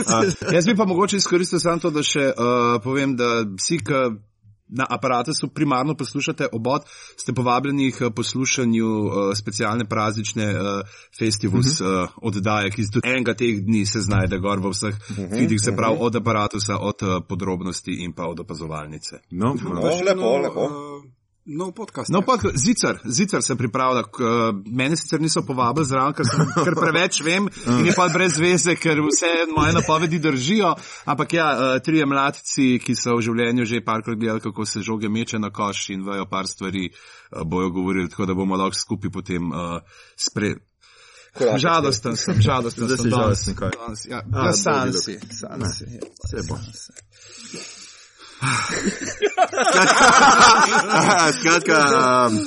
Jaz 0.65 0.73
bi 0.73 0.77
pa 0.77 0.85
mogoče 0.85 1.17
izkoristil 1.17 1.59
samo 1.59 1.77
to, 1.79 1.89
da 1.93 2.01
še 2.03 2.23
uh, 2.33 2.79
povem, 2.81 3.11
da 3.15 3.43
vsi, 3.45 3.77
ki 3.85 3.99
na 4.73 4.87
aparatu 4.89 5.31
primarno 5.53 5.93
poslušate 5.93 6.47
obot, 6.57 6.87
ste 7.21 7.33
povabljeni 7.37 7.91
k 7.91 8.09
poslušanju 8.09 8.87
uh, 8.87 9.11
specialne 9.37 9.85
praznične 9.85 10.47
uh, 10.53 10.95
festivus 11.19 11.81
uh 11.81 11.87
-huh. 11.87 12.03
uh, 12.03 12.09
oddaje, 12.21 12.71
ki 12.71 12.87
tudi 12.93 13.09
enega 13.09 13.33
teh 13.33 13.61
dni 13.61 13.85
se 13.85 14.01
znajde 14.01 14.39
gor 14.39 14.59
v 14.59 14.71
vseh 14.73 14.95
uh 14.95 15.17
-huh. 15.17 15.63
se 15.63 15.75
pravi 15.75 15.97
od 15.99 16.15
aparatusa, 16.15 16.77
od 16.77 17.03
uh, 17.03 17.23
podrobnosti 17.29 17.91
in 17.91 18.13
pa 18.13 18.25
od 18.25 18.39
opazovalnice. 18.39 19.19
No, 19.31 19.51
O, 19.51 19.73
no. 19.73 19.81
lepo, 20.05 20.21
nov, 20.21 20.41
lepo. 20.41 20.65
Uh, 20.65 21.24
nov 21.45 21.71
podcast. 21.73 22.09
No, 22.09 22.21
pa 22.21 22.37
zicar, 22.55 22.97
zicar 23.05 23.43
se 23.43 23.55
pripravlja. 23.55 24.03
K, 24.03 24.17
mene 24.65 24.97
sicer 24.97 25.21
niso 25.21 25.43
povabili 25.45 25.85
zraven, 25.85 26.13
ker, 26.13 26.25
sem, 26.25 26.41
ker 26.65 26.75
preveč 26.75 27.21
vem 27.21 27.47
in 27.67 27.85
je 27.85 27.93
pa 27.95 28.07
brez 28.09 28.37
veze, 28.41 28.75
ker 28.75 28.97
vse 29.05 29.29
moje 29.55 29.73
napovedi 29.73 30.19
držijo. 30.19 30.73
Ampak 31.05 31.33
ja, 31.33 31.47
uh, 31.53 31.79
trije 31.79 32.05
mladci, 32.05 32.79
ki 32.81 32.95
so 32.95 33.15
v 33.17 33.21
življenju 33.21 33.65
že 33.65 33.83
parkrat 33.85 34.17
gledali, 34.17 34.41
kako 34.41 34.65
se 34.65 34.81
žoge 34.81 35.09
meče 35.09 35.39
na 35.39 35.49
koš 35.49 35.89
in 35.89 36.01
vejo 36.03 36.25
par 36.25 36.47
stvari, 36.47 36.89
uh, 36.89 37.43
bojo 37.45 37.69
govorili, 37.69 38.09
tako 38.09 38.25
da 38.25 38.33
bomo 38.33 38.57
lahko 38.57 38.75
skupaj 38.75 39.11
potem 39.11 39.51
uh, 39.51 39.81
spre. 40.17 40.55
Korak 41.35 41.59
Žalosten 41.59 42.15
sem, 42.15 42.37
žalosten 42.39 42.87
Zdaj 42.87 42.97
sem. 42.97 43.03
si 43.03 43.09
danes- 43.11 43.19
žalosten, 43.19 43.55
kaj? 43.55 43.71
danes, 43.75 44.05
Ja, 44.07 44.21
A, 44.33 44.45
ja, 44.45 44.53
san 44.53 44.87
bolje, 44.87 45.01
si, 45.03 45.19
bo. 48.45 48.51
Skratka, 51.39 51.77
um, 52.27 52.39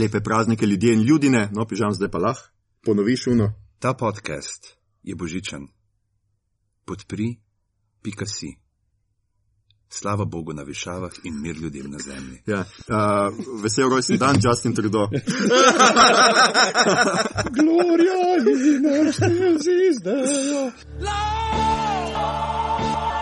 lepe 0.00 0.20
praznike 0.20 0.66
ljudje 0.66 0.94
in 0.94 1.02
ljudine, 1.02 1.48
no, 1.52 1.66
pižam 1.66 1.94
zdaj 1.94 2.10
pa 2.10 2.18
lahko. 2.18 2.48
Ponoviš 2.84 3.26
uno. 3.26 3.52
Ta 3.78 3.94
podcast 3.94 4.76
je 5.02 5.14
božičen. 5.14 5.66
Podpri, 6.84 7.36
pika 8.02 8.26
si. 8.26 8.56
Slava 9.88 10.24
Bogu 10.24 10.52
na 10.52 10.62
višavah 10.62 11.10
in 11.24 11.40
mir 11.42 11.56
ljudem 11.56 11.90
na 11.90 11.98
zemlji. 11.98 12.42
Ja, 12.46 12.60
uh, 12.60 12.66
vesel 13.62 13.90
rojstni 13.90 14.18
dan, 14.18 14.36
Justin 14.44 14.74
Trudeau. 14.74 15.06
Gloria 17.56 18.36
in 18.46 18.82
naš 18.82 19.16
zvizdejo. 19.62 20.70
Lord, 21.00 23.15